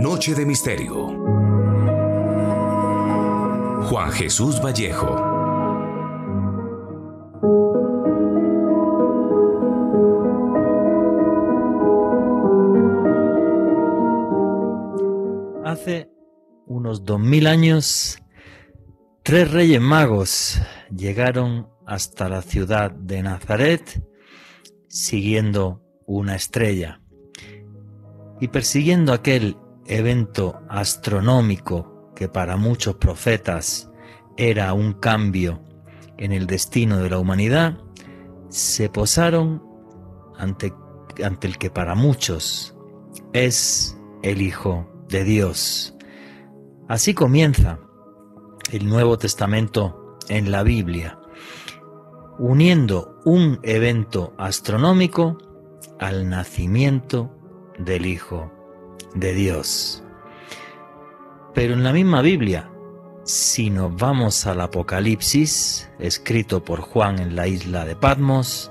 Noche 0.00 0.34
de 0.34 0.46
Misterio. 0.46 1.08
Juan 3.82 4.10
Jesús 4.12 4.58
Vallejo. 4.64 5.14
Hace 15.66 16.10
unos 16.64 17.04
dos 17.04 17.20
mil 17.20 17.46
años, 17.46 18.18
tres 19.22 19.50
reyes 19.50 19.82
magos 19.82 20.62
llegaron 20.96 21.68
hasta 21.86 22.30
la 22.30 22.40
ciudad 22.40 22.90
de 22.90 23.22
Nazaret 23.22 24.02
siguiendo 24.88 25.82
una 26.06 26.36
estrella 26.36 27.02
y 28.40 28.48
persiguiendo 28.48 29.12
aquel 29.12 29.58
evento 29.90 30.62
astronómico 30.68 32.12
que 32.14 32.28
para 32.28 32.56
muchos 32.56 32.94
profetas 32.94 33.90
era 34.36 34.72
un 34.72 34.92
cambio 34.92 35.62
en 36.16 36.32
el 36.32 36.46
destino 36.46 36.98
de 36.98 37.10
la 37.10 37.18
humanidad, 37.18 37.78
se 38.48 38.88
posaron 38.88 39.62
ante, 40.38 40.72
ante 41.24 41.48
el 41.48 41.58
que 41.58 41.70
para 41.70 41.94
muchos 41.94 42.76
es 43.32 43.98
el 44.22 44.42
Hijo 44.42 44.88
de 45.08 45.24
Dios. 45.24 45.96
Así 46.88 47.12
comienza 47.12 47.80
el 48.70 48.88
Nuevo 48.88 49.18
Testamento 49.18 50.18
en 50.28 50.52
la 50.52 50.62
Biblia, 50.62 51.18
uniendo 52.38 53.20
un 53.24 53.58
evento 53.64 54.34
astronómico 54.38 55.36
al 55.98 56.28
nacimiento 56.28 57.36
del 57.78 58.06
Hijo 58.06 58.59
de 59.14 59.34
Dios. 59.34 60.02
Pero 61.54 61.74
en 61.74 61.82
la 61.82 61.92
misma 61.92 62.22
Biblia, 62.22 62.70
si 63.24 63.70
nos 63.70 63.94
vamos 63.96 64.46
al 64.46 64.60
Apocalipsis, 64.60 65.90
escrito 65.98 66.64
por 66.64 66.80
Juan 66.80 67.18
en 67.18 67.36
la 67.36 67.46
isla 67.46 67.84
de 67.84 67.96
Patmos, 67.96 68.70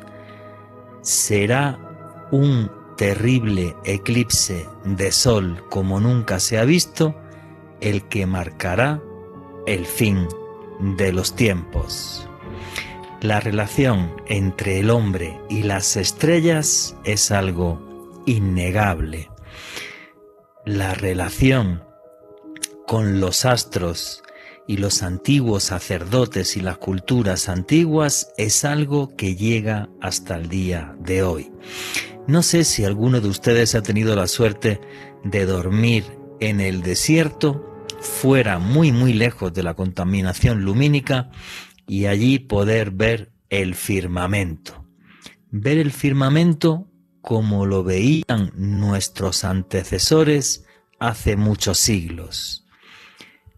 será 1.02 2.28
un 2.32 2.72
terrible 2.98 3.76
eclipse 3.86 4.68
de 4.84 5.12
sol 5.12 5.64
como 5.70 6.00
nunca 6.00 6.40
se 6.40 6.58
ha 6.58 6.66
visto, 6.66 7.16
el 7.82 8.04
que 8.10 8.26
marcará 8.26 9.02
el 9.66 9.86
fin 9.86 10.28
de 10.98 11.14
los 11.14 11.36
tiempos. 11.36 12.28
La 13.22 13.40
relación 13.40 14.14
entre 14.28 14.80
el 14.80 14.90
hombre 14.90 15.40
y 15.50 15.64
las 15.64 15.98
estrellas 15.98 16.96
es 17.04 17.32
algo 17.32 18.22
innegable 18.26 19.30
la 20.70 20.94
relación 20.94 21.84
con 22.86 23.20
los 23.20 23.44
astros 23.44 24.22
y 24.68 24.78
los 24.78 25.02
antiguos 25.02 25.64
sacerdotes 25.64 26.56
y 26.58 26.62
las 26.62 26.78
culturas 26.78 27.50
antiguas 27.50 28.32
es 28.38 28.64
algo 28.66 29.16
que 29.16 29.36
llega 29.36 29.90
hasta 30.00 30.36
el 30.38 30.48
día 30.48 30.96
de 31.00 31.24
hoy. 31.24 31.52
No 32.28 32.44
sé 32.44 32.66
si 32.66 32.86
alguno 32.86 33.20
de 33.20 33.30
ustedes 33.30 33.74
ha 33.74 33.82
tenido 33.82 34.16
la 34.16 34.28
suerte 34.28 34.80
de 35.24 35.48
dormir 35.48 36.04
en 36.40 36.62
el 36.62 36.84
desierto, 36.84 37.84
fuera 38.00 38.60
muy 38.60 38.92
muy 38.92 39.14
lejos 39.14 39.52
de 39.52 39.64
la 39.64 39.74
contaminación 39.74 40.62
lumínica 40.62 41.32
y 41.88 42.06
allí 42.06 42.38
poder 42.38 42.92
ver 42.92 43.32
el 43.50 43.74
firmamento. 43.74 44.86
Ver 45.50 45.80
el 45.80 45.92
firmamento 45.92 46.92
como 47.22 47.66
lo 47.66 47.84
veían 47.84 48.52
nuestros 48.56 49.44
antecesores 49.44 50.66
hace 51.00 51.36
muchos 51.36 51.78
siglos. 51.80 52.66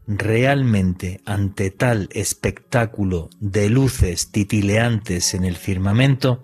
Realmente 0.08 1.22
ante 1.26 1.72
tal 1.72 2.10
espectáculo 2.12 3.30
de 3.40 3.70
luces 3.70 4.32
titileantes 4.32 5.34
en 5.34 5.46
el 5.46 5.56
firmamento, 5.56 6.44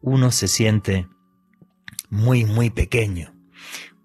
uno 0.00 0.30
se 0.30 0.48
siente 0.48 1.08
muy, 2.08 2.44
muy 2.44 2.70
pequeño. 2.70 3.34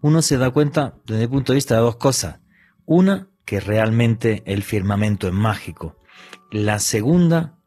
Uno 0.01 0.21
se 0.21 0.37
da 0.37 0.49
cuenta, 0.49 0.95
desde 1.05 1.21
mi 1.21 1.27
punto 1.27 1.53
de 1.53 1.57
vista, 1.57 1.75
de 1.75 1.81
dos 1.81 1.97
cosas. 1.97 2.39
Una, 2.85 3.29
que 3.45 3.59
realmente 3.59 4.43
el 4.45 4.63
firmamento 4.63 5.27
es 5.27 5.33
mágico. 5.33 5.97
La 6.51 6.79
segunda 6.79 7.59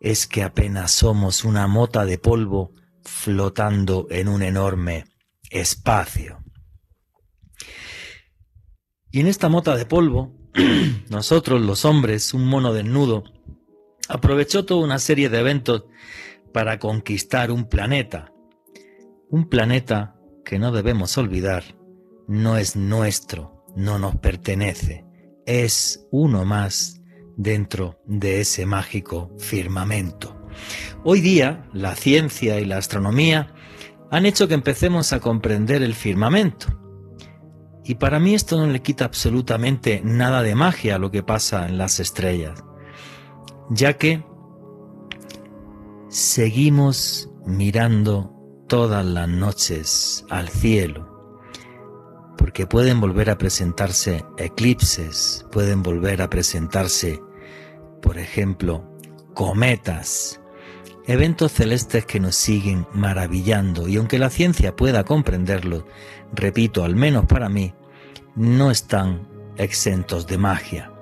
es 0.00 0.26
que 0.26 0.42
apenas 0.42 0.92
somos 0.92 1.44
una 1.44 1.66
mota 1.66 2.04
de 2.04 2.18
polvo 2.18 2.72
flotando 3.04 4.06
en 4.10 4.28
un 4.28 4.42
enorme 4.42 5.04
espacio. 5.50 6.38
Y 9.10 9.20
en 9.20 9.26
esta 9.26 9.48
mota 9.48 9.76
de 9.76 9.86
polvo, 9.86 10.36
nosotros 11.08 11.60
los 11.60 11.84
hombres, 11.84 12.32
un 12.32 12.46
mono 12.46 12.72
desnudo, 12.72 13.24
aprovechó 14.08 14.64
toda 14.64 14.84
una 14.84 14.98
serie 14.98 15.28
de 15.28 15.40
eventos 15.40 15.84
para 16.52 16.78
conquistar 16.78 17.50
un 17.50 17.68
planeta. 17.68 18.32
Un 19.28 19.48
planeta 19.48 20.16
que 20.44 20.58
no 20.58 20.72
debemos 20.72 21.16
olvidar, 21.18 21.64
no 22.26 22.56
es 22.56 22.76
nuestro, 22.76 23.64
no 23.76 23.98
nos 23.98 24.16
pertenece, 24.16 25.04
es 25.46 26.06
uno 26.10 26.44
más 26.44 27.00
dentro 27.36 28.00
de 28.06 28.40
ese 28.40 28.66
mágico 28.66 29.30
firmamento. 29.38 30.39
Hoy 31.04 31.20
día, 31.20 31.66
la 31.72 31.94
ciencia 31.94 32.60
y 32.60 32.64
la 32.64 32.78
astronomía 32.78 33.54
han 34.10 34.26
hecho 34.26 34.48
que 34.48 34.54
empecemos 34.54 35.12
a 35.12 35.20
comprender 35.20 35.82
el 35.82 35.94
firmamento. 35.94 36.66
Y 37.84 37.94
para 37.94 38.20
mí 38.20 38.34
esto 38.34 38.58
no 38.58 38.66
le 38.66 38.82
quita 38.82 39.04
absolutamente 39.04 40.02
nada 40.04 40.42
de 40.42 40.54
magia 40.54 40.96
a 40.96 40.98
lo 40.98 41.10
que 41.10 41.22
pasa 41.22 41.66
en 41.66 41.78
las 41.78 42.00
estrellas, 42.00 42.62
ya 43.70 43.96
que 43.96 44.24
seguimos 46.08 47.30
mirando 47.46 48.34
todas 48.68 49.04
las 49.04 49.28
noches 49.28 50.24
al 50.28 50.48
cielo, 50.48 51.08
porque 52.36 52.66
pueden 52.66 53.00
volver 53.00 53.30
a 53.30 53.38
presentarse 53.38 54.24
eclipses, 54.38 55.46
pueden 55.50 55.82
volver 55.82 56.22
a 56.22 56.30
presentarse, 56.30 57.20
por 58.02 58.18
ejemplo, 58.18 58.88
cometas, 59.34 60.39
eventos 61.10 61.50
celestes 61.50 62.06
que 62.06 62.20
nos 62.20 62.36
siguen 62.36 62.86
maravillando 62.92 63.88
y 63.88 63.96
aunque 63.96 64.16
la 64.16 64.30
ciencia 64.30 64.76
pueda 64.76 65.02
comprenderlo, 65.02 65.84
repito, 66.32 66.84
al 66.84 66.94
menos 66.94 67.24
para 67.24 67.48
mí, 67.48 67.74
no 68.36 68.70
están 68.70 69.28
exentos 69.56 70.28
de 70.28 70.38
magia. 70.38 70.92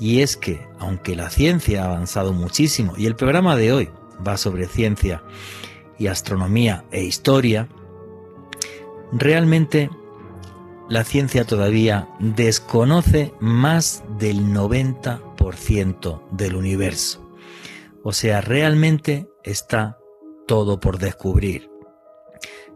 Y 0.00 0.22
es 0.22 0.36
que, 0.36 0.66
aunque 0.80 1.14
la 1.14 1.30
ciencia 1.30 1.82
ha 1.82 1.86
avanzado 1.86 2.32
muchísimo, 2.32 2.94
y 2.96 3.06
el 3.06 3.14
programa 3.14 3.54
de 3.54 3.72
hoy 3.72 3.90
va 4.26 4.36
sobre 4.38 4.66
ciencia 4.66 5.22
y 6.00 6.08
astronomía 6.08 6.84
e 6.90 7.04
historia, 7.04 7.68
realmente 9.12 9.88
la 10.88 11.04
ciencia 11.04 11.44
todavía 11.44 12.08
desconoce 12.18 13.32
más 13.38 14.02
del 14.18 14.46
90% 14.46 16.22
del 16.32 16.56
universo. 16.56 17.24
O 18.02 18.12
sea, 18.12 18.40
realmente 18.40 19.28
está 19.44 19.98
todo 20.46 20.80
por 20.80 20.98
descubrir. 20.98 21.70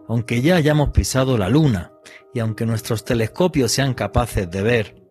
Aunque 0.06 0.40
ya 0.40 0.56
hayamos 0.56 0.90
pisado 0.90 1.36
la 1.36 1.48
Luna 1.48 1.92
y 2.32 2.40
aunque 2.40 2.66
nuestros 2.66 3.04
telescopios 3.04 3.72
sean 3.72 3.94
capaces 3.94 4.50
de 4.50 4.62
ver 4.62 5.02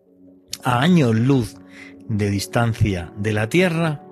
a 0.64 0.80
años 0.80 1.14
luz 1.14 1.56
de 2.08 2.30
distancia 2.30 3.12
de 3.16 3.32
la 3.32 3.48
Tierra, 3.48 4.02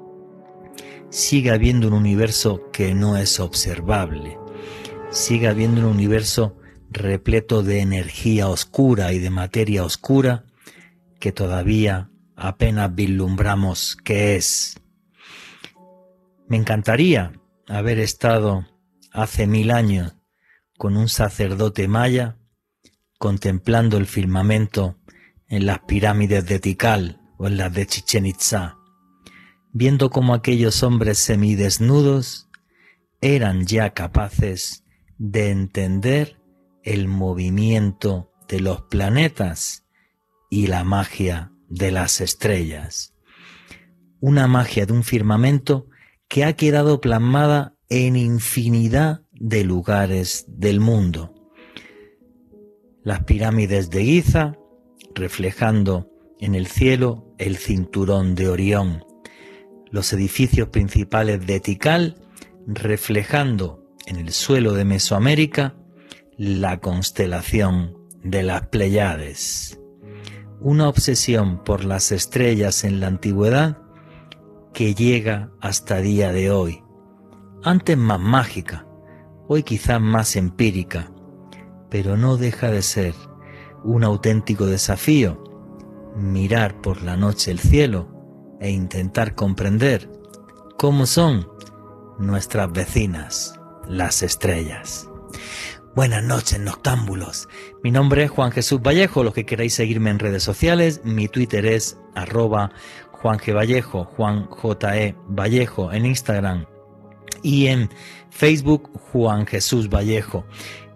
sigue 1.09 1.51
habiendo 1.51 1.89
un 1.89 1.95
universo 1.95 2.71
que 2.73 2.95
no 2.95 3.17
es 3.17 3.41
observable. 3.41 4.39
Sigue 5.11 5.49
habiendo 5.49 5.81
un 5.81 5.87
universo 5.87 6.57
repleto 6.91 7.63
de 7.63 7.81
energía 7.81 8.49
oscura 8.49 9.13
y 9.13 9.19
de 9.19 9.31
materia 9.31 9.85
oscura 9.85 10.45
que 11.19 11.33
todavía 11.33 12.11
apenas 12.37 12.95
vislumbramos 12.95 13.97
qué 14.05 14.37
es. 14.37 14.81
Me 16.49 16.57
encantaría 16.57 17.33
haber 17.67 17.99
estado 17.99 18.67
hace 19.13 19.49
mil 19.49 19.73
años 19.73 20.15
con 20.79 20.97
un 20.97 21.09
sacerdote 21.09 21.89
maya 21.89 22.39
contemplando 23.19 23.97
el 23.97 24.07
firmamento 24.07 24.97
en 25.49 25.67
las 25.67 25.81
pirámides 25.81 26.47
de 26.47 26.61
Tikal 26.61 27.21
o 27.39 27.49
en 27.49 27.57
las 27.57 27.73
de 27.73 27.87
Chichen 27.87 28.27
Itza, 28.27 28.77
viendo 29.73 30.11
cómo 30.11 30.35
aquellos 30.35 30.83
hombres 30.85 31.19
semidesnudos 31.19 32.49
eran 33.21 33.67
ya 33.67 33.91
capaces 33.91 34.85
de 35.19 35.51
entender 35.51 36.41
el 36.85 37.09
movimiento 37.09 38.31
de 38.47 38.61
los 38.61 38.83
planetas 38.83 39.85
y 40.49 40.69
la 40.69 40.85
magia 40.85 41.51
de 41.69 41.91
las 41.91 42.21
estrellas. 42.21 43.15
Una 44.21 44.47
magia 44.47 44.87
de 44.87 44.93
un 44.93 45.03
firmamento 45.03 45.89
que 46.29 46.45
ha 46.45 46.55
quedado 46.55 47.01
plasmada 47.01 47.75
en 47.89 48.17
infinidad 48.17 49.23
de 49.33 49.65
lugares 49.65 50.45
del 50.49 50.81
mundo. 50.81 51.33
las 53.03 53.23
pirámides 53.23 53.89
de 53.91 54.03
Giza, 54.03 54.57
reflejando 55.15 56.11
en 56.41 56.57
el 56.57 56.67
cielo 56.67 57.33
el 57.39 57.57
cinturón 57.57 58.35
de 58.35 58.49
Orión, 58.49 59.05
los 59.93 60.13
edificios 60.13 60.71
principales 60.71 61.47
de 61.47 61.61
Tikal, 61.61 62.17
reflejando 62.67 63.85
en 64.07 64.17
el 64.17 64.33
suelo 64.33 64.73
de 64.73 64.85
Mesoamérica 64.85 65.77
la 66.37 66.81
constelación 66.81 67.97
de 68.25 68.43
las 68.43 68.67
Pleiades. 68.67 69.79
Una 70.61 70.89
obsesión 70.89 71.63
por 71.63 71.85
las 71.85 72.11
estrellas 72.11 72.83
en 72.83 72.99
la 72.99 73.07
antigüedad 73.07 73.86
que 74.77 74.95
llega 74.95 75.49
hasta 75.63 76.03
día 76.03 76.33
de 76.33 76.51
hoy. 76.51 76.85
Antes 77.65 77.97
más 77.97 78.21
mágica, 78.21 78.87
hoy 79.49 79.63
quizás 79.63 80.03
más 80.03 80.37
empírica, 80.37 81.11
pero 81.89 82.19
no 82.19 82.37
deja 82.37 82.71
de 82.71 82.83
ser 82.83 83.15
un 83.85 84.05
auténtico 84.05 84.67
desafío 84.67 85.43
mirar 86.15 86.79
por 86.83 87.01
la 87.01 87.17
noche 87.17 87.53
el 87.53 87.59
cielo 87.59 88.59
e 88.61 88.69
intentar 88.69 89.35
comprender 89.35 90.11
cómo 90.77 91.07
son 91.07 91.49
nuestras 92.19 92.71
vecinas, 92.71 93.59
las 93.89 94.23
estrellas. 94.23 95.09
Buenas 95.97 96.23
noches, 96.23 96.61
noctámbulos. 96.61 97.49
Mi 97.83 97.91
nombre 97.91 98.25
es 98.25 98.31
Juan 98.31 98.53
Jesús 98.53 98.83
Vallejo. 98.83 99.25
Los 99.25 99.33
que 99.33 99.47
queráis 99.47 99.73
seguirme 99.73 100.11
en 100.11 100.19
redes 100.19 100.43
sociales, 100.43 101.01
mi 101.05 101.27
Twitter 101.27 101.65
es 101.65 101.99
arroba 102.15 102.71
Juan. 103.27 103.57
Vallejo, 103.57 104.05
Juan 104.05 104.47
J. 104.47 104.99
E. 104.99 105.17
Vallejo 105.29 105.93
en 105.93 106.07
Instagram 106.07 106.67
y 107.43 107.67
en 107.67 107.91
Facebook 108.31 108.89
Juan 109.11 109.47
Jesús 109.47 109.89
Vallejo. 109.89 110.45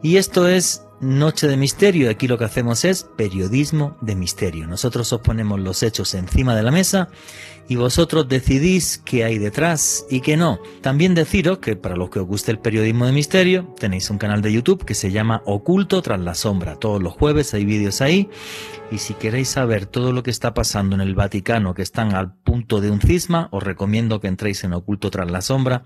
Y 0.02 0.16
esto 0.16 0.46
es 0.46 0.84
Noche 1.00 1.48
de 1.48 1.56
Misterio. 1.56 2.08
Aquí 2.08 2.28
lo 2.28 2.38
que 2.38 2.44
hacemos 2.44 2.84
es 2.84 3.04
periodismo 3.16 3.96
de 4.00 4.14
misterio. 4.14 4.68
Nosotros 4.68 5.12
os 5.12 5.20
ponemos 5.20 5.58
los 5.58 5.82
hechos 5.82 6.14
encima 6.14 6.54
de 6.54 6.62
la 6.62 6.70
mesa 6.70 7.08
y 7.70 7.76
vosotros 7.76 8.26
decidís 8.26 8.98
qué 8.98 9.22
hay 9.22 9.38
detrás 9.38 10.04
y 10.10 10.22
qué 10.22 10.36
no. 10.36 10.58
También 10.80 11.14
deciros 11.14 11.58
que 11.58 11.76
para 11.76 11.94
los 11.94 12.10
que 12.10 12.18
os 12.18 12.26
guste 12.26 12.50
el 12.50 12.58
periodismo 12.58 13.06
de 13.06 13.12
misterio, 13.12 13.72
tenéis 13.78 14.10
un 14.10 14.18
canal 14.18 14.42
de 14.42 14.52
YouTube 14.52 14.84
que 14.84 14.96
se 14.96 15.12
llama 15.12 15.40
Oculto 15.46 16.02
tras 16.02 16.18
la 16.18 16.34
sombra. 16.34 16.74
Todos 16.74 17.00
los 17.00 17.12
jueves 17.12 17.54
hay 17.54 17.64
vídeos 17.64 18.00
ahí 18.00 18.28
y 18.90 18.98
si 18.98 19.14
queréis 19.14 19.50
saber 19.50 19.86
todo 19.86 20.10
lo 20.10 20.24
que 20.24 20.32
está 20.32 20.52
pasando 20.52 20.96
en 20.96 21.00
el 21.00 21.14
Vaticano, 21.14 21.72
que 21.72 21.82
están 21.82 22.12
al 22.12 22.34
punto 22.34 22.80
de 22.80 22.90
un 22.90 23.00
cisma, 23.00 23.46
os 23.52 23.62
recomiendo 23.62 24.18
que 24.18 24.26
entréis 24.26 24.64
en 24.64 24.72
Oculto 24.72 25.12
tras 25.12 25.30
la 25.30 25.40
sombra 25.40 25.84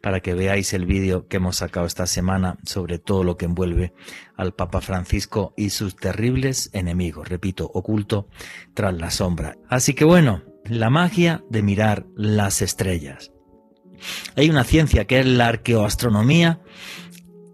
para 0.00 0.20
que 0.20 0.34
veáis 0.34 0.72
el 0.72 0.86
vídeo 0.86 1.26
que 1.26 1.38
hemos 1.38 1.56
sacado 1.56 1.84
esta 1.84 2.06
semana 2.06 2.58
sobre 2.64 3.00
todo 3.00 3.24
lo 3.24 3.36
que 3.36 3.46
envuelve 3.46 3.92
al 4.36 4.54
Papa 4.54 4.80
Francisco 4.80 5.52
y 5.56 5.70
sus 5.70 5.96
terribles 5.96 6.70
enemigos. 6.74 7.28
Repito, 7.28 7.68
Oculto 7.74 8.28
tras 8.72 8.94
la 8.94 9.10
sombra. 9.10 9.56
Así 9.68 9.94
que 9.94 10.04
bueno, 10.04 10.53
la 10.64 10.90
magia 10.90 11.44
de 11.50 11.62
mirar 11.62 12.06
las 12.16 12.62
estrellas. 12.62 13.32
Hay 14.36 14.50
una 14.50 14.64
ciencia 14.64 15.06
que 15.06 15.20
es 15.20 15.26
la 15.26 15.48
arqueoastronomía 15.48 16.60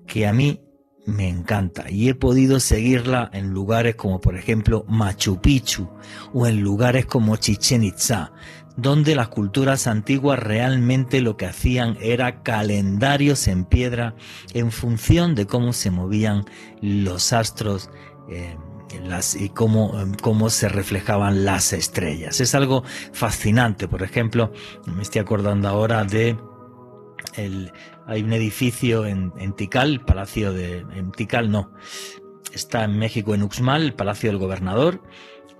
que 0.06 0.26
a 0.26 0.32
mí 0.32 0.60
me 1.06 1.28
encanta 1.28 1.90
y 1.90 2.08
he 2.08 2.14
podido 2.14 2.60
seguirla 2.60 3.30
en 3.32 3.50
lugares 3.50 3.96
como 3.96 4.20
por 4.20 4.36
ejemplo 4.36 4.84
Machu 4.88 5.40
Picchu 5.40 5.88
o 6.32 6.46
en 6.46 6.60
lugares 6.60 7.06
como 7.06 7.36
Chichen 7.36 7.84
Itza, 7.84 8.32
donde 8.76 9.14
las 9.14 9.28
culturas 9.28 9.86
antiguas 9.86 10.38
realmente 10.38 11.20
lo 11.20 11.36
que 11.36 11.46
hacían 11.46 11.96
era 12.00 12.42
calendarios 12.42 13.48
en 13.48 13.64
piedra 13.64 14.14
en 14.54 14.70
función 14.70 15.34
de 15.34 15.46
cómo 15.46 15.72
se 15.72 15.90
movían 15.90 16.44
los 16.80 17.32
astros. 17.32 17.90
Y 19.38 19.48
cómo, 19.50 19.94
cómo 20.22 20.50
se 20.50 20.68
reflejaban 20.68 21.44
las 21.44 21.72
estrellas. 21.72 22.40
Es 22.40 22.54
algo 22.54 22.82
fascinante. 23.12 23.88
Por 23.88 24.02
ejemplo, 24.02 24.52
me 24.86 25.02
estoy 25.02 25.20
acordando 25.20 25.68
ahora 25.68 26.04
de 26.04 26.36
el, 27.36 27.72
hay 28.06 28.22
un 28.22 28.32
edificio 28.32 29.06
en, 29.06 29.32
en 29.38 29.52
Tikal, 29.52 30.04
Palacio 30.04 30.52
de 30.52 30.78
en 30.78 31.12
Tikal 31.12 31.50
no, 31.50 31.72
está 32.52 32.84
en 32.84 32.98
México 32.98 33.34
en 33.34 33.42
Uxmal, 33.42 33.82
el 33.82 33.94
Palacio 33.94 34.30
del 34.30 34.38
Gobernador, 34.38 35.02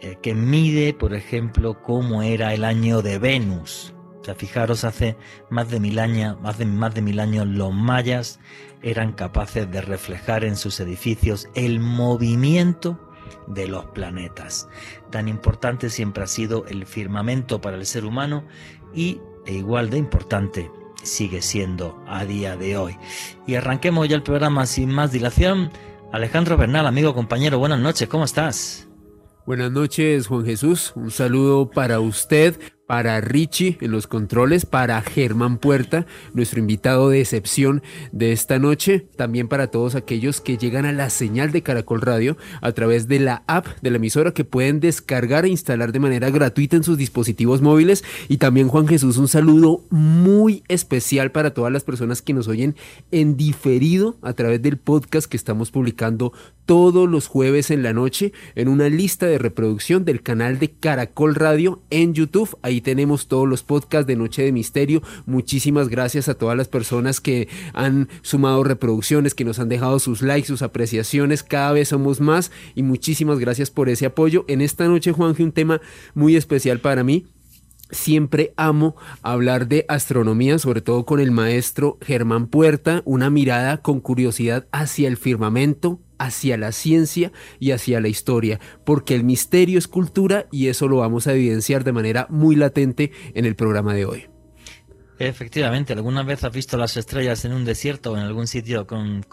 eh, 0.01 0.19
que 0.23 0.35
mide, 0.35 0.95
por 0.95 1.15
ejemplo, 1.15 1.83
cómo 1.83 2.23
era 2.23 2.55
el 2.55 2.65
año 2.65 3.03
de 3.03 3.19
Venus. 3.19 3.95
O 4.21 4.25
sea, 4.25 4.35
fijaros, 4.35 4.85
hace 4.85 5.17
más 5.49 5.71
de 5.71 5.81
mil 5.81 5.99
años, 5.99 6.41
más 6.41 6.59
de, 6.59 6.67
más 6.67 6.95
de 6.95 7.03
mil 7.03 7.21
años 7.21 7.47
los 7.47 7.73
mayas 7.73 8.39
eran 8.83 9.13
capaces 9.13 9.71
de 9.71 9.81
reflejar 9.81 10.45
en 10.45 10.57
sus 10.57 10.81
edificios 10.81 11.49
el 11.55 11.81
movimiento 11.81 13.10
de 13.47 13.69
los 13.69 13.87
planetas. 13.87 14.69
Tan 15.11 15.29
importante 15.29 15.91
siempre 15.91 16.25
ha 16.25 16.27
sido 16.27 16.65
el 16.67 16.87
firmamento 16.87 17.61
para 17.61 17.77
el 17.77 17.87
ser 17.87 18.05
humano 18.05 18.45
y 18.95 19.21
e 19.47 19.55
igual 19.55 19.91
de 19.91 19.99
importante 19.99 20.71
sigue 21.03 21.43
siendo 21.43 22.03
a 22.07 22.25
día 22.25 22.57
de 22.57 22.77
hoy. 22.77 22.97
Y 23.47 23.55
arranquemos 23.55 24.09
ya 24.09 24.17
el 24.17 24.23
programa 24.23 24.67
sin 24.67 24.91
más 24.91 25.13
dilación. 25.13 25.71
Alejandro 26.13 26.57
Bernal, 26.57 26.87
amigo, 26.87 27.15
compañero, 27.15 27.59
buenas 27.59 27.81
noches, 27.81 28.09
¿cómo 28.09 28.25
estás? 28.25 28.89
Buenas 29.47 29.71
noches, 29.73 30.27
Juan 30.27 30.45
Jesús. 30.45 30.93
Un 30.95 31.11
saludo 31.11 31.71
para 31.71 32.01
usted, 32.01 32.61
para 32.91 33.21
Richie 33.21 33.79
en 33.83 33.93
los 33.93 34.09
controles, 34.09 34.67
para 34.67 35.01
Germán 35.01 35.59
Puerta, 35.59 36.07
nuestro 36.35 36.59
invitado 36.59 37.09
de 37.09 37.21
excepción 37.21 37.85
de 38.11 38.33
esta 38.33 38.59
noche, 38.59 39.07
también 39.15 39.47
para 39.47 39.69
todos 39.69 39.95
aquellos 39.95 40.41
que 40.41 40.59
llegan 40.59 40.85
a 40.85 40.93
la 40.93 41.09
señal 41.09 41.53
de 41.53 41.63
Caracol 41.63 42.01
Radio 42.01 42.37
a 42.61 42.73
través 42.73 43.07
de 43.07 43.21
la 43.21 43.45
app 43.47 43.69
de 43.81 43.91
la 43.91 43.99
emisora 43.99 44.35
que 44.35 44.43
pueden 44.43 44.81
descargar 44.81 45.45
e 45.45 45.51
instalar 45.51 45.93
de 45.93 46.01
manera 46.01 46.31
gratuita 46.31 46.75
en 46.75 46.83
sus 46.83 46.99
dispositivos 46.99 47.63
móviles. 47.63 48.03
Y 48.27 48.39
también 48.39 48.67
Juan 48.67 48.89
Jesús, 48.89 49.19
un 49.19 49.29
saludo 49.29 49.85
muy 49.91 50.65
especial 50.67 51.31
para 51.31 51.55
todas 51.55 51.73
las 51.73 51.85
personas 51.85 52.23
que 52.23 52.35
nos 52.35 52.49
oyen 52.49 52.75
en 53.13 53.37
diferido 53.37 54.17
a 54.21 54.33
través 54.33 54.63
del 54.63 54.79
podcast 54.79 55.31
que 55.31 55.37
estamos 55.37 55.71
publicando 55.71 56.33
todos 56.71 57.11
los 57.11 57.27
jueves 57.27 57.73
en 57.73 57.83
la 57.83 57.93
noche 57.93 58.33
en 58.55 58.69
una 58.69 58.89
lista 58.89 59.27
de 59.27 59.39
reproducción 59.39 60.05
del 60.05 60.23
canal 60.23 60.61
de 60.61 60.71
Caracol 60.71 61.35
Radio 61.35 61.83
en 61.91 62.15
YouTube. 62.15 62.57
Ahí 62.63 62.81
tenemos 62.81 63.27
todos 63.27 63.49
los 63.49 63.65
podcasts 63.65 64.07
de 64.07 64.15
Noche 64.15 64.45
de 64.45 64.53
Misterio. 64.53 65.03
Muchísimas 65.27 65.89
gracias 65.89 66.29
a 66.29 66.35
todas 66.35 66.57
las 66.57 66.69
personas 66.69 67.21
que 67.21 67.49
han 67.75 68.09
sumado 68.23 68.63
reproducciones, 68.63 69.35
que 69.35 69.45
nos 69.45 69.59
han 69.59 69.69
dejado 69.69 69.99
sus 69.99 70.23
likes, 70.23 70.47
sus 70.47 70.63
apreciaciones. 70.63 71.43
Cada 71.43 71.73
vez 71.73 71.89
somos 71.89 72.21
más 72.21 72.53
y 72.77 72.85
muchísimas 72.85 73.41
gracias 73.41 73.73
por 73.73 73.89
ese 73.89 74.07
apoyo. 74.07 74.45
En 74.47 74.61
esta 74.61 74.87
noche, 74.87 75.11
Juanje, 75.11 75.43
un 75.43 75.51
tema 75.51 75.81
muy 76.15 76.37
especial 76.37 76.79
para 76.79 77.03
mí. 77.03 77.27
Siempre 77.91 78.53
amo 78.57 78.97
hablar 79.23 79.67
de 79.67 79.85
astronomía, 79.89 80.59
sobre 80.59 80.81
todo 80.81 81.05
con 81.05 81.21
el 81.21 81.31
maestro 81.31 81.99
Germán 82.01 82.47
Puerta, 82.47 83.03
una 83.05 83.31
mirada 83.31 83.79
con 83.79 84.01
curiosidad 84.01 84.67
hacia 84.73 85.09
el 85.09 85.17
firmamento, 85.17 86.01
hacia 86.19 86.57
la 86.57 86.73
ciencia 86.73 87.33
y 87.59 87.73
hacia 87.73 88.01
la 88.01 88.09
historia, 88.09 88.61
porque 88.85 89.15
el 89.15 89.25
misterio 89.25 89.79
es 89.79 89.89
cultura 89.89 90.47
y 90.53 90.69
eso 90.69 90.87
lo 90.87 90.99
vamos 90.99 91.27
a 91.27 91.33
evidenciar 91.33 91.83
de 91.83 91.93
manera 91.93 92.27
muy 92.31 92.57
latente 92.57 93.11
en 93.35 93.45
el 93.45 93.57
programa 93.57 93.95
de 93.95 94.05
hoy. 94.05 94.27
Efectivamente, 95.19 95.93
¿alguna 95.93 96.23
vez 96.23 96.45
has 96.45 96.53
visto 96.53 96.79
las 96.79 96.97
estrellas 96.97 97.45
en 97.45 97.53
un 97.53 97.65
desierto 97.65 98.13
o 98.13 98.17
en 98.17 98.23
algún 98.23 98.47
sitio 98.47 98.87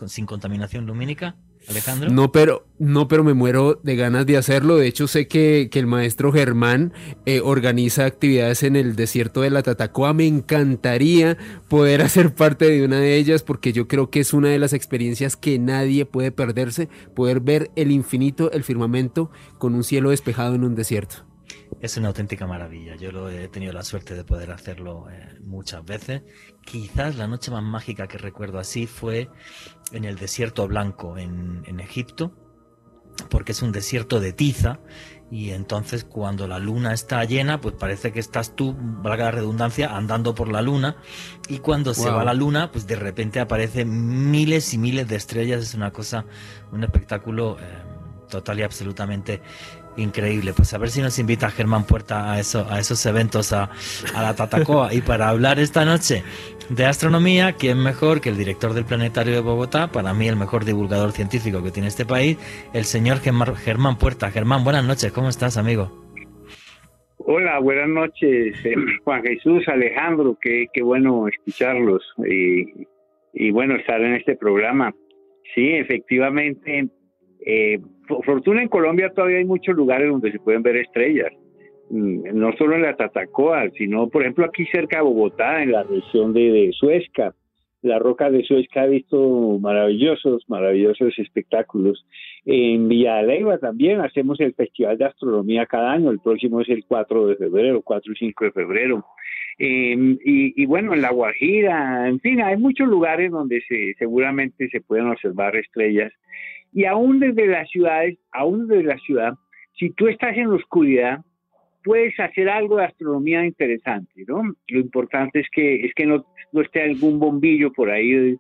sin 0.08 0.26
contaminación 0.26 0.86
lumínica? 0.86 1.36
Alejandro. 1.68 2.10
No, 2.10 2.32
pero, 2.32 2.66
no, 2.80 3.08
pero 3.08 3.24
me 3.24 3.34
muero 3.34 3.80
de 3.84 3.96
ganas 3.96 4.26
de 4.26 4.38
hacerlo. 4.38 4.78
De 4.78 4.88
hecho, 4.88 5.08
sé 5.08 5.28
que, 5.28 5.70
el 5.74 5.88
maestro 5.88 6.32
Germán 6.32 6.94
eh, 7.26 7.42
organiza 7.42 8.06
actividades 8.06 8.64
en 8.64 8.76
el 8.76 8.96
desierto 8.96 9.42
de 9.42 9.52
la 9.52 9.64
Tatacoa. 9.64 10.14
Me 10.14 10.26
encantaría 10.26 11.38
poder 11.68 12.02
hacer 12.04 12.34
parte 12.34 12.70
de 12.70 12.86
una 12.86 13.00
de 13.00 13.16
ellas 13.16 13.44
porque 13.44 13.74
yo 13.74 13.88
creo 13.88 14.10
que 14.10 14.20
es 14.22 14.34
una 14.34 14.50
de 14.50 14.60
las 14.60 14.74
experiencias 14.74 15.36
que 15.36 15.60
nadie 15.60 16.06
puede 16.06 16.32
perderse, 16.32 16.90
poder 17.16 17.42
ver 17.42 17.72
el 17.76 17.92
infinito, 17.92 18.52
el 18.52 18.64
firmamento 18.64 19.30
con 19.58 19.76
un 19.76 19.84
cielo 19.84 20.10
despejado 20.10 20.56
en 20.56 20.64
un 20.64 20.76
desierto. 20.76 21.28
Es 21.82 21.98
una 21.98 22.08
auténtica 22.08 22.48
maravilla. 22.48 22.96
Yo 22.96 23.12
lo 23.12 23.30
he 23.30 23.48
tenido 23.50 23.74
la 23.74 23.84
suerte 23.84 24.16
de 24.16 24.24
poder 24.24 24.52
hacerlo 24.52 25.08
eh, 25.12 25.38
muchas 25.42 25.86
veces. 25.86 26.24
Quizás 26.68 27.16
la 27.16 27.28
noche 27.28 27.50
más 27.50 27.64
mágica 27.64 28.08
que 28.08 28.18
recuerdo 28.18 28.60
así 28.60 28.88
fue 28.88 29.30
en 29.94 30.04
el 30.04 30.18
desierto 30.18 30.68
blanco 30.68 31.18
en, 31.18 31.64
en 31.66 31.80
Egipto, 31.80 32.34
porque 33.30 33.54
es 33.54 33.62
un 33.62 33.72
desierto 33.72 34.20
de 34.20 34.34
tiza 34.34 34.82
y 35.32 35.52
entonces 35.52 36.04
cuando 36.04 36.46
la 36.46 36.60
luna 36.60 36.94
está 36.94 37.24
llena, 37.24 37.62
pues 37.62 37.74
parece 37.76 38.12
que 38.12 38.20
estás 38.20 38.54
tú, 38.54 38.76
valga 38.78 39.26
la 39.26 39.32
redundancia, 39.32 39.96
andando 39.96 40.36
por 40.36 40.50
la 40.50 40.62
luna 40.62 40.98
y 41.48 41.60
cuando 41.60 41.94
se 41.94 42.10
va 42.10 42.26
la 42.26 42.34
luna, 42.34 42.70
pues 42.70 42.86
de 42.86 42.98
repente 42.98 43.40
aparecen 43.40 44.30
miles 44.30 44.74
y 44.74 44.78
miles 44.78 45.08
de 45.08 45.16
estrellas, 45.16 45.62
es 45.62 45.74
una 45.74 45.92
cosa, 45.92 46.26
un 46.74 46.84
espectáculo 46.84 47.58
eh, 47.62 47.64
total 48.30 48.60
y 48.60 48.64
absolutamente 48.64 49.42
increíble. 49.98 50.54
Pues 50.56 50.74
a 50.74 50.78
ver 50.78 50.90
si 50.90 51.02
nos 51.02 51.20
invita 51.20 51.50
Germán 51.50 51.86
Puerta 51.86 52.32
a, 52.32 52.40
eso, 52.40 52.66
a 52.70 52.80
esos 52.80 53.06
eventos, 53.06 53.54
a, 53.54 53.70
la 54.14 54.36
Tatacoa. 54.36 54.94
y 54.94 55.02
para 55.02 55.30
hablar 55.30 55.60
esta 55.60 55.86
noche 55.86 56.24
de 56.70 56.86
astronomía, 56.86 57.54
¿quién 57.54 57.82
mejor 57.82 58.22
que 58.22 58.30
el 58.30 58.38
director 58.38 58.74
del 58.74 58.86
Planetario 58.86 59.34
de 59.34 59.42
Bogotá? 59.42 59.88
Para 59.92 60.14
mí 60.14 60.28
el 60.28 60.36
mejor 60.36 60.66
divulgador 60.66 61.12
científico 61.12 61.64
que 61.64 61.72
tiene 61.72 61.88
este 61.88 62.06
país, 62.06 62.38
el 62.74 62.86
señor 62.86 63.20
Germán 63.20 63.98
Puerta. 63.98 64.32
Germán, 64.32 64.64
buenas 64.64 64.86
noches, 64.86 65.12
¿cómo 65.12 65.30
estás, 65.30 65.58
amigo? 65.58 66.08
Hola, 67.30 67.60
buenas 67.60 67.90
noches, 67.90 68.56
eh, 68.64 68.76
Juan 69.04 69.22
Jesús, 69.22 69.68
Alejandro, 69.68 70.38
qué, 70.42 70.68
qué 70.72 70.82
bueno 70.82 71.28
escucharlos 71.28 72.02
y, 72.26 72.88
y, 73.34 73.52
bueno 73.52 73.76
estar 73.76 74.00
en 74.00 74.14
este 74.14 74.38
programa. 74.38 74.94
Sí, 75.54 75.74
efectivamente, 75.74 76.88
eh, 77.46 77.80
fortuna 78.08 78.62
en 78.62 78.70
Colombia 78.70 79.12
todavía 79.14 79.38
hay 79.38 79.46
muchos 79.46 79.76
lugares 79.76 80.10
donde 80.10 80.32
se 80.32 80.40
pueden 80.40 80.64
ver 80.64 80.78
estrellas, 80.78 81.32
mm, 81.90 82.30
no 82.34 82.52
solo 82.58 82.76
en 82.76 82.84
la 82.84 82.96
Tatacoa, 82.96 83.70
sino 83.78 84.08
por 84.10 84.24
ejemplo 84.24 84.46
aquí 84.46 84.66
cerca 84.68 84.98
de 84.98 85.04
Bogotá, 85.04 85.62
en 85.62 85.72
la 85.72 85.84
región 85.84 86.34
de, 86.34 86.52
de 86.52 86.72
Suezca, 86.74 87.34
la 87.82 88.00
Roca 88.00 88.30
de 88.30 88.44
Suezca 88.44 88.82
ha 88.82 88.88
visto 88.88 89.60
maravillosos, 89.60 90.44
maravillosos 90.48 91.18
espectáculos. 91.20 92.06
En 92.46 92.88
Villa 92.88 93.22
Leyva 93.22 93.60
también 93.60 94.02
hacemos 94.02 94.40
el 94.40 94.54
Festival 94.54 94.98
de 94.98 95.06
Astronomía 95.06 95.66
cada 95.66 95.92
año, 95.92 96.10
el 96.10 96.20
próximo 96.20 96.62
es 96.62 96.70
el 96.70 96.86
4 96.86 97.28
de 97.28 97.36
febrero, 97.36 97.82
4 97.82 98.14
y 98.14 98.16
5 98.16 98.46
de 98.46 98.52
febrero. 98.52 99.06
Em, 99.60 100.18
y, 100.24 100.66
bueno, 100.66 100.94
en 100.94 101.02
La 101.02 101.12
Guajira, 101.12 102.08
en 102.08 102.20
fin, 102.20 102.42
hay 102.42 102.58
muchos 102.58 102.88
lugares 102.88 103.32
donde 103.32 103.62
se, 103.68 103.96
seguramente 103.98 104.70
se 104.70 104.82
pueden 104.82 105.08
observar 105.08 105.56
estrellas. 105.56 106.12
Y 106.74 106.86
aún 106.86 107.20
desde 107.20 107.48
las 107.48 107.70
ciudades, 107.70 108.18
aún 108.32 108.68
desde 108.68 108.84
la 108.84 108.98
ciudad, 109.00 109.34
si 109.78 109.90
tú 109.92 110.08
estás 110.08 110.38
en 110.38 110.48
oscuridad, 110.48 111.20
puedes 111.84 112.20
hacer 112.20 112.50
algo 112.50 112.78
de 112.78 112.86
astronomía 112.86 113.46
interesante, 113.46 114.26
¿no? 114.28 114.42
Lo 114.68 114.80
importante 114.80 115.40
es 115.40 115.48
que 115.52 115.86
es 115.86 115.94
que 115.94 116.06
no, 116.06 116.26
no 116.52 116.62
esté 116.62 116.84
algún 116.84 117.20
bombillo 117.20 117.72
por 117.72 117.90
ahí 117.90 118.38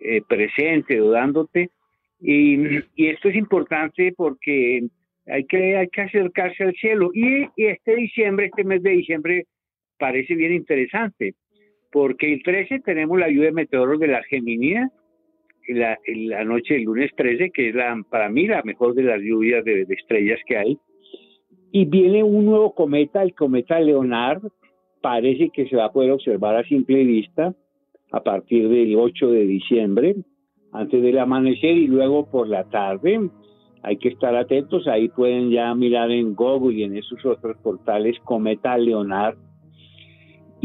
eh, 0.00 0.22
presente 0.28 1.00
o 1.00 1.10
dándote. 1.10 1.70
Y, 2.20 2.58
y, 2.94 3.08
esto 3.08 3.28
es 3.28 3.36
importante 3.36 4.14
porque 4.16 4.84
hay 5.26 5.44
que, 5.44 5.76
hay 5.76 5.88
que 5.88 6.02
acercarse 6.02 6.64
al 6.64 6.74
cielo. 6.74 7.10
Y, 7.12 7.48
este 7.56 7.96
diciembre, 7.96 8.46
este 8.46 8.64
mes 8.64 8.82
de 8.82 8.90
diciembre, 8.90 9.46
parece 9.98 10.34
bien 10.34 10.52
interesante, 10.52 11.34
porque 11.90 12.32
el 12.32 12.42
13 12.42 12.80
tenemos 12.80 13.18
la 13.18 13.28
lluvia 13.28 13.46
de 13.46 13.52
meteoros 13.52 14.00
de 14.00 14.08
la 14.08 14.22
Geminía, 14.24 14.90
la, 15.68 15.98
la 16.06 16.44
noche 16.44 16.74
del 16.74 16.84
lunes 16.84 17.10
13, 17.16 17.50
que 17.50 17.70
es 17.70 17.74
la, 17.74 17.96
para 18.08 18.28
mí 18.28 18.46
la 18.46 18.62
mejor 18.62 18.94
de 18.94 19.02
las 19.02 19.20
lluvias 19.20 19.64
de 19.64 19.86
estrellas 19.88 20.40
que 20.46 20.56
hay. 20.56 20.78
Y 21.72 21.86
viene 21.86 22.22
un 22.22 22.46
nuevo 22.46 22.74
cometa, 22.74 23.22
el 23.22 23.34
cometa 23.34 23.80
Leonard, 23.80 24.42
parece 25.00 25.50
que 25.50 25.68
se 25.68 25.76
va 25.76 25.86
a 25.86 25.92
poder 25.92 26.12
observar 26.12 26.56
a 26.56 26.64
simple 26.64 27.04
vista 27.04 27.54
a 28.10 28.22
partir 28.22 28.68
del 28.68 28.96
8 28.96 29.30
de 29.32 29.44
diciembre, 29.44 30.14
antes 30.72 31.02
del 31.02 31.18
amanecer 31.18 31.76
y 31.76 31.88
luego 31.88 32.30
por 32.30 32.48
la 32.48 32.64
tarde. 32.64 33.28
Hay 33.82 33.96
que 33.98 34.08
estar 34.08 34.34
atentos, 34.34 34.86
ahí 34.86 35.08
pueden 35.08 35.50
ya 35.50 35.74
mirar 35.74 36.10
en 36.10 36.34
Google 36.34 36.74
y 36.74 36.84
en 36.84 36.96
esos 36.96 37.24
otros 37.26 37.56
portales 37.58 38.16
Cometa 38.24 38.78
Leonard. 38.78 39.36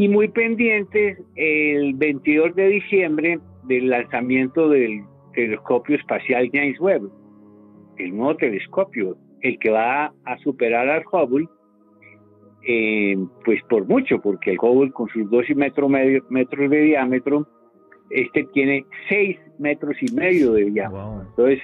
Y 0.00 0.08
muy 0.08 0.28
pendientes 0.28 1.18
el 1.36 1.92
22 1.92 2.54
de 2.54 2.68
diciembre 2.68 3.38
del 3.64 3.90
lanzamiento 3.90 4.70
del 4.70 5.02
telescopio 5.34 5.94
espacial 5.94 6.48
James 6.50 6.80
Webb, 6.80 7.10
el 7.98 8.16
nuevo 8.16 8.34
telescopio 8.36 9.18
el 9.42 9.58
que 9.58 9.68
va 9.68 10.10
a 10.24 10.38
superar 10.38 10.88
al 10.88 11.02
Hubble, 11.12 11.46
eh, 12.66 13.14
pues 13.44 13.62
por 13.68 13.86
mucho, 13.88 14.22
porque 14.22 14.52
el 14.52 14.58
Hubble 14.58 14.90
con 14.90 15.06
sus 15.10 15.28
dos 15.30 15.44
y 15.50 15.54
metro 15.54 15.86
medio, 15.86 16.24
metros 16.30 16.70
de 16.70 16.80
diámetro, 16.80 17.46
este 18.08 18.44
tiene 18.54 18.86
seis 19.06 19.36
metros 19.58 19.96
y 20.00 20.14
medio 20.14 20.54
de 20.54 20.64
diámetro. 20.64 21.26
Entonces 21.28 21.60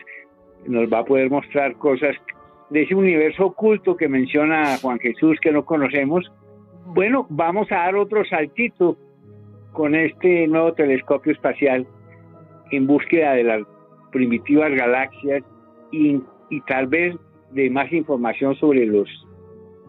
nos 0.66 0.92
va 0.92 0.98
a 0.98 1.04
poder 1.06 1.30
mostrar 1.30 1.74
cosas 1.78 2.14
de 2.68 2.82
ese 2.82 2.94
universo 2.94 3.46
oculto 3.46 3.96
que 3.96 4.08
menciona 4.08 4.76
Juan 4.76 4.98
Jesús 4.98 5.38
que 5.40 5.52
no 5.52 5.64
conocemos. 5.64 6.30
Bueno, 6.86 7.26
vamos 7.28 7.70
a 7.72 7.76
dar 7.76 7.96
otro 7.96 8.24
saltito 8.24 8.96
con 9.72 9.94
este 9.94 10.46
nuevo 10.46 10.72
telescopio 10.72 11.32
espacial 11.32 11.86
en 12.70 12.86
búsqueda 12.86 13.32
de 13.32 13.44
las 13.44 13.62
primitivas 14.12 14.72
galaxias 14.72 15.42
y, 15.90 16.20
tal 16.66 16.86
vez 16.86 17.16
de 17.50 17.70
más 17.70 17.92
información 17.92 18.54
sobre 18.56 18.86
los, 18.86 19.08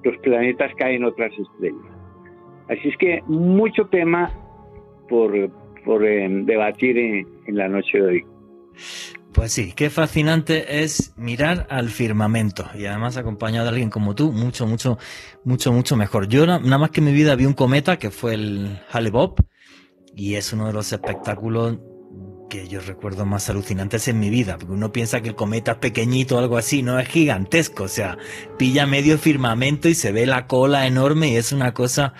los 0.03 0.17
planetas 0.17 0.73
que 0.75 0.83
hay 0.83 0.95
en 0.95 1.05
otras 1.05 1.31
estrellas. 1.37 1.97
Así 2.69 2.89
es 2.89 2.97
que 2.97 3.21
mucho 3.27 3.85
tema 3.85 4.31
por, 5.07 5.31
por 5.85 6.05
eh, 6.05 6.27
debatir 6.29 6.97
en, 6.97 7.27
la 7.47 7.69
noche 7.69 8.01
de 8.01 8.07
hoy. 8.07 8.25
Pues 9.37 9.53
sí, 9.53 9.71
qué 9.75 9.91
fascinante 9.91 10.81
es 10.81 11.13
mirar 11.15 11.67
al 11.69 11.89
firmamento 11.89 12.67
y 12.73 12.87
además 12.87 13.17
acompañado 13.17 13.65
de 13.65 13.69
alguien 13.69 13.91
como 13.91 14.15
tú, 14.15 14.31
mucho, 14.31 14.65
mucho, 14.65 14.97
mucho, 15.43 15.71
mucho 15.71 15.95
mejor. 15.95 16.27
Yo 16.27 16.47
nada 16.47 16.77
más 16.79 16.89
que 16.89 17.01
en 17.01 17.05
mi 17.05 17.11
vida 17.11 17.35
vi 17.35 17.45
un 17.45 17.53
cometa 17.53 17.99
que 17.99 18.09
fue 18.09 18.33
el 18.33 18.79
Hale 18.91 19.11
Bopp 19.11 19.41
y 20.15 20.33
es 20.33 20.53
uno 20.53 20.65
de 20.65 20.73
los 20.73 20.91
espectáculos 20.91 21.77
que 22.49 22.67
yo 22.67 22.79
recuerdo 22.79 23.27
más 23.27 23.47
alucinantes 23.47 24.07
en 24.07 24.19
mi 24.19 24.31
vida, 24.31 24.57
porque 24.57 24.73
uno 24.73 24.91
piensa 24.91 25.21
que 25.21 25.29
el 25.29 25.35
cometa 25.35 25.73
es 25.73 25.77
pequeñito 25.77 26.37
o 26.37 26.39
algo 26.39 26.57
así, 26.57 26.81
no 26.81 26.97
es 26.97 27.07
gigantesco, 27.07 27.83
o 27.83 27.89
sea, 27.89 28.17
pilla 28.57 28.87
medio 28.87 29.19
firmamento 29.19 29.87
y 29.87 29.93
se 29.93 30.11
ve 30.11 30.25
la 30.25 30.47
cola 30.47 30.87
enorme 30.87 31.29
y 31.29 31.35
es 31.35 31.51
una 31.51 31.75
cosa 31.75 32.15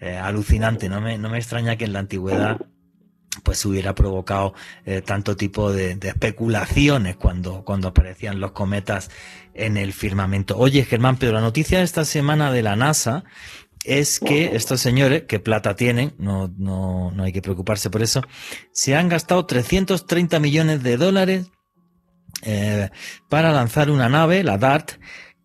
eh, 0.00 0.16
alucinante, 0.16 0.88
no 0.88 1.02
me, 1.02 1.18
no 1.18 1.28
me 1.28 1.36
extraña 1.36 1.76
que 1.76 1.84
en 1.84 1.92
la 1.92 1.98
antigüedad 1.98 2.62
pues 3.42 3.64
hubiera 3.64 3.94
provocado 3.94 4.54
eh, 4.84 5.02
tanto 5.02 5.36
tipo 5.36 5.72
de, 5.72 5.94
de, 5.94 6.08
especulaciones 6.08 7.16
cuando, 7.16 7.64
cuando 7.64 7.88
aparecían 7.88 8.40
los 8.40 8.52
cometas 8.52 9.10
en 9.54 9.76
el 9.76 9.92
firmamento. 9.92 10.58
Oye, 10.58 10.84
Germán, 10.84 11.16
pero 11.16 11.32
la 11.32 11.40
noticia 11.40 11.78
de 11.78 11.84
esta 11.84 12.04
semana 12.04 12.52
de 12.52 12.62
la 12.62 12.76
NASA 12.76 13.24
es 13.84 14.20
que 14.20 14.54
estos 14.54 14.80
señores, 14.80 15.24
que 15.24 15.40
plata 15.40 15.74
tienen, 15.74 16.14
no, 16.18 16.52
no, 16.56 17.10
no 17.10 17.24
hay 17.24 17.32
que 17.32 17.42
preocuparse 17.42 17.90
por 17.90 18.02
eso, 18.02 18.22
se 18.72 18.94
han 18.94 19.08
gastado 19.08 19.44
330 19.44 20.38
millones 20.38 20.82
de 20.82 20.96
dólares 20.96 21.50
eh, 22.42 22.90
para 23.28 23.52
lanzar 23.52 23.90
una 23.90 24.08
nave, 24.08 24.44
la 24.44 24.58
DART, 24.58 24.92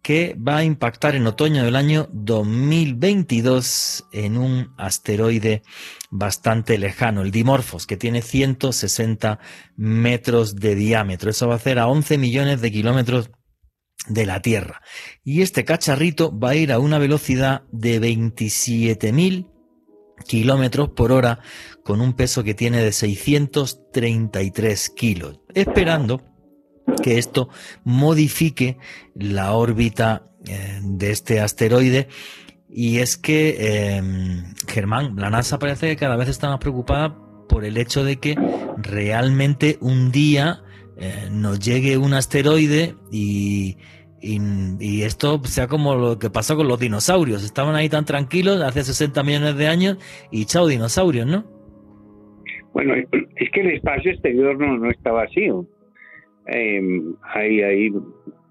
que 0.08 0.38
va 0.40 0.56
a 0.60 0.64
impactar 0.64 1.16
en 1.16 1.28
otoño 1.28 1.66
del 1.66 1.76
año 1.76 2.08
2022 2.14 4.06
en 4.14 4.38
un 4.38 4.74
asteroide 4.78 5.64
bastante 6.10 6.78
lejano, 6.78 7.24
el 7.24 7.32
Dimorphos, 7.32 7.86
que 7.86 7.98
tiene 7.98 8.22
160 8.22 9.40
metros 9.76 10.56
de 10.56 10.76
diámetro. 10.76 11.30
Eso 11.30 11.50
va 11.50 11.56
a 11.56 11.58
hacer 11.58 11.78
a 11.78 11.88
11 11.88 12.18
millones 12.20 12.62
de 12.62 12.72
kilómetros 12.72 13.32
de 14.08 14.26
la 14.26 14.42
Tierra. 14.42 14.82
Y 15.26 15.42
este 15.42 15.66
cacharrito 15.66 16.32
va 16.32 16.52
a 16.52 16.56
ir 16.56 16.72
a 16.72 16.80
una 16.80 17.00
velocidad 17.00 17.64
de 17.74 18.00
27.000 18.00 19.52
kilómetros 20.26 20.92
por 20.92 21.12
hora 21.12 21.42
con 21.84 22.00
un 22.00 22.14
peso 22.14 22.46
que 22.46 22.54
tiene 22.54 22.82
de 22.82 22.94
633 22.94 24.90
kilos, 24.92 25.42
esperando 25.54 26.37
que 27.04 27.18
esto 27.18 27.50
modifique 27.84 28.78
la 29.16 29.54
órbita 29.54 30.28
eh, 30.48 30.80
de 30.84 31.12
este 31.12 31.40
asteroide. 31.40 32.08
Y 32.70 33.00
es 33.00 33.18
que, 33.18 33.96
em, 33.98 34.54
Germán, 34.68 35.16
la 35.16 35.30
NASA 35.30 35.58
parece 35.60 35.88
que 35.88 35.96
cada 35.96 36.16
vez 36.18 36.30
está 36.30 36.50
más 36.50 36.60
preocupada 36.60 37.18
por 37.48 37.66
el 37.66 37.78
hecho 37.78 38.04
de 38.04 38.18
que 38.18 38.36
realmente 38.78 39.78
un 39.82 40.12
día 40.12 40.62
eh, 40.98 41.30
nos 41.32 41.60
llegue 41.60 41.98
un 41.98 42.14
asteroide 42.14 42.96
y, 43.12 43.78
y, 44.20 45.04
esto 45.04 45.40
sea 45.44 45.68
como 45.68 45.96
lo 45.96 46.20
que 46.20 46.30
pasó 46.30 46.58
con 46.58 46.68
los 46.68 46.80
dinosaurios. 46.80 47.44
Estaban 47.44 47.76
ahí 47.76 47.88
tan 47.88 48.06
tranquilos 48.06 48.62
hace 48.62 48.84
60 48.84 49.24
millones 49.24 49.58
de 49.58 49.68
años 49.68 49.98
y 50.32 50.46
chao 50.46 50.68
dinosaurios, 50.68 51.28
¿no? 51.28 51.46
Bueno, 52.74 52.96
es 52.96 53.50
que 53.52 53.62
el 53.62 53.72
espacio 53.72 54.12
exterior 54.12 54.58
no, 54.60 54.78
no 54.78 54.92
está 54.92 55.12
vacío. 55.12 55.68
Eh, 56.48 57.02
hay, 57.24 57.62
hay, 57.62 57.90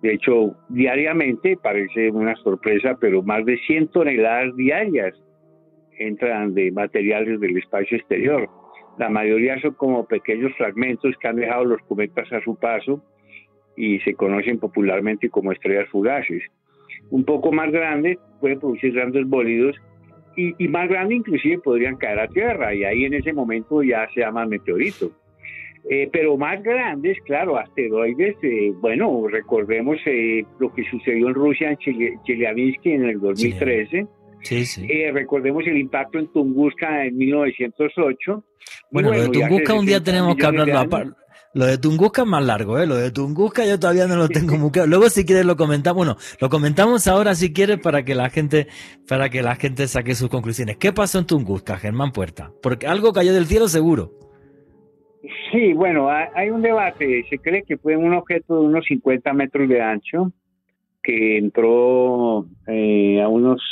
de 0.02 0.14
hecho, 0.14 0.56
diariamente, 0.68 1.56
parece 1.56 2.10
una 2.10 2.36
sorpresa, 2.36 2.96
pero 3.00 3.22
más 3.22 3.44
de 3.44 3.58
100 3.66 3.88
toneladas 3.88 4.54
diarias 4.56 5.14
entran 5.98 6.54
de 6.54 6.70
materiales 6.72 7.40
del 7.40 7.56
espacio 7.56 7.96
exterior. 7.96 8.48
La 8.98 9.08
mayoría 9.08 9.60
son 9.60 9.74
como 9.74 10.06
pequeños 10.06 10.52
fragmentos 10.56 11.14
que 11.20 11.28
han 11.28 11.36
dejado 11.36 11.64
los 11.64 11.80
cometas 11.82 12.32
a 12.32 12.40
su 12.40 12.56
paso 12.56 13.02
y 13.76 13.98
se 14.00 14.14
conocen 14.14 14.58
popularmente 14.58 15.28
como 15.28 15.52
estrellas 15.52 15.88
fugaces. 15.90 16.42
Un 17.10 17.24
poco 17.24 17.52
más 17.52 17.70
grandes 17.70 18.18
pueden 18.40 18.58
producir 18.58 18.94
grandes 18.94 19.26
bólidos 19.26 19.76
y, 20.36 20.68
más 20.68 20.88
grandes 20.88 21.18
inclusive 21.18 21.58
podrían 21.58 21.96
caer 21.96 22.20
a 22.20 22.28
tierra 22.28 22.74
y 22.74 22.84
ahí 22.84 23.04
en 23.04 23.14
ese 23.14 23.32
momento 23.32 23.82
ya 23.82 24.08
se 24.14 24.20
llama 24.20 24.46
meteorito. 24.46 25.10
Eh, 25.88 26.08
pero 26.12 26.36
más 26.36 26.60
grandes, 26.62 27.16
claro, 27.24 27.58
asteroides, 27.58 28.36
eh, 28.42 28.72
bueno, 28.80 29.28
recordemos 29.28 29.98
eh, 30.06 30.44
lo 30.58 30.72
que 30.74 30.82
sucedió 30.90 31.28
en 31.28 31.34
Rusia, 31.34 31.70
en 31.70 31.78
Chelyabinsk 32.24 32.86
en 32.86 33.04
el 33.04 33.20
2013. 33.20 34.06
Sí, 34.42 34.64
sí. 34.64 34.86
recordemos 35.12 35.64
el 35.66 35.78
impacto 35.78 36.18
en 36.18 36.28
Tunguska 36.32 37.04
en 37.04 37.16
1908. 37.16 38.44
Bueno, 38.90 39.12
lo 39.12 39.20
de 39.20 39.28
Tunguska 39.28 39.74
un 39.74 39.86
día 39.86 40.02
tenemos 40.02 40.36
que 40.36 40.46
hablarlo. 40.46 41.14
Lo 41.54 41.64
de 41.64 41.78
Tunguska 41.78 42.22
es 42.22 42.28
más 42.28 42.44
largo, 42.44 42.78
¿eh? 42.78 42.86
Lo 42.86 42.96
de 42.96 43.10
Tunguska 43.10 43.64
yo 43.64 43.78
todavía 43.78 44.06
no 44.06 44.16
lo 44.16 44.28
tengo 44.28 44.56
muy 44.56 44.70
claro. 44.70 44.88
Luego 44.88 45.08
si 45.08 45.24
quieres 45.24 45.46
lo 45.46 45.56
comentamos, 45.56 45.96
bueno, 45.96 46.16
lo 46.38 46.50
comentamos 46.50 47.06
ahora 47.06 47.34
si 47.34 47.52
quieres 47.52 47.78
para 47.78 48.04
que 48.04 48.14
la 48.14 48.28
gente, 48.28 48.66
para 49.08 49.30
que 49.30 49.40
la 49.40 49.54
gente 49.54 49.88
saque 49.88 50.14
sus 50.14 50.28
conclusiones. 50.28 50.76
¿Qué 50.76 50.92
pasó 50.92 51.18
en 51.18 51.26
Tunguska, 51.26 51.78
Germán 51.78 52.12
Puerta? 52.12 52.52
Porque 52.62 52.86
algo 52.86 53.12
cayó 53.12 53.32
del 53.32 53.46
cielo 53.46 53.68
seguro. 53.68 54.25
Sí, 55.52 55.72
bueno, 55.74 56.08
hay 56.10 56.50
un 56.50 56.62
debate. 56.62 57.24
Se 57.28 57.38
cree 57.38 57.62
que 57.62 57.76
fue 57.76 57.96
un 57.96 58.12
objeto 58.14 58.60
de 58.60 58.66
unos 58.66 58.84
50 58.86 59.32
metros 59.32 59.68
de 59.68 59.80
ancho 59.80 60.32
que 61.02 61.38
entró 61.38 62.46
eh, 62.66 63.20
a 63.22 63.28
unos 63.28 63.62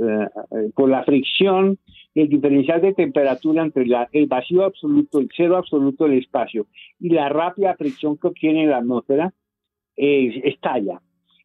eh, 0.00 0.70
por 0.74 0.88
la 0.88 1.04
fricción 1.04 1.78
y 2.14 2.22
el 2.22 2.28
diferencial 2.28 2.80
de 2.80 2.94
temperatura 2.94 3.62
entre 3.62 3.84
el 4.12 4.26
vacío 4.26 4.64
absoluto, 4.64 5.20
el 5.20 5.28
cero 5.36 5.56
absoluto 5.56 6.04
del 6.04 6.18
espacio 6.18 6.66
y 6.98 7.10
la 7.10 7.28
rápida 7.28 7.76
fricción 7.76 8.18
que 8.18 8.28
obtiene 8.28 8.66
la 8.66 8.78
atmósfera 8.78 9.32
eh, 9.96 10.40
estalla. 10.44 11.00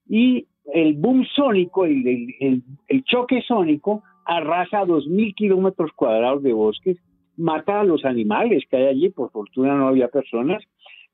Y 0.07 0.47
el 0.73 0.93
boom 0.95 1.25
sónico, 1.35 1.85
el, 1.85 2.63
el 2.87 3.03
choque 3.03 3.43
sónico, 3.47 4.03
arrasa 4.25 4.83
2.000 4.83 5.35
kilómetros 5.35 5.91
cuadrados 5.93 6.41
de 6.41 6.53
bosques 6.53 6.97
mata 7.37 7.81
a 7.81 7.83
los 7.83 8.05
animales 8.05 8.63
que 8.69 8.77
hay 8.77 8.85
allí, 8.87 9.09
por 9.09 9.31
fortuna 9.31 9.75
no 9.75 9.87
había 9.87 10.07
personas. 10.07 10.63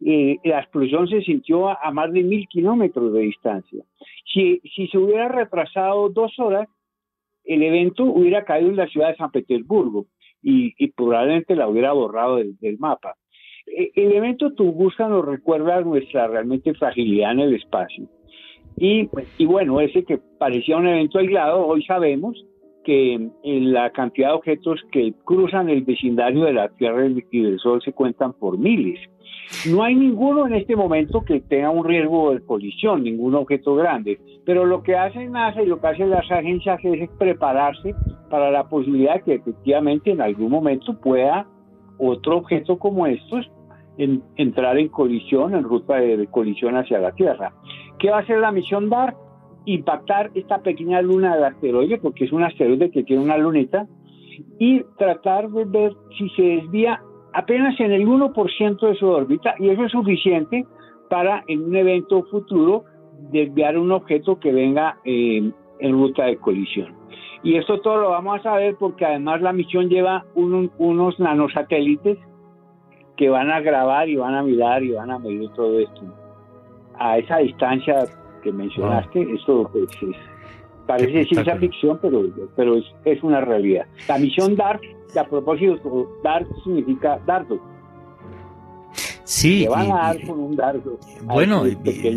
Eh, 0.04 0.38
la 0.44 0.60
explosión 0.60 1.08
se 1.08 1.22
sintió 1.22 1.70
a, 1.70 1.92
más 1.92 2.12
de 2.12 2.24
mil 2.24 2.48
kilómetros 2.48 3.13
de 3.13 3.22
distancia. 3.22 3.84
Si, 4.34 4.60
si 4.75 4.88
se 4.88 4.98
hubiera 4.98 5.28
retrasado 5.28 6.10
dos 6.10 6.38
horas, 6.40 6.68
el 7.44 7.63
evento 7.63 8.04
hubiera 8.06 8.44
caído 8.46 8.70
en 8.70 8.78
la 8.78 8.88
ciudad 8.88 9.10
de 9.10 9.18
San 9.18 9.32
Petersburgo 9.32 10.08
y, 10.42 10.88
probablemente 10.92 11.56
la 11.56 11.68
hubiera 11.68 11.92
borrado 11.92 12.38
del, 12.38 12.78
mapa. 12.80 13.16
Eh, 13.68 13.92
el 13.96 14.13
evento 14.13 14.54
Tunguska 14.54 15.08
nos 15.08 15.25
recuerda 15.25 15.82
nuestra 15.82 16.28
realmente 16.28 16.74
fragilidad 16.74 17.34
en 17.34 17.40
el 17.42 17.56
espacio. 17.56 18.08
Y, 18.78 19.08
y 19.38 19.46
bueno, 19.46 19.82
ese 19.82 20.04
que 20.04 20.18
parecía 20.40 20.78
un 20.78 20.88
evento 20.88 21.20
aislado, 21.20 21.68
hoy 21.68 21.84
sabemos 21.84 22.44
que 22.83 23.13
en 23.43 23.73
la 23.73 23.91
cantidad 23.91 24.29
de 24.29 24.35
objetos 24.35 24.79
que 24.91 25.13
cruzan 25.23 25.69
el 25.69 25.83
vecindario 25.83 26.45
de 26.45 26.53
la 26.53 26.69
Tierra 26.69 27.05
y 27.07 27.41
del 27.41 27.59
Sol 27.59 27.81
se 27.83 27.93
cuentan 27.93 28.33
por 28.33 28.57
miles. 28.57 29.00
No 29.69 29.83
hay 29.83 29.95
ninguno 29.95 30.47
en 30.47 30.53
este 30.53 30.75
momento 30.75 31.23
que 31.25 31.41
tenga 31.41 31.69
un 31.69 31.85
riesgo 31.85 32.33
de 32.33 32.45
colisión, 32.45 33.03
ningún 33.03 33.35
objeto 33.35 33.75
grande, 33.75 34.19
pero 34.45 34.65
lo 34.65 34.81
que 34.81 34.95
hace 34.95 35.27
NASA 35.27 35.61
y 35.61 35.65
lo 35.65 35.79
que 35.79 35.88
hacen 35.88 36.09
las 36.09 36.29
agencias 36.31 36.79
es 36.83 37.09
prepararse 37.19 37.93
para 38.29 38.50
la 38.50 38.69
posibilidad 38.69 39.15
de 39.15 39.23
que 39.23 39.33
efectivamente 39.35 40.11
en 40.11 40.21
algún 40.21 40.50
momento 40.50 41.00
pueda 41.00 41.47
otro 42.00 42.38
objeto 42.38 42.79
como 42.79 43.05
estos 43.05 43.51
entrar 44.38 44.77
en 44.79 44.88
colisión, 44.88 45.53
en 45.53 45.63
ruta 45.63 45.95
de 45.97 46.25
colisión 46.27 46.75
hacia 46.75 47.00
la 47.00 47.11
Tierra. 47.11 47.53
¿Qué 48.00 48.09
va 48.09 48.17
a 48.17 48.21
hacer 48.21 48.39
la 48.39 48.51
misión 48.51 48.89
DART? 48.89 49.15
Impactar 49.65 50.32
esta 50.34 50.62
pequeña 50.62 51.01
luna 51.01 51.36
del 51.36 51.46
asteroide, 51.46 51.98
porque 52.00 52.25
es 52.25 52.32
un 52.32 52.44
asteroide 52.44 52.91
que 52.91 53.03
tiene 53.03 53.24
una 53.24 53.38
luneta, 53.38 53.88
y 54.60 54.82
tratar 54.98 55.50
de 55.50 55.65
ver 55.65 55.94
si 56.18 56.30
se 56.30 56.41
desvía 56.41 57.01
apenas 57.34 57.80
en 57.80 57.91
el 57.91 58.08
1% 58.08 58.88
de 58.88 58.96
su 58.96 59.08
órbita, 59.08 59.56
y 59.60 59.70
eso 59.70 59.86
es 59.86 59.91
suficiente 59.91 60.65
para 61.10 61.44
en 61.48 61.63
un 61.63 61.75
evento 61.75 62.24
futuro 62.24 62.86
desviar 63.32 63.77
un 63.77 63.91
objeto 63.91 64.39
que 64.39 64.51
venga 64.51 64.98
en 65.03 65.53
ruta 65.82 66.25
de 66.25 66.38
colisión. 66.38 66.96
Y 67.44 67.56
esto 67.56 67.82
todo 67.82 67.98
lo 67.98 68.10
vamos 68.10 68.39
a 68.39 68.44
saber 68.44 68.75
porque 68.80 69.06
además 69.06 69.41
la 69.41 69.51
misión 69.51 69.89
lleva 69.89 70.25
unos 70.36 71.20
nanosatélites 71.20 72.18
que 73.18 73.30
van 73.30 73.51
a 73.51 73.60
grabar 73.60 74.10
y 74.10 74.15
van 74.15 74.36
a 74.36 74.44
mirar 74.44 74.84
y 74.84 74.91
van 74.91 75.12
a 75.12 75.20
medir 75.20 75.50
todo 75.51 75.80
esto. 75.80 76.01
A 76.98 77.18
esa 77.18 77.38
distancia 77.38 78.06
que 78.41 78.51
mencionaste, 78.51 79.21
esto 79.33 79.69
pues, 79.71 79.89
parece 80.87 81.25
ciencia 81.25 81.55
ficción, 81.57 82.00
pero, 82.01 82.24
pero 82.55 82.75
es, 82.75 82.85
es, 83.05 83.24
una 83.24 83.42
realidad. 83.42 83.85
La 84.07 84.18
misión 84.18 84.55
DART, 84.55 84.81
a 85.18 85.24
propósito, 85.25 86.20
DART 86.24 86.48
significa 86.63 87.20
dardo. 87.25 87.59
Sí, 89.31 89.65
Bueno, 91.24 91.63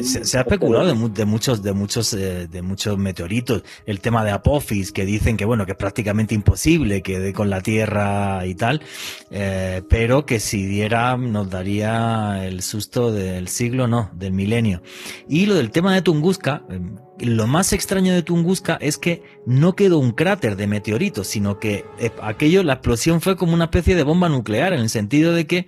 se, 0.03 0.37
ha 0.37 0.41
especulado 0.41 0.85
de, 0.85 1.25
muchos, 1.25 1.63
de 1.63 1.73
muchos, 1.73 2.13
eh, 2.13 2.49
de 2.49 2.61
muchos 2.61 2.99
meteoritos. 2.99 3.63
El 3.87 4.01
tema 4.01 4.25
de 4.25 4.33
Apophis, 4.33 4.91
que 4.91 5.07
dicen 5.07 5.37
que 5.37 5.45
bueno, 5.45 5.65
que 5.65 5.73
es 5.73 5.79
prácticamente 5.79 6.35
imposible 6.35 7.03
que 7.03 7.21
dé 7.21 7.33
con 7.33 7.51
la 7.51 7.61
Tierra 7.61 8.45
y 8.47 8.57
tal, 8.57 8.83
eh, 9.31 9.83
pero 9.89 10.27
que 10.27 10.41
si 10.41 10.67
diera 10.67 11.17
nos 11.17 11.49
daría 11.49 12.45
el 12.45 12.63
susto 12.63 13.13
del 13.13 13.47
siglo, 13.47 13.87
no, 13.87 14.11
del 14.13 14.33
milenio. 14.33 14.83
Y 15.29 15.47
lo 15.47 15.55
del 15.55 15.71
tema 15.71 15.95
de 15.95 16.03
Tunguska, 16.03 16.65
eh, 16.69 16.81
lo 17.21 17.47
más 17.47 17.73
extraño 17.73 18.13
de 18.13 18.25
Tunguska 18.25 18.77
es 18.81 18.99
que 18.99 19.23
no 19.47 19.77
quedó 19.77 20.01
un 20.01 20.11
cráter 20.11 20.57
de 20.57 20.67
meteoritos, 20.67 21.29
sino 21.29 21.61
que 21.61 21.85
aquello, 22.21 22.65
la 22.65 22.73
explosión 22.73 23.21
fue 23.21 23.37
como 23.37 23.55
una 23.55 23.67
especie 23.67 23.95
de 23.95 24.03
bomba 24.03 24.29
nuclear, 24.29 24.73
en 24.73 24.81
el 24.81 24.91
sentido 24.91 25.33
de 25.33 25.47
que 25.47 25.67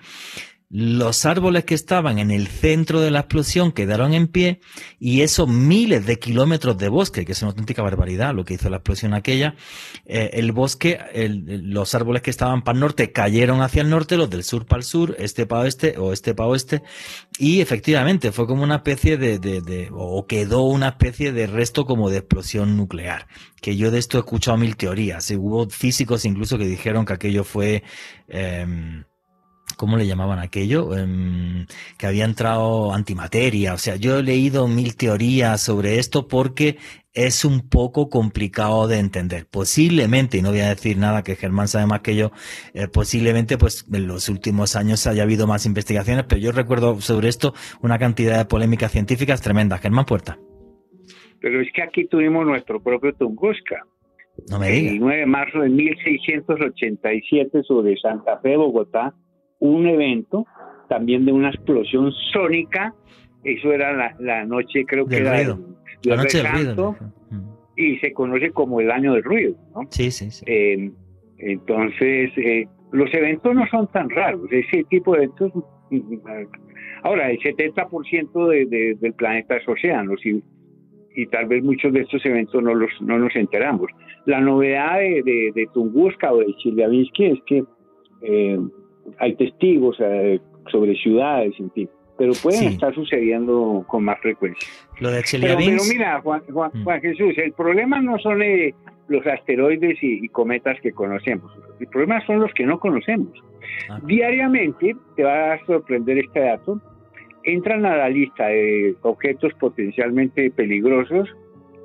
los 0.68 1.26
árboles 1.26 1.64
que 1.64 1.76
estaban 1.76 2.18
en 2.18 2.32
el 2.32 2.48
centro 2.48 3.00
de 3.00 3.12
la 3.12 3.20
explosión 3.20 3.70
quedaron 3.70 4.14
en 4.14 4.26
pie 4.26 4.60
y 4.98 5.20
esos 5.20 5.48
miles 5.48 6.06
de 6.06 6.18
kilómetros 6.18 6.76
de 6.76 6.88
bosque, 6.88 7.24
que 7.24 7.32
es 7.32 7.42
una 7.42 7.50
auténtica 7.50 7.82
barbaridad 7.82 8.34
lo 8.34 8.44
que 8.44 8.54
hizo 8.54 8.68
la 8.68 8.78
explosión 8.78 9.14
aquella, 9.14 9.54
eh, 10.06 10.30
el 10.32 10.50
bosque, 10.50 10.98
los 11.46 11.94
árboles 11.94 12.22
que 12.22 12.30
estaban 12.30 12.62
para 12.62 12.76
el 12.76 12.80
norte 12.80 13.12
cayeron 13.12 13.62
hacia 13.62 13.82
el 13.82 13.90
norte, 13.90 14.16
los 14.16 14.28
del 14.28 14.42
sur 14.42 14.66
para 14.66 14.80
el 14.80 14.84
sur, 14.84 15.14
este 15.20 15.46
para 15.46 15.62
oeste 15.62 15.98
o 15.98 16.12
este 16.12 16.34
para 16.34 16.48
oeste, 16.48 16.82
y 17.38 17.60
efectivamente 17.60 18.32
fue 18.32 18.48
como 18.48 18.64
una 18.64 18.76
especie 18.76 19.18
de, 19.18 19.38
de, 19.38 19.88
o 19.92 20.26
quedó 20.26 20.62
una 20.62 20.88
especie 20.88 21.30
de 21.32 21.46
resto 21.46 21.86
como 21.86 22.10
de 22.10 22.18
explosión 22.18 22.76
nuclear, 22.76 23.28
que 23.60 23.76
yo 23.76 23.92
de 23.92 23.98
esto 23.98 24.18
he 24.18 24.20
escuchado 24.20 24.56
mil 24.56 24.76
teorías, 24.76 25.30
hubo 25.30 25.70
físicos 25.70 26.24
incluso 26.24 26.58
que 26.58 26.66
dijeron 26.66 27.04
que 27.04 27.12
aquello 27.12 27.44
fue... 27.44 27.84
Em, 28.26 29.04
¿cómo 29.76 29.96
le 29.96 30.06
llamaban 30.06 30.38
aquello? 30.38 30.96
Em, 30.96 31.66
que 31.98 32.06
había 32.06 32.24
entrado 32.24 32.92
antimateria. 32.92 33.74
O 33.74 33.78
sea, 33.78 33.96
yo 33.96 34.18
he 34.18 34.22
leído 34.22 34.68
mil 34.68 34.96
teorías 34.96 35.60
sobre 35.60 35.98
esto 35.98 36.26
porque 36.28 36.78
es 37.16 37.44
un 37.44 37.68
poco 37.68 38.10
complicado 38.10 38.86
de 38.88 38.98
entender. 38.98 39.46
Posiblemente, 39.50 40.36
y 40.36 40.42
no 40.42 40.50
voy 40.50 40.60
a 40.60 40.68
decir 40.68 40.98
nada 40.98 41.22
que 41.22 41.34
Germán 41.34 41.66
sabe 41.66 41.86
más 41.86 42.00
que 42.00 42.14
yo, 42.14 42.30
eh, 42.74 42.88
posiblemente 42.88 43.56
pues 43.56 43.86
en 43.90 44.06
los 44.06 44.28
últimos 44.28 44.76
años 44.76 45.06
haya 45.06 45.22
habido 45.22 45.46
más 45.46 45.64
investigaciones, 45.64 46.26
pero 46.28 46.40
yo 46.40 46.52
recuerdo 46.52 47.00
sobre 47.00 47.28
esto 47.28 47.54
una 47.80 47.98
cantidad 47.98 48.36
de 48.36 48.44
polémicas 48.44 48.92
científicas 48.92 49.40
tremendas. 49.40 49.80
Germán 49.80 50.04
Puerta. 50.04 50.38
Pero 51.40 51.60
es 51.60 51.68
que 51.72 51.82
aquí 51.82 52.06
tuvimos 52.06 52.46
nuestro 52.46 52.82
propio 52.82 53.14
Tunguska. 53.14 53.86
No 54.50 54.58
me 54.58 54.70
digas. 54.70 54.92
El 54.92 55.00
9 55.00 55.20
de 55.20 55.26
marzo 55.26 55.60
de 55.60 55.70
1687 55.70 57.62
sobre 57.62 57.96
Santa 57.96 58.38
Fe, 58.40 58.56
Bogotá, 58.56 59.14
un 59.58 59.86
evento 59.86 60.46
también 60.88 61.24
de 61.24 61.32
una 61.32 61.50
explosión 61.50 62.12
sónica. 62.32 62.94
Eso 63.44 63.72
era 63.72 64.14
la, 64.18 64.44
noche, 64.44 64.84
creo 64.86 65.06
que 65.06 65.18
era 65.18 65.42
la 66.02 66.16
noche 66.16 66.42
del 66.42 66.52
ruido. 66.52 66.96
Y 67.76 67.98
se 67.98 68.12
conoce 68.12 68.50
como 68.50 68.80
el 68.80 68.90
año 68.90 69.14
del 69.14 69.22
ruido. 69.22 69.54
¿no? 69.74 69.82
Sí, 69.90 70.10
sí, 70.10 70.30
sí. 70.30 70.44
Eh, 70.48 70.90
entonces, 71.38 72.30
eh, 72.36 72.66
los 72.92 73.12
eventos 73.12 73.54
no 73.54 73.66
son 73.68 73.86
tan 73.88 74.08
raros. 74.10 74.50
Ese 74.50 74.84
tipo 74.84 75.14
de 75.14 75.24
eventos. 75.24 75.52
Ahora, 77.02 77.30
el 77.30 77.38
70% 77.38 78.48
de, 78.48 78.96
del 78.98 79.12
planeta 79.12 79.56
es 79.56 79.68
océanos 79.68 80.24
y, 80.24 80.42
y 81.14 81.26
tal 81.26 81.46
vez 81.46 81.62
muchos 81.62 81.92
de 81.92 82.00
estos 82.00 82.24
eventos 82.26 82.62
no, 82.62 82.74
los, 82.74 82.90
no 83.00 83.18
nos 83.18 83.36
enteramos. 83.36 83.88
La 84.24 84.40
novedad 84.40 84.98
de, 84.98 85.52
de, 85.54 85.68
Tunguska 85.72 86.32
o 86.32 86.38
de 86.38 86.54
Chelyabinsk 86.56 87.20
es 87.20 87.38
que 87.46 87.62
eh, 88.22 88.58
hay 89.18 89.34
testigos 89.34 89.96
eh, 90.00 90.40
sobre 90.70 90.94
ciudades, 90.96 91.54
en 91.58 91.70
fin, 91.72 91.88
pero 92.16 92.32
pueden 92.42 92.68
estar 92.68 92.94
sucediendo 92.94 93.84
con 93.86 94.04
más 94.04 94.18
frecuencia. 94.20 94.68
Lo 95.00 95.10
de 95.10 95.22
pero, 95.30 95.56
pero, 95.58 95.82
mira, 95.88 96.20
Juan, 96.22 96.42
mm. 96.48 96.88
Jesús, 97.02 97.34
el 97.36 97.52
problema 97.52 98.00
no 98.00 98.18
son 98.18 98.42
eh, 98.42 98.74
los 99.08 99.26
asteroides 99.26 99.98
y, 100.02 100.28
cometas 100.28 100.80
que 100.80 100.92
conocemos, 100.92 101.52
el 101.78 101.86
problema 101.88 102.24
son 102.26 102.40
los 102.40 102.52
que 102.54 102.64
no 102.64 102.78
conocemos. 102.78 103.32
Ah. 103.90 104.00
Diariamente, 104.04 104.96
te 105.16 105.22
va 105.24 105.54
a 105.54 105.66
sorprender 105.66 106.18
este 106.18 106.40
dato, 106.40 106.80
entran 107.44 107.84
a 107.86 107.96
la 107.96 108.08
lista 108.08 108.46
de 108.46 108.96
objetos 109.02 109.52
potencialmente 109.54 110.50
peligrosos 110.50 111.28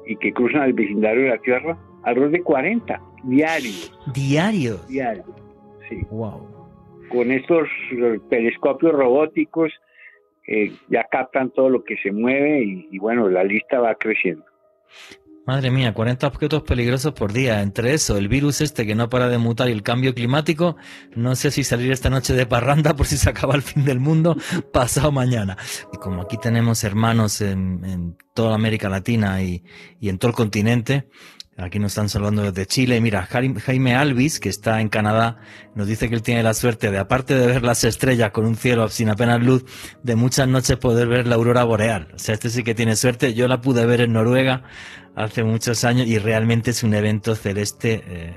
y 0.07 0.15
que 0.15 0.33
cruzan 0.33 0.63
el 0.63 0.73
vecindario 0.73 1.23
de 1.23 1.29
la 1.29 1.37
Tierra 1.37 1.77
alrededor 2.03 2.31
de 2.31 2.41
40 2.41 3.01
diarios. 3.25 3.93
¿Diarios? 4.13 4.87
Diarios, 4.87 5.27
sí. 5.87 6.01
Wow. 6.09 6.60
Con 7.11 7.31
estos 7.31 7.67
eh, 7.91 8.19
telescopios 8.29 8.93
robóticos 8.93 9.71
eh, 10.47 10.71
ya 10.89 11.05
captan 11.11 11.51
todo 11.51 11.69
lo 11.69 11.83
que 11.83 11.97
se 11.97 12.11
mueve 12.11 12.63
y, 12.63 12.97
bueno, 12.97 13.29
la 13.29 13.43
lista 13.43 13.79
va 13.79 13.95
creciendo. 13.95 14.43
Madre 15.45 15.71
mía, 15.71 15.93
40 15.93 16.27
objetos 16.27 16.63
peligrosos 16.63 17.13
por 17.13 17.33
día. 17.33 17.61
Entre 17.61 17.93
eso, 17.93 18.17
el 18.17 18.27
virus 18.27 18.61
este 18.61 18.85
que 18.85 18.95
no 18.95 19.09
para 19.09 19.27
de 19.27 19.37
mutar 19.37 19.69
y 19.69 19.71
el 19.71 19.81
cambio 19.81 20.13
climático, 20.13 20.77
no 21.15 21.35
sé 21.35 21.51
si 21.51 21.63
salir 21.63 21.91
esta 21.91 22.09
noche 22.09 22.33
de 22.33 22.45
parranda 22.45 22.93
por 22.97 23.05
si 23.05 23.17
se 23.17 23.29
acaba 23.29 23.55
el 23.55 23.61
fin 23.61 23.85
del 23.85 23.99
mundo 23.99 24.35
pasado 24.71 25.11
mañana. 25.11 25.57
Y 25.93 25.97
como 25.97 26.21
aquí 26.21 26.37
tenemos 26.37 26.83
hermanos 26.83 27.41
en, 27.41 28.17
toda 28.33 28.55
América 28.55 28.87
Latina 28.87 29.41
y, 29.41 29.63
y 29.99 30.09
en 30.09 30.17
todo 30.17 30.29
el 30.29 30.35
continente, 30.35 31.09
Aquí 31.57 31.79
nos 31.79 31.91
están 31.91 32.07
saludando 32.07 32.43
desde 32.43 32.65
Chile. 32.65 33.01
Mira, 33.01 33.27
Jaime 33.27 33.95
Alvis, 33.95 34.39
que 34.39 34.49
está 34.49 34.79
en 34.79 34.87
Canadá, 34.87 35.37
nos 35.75 35.85
dice 35.85 36.07
que 36.07 36.15
él 36.15 36.21
tiene 36.21 36.43
la 36.43 36.53
suerte 36.53 36.89
de, 36.89 36.97
aparte 36.97 37.35
de 37.35 37.45
ver 37.45 37.63
las 37.63 37.83
estrellas 37.83 38.31
con 38.31 38.45
un 38.45 38.55
cielo 38.55 38.87
sin 38.87 39.09
apenas 39.09 39.41
luz, 39.43 39.65
de 40.01 40.15
muchas 40.15 40.47
noches 40.47 40.77
poder 40.77 41.07
ver 41.07 41.27
la 41.27 41.35
aurora 41.35 41.63
boreal. 41.63 42.07
O 42.15 42.19
sea, 42.19 42.33
este 42.33 42.49
sí 42.49 42.63
que 42.63 42.73
tiene 42.73 42.95
suerte. 42.95 43.33
Yo 43.33 43.47
la 43.47 43.59
pude 43.61 43.85
ver 43.85 44.01
en 44.01 44.13
Noruega 44.13 44.63
hace 45.15 45.43
muchos 45.43 45.83
años 45.83 46.07
y 46.07 46.17
realmente 46.19 46.71
es 46.71 46.83
un 46.83 46.93
evento 46.93 47.35
celeste 47.35 48.01
eh, 48.07 48.33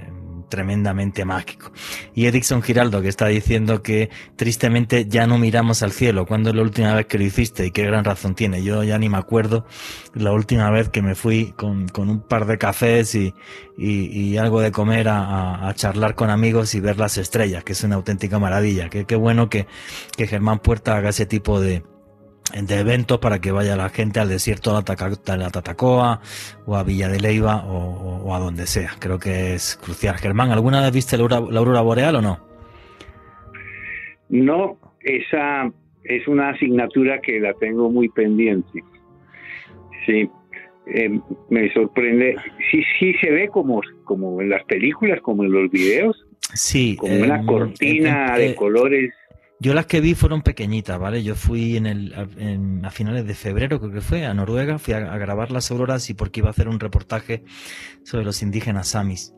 tremendamente 0.55 1.25
mágico. 1.25 1.73
Y 2.15 2.27
Erickson 2.27 2.63
Giraldo 2.63 3.03
que 3.03 3.09
está 3.09 3.27
diciendo 3.27 3.83
que 3.83 4.09
tristemente 4.37 5.07
ya 5.09 5.27
no 5.27 5.37
miramos 5.37 5.83
al 5.83 5.91
cielo. 5.91 6.27
¿Cuándo 6.27 6.51
es 6.51 6.57
la 6.57 6.63
última 6.63 6.95
vez 6.95 7.07
que 7.07 7.19
lo 7.19 7.25
hiciste? 7.25 7.67
Y 7.67 7.71
qué 7.73 7.83
gran 7.83 8.05
razón 8.05 8.37
tiene. 8.37 8.63
Yo 8.63 8.85
ya 8.85 8.97
ni 8.99 9.09
me 9.09 9.19
acuerdo 9.19 9.67
la 10.15 10.31
última 10.33 10.71
vez 10.71 10.91
que 10.91 11.03
me 11.03 11.17
fui 11.17 11.53
con, 11.57 11.89
con 11.89 12.09
un 12.09 12.21
par 12.21 12.47
de 12.47 12.57
cafés 12.57 13.17
y, 13.17 13.35
y, 13.77 14.37
algo 14.37 14.61
de 14.61 14.71
comer 14.71 15.09
a, 15.09 15.69
a, 15.69 15.75
charlar 15.75 16.15
con 16.15 16.31
amigos 16.31 16.75
y 16.77 16.81
ver 16.81 16.99
las 16.99 17.19
estrellas, 17.19 17.65
que 17.65 17.73
es 17.73 17.83
una 17.83 17.97
auténtica 17.97 18.39
maravilla. 18.39 18.89
Qué, 18.89 19.05
qué 19.07 19.17
bueno 19.17 19.49
que, 19.49 19.67
que 20.17 20.29
Germán 20.29 20.61
Puerta 20.61 20.97
haga 20.97 21.11
ese 21.11 21.27
tipo 21.27 21.61
de, 21.61 21.83
de 22.53 22.79
eventos 22.79 23.19
para 23.19 23.41
que 23.41 23.51
vaya 23.51 23.77
la 23.77 23.89
gente 23.89 24.21
al 24.21 24.29
desierto 24.29 24.71
de 24.81 25.37
la 25.37 25.51
Tatacoa 25.51 26.21
o 26.67 26.77
a 26.77 26.85
Villa 26.85 27.09
de 27.09 27.19
Leiva 27.19 27.65
o, 27.67 28.35
a 28.35 28.39
donde 28.39 28.67
sea. 28.67 28.91
Creo 28.99 29.19
que 29.19 29.55
es 29.55 29.79
crucial. 29.83 30.17
Germán, 30.17 30.51
¿alguna 30.51 30.81
vez 30.83 30.93
viste 30.93 31.17
la 31.17 31.25
aurora, 31.25 31.81
boreal 31.81 32.17
o 32.17 32.23
no? 32.23 32.39
No, 34.29 34.79
esa 35.01 35.71
es 36.05 36.29
una 36.29 36.51
asignatura 36.51 37.21
que 37.21 37.41
la 37.41 37.55
tengo 37.55 37.91
muy 37.91 38.09
pendiente. 38.09 38.85
Sí, 40.07 40.29
eh, 40.87 41.21
me 41.49 41.73
sorprende. 41.73 42.37
Sí, 42.71 42.83
sí 42.99 43.15
se 43.21 43.31
ve 43.31 43.49
como, 43.49 43.81
como 44.05 44.41
en 44.41 44.51
las 44.51 44.65
películas, 44.65 45.21
como 45.23 45.45
en 45.45 45.53
los 45.53 45.71
videos. 45.71 46.25
Sí. 46.53 46.97
Como 46.97 47.17
una 47.17 47.41
em, 47.41 47.47
cortina 47.47 48.37
de 48.37 48.55
colores 48.55 49.13
yo 49.65 49.73
las 49.73 49.87
que 49.87 50.03
vi 50.03 50.15
fueron 50.15 50.43
pequeñitas, 50.43 50.99
¿vale? 50.99 51.23
Yo 51.23 51.35
fui 51.35 51.79
en 51.79 51.87
el, 51.87 52.83
a 52.85 52.91
finales 52.91 53.27
de 53.27 53.35
febrero, 53.35 53.81
creo 53.81 53.93
que 53.93 54.03
fue, 54.03 54.27
a 54.27 54.35
Noruega, 54.35 54.79
fui 54.79 54.93
a, 54.93 55.01
grabar 55.17 55.51
las 55.51 55.71
auroras 55.71 56.11
y 56.11 56.15
porque 56.15 56.41
iba 56.41 56.49
a 56.49 56.51
hacer 56.51 56.69
un 56.69 56.79
reportaje 56.79 57.45
sobre 58.03 58.27
los 58.27 58.43
indígenas 58.43 58.89
samis. 58.89 59.33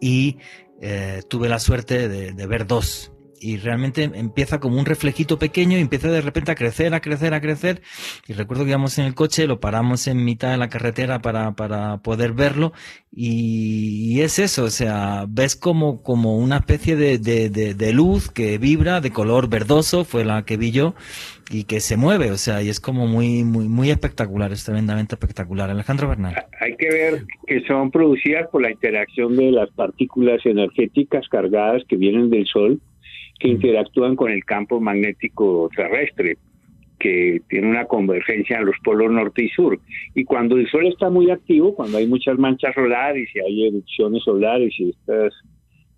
Y 0.00 0.38
eh, 0.80 1.22
tuve 1.28 1.48
la 1.48 1.58
suerte 1.58 2.08
de, 2.08 2.46
ver 2.46 2.68
dos 2.68 3.11
y 3.42 3.56
realmente 3.56 4.04
empieza 4.14 4.60
como 4.60 4.78
un 4.78 4.86
reflejito 4.86 5.38
pequeño 5.38 5.76
y 5.76 5.80
empieza 5.80 6.10
de 6.10 6.20
repente 6.20 6.52
a 6.52 6.54
crecer, 6.54 6.94
a 6.94 7.00
crecer, 7.00 7.34
a 7.34 7.40
crecer. 7.40 7.82
Y 8.28 8.32
recuerdo 8.34 8.64
que 8.64 8.70
íbamos 8.70 8.98
en 8.98 9.06
el 9.06 9.14
coche, 9.14 9.46
lo 9.46 9.60
paramos 9.60 10.06
en 10.06 10.24
mitad 10.24 10.50
de 10.52 10.56
la 10.56 10.68
carretera 10.68 11.20
para, 11.20 11.52
para 11.52 11.98
poder 11.98 12.32
verlo 12.32 12.72
y, 13.14 14.20
es 14.22 14.38
eso, 14.38 14.64
o 14.64 14.70
sea, 14.70 15.26
ves 15.28 15.54
como, 15.54 16.02
como 16.02 16.38
una 16.38 16.56
especie 16.56 16.96
de, 16.96 17.18
de, 17.18 17.50
de, 17.50 17.92
luz 17.92 18.30
que 18.30 18.56
vibra 18.56 19.02
de 19.02 19.10
color 19.10 19.50
verdoso, 19.50 20.04
fue 20.04 20.24
la 20.24 20.46
que 20.46 20.56
vi 20.56 20.70
yo, 20.70 20.94
y 21.50 21.64
que 21.64 21.80
se 21.80 21.98
mueve, 21.98 22.30
o 22.30 22.38
sea, 22.38 22.62
y 22.62 22.70
es 22.70 22.80
como 22.80 23.06
muy, 23.06 23.44
muy, 23.44 23.68
muy 23.68 23.90
espectacular, 23.90 24.50
es 24.52 24.64
tremendamente 24.64 25.14
espectacular. 25.14 25.68
Alejandro 25.68 26.08
Bernal. 26.08 26.34
Hay 26.58 26.74
que 26.76 26.88
ver 26.88 27.24
que 27.46 27.60
son 27.66 27.90
producidas 27.90 28.48
por 28.48 28.62
la 28.62 28.70
interacción 28.70 29.36
de 29.36 29.50
las 29.50 29.70
partículas 29.72 30.40
energéticas 30.46 31.28
cargadas 31.28 31.82
que 31.86 31.96
vienen 31.96 32.30
del 32.30 32.46
Sol 32.46 32.80
que 33.42 33.48
interactúan 33.48 34.14
con 34.14 34.30
el 34.30 34.44
campo 34.44 34.80
magnético 34.80 35.68
terrestre, 35.74 36.36
que 37.00 37.40
tiene 37.48 37.68
una 37.68 37.86
convergencia 37.86 38.58
en 38.58 38.66
los 38.66 38.76
polos 38.84 39.10
norte 39.10 39.42
y 39.42 39.48
sur. 39.48 39.80
Y 40.14 40.22
cuando 40.22 40.56
el 40.56 40.70
Sol 40.70 40.86
está 40.86 41.10
muy 41.10 41.28
activo, 41.28 41.74
cuando 41.74 41.98
hay 41.98 42.06
muchas 42.06 42.38
manchas 42.38 42.72
solares 42.72 43.28
y 43.34 43.40
hay 43.40 43.66
erupciones 43.66 44.22
solares 44.22 44.72
y 44.78 44.90
estas 44.90 45.34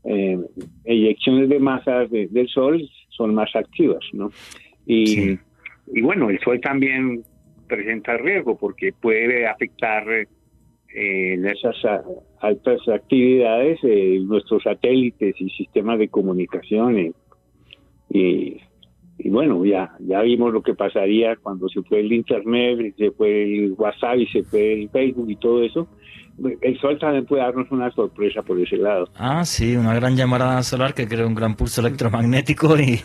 eh, 0.04 0.38
eyecciones 0.86 1.50
de 1.50 1.58
masas 1.58 2.10
del 2.10 2.48
Sol 2.48 2.82
son 3.10 3.34
más 3.34 3.54
activas, 3.54 4.02
¿no? 4.14 4.30
Y, 4.86 5.32
y 5.92 6.00
bueno, 6.00 6.30
el 6.30 6.40
Sol 6.40 6.58
también 6.62 7.24
presenta 7.68 8.16
riesgo 8.16 8.56
porque 8.56 8.94
puede 8.98 9.46
afectar 9.46 10.08
eh, 10.10 10.26
en 10.94 11.46
esas 11.46 11.76
altas 12.40 12.80
actividades 12.88 13.80
eh, 13.82 14.18
nuestros 14.22 14.62
satélites 14.62 15.34
y 15.38 15.50
sistemas 15.50 15.98
de 15.98 16.08
comunicación 16.08 17.14
y, 18.10 18.60
y 19.18 19.30
bueno, 19.30 19.64
ya, 19.64 19.96
ya 20.00 20.22
vimos 20.22 20.52
lo 20.52 20.62
que 20.62 20.74
pasaría 20.74 21.36
cuando 21.36 21.68
se 21.68 21.82
fue 21.82 22.00
el 22.00 22.12
Internet, 22.12 22.94
se 22.96 23.10
fue 23.10 23.42
el 23.42 23.72
WhatsApp 23.72 24.18
y 24.18 24.26
se 24.26 24.42
fue 24.42 24.72
el 24.74 24.88
Facebook 24.90 25.30
y 25.30 25.36
todo 25.36 25.62
eso 25.62 25.88
el 26.62 26.80
Sol 26.80 26.98
también 26.98 27.26
puede 27.26 27.42
darnos 27.42 27.70
una 27.70 27.90
sorpresa 27.92 28.42
por 28.42 28.58
ese 28.58 28.76
lado. 28.76 29.08
Ah, 29.16 29.44
sí, 29.44 29.76
una 29.76 29.94
gran 29.94 30.16
llamarada 30.16 30.62
solar 30.62 30.92
que 30.92 31.06
crea 31.06 31.26
un 31.26 31.34
gran 31.34 31.54
pulso 31.54 31.80
electromagnético 31.80 32.76
y, 32.78 33.00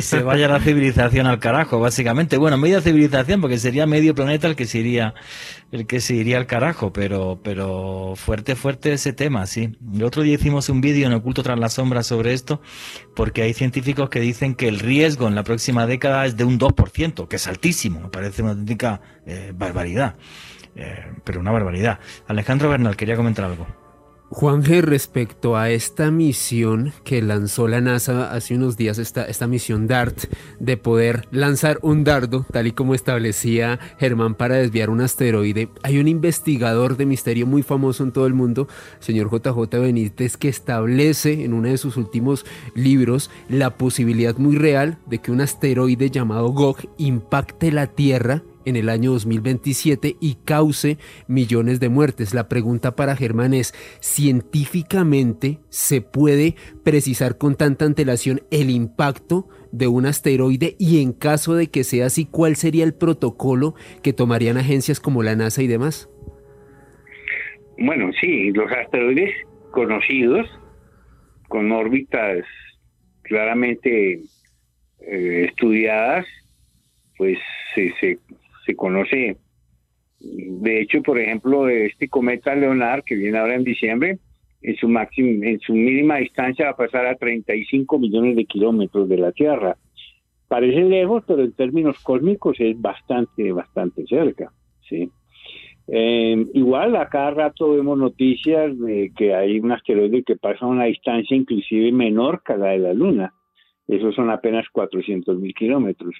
se 0.00 0.22
vaya 0.22 0.48
la 0.48 0.60
civilización 0.60 1.26
al 1.26 1.38
carajo, 1.38 1.78
básicamente. 1.78 2.38
Bueno, 2.38 2.56
media 2.56 2.80
civilización, 2.80 3.40
porque 3.40 3.58
sería 3.58 3.86
medio 3.86 4.14
planeta 4.14 4.46
el 4.46 4.56
que 4.56 4.64
se 4.64 4.78
iría, 4.78 5.14
el 5.72 5.86
que 5.86 6.00
se 6.00 6.14
iría 6.14 6.38
al 6.38 6.46
carajo, 6.46 6.92
pero, 6.92 7.38
pero 7.42 8.14
fuerte, 8.16 8.56
fuerte 8.56 8.92
ese 8.92 9.12
tema, 9.12 9.46
sí. 9.46 9.76
El 9.94 10.02
otro 10.02 10.22
día 10.22 10.34
hicimos 10.34 10.68
un 10.70 10.80
vídeo 10.80 11.06
en 11.06 11.12
Oculto 11.12 11.42
tras 11.42 11.58
la 11.58 11.68
sombra 11.68 12.02
sobre 12.02 12.32
esto, 12.32 12.62
porque 13.14 13.42
hay 13.42 13.52
científicos 13.52 14.08
que 14.08 14.20
dicen 14.20 14.54
que 14.54 14.68
el 14.68 14.78
riesgo 14.78 15.28
en 15.28 15.34
la 15.34 15.44
próxima 15.44 15.86
década 15.86 16.24
es 16.24 16.36
de 16.36 16.44
un 16.44 16.58
2%, 16.58 17.28
que 17.28 17.36
es 17.36 17.46
altísimo, 17.46 18.00
me 18.00 18.08
parece 18.08 18.42
una 18.42 18.52
auténtica 18.52 19.02
eh, 19.26 19.52
barbaridad. 19.54 20.16
Eh, 20.76 21.12
pero 21.24 21.40
una 21.40 21.50
barbaridad. 21.50 21.98
Alejandro 22.26 22.68
Bernal, 22.70 22.96
quería 22.96 23.16
comentar 23.16 23.44
algo. 23.44 23.66
Juan 24.32 24.62
G, 24.62 24.80
respecto 24.80 25.56
a 25.56 25.70
esta 25.70 26.12
misión 26.12 26.92
que 27.02 27.20
lanzó 27.20 27.66
la 27.66 27.80
NASA 27.80 28.32
hace 28.32 28.54
unos 28.54 28.76
días, 28.76 28.98
esta, 28.98 29.24
esta 29.24 29.48
misión 29.48 29.88
DART, 29.88 30.26
de 30.60 30.76
poder 30.76 31.26
lanzar 31.32 31.80
un 31.82 32.04
dardo, 32.04 32.46
tal 32.52 32.68
y 32.68 32.72
como 32.72 32.94
establecía 32.94 33.80
Germán, 33.98 34.36
para 34.36 34.54
desviar 34.54 34.88
un 34.88 35.00
asteroide, 35.00 35.68
hay 35.82 35.98
un 35.98 36.06
investigador 36.06 36.96
de 36.96 37.06
misterio 37.06 37.44
muy 37.44 37.64
famoso 37.64 38.04
en 38.04 38.12
todo 38.12 38.28
el 38.28 38.34
mundo, 38.34 38.68
señor 39.00 39.32
JJ 39.32 39.80
Benítez, 39.80 40.36
que 40.36 40.48
establece 40.48 41.44
en 41.44 41.52
uno 41.52 41.66
de 41.66 41.76
sus 41.76 41.96
últimos 41.96 42.46
libros 42.76 43.32
la 43.48 43.70
posibilidad 43.78 44.36
muy 44.36 44.54
real 44.54 44.98
de 45.06 45.18
que 45.18 45.32
un 45.32 45.40
asteroide 45.40 46.08
llamado 46.08 46.50
Gog 46.50 46.76
impacte 46.98 47.72
la 47.72 47.88
Tierra 47.88 48.44
en 48.64 48.76
el 48.76 48.88
año 48.88 49.12
2027 49.12 50.16
y 50.20 50.36
cause 50.44 50.98
millones 51.28 51.80
de 51.80 51.88
muertes. 51.88 52.34
La 52.34 52.48
pregunta 52.48 52.96
para 52.96 53.16
Germán 53.16 53.54
es, 53.54 53.72
¿científicamente 54.00 55.58
se 55.68 56.00
puede 56.00 56.54
precisar 56.84 57.38
con 57.38 57.56
tanta 57.56 57.84
antelación 57.84 58.42
el 58.50 58.70
impacto 58.70 59.48
de 59.72 59.86
un 59.86 60.06
asteroide 60.06 60.76
y 60.78 61.02
en 61.02 61.12
caso 61.12 61.54
de 61.54 61.68
que 61.68 61.84
sea 61.84 62.06
así, 62.06 62.26
cuál 62.26 62.56
sería 62.56 62.84
el 62.84 62.94
protocolo 62.94 63.74
que 64.02 64.12
tomarían 64.12 64.56
agencias 64.56 65.00
como 65.00 65.22
la 65.22 65.36
NASA 65.36 65.62
y 65.62 65.66
demás? 65.66 66.08
Bueno, 67.78 68.10
sí, 68.20 68.50
los 68.52 68.70
asteroides 68.70 69.34
conocidos 69.70 70.46
con 71.48 71.72
órbitas 71.72 72.44
claramente 73.22 74.20
eh, 75.00 75.46
estudiadas, 75.48 76.26
pues 77.16 77.38
se, 77.74 77.92
se, 78.00 78.18
se 78.70 78.76
conoce. 78.76 79.36
De 80.20 80.80
hecho, 80.80 81.02
por 81.02 81.18
ejemplo, 81.18 81.68
este 81.68 82.08
cometa 82.08 82.54
Leonard, 82.54 83.02
que 83.04 83.16
viene 83.16 83.38
ahora 83.38 83.54
en 83.54 83.64
diciembre, 83.64 84.18
en 84.62 84.76
su, 84.76 84.88
máxima, 84.88 85.46
en 85.46 85.60
su 85.60 85.72
mínima 85.72 86.16
distancia 86.16 86.66
va 86.66 86.72
a 86.72 86.76
pasar 86.76 87.06
a 87.06 87.16
35 87.16 87.98
millones 87.98 88.36
de 88.36 88.44
kilómetros 88.44 89.08
de 89.08 89.16
la 89.16 89.32
Tierra. 89.32 89.76
Parece 90.48 90.82
lejos, 90.82 91.24
pero 91.26 91.42
en 91.42 91.52
términos 91.52 91.98
cósmicos 92.02 92.60
es 92.60 92.78
bastante, 92.80 93.50
bastante 93.52 94.04
cerca. 94.06 94.52
¿sí? 94.88 95.10
Eh, 95.88 96.46
igual, 96.52 96.96
a 96.96 97.08
cada 97.08 97.30
rato 97.30 97.72
vemos 97.72 97.96
noticias 97.98 98.78
de 98.78 99.12
que 99.16 99.34
hay 99.34 99.58
un 99.58 99.72
asteroide 99.72 100.22
que 100.22 100.36
pasa 100.36 100.66
a 100.66 100.68
una 100.68 100.84
distancia 100.84 101.36
inclusive 101.36 101.90
menor 101.92 102.42
que 102.44 102.56
la 102.56 102.68
de 102.68 102.78
la 102.78 102.92
Luna. 102.92 103.32
Esos 103.88 104.14
son 104.14 104.30
apenas 104.30 104.66
400 104.70 105.38
mil 105.38 105.54
kilómetros 105.54 106.14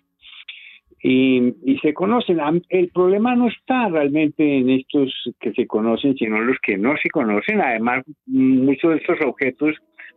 y, 1.02 1.78
se 1.82 1.94
conocen. 1.94 2.38
El 2.68 2.90
problema 2.90 3.34
no 3.34 3.48
está 3.48 3.88
realmente 3.88 4.58
en 4.58 4.70
estos 4.70 5.12
que 5.40 5.52
se 5.52 5.66
conocen, 5.66 6.14
sino 6.16 6.36
en 6.36 6.46
los 6.46 6.58
que 6.62 6.76
no 6.76 6.94
se 7.02 7.08
conocen. 7.08 7.60
Además, 7.60 8.04
muchos 8.26 8.90
de 8.92 8.96
estos 8.98 9.18
objetos 9.24 9.76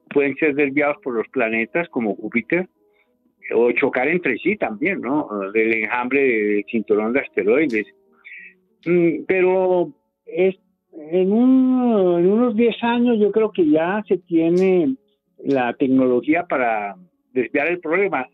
pueden 0.09 0.35
ser 0.35 0.55
desviados 0.55 0.97
por 1.01 1.15
los 1.15 1.27
planetas 1.29 1.87
como 1.89 2.15
Júpiter 2.15 2.67
o 3.53 3.71
chocar 3.73 4.07
entre 4.07 4.37
sí 4.37 4.55
también, 4.57 5.01
¿no? 5.01 5.27
Del 5.53 5.73
enjambre 5.73 6.21
del 6.21 6.65
cinturón 6.69 7.13
de 7.13 7.19
asteroides. 7.21 7.87
Mm, 8.85 9.23
pero 9.27 9.93
es, 10.25 10.55
en, 10.93 11.31
en 11.31 11.31
unos 11.31 12.55
10 12.55 12.83
años 12.83 13.19
yo 13.19 13.31
creo 13.31 13.51
que 13.51 13.69
ya 13.69 14.03
se 14.07 14.17
tiene 14.17 14.95
la 15.43 15.73
tecnología 15.73 16.45
para 16.45 16.95
desviar 17.33 17.67
el 17.67 17.79
problema. 17.79 18.27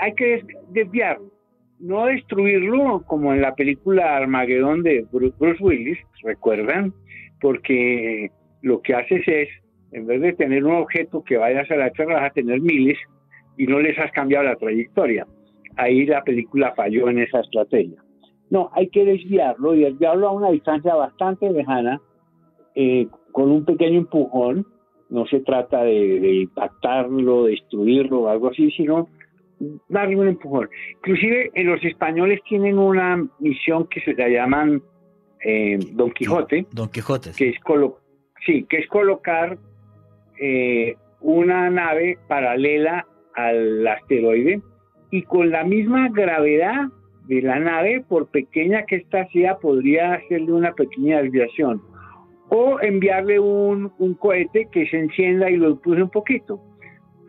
Hay 0.00 0.14
que 0.14 0.44
desviarlo, 0.70 1.32
no 1.80 2.06
destruirlo 2.06 3.02
como 3.06 3.32
en 3.32 3.40
la 3.40 3.54
película 3.54 4.16
Armagedón 4.16 4.82
de 4.82 5.06
Bruce 5.10 5.62
Willis, 5.62 5.98
¿recuerdan? 6.22 6.92
Porque 7.40 8.30
lo 8.62 8.80
que 8.82 8.94
haces 8.94 9.22
es, 9.26 9.48
en 9.92 10.06
vez 10.06 10.20
de 10.20 10.32
tener 10.32 10.64
un 10.64 10.76
objeto 10.76 11.22
que 11.22 11.36
vaya 11.36 11.60
hacia 11.60 11.76
la 11.76 11.90
Tierra, 11.90 12.14
vas 12.14 12.30
a 12.30 12.34
tener 12.34 12.60
miles 12.60 12.98
y 13.56 13.66
no 13.66 13.80
les 13.80 13.98
has 13.98 14.10
cambiado 14.12 14.44
la 14.44 14.56
trayectoria. 14.56 15.26
Ahí 15.76 16.06
la 16.06 16.22
película 16.22 16.72
falló 16.74 17.08
en 17.08 17.20
esa 17.20 17.40
estrategia. 17.40 18.02
No, 18.50 18.70
hay 18.72 18.88
que 18.88 19.04
desviarlo 19.04 19.74
y 19.74 19.80
desviarlo 19.80 20.28
a 20.28 20.32
una 20.32 20.50
distancia 20.50 20.94
bastante 20.94 21.50
lejana, 21.50 22.00
eh, 22.74 23.06
con 23.32 23.50
un 23.50 23.64
pequeño 23.64 23.98
empujón. 23.98 24.66
No 25.10 25.26
se 25.26 25.40
trata 25.40 25.84
de, 25.84 26.42
impactarlo, 26.42 27.44
destruirlo 27.44 28.22
o 28.22 28.28
algo 28.28 28.48
así, 28.48 28.70
sino 28.72 29.08
darle 29.88 30.16
un 30.16 30.28
empujón. 30.28 30.68
Inclusive 30.96 31.50
eh, 31.54 31.64
los 31.64 31.82
españoles 31.84 32.40
tienen 32.48 32.78
una 32.78 33.24
misión 33.38 33.86
que 33.88 34.00
se 34.00 34.14
la 34.14 34.28
llaman 34.28 34.82
eh, 35.44 35.78
Don 35.92 36.10
Quijote. 36.12 36.66
Don 36.72 36.88
Quijote. 36.88 37.30
Que 37.36 37.50
es 37.50 37.56
sí, 38.46 38.64
que 38.68 38.78
es 38.78 38.88
colocar 38.88 39.58
una 41.20 41.68
nave 41.68 42.16
paralela 42.28 43.04
al 43.34 43.84
asteroide 43.86 44.60
y 45.10 45.22
con 45.22 45.50
la 45.50 45.64
misma 45.64 46.08
gravedad 46.10 46.88
de 47.28 47.42
la 47.42 47.58
nave, 47.58 48.04
por 48.08 48.28
pequeña 48.28 48.84
que 48.86 48.96
ésta 48.96 49.28
sea, 49.28 49.58
podría 49.58 50.14
hacerle 50.14 50.52
una 50.52 50.72
pequeña 50.72 51.22
desviación. 51.22 51.82
O 52.48 52.80
enviarle 52.80 53.38
un, 53.38 53.90
cohete 54.18 54.68
que 54.72 54.86
se 54.88 54.98
encienda 54.98 55.50
y 55.50 55.56
lo 55.56 55.70
impulse 55.70 56.02
un 56.02 56.10
poquito. 56.10 56.60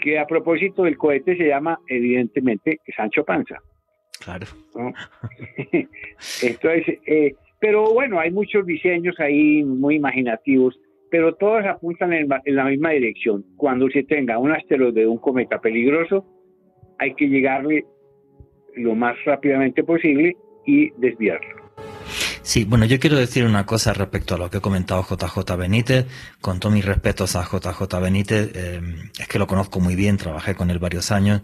Que 0.01 0.19
a 0.19 0.25
propósito 0.25 0.83
del 0.83 0.97
cohete 0.97 1.37
se 1.37 1.47
llama, 1.47 1.79
evidentemente, 1.87 2.79
Sancho 2.95 3.23
Panza. 3.23 3.57
Claro. 4.23 4.45
Entonces, 6.41 6.99
eh, 7.05 7.33
pero 7.59 7.93
bueno, 7.93 8.19
hay 8.19 8.31
muchos 8.31 8.65
diseños 8.65 9.19
ahí 9.19 9.63
muy 9.63 9.95
imaginativos, 9.95 10.79
pero 11.11 11.35
todos 11.35 11.65
apuntan 11.65 12.13
en, 12.13 12.29
en 12.45 12.55
la 12.55 12.65
misma 12.65 12.91
dirección. 12.91 13.43
Cuando 13.57 13.89
se 13.89 14.03
tenga 14.03 14.37
un 14.37 14.51
asteroide, 14.51 15.07
un 15.07 15.17
cometa 15.17 15.59
peligroso, 15.59 16.25
hay 16.97 17.13
que 17.15 17.27
llegarle 17.27 17.85
lo 18.75 18.95
más 18.95 19.15
rápidamente 19.25 19.83
posible 19.83 20.35
y 20.65 20.91
desviarlo. 20.97 21.58
Sí, 22.49 22.63
bueno, 22.63 22.85
yo 22.85 22.99
quiero 22.99 23.15
decir 23.15 23.45
una 23.45 23.67
cosa 23.67 23.93
respecto 23.93 24.33
a 24.33 24.39
lo 24.39 24.49
que 24.49 24.57
he 24.57 24.59
comentado 24.59 25.05
JJ 25.07 25.55
Benítez. 25.55 26.07
Con 26.41 26.59
todos 26.59 26.73
mis 26.73 26.83
respetos 26.83 27.35
a 27.35 27.43
JJ 27.43 27.99
Benítez, 28.01 28.49
eh, 28.55 28.81
es 29.19 29.27
que 29.27 29.37
lo 29.37 29.45
conozco 29.45 29.79
muy 29.79 29.95
bien, 29.95 30.17
trabajé 30.17 30.55
con 30.55 30.71
él 30.71 30.79
varios 30.79 31.11
años 31.11 31.43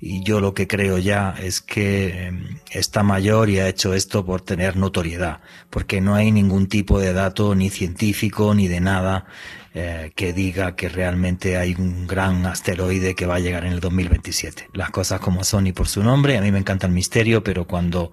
y 0.00 0.24
yo 0.24 0.40
lo 0.40 0.54
que 0.54 0.66
creo 0.66 0.96
ya 0.96 1.34
es 1.38 1.60
que 1.60 2.06
eh, 2.06 2.32
está 2.70 3.02
mayor 3.02 3.50
y 3.50 3.58
ha 3.58 3.68
hecho 3.68 3.92
esto 3.92 4.24
por 4.24 4.40
tener 4.40 4.76
notoriedad, 4.76 5.40
porque 5.68 6.00
no 6.00 6.14
hay 6.14 6.32
ningún 6.32 6.68
tipo 6.68 6.98
de 7.00 7.12
dato 7.12 7.54
ni 7.54 7.68
científico 7.68 8.54
ni 8.54 8.66
de 8.66 8.80
nada 8.80 9.26
eh, 9.78 10.12
que 10.14 10.32
diga 10.32 10.74
que 10.74 10.88
realmente 10.88 11.58
hay 11.58 11.74
un 11.78 12.06
gran 12.06 12.46
asteroide 12.46 13.14
que 13.14 13.26
va 13.26 13.34
a 13.34 13.40
llegar 13.40 13.66
en 13.66 13.74
el 13.74 13.80
2027. 13.80 14.70
Las 14.72 14.88
cosas 14.88 15.20
como 15.20 15.44
son 15.44 15.66
y 15.66 15.72
por 15.74 15.86
su 15.86 16.02
nombre, 16.02 16.38
a 16.38 16.40
mí 16.40 16.50
me 16.50 16.58
encanta 16.58 16.86
el 16.86 16.94
misterio, 16.94 17.44
pero 17.44 17.66
cuando 17.66 18.10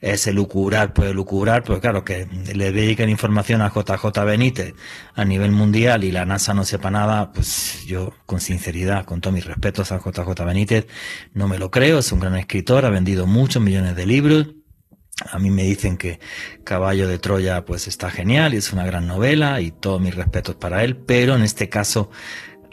es 0.00 0.26
el 0.26 0.34
lucubrar, 0.34 0.92
puede 0.92 1.14
lucubrar, 1.14 1.62
pues 1.62 1.78
claro, 1.78 2.04
que 2.04 2.26
le 2.52 2.72
dediquen 2.72 3.10
información 3.10 3.62
a 3.62 3.68
JJ 3.70 4.24
Benítez 4.24 4.74
a 5.14 5.24
nivel 5.24 5.52
mundial 5.52 6.02
y 6.02 6.10
la 6.10 6.26
NASA 6.26 6.52
no 6.52 6.64
sepa 6.64 6.90
nada, 6.90 7.30
pues 7.30 7.84
yo 7.86 8.12
con 8.26 8.40
sinceridad, 8.40 9.04
con 9.04 9.20
todos 9.20 9.34
mis 9.34 9.46
respetos 9.46 9.92
a 9.92 10.00
JJ 10.00 10.44
Benítez, 10.44 10.88
no 11.32 11.46
me 11.46 11.58
lo 11.58 11.70
creo, 11.70 12.00
es 12.00 12.10
un 12.10 12.18
gran 12.18 12.34
escritor, 12.34 12.84
ha 12.84 12.90
vendido 12.90 13.24
muchos 13.24 13.62
millones 13.62 13.94
de 13.94 14.04
libros, 14.04 14.48
a 15.24 15.38
mí 15.38 15.50
me 15.50 15.64
dicen 15.64 15.96
que 15.96 16.20
Caballo 16.64 17.08
de 17.08 17.18
Troya 17.18 17.64
pues 17.64 17.88
está 17.88 18.10
genial 18.10 18.54
y 18.54 18.58
es 18.58 18.72
una 18.72 18.86
gran 18.86 19.06
novela 19.06 19.60
y 19.60 19.70
todos 19.70 20.00
mis 20.00 20.14
respetos 20.14 20.54
para 20.54 20.84
él, 20.84 20.96
pero 20.96 21.34
en 21.34 21.42
este 21.42 21.68
caso 21.68 22.10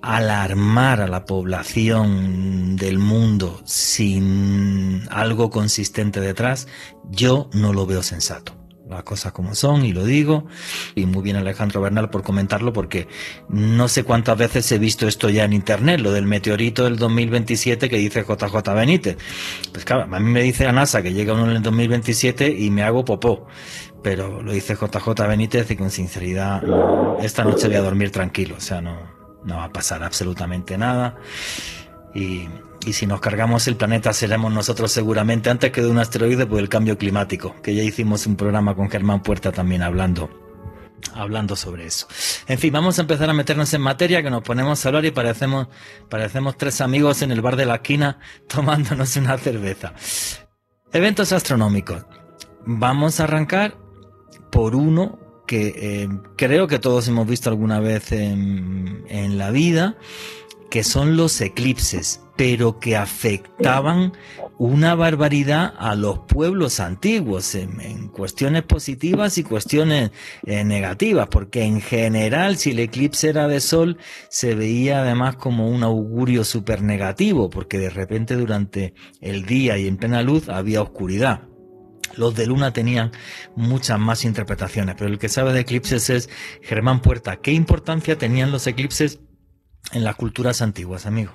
alarmar 0.02 1.02
a 1.02 1.08
la 1.08 1.26
población 1.26 2.76
del 2.76 3.00
mundo 3.00 3.62
sin 3.66 5.08
algo 5.10 5.50
consistente 5.50 6.22
detrás, 6.22 6.68
yo 7.10 7.50
no 7.54 7.74
lo 7.74 7.88
veo 7.88 8.04
sensato 8.04 8.55
las 8.89 9.04
cosas 9.04 9.32
como 9.32 9.56
son 9.56 9.86
y 9.86 9.93
lo 9.93 10.04
digo. 10.04 10.45
Y 10.95 11.06
muy 11.06 11.24
bien 11.24 11.36
Alejandro 11.36 11.82
Bernal 11.82 12.10
por 12.10 12.24
comentarlo 12.24 12.74
porque 12.74 13.08
no 13.50 13.88
sé 13.88 14.04
cuántas 14.04 14.38
veces 14.38 14.71
he 14.71 14.80
visto 14.80 15.08
esto 15.08 15.30
ya 15.30 15.43
en 15.43 15.54
internet, 15.54 16.00
lo 16.00 16.12
del 16.12 16.26
meteorito 16.26 16.84
del 16.84 16.98
2027 16.98 17.89
que 17.89 17.98
dice 17.98 18.24
JJ 18.24 18.74
Benítez. 18.74 19.17
Pues 19.71 19.86
claro, 19.86 20.04
a 20.04 20.19
mí 20.19 20.30
me 20.30 20.41
dice 20.41 20.67
a 20.67 20.71
NASA 20.71 21.02
que 21.02 21.13
llega 21.13 21.34
uno 21.34 21.50
en 21.50 21.58
el 21.58 21.62
2027 21.62 22.50
y 22.50 22.69
me 22.69 22.84
hago 22.84 23.06
popó. 23.06 23.48
Pero 24.04 24.41
lo 24.41 24.52
dice 24.52 24.76
JJ 24.76 25.28
Benítez 25.28 25.71
y 25.71 25.76
con 25.76 25.89
sinceridad, 25.89 26.62
esta 27.21 27.43
noche 27.43 27.67
voy 27.67 27.78
a 27.78 27.82
dormir 27.82 28.12
tranquilo, 28.12 28.56
o 28.56 28.62
sea, 28.62 28.80
no, 28.80 29.00
no 29.43 29.58
va 29.58 29.63
a 29.65 29.74
pasar 29.74 30.04
absolutamente 30.04 30.78
nada. 30.78 31.17
Y, 32.13 32.48
y 32.86 32.93
si 32.93 33.06
nos 33.08 33.19
cargamos 33.19 33.67
el 33.67 33.76
planeta 33.76 34.13
seremos 34.13 34.54
nosotros 34.54 34.91
seguramente 34.91 35.50
antes 35.50 35.71
que 35.71 35.82
de 35.82 35.89
un 35.89 35.98
asteroide 35.98 36.45
por 36.45 36.60
el 36.60 36.69
cambio 36.69 36.98
climático, 36.98 37.56
que 37.62 37.74
ya 37.76 37.84
hicimos 37.84 38.28
un 38.28 38.36
programa 38.36 38.76
con 38.76 38.89
Germán 38.89 39.21
Puerta 39.21 39.52
también 39.52 39.82
hablando 39.82 40.30
hablando 41.13 41.56
sobre 41.56 41.86
eso. 41.86 42.08
En 42.48 42.60
fin, 42.60 42.74
vamos 42.74 42.98
a 42.98 43.02
empezar 43.02 43.30
a 43.30 43.34
meternos 43.34 43.74
en 43.74 43.82
materia, 43.82 44.21
que 44.24 44.30
nos 44.30 44.43
ponemos 44.43 44.84
a 44.86 44.89
hablar 44.89 45.06
y 45.06 45.12
parecemos, 45.12 45.67
parecemos 46.10 46.58
tres 46.58 46.82
amigos 46.82 47.21
en 47.21 47.32
el 47.32 47.41
bar 47.41 47.56
de 47.56 47.65
la 47.65 47.76
esquina 47.76 48.19
tomándonos 48.48 49.15
una 49.15 49.38
cerveza. 49.38 49.93
Eventos 50.91 51.32
astronómicos. 51.32 52.06
Vamos 52.65 53.19
a 53.19 53.26
arrancar 53.26 53.78
por 54.52 54.76
uno 54.76 55.19
que 55.45 55.74
eh, 55.78 56.10
creo 56.38 56.67
que 56.67 56.80
todos 56.80 57.08
hemos 57.08 57.28
visto 57.28 57.50
alguna 57.50 57.80
vez 57.80 58.12
en, 58.12 59.06
en 59.10 59.38
la 59.38 59.52
vida, 59.52 59.95
que 60.69 60.84
son 60.84 61.17
los 61.17 61.39
eclipses 61.41 62.21
pero 62.36 62.80
que 62.80 62.95
afectaban 62.95 64.13
una 64.58 64.95
barbaridad 64.95 65.73
a 65.78 65.95
los 65.95 66.19
pueblos 66.19 66.80
antiguos 66.80 67.56
en, 67.56 68.10
cuestiones 68.10 68.63
positivas 68.63 69.38
y 69.38 69.43
cuestiones 69.43 70.12
eh, 70.45 70.63
negativas, 70.63 71.28
porque 71.28 71.63
en 71.63 71.82
general 71.82 72.58
si 72.58 72.71
el 72.71 72.80
eclipse 72.80 73.30
era 73.30 73.47
de 73.47 73.60
sol 73.60 73.97
se 74.30 74.56
veía 74.56 75.01
además 75.01 75.36
como 75.36 75.69
un 75.69 75.84
augurio 75.84 76.43
súper 76.43 76.82
negativo, 76.82 77.49
porque 77.49 77.78
de 77.78 77.89
repente 77.89 78.36
durante 78.36 78.93
el 79.21 79.45
día 79.45 79.78
y 79.78 79.88
en 79.88 79.97
plena 79.97 80.21
luz 80.21 80.47
había 80.49 80.82
oscuridad. 80.82 81.41
Los 82.15 82.36
de 82.36 82.47
luna 82.47 82.71
tenían 82.71 83.12
muchas 83.58 83.99
más 83.99 84.23
interpretaciones, 84.23 84.95
pero 84.97 85.10
el 85.10 85.19
que 85.19 85.28
sabe 85.28 85.51
de 85.51 85.62
eclipses 85.62 86.10
es 86.10 86.30
Germán 86.62 87.01
Puerta. 87.01 87.38
¿Qué 87.38 87.51
importancia 87.51 88.17
tenían 88.17 88.51
los 88.51 88.67
eclipses 88.67 89.19
en 89.93 90.04
las 90.04 90.15
culturas 90.15 90.62
antiguas, 90.62 91.06
amigo? 91.06 91.32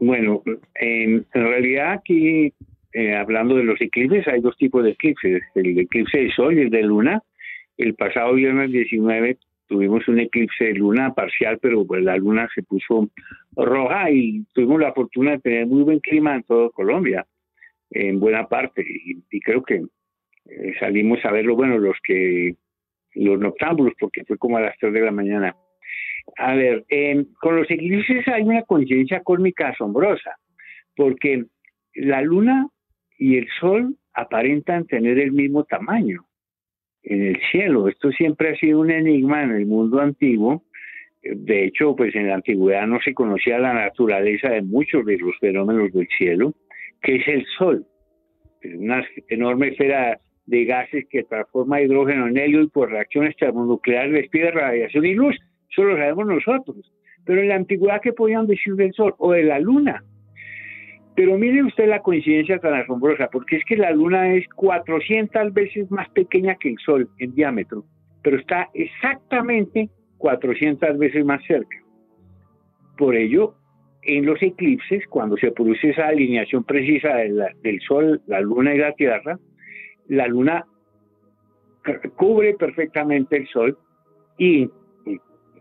Bueno, 0.00 0.42
en, 0.74 1.26
realidad 1.32 1.92
aquí, 1.92 2.52
eh, 2.92 3.14
hablando 3.14 3.56
de 3.56 3.64
los 3.64 3.80
eclipses, 3.80 4.26
hay 4.28 4.40
dos 4.40 4.56
tipos 4.56 4.82
de 4.82 4.90
eclipses, 4.90 5.42
el 5.54 5.78
eclipse 5.78 6.18
de 6.18 6.32
sol 6.32 6.56
y 6.56 6.62
el 6.62 6.70
de 6.70 6.82
luna. 6.82 7.22
El 7.76 7.94
pasado 7.94 8.34
viernes 8.34 8.72
19 8.72 9.38
tuvimos 9.66 10.06
un 10.08 10.20
eclipse 10.20 10.64
de 10.64 10.74
luna 10.74 11.14
parcial, 11.14 11.58
pero 11.60 11.86
pues 11.86 12.02
la 12.02 12.16
luna 12.16 12.48
se 12.54 12.62
puso 12.62 13.08
roja 13.54 14.10
y 14.10 14.44
tuvimos 14.54 14.80
la 14.80 14.92
fortuna 14.92 15.32
de 15.32 15.38
tener 15.38 15.66
muy 15.66 15.82
buen 15.82 16.00
clima 16.00 16.34
en 16.34 16.42
toda 16.42 16.70
Colombia, 16.70 17.26
en 17.90 18.18
buena 18.18 18.48
parte, 18.48 18.84
y, 18.84 19.40
creo 19.40 19.62
que 19.62 19.82
eh, 20.46 20.74
salimos 20.80 21.24
a 21.24 21.30
verlo, 21.30 21.56
bueno, 21.56 21.78
los 21.78 21.96
que, 22.02 22.54
los 23.14 23.38
noctámbulos, 23.38 23.94
porque 23.98 24.24
fue 24.24 24.38
como 24.38 24.56
a 24.56 24.60
las 24.60 24.76
3 24.78 24.92
de 24.92 25.00
la 25.00 25.12
mañana. 25.12 25.56
A 26.36 26.54
ver, 26.54 26.84
con 27.40 27.56
los 27.56 27.70
eclipses 27.70 28.26
hay 28.28 28.42
una 28.42 28.62
coincidencia 28.62 29.22
cósmica 29.22 29.68
asombrosa, 29.68 30.36
porque 30.96 31.44
la 31.94 32.22
luna 32.22 32.68
y 33.18 33.36
el 33.36 33.48
sol 33.60 33.96
aparentan 34.14 34.86
tener 34.86 35.18
el 35.18 35.32
mismo 35.32 35.64
tamaño 35.64 36.24
en 37.02 37.22
el 37.22 37.40
cielo. 37.50 37.88
Esto 37.88 38.10
siempre 38.12 38.50
ha 38.50 38.56
sido 38.56 38.80
un 38.80 38.90
enigma 38.90 39.42
en 39.42 39.52
el 39.52 39.66
mundo 39.66 40.00
antiguo. 40.00 40.64
De 41.22 41.64
hecho, 41.64 41.94
pues 41.96 42.14
en 42.14 42.28
la 42.28 42.36
antigüedad 42.36 42.86
no 42.86 42.98
se 43.00 43.14
conocía 43.14 43.58
la 43.58 43.74
naturaleza 43.74 44.48
de 44.50 44.62
muchos 44.62 45.04
de 45.04 45.18
los 45.18 45.36
fenómenos 45.38 45.92
del 45.92 46.08
cielo, 46.16 46.54
que 47.02 47.16
es 47.16 47.28
el 47.28 47.46
sol. 47.58 47.86
Una 48.64 49.06
enorme 49.28 49.68
esfera 49.68 50.18
de 50.46 50.64
gases 50.64 51.06
que 51.08 51.22
transforma 51.24 51.80
hidrógeno 51.80 52.26
en 52.26 52.36
helio 52.36 52.62
y 52.62 52.68
por 52.68 52.90
reacciones 52.90 53.36
termonucleares 53.36 54.12
despide 54.12 54.50
radiación 54.50 55.06
y 55.06 55.14
luz 55.14 55.36
eso 55.70 55.84
lo 55.84 55.96
sabemos 55.96 56.26
nosotros. 56.26 56.92
Pero 57.24 57.42
en 57.42 57.48
la 57.48 57.56
antigüedad, 57.56 58.00
¿qué 58.00 58.12
podían 58.12 58.46
decir 58.46 58.74
del 58.74 58.92
Sol 58.92 59.14
o 59.18 59.32
de 59.32 59.44
la 59.44 59.58
Luna? 59.60 60.02
Pero 61.16 61.36
mire 61.36 61.62
usted 61.62 61.88
la 61.88 62.00
coincidencia 62.00 62.58
tan 62.58 62.74
asombrosa, 62.74 63.28
porque 63.30 63.56
es 63.56 63.64
que 63.64 63.76
la 63.76 63.90
Luna 63.90 64.34
es 64.34 64.48
400 64.56 65.52
veces 65.52 65.90
más 65.90 66.08
pequeña 66.10 66.54
que 66.54 66.70
el 66.70 66.78
Sol 66.84 67.08
en 67.18 67.34
diámetro, 67.34 67.84
pero 68.22 68.38
está 68.38 68.68
exactamente 68.74 69.90
400 70.18 70.98
veces 70.98 71.24
más 71.24 71.44
cerca. 71.46 71.76
Por 72.96 73.16
ello, 73.16 73.54
en 74.02 74.24
los 74.24 74.42
eclipses, 74.42 75.06
cuando 75.08 75.36
se 75.36 75.52
produce 75.52 75.90
esa 75.90 76.08
alineación 76.08 76.64
precisa 76.64 77.14
del 77.16 77.80
Sol, 77.86 78.22
la 78.26 78.40
Luna 78.40 78.74
y 78.74 78.78
la 78.78 78.92
Tierra, 78.92 79.38
la 80.08 80.26
Luna 80.26 80.64
cubre 82.16 82.54
perfectamente 82.54 83.36
el 83.36 83.46
Sol 83.48 83.78
y 84.38 84.70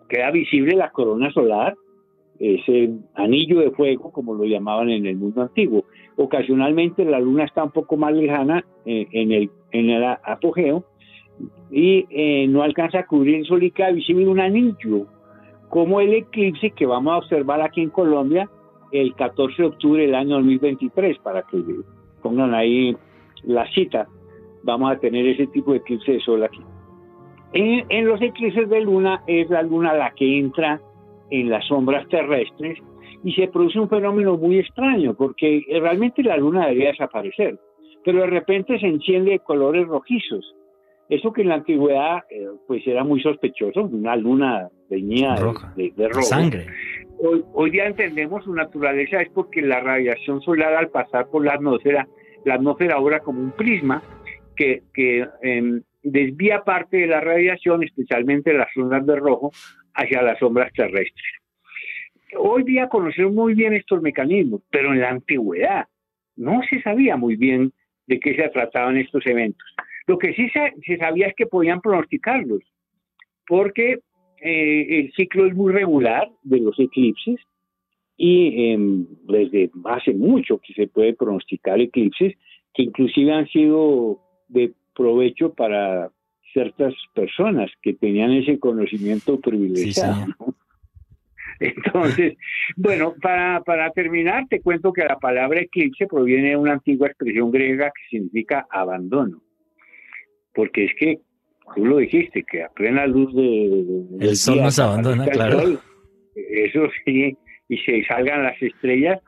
queda 0.09 0.31
visible 0.31 0.75
la 0.75 0.91
corona 0.91 1.31
solar, 1.31 1.75
ese 2.39 2.91
anillo 3.15 3.59
de 3.59 3.71
fuego, 3.71 4.11
como 4.11 4.33
lo 4.33 4.45
llamaban 4.45 4.89
en 4.89 5.05
el 5.05 5.17
mundo 5.17 5.41
antiguo. 5.41 5.85
Ocasionalmente 6.15 7.05
la 7.05 7.19
luna 7.19 7.45
está 7.45 7.63
un 7.63 7.71
poco 7.71 7.95
más 7.97 8.13
lejana 8.13 8.65
eh, 8.85 9.07
en, 9.11 9.31
el, 9.31 9.49
en 9.71 9.89
el 9.89 10.03
apogeo 10.03 10.85
y 11.71 12.05
eh, 12.09 12.47
no 12.47 12.63
alcanza 12.63 12.99
a 12.99 13.05
cubrir 13.05 13.35
el 13.35 13.45
sol 13.45 13.63
y 13.63 13.71
queda 13.71 13.91
visible 13.91 14.27
un 14.27 14.39
anillo, 14.39 15.05
como 15.69 16.01
el 16.01 16.13
eclipse 16.13 16.71
que 16.71 16.85
vamos 16.85 17.13
a 17.13 17.17
observar 17.17 17.61
aquí 17.61 17.81
en 17.81 17.89
Colombia 17.89 18.49
el 18.91 19.13
14 19.15 19.61
de 19.61 19.67
octubre 19.67 20.01
del 20.01 20.15
año 20.15 20.35
2023, 20.37 21.19
para 21.19 21.43
que 21.43 21.63
pongan 22.23 22.53
ahí 22.53 22.95
la 23.43 23.69
cita. 23.71 24.07
Vamos 24.63 24.91
a 24.91 24.99
tener 24.99 25.27
ese 25.27 25.47
tipo 25.47 25.71
de 25.71 25.77
eclipse 25.77 26.13
de 26.13 26.19
sol 26.21 26.43
aquí. 26.43 26.59
En, 27.53 28.05
los 28.05 28.21
eclipses 28.21 28.69
de 28.69 28.81
luna 28.81 29.23
es 29.27 29.49
la 29.49 29.63
luna 29.63 29.93
la 29.93 30.11
que 30.11 30.37
entra 30.37 30.79
en 31.31 31.49
las 31.49 31.65
sombras 31.67 32.07
terrestres 32.09 32.77
y 33.23 33.33
se 33.33 33.47
produce 33.47 33.79
un 33.79 33.89
fenómeno 33.89 34.37
muy 34.37 34.59
extraño 34.59 35.15
porque 35.15 35.63
realmente 35.81 36.23
la 36.23 36.37
luna 36.37 36.67
debería 36.67 36.89
desaparecer, 36.89 37.59
pero 38.05 38.21
de 38.21 38.27
repente 38.27 38.79
se 38.79 38.87
enciende 38.87 39.31
de 39.31 39.39
colores 39.39 39.87
rojizos. 39.87 40.55
Eso 41.09 41.33
que 41.33 41.41
en 41.41 41.49
la 41.49 41.55
antigüedad 41.55 42.19
eh, 42.29 42.45
pues 42.67 42.85
era 42.85 43.03
muy 43.03 43.19
sospechoso, 43.19 43.81
una 43.81 44.15
luna 44.15 44.69
teñida 44.89 45.35
de, 45.75 45.91
de, 45.95 46.07
rojo. 46.07 46.21
Sangre. 46.21 46.67
Hoy, 47.17 47.43
hoy 47.53 47.71
día 47.71 47.87
entendemos 47.87 48.43
su 48.43 48.53
naturaleza 48.53 49.21
es 49.21 49.29
porque 49.29 49.63
la 49.63 49.79
radiación 49.79 50.39
solar 50.41 50.75
al 50.75 50.89
pasar 50.89 51.27
por 51.29 51.43
la 51.43 51.53
atmósfera, 51.53 52.07
la 52.45 52.53
atmósfera 52.53 52.99
obra 52.99 53.21
como 53.21 53.41
un 53.41 53.51
prisma 53.51 54.03
que, 54.55 54.83
que 54.93 55.25
em, 55.41 55.81
desvía 56.01 56.63
parte 56.63 56.97
de 56.97 57.07
la 57.07 57.21
radiación, 57.21 57.83
especialmente 57.83 58.53
las 58.53 58.75
ondas 58.75 59.05
de 59.05 59.15
rojo, 59.15 59.51
hacia 59.93 60.21
las 60.21 60.39
sombras 60.39 60.71
terrestres. 60.73 61.25
Hoy 62.37 62.63
día 62.63 62.87
conocemos 62.87 63.33
muy 63.33 63.53
bien 63.53 63.73
estos 63.73 64.01
mecanismos, 64.01 64.61
pero 64.69 64.93
en 64.93 65.01
la 65.01 65.09
antigüedad 65.09 65.87
no 66.35 66.61
se 66.69 66.81
sabía 66.81 67.17
muy 67.17 67.35
bien 67.35 67.73
de 68.07 68.19
qué 68.19 68.35
se 68.35 68.49
trataban 68.49 68.97
estos 68.97 69.25
eventos. 69.25 69.67
Lo 70.07 70.17
que 70.17 70.33
sí 70.33 70.49
se, 70.49 70.97
sabía 70.97 71.27
es 71.27 71.35
que 71.35 71.45
podían 71.45 71.81
pronosticarlos, 71.81 72.61
porque 73.47 73.99
eh, 74.41 74.99
el 74.99 75.11
ciclo 75.13 75.45
es 75.45 75.55
muy 75.55 75.73
regular 75.73 76.29
de 76.43 76.59
los 76.59 76.79
eclipses 76.79 77.35
y 78.15 78.71
em, 78.71 79.05
desde 79.27 79.69
hace 79.85 80.13
mucho 80.13 80.59
que 80.59 80.73
se 80.73 80.87
puede 80.87 81.13
pronosticar 81.13 81.79
eclipses 81.79 82.33
que 82.73 82.83
inclusive 82.83 83.31
han 83.31 83.47
sido 83.47 84.19
de 84.47 84.73
provecho 84.95 85.53
para 85.53 86.09
ciertas 86.53 86.93
personas 87.13 87.71
que 87.81 87.93
tenían 87.93 88.31
ese 88.31 88.59
conocimiento 88.59 89.39
privilegiado. 89.39 90.25
Entonces, 91.59 92.37
bueno, 92.77 93.15
para, 93.21 93.61
para 93.61 93.91
terminar, 93.91 94.45
te 94.49 94.61
cuento 94.61 94.93
que 94.93 95.03
la 95.03 95.17
palabra 95.17 95.61
eclipse 95.61 96.07
proviene 96.07 96.49
de 96.49 96.55
una 96.55 96.73
antigua 96.73 97.07
expresión 97.07 97.51
griega 97.51 97.87
que 97.87 98.17
significa 98.17 98.65
abandono. 98.69 99.41
Porque 100.53 100.85
es 100.85 100.91
que, 100.97 101.19
tú 101.75 101.85
lo 101.85 101.97
dijiste, 101.97 102.45
que 102.49 102.63
a 102.63 102.69
plena 102.69 103.05
luz 103.07 103.35
de... 103.35 104.05
el 104.21 104.35
sol 104.37 104.61
nos 104.61 104.79
abandona, 104.79 105.27
claro. 105.27 105.79
eso 106.35 106.87
sí, 107.03 107.37
y 107.67 107.77
se 107.79 108.05
salgan 108.05 108.43
las 108.43 108.61
estrellas, 108.61 109.19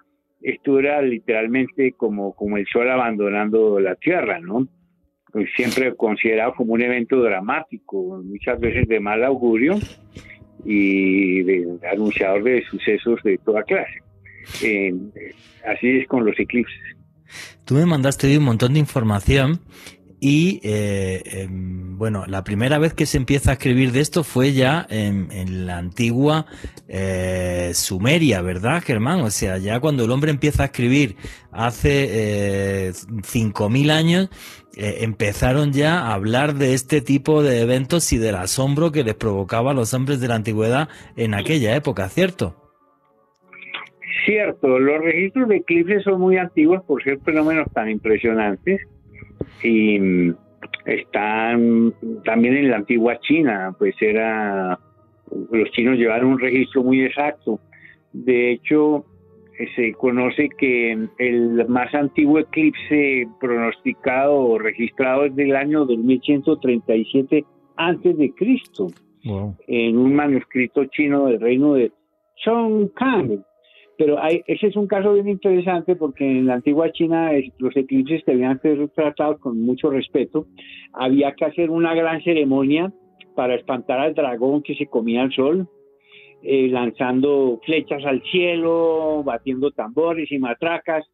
esto 0.42 0.80
era 0.80 1.02
literalmente 1.02 1.92
como, 1.92 2.34
como 2.34 2.58
el 2.58 2.66
sol 2.68 2.90
abandonando 2.90 3.80
la 3.80 3.96
tierra, 3.96 4.40
¿no? 4.40 4.68
Pues, 5.32 5.50
siempre 5.56 5.96
considerado 5.96 6.54
como 6.56 6.74
un 6.74 6.82
evento 6.82 7.22
dramático, 7.22 8.22
muchas 8.24 8.60
veces 8.60 8.88
de 8.88 9.00
mal 9.00 9.24
augurio 9.24 9.80
y 10.66 11.44
de, 11.44 11.68
anunciador 11.92 12.44
de 12.44 12.64
sucesos 12.70 13.22
de 13.24 13.38
toda 13.38 13.64
clase. 13.64 14.00
Eh, 14.62 14.94
así 15.66 16.00
es 16.00 16.08
con 16.08 16.26
los 16.26 16.38
eclipses. 16.40 16.82
Tú 17.64 17.76
me 17.76 17.86
mandaste 17.86 18.38
un 18.38 18.44
montón 18.44 18.74
de 18.74 18.80
información 18.80 19.62
y 20.24 20.62
eh, 20.64 21.24
em, 21.26 21.98
bueno, 21.98 22.26
la 22.28 22.44
primera 22.44 22.78
vez 22.78 22.94
que 22.94 23.08
se 23.08 23.18
empieza 23.18 23.50
a 23.50 23.54
escribir 23.54 23.92
de 23.92 24.02
esto 24.02 24.24
fue 24.24 24.54
ya 24.54 24.86
en, 24.88 25.66
la 25.66 25.80
antigua 25.80 26.46
eh, 26.88 27.72
Sumeria, 27.74 28.44
¿verdad, 28.44 28.84
Germán? 28.86 29.22
O 29.22 29.32
sea, 29.32 29.58
ya 29.58 29.80
cuando 29.80 30.06
el 30.06 30.12
hombre 30.12 30.30
empieza 30.30 30.62
a 30.62 30.66
escribir 30.68 31.16
hace 31.52 32.88
eh, 32.88 32.92
5.000 32.92 33.90
años, 33.90 34.30
eh, 34.78 34.98
empezaron 35.02 35.74
ya 35.74 36.02
a 36.02 36.14
hablar 36.14 36.54
de 36.54 36.76
este 36.76 37.02
tipo 37.02 37.42
de 37.42 37.62
eventos 37.62 38.14
y 38.14 38.20
del 38.20 38.36
asombro 38.36 38.92
que 38.92 39.04
les 39.04 39.16
provocaba 39.16 39.72
a 39.72 39.74
los 39.74 39.92
hombres 39.96 40.22
de 40.22 40.28
la 40.28 40.36
antigüedad 40.36 40.88
en 41.18 41.34
aquella 41.34 41.76
época, 41.76 42.08
¿cierto? 42.10 42.56
Cierto, 44.24 44.78
los 44.78 45.04
registros 45.04 45.50
de 45.50 45.58
eclipses 45.58 46.04
son 46.04 46.22
muy 46.22 46.38
antiguos 46.38 46.84
por 46.84 47.04
ser 47.04 47.20
fenómenos 47.22 47.66
tan 47.74 47.90
impresionantes 47.90 48.82
y 49.64 50.00
mm, 50.00 50.36
están 50.86 51.94
también 52.24 52.58
en 52.58 52.70
la 52.72 52.78
antigua 52.78 53.20
China, 53.20 53.76
pues 53.78 53.96
era, 54.02 54.80
los 55.52 55.72
chinos 55.72 55.98
llevaron 55.98 56.34
un 56.34 56.40
registro 56.40 56.84
muy 56.84 57.04
exacto. 57.04 57.60
De 58.14 58.52
hecho, 58.52 59.06
se 59.76 59.94
conoce 59.94 60.50
que 60.58 61.08
el 61.18 61.68
más 61.68 61.94
antiguo 61.94 62.40
eclipse 62.40 63.28
pronosticado 63.40 64.36
o 64.36 64.60
registrado 64.60 65.26
es 65.26 65.36
del 65.36 65.56
año 65.56 65.86
2137 65.86 67.46
antes 67.76 68.18
de 68.18 68.34
Cristo, 68.34 68.88
en 69.68 69.98
un 69.98 70.16
manuscrito 70.16 70.86
chino 70.86 71.28
del 71.28 71.40
reino 71.40 71.74
de 71.74 71.92
Kang. 72.96 73.44
Pero 73.98 74.22
hay, 74.22 74.42
ese 74.48 74.68
es 74.68 74.76
un 74.76 74.88
caso 74.88 75.14
bien 75.14 75.28
interesante 75.28 75.96
porque 75.96 76.26
en 76.26 76.48
la 76.48 76.56
antigua 76.56 76.92
China 76.92 77.32
los 77.60 77.76
eclipses 77.76 78.24
debían 78.26 78.60
ser 78.62 78.90
tratados 78.90 79.40
con 79.40 79.62
mucho 79.62 79.90
respeto. 79.90 80.48
Había 80.94 81.34
que 81.34 81.46
hacer 81.46 81.70
una 81.70 81.94
gran 81.94 82.22
ceremonia 82.24 82.92
para 83.36 83.56
espantar 83.56 84.00
al 84.00 84.14
dragón 84.14 84.64
que 84.64 84.76
se 84.76 84.88
comía 84.88 85.24
el 85.24 85.32
sol, 85.32 85.68
eh, 86.44 86.68
lanzando 86.70 87.60
flechas 87.66 88.04
al 88.06 88.22
cielo, 88.24 89.24
batiendo 89.24 89.72
tambores 89.72 90.32
y 90.32 90.40
matracas. 90.40 91.06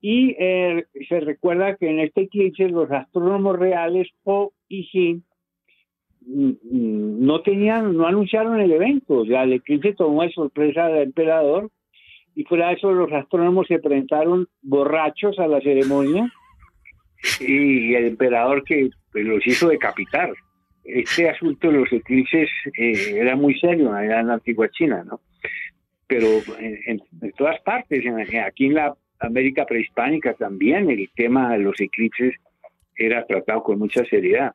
Y 0.00 0.34
eh, 0.38 0.84
se 1.08 1.20
recuerda 1.20 1.76
que 1.76 1.88
en 1.88 2.00
este 2.00 2.22
eclipse 2.22 2.68
los 2.68 2.90
astrónomos 2.90 3.58
reales 3.58 4.08
Ho 4.24 4.52
y 4.68 4.84
Xin 4.88 5.24
mm, 6.26 6.48
mm, 6.48 7.24
no 7.26 7.40
tenían, 7.42 7.96
no 7.96 8.06
anunciaron 8.06 8.60
el 8.60 8.72
evento, 8.72 9.18
o 9.18 9.24
sea, 9.24 9.44
el 9.44 9.54
eclipse 9.54 9.94
tomó 9.94 10.22
de 10.22 10.32
sorpresa 10.32 10.86
al 10.86 10.98
emperador 10.98 11.70
y 12.34 12.44
fuera 12.44 12.68
de 12.68 12.74
eso 12.74 12.92
los 12.92 13.12
astrónomos 13.12 13.66
se 13.66 13.78
presentaron 13.78 14.48
borrachos 14.62 15.38
a 15.38 15.46
la 15.46 15.60
ceremonia 15.60 16.32
y 17.40 17.94
el 17.94 18.06
emperador 18.06 18.64
que 18.64 18.90
pues, 19.12 19.24
los 19.24 19.46
hizo 19.46 19.68
decapitar. 19.68 20.32
Este 20.84 21.28
asunto 21.28 21.68
de 21.68 21.74
los 21.74 21.92
eclipses 21.92 22.48
eh, 22.76 23.14
era 23.14 23.36
muy 23.36 23.58
serio 23.58 23.96
en 23.96 24.26
la 24.26 24.34
antigua 24.34 24.68
China, 24.70 25.04
¿no? 25.04 25.20
Pero 26.08 26.26
en, 26.58 27.00
todas 27.36 27.60
partes, 27.60 28.04
aquí 28.44 28.66
en 28.66 28.74
la 28.74 28.94
América 29.20 29.64
prehispánica 29.64 30.34
también 30.34 30.90
el 30.90 31.08
tema 31.14 31.52
de 31.52 31.60
los 31.60 31.80
eclipses 31.80 32.34
era 32.96 33.24
tratado 33.24 33.62
con 33.62 33.78
mucha 33.78 34.04
seriedad. 34.04 34.52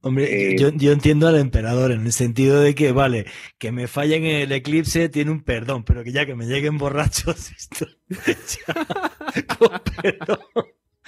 Hombre, 0.00 0.52
eh, 0.52 0.56
yo, 0.58 0.70
yo, 0.70 0.92
entiendo 0.92 1.26
al 1.26 1.36
emperador 1.36 1.90
en 1.90 2.06
el 2.06 2.12
sentido 2.12 2.60
de 2.60 2.74
que, 2.74 2.92
vale, 2.92 3.26
que 3.58 3.72
me 3.72 3.88
fallen 3.88 4.24
en 4.24 4.42
el 4.42 4.52
eclipse 4.52 5.08
tiene 5.08 5.32
un 5.32 5.42
perdón, 5.42 5.84
pero 5.84 6.04
que 6.04 6.12
ya 6.12 6.24
que 6.24 6.36
me 6.36 6.46
lleguen 6.46 6.78
borrachos, 6.78 7.50
esto, 7.56 7.86
con 9.58 9.80
perdón, 10.00 10.38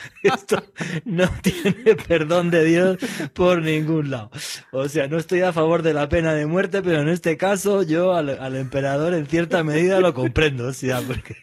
esto 0.23 0.63
no 1.05 1.29
tiene 1.43 1.95
perdón 1.95 2.51
de 2.51 2.65
Dios 2.65 2.99
por 3.33 3.63
ningún 3.63 4.11
lado. 4.11 4.31
O 4.73 4.89
sea, 4.89 5.07
no 5.07 5.19
estoy 5.19 5.43
a 5.43 5.53
favor 5.53 5.83
de 5.83 5.95
la 5.95 6.09
pena 6.09 6.35
de 6.35 6.47
muerte, 6.47 6.83
pero 6.83 7.01
en 7.01 7.09
este 7.09 7.37
caso 7.37 7.83
yo 7.83 8.15
al, 8.15 8.31
al 8.31 8.57
emperador 8.57 9.15
en 9.15 9.27
cierta 9.27 9.63
medida 9.65 10.01
lo 10.01 10.15
comprendo. 10.15 10.69
O 10.69 10.73
sea, 10.73 11.01
porque, 11.01 11.37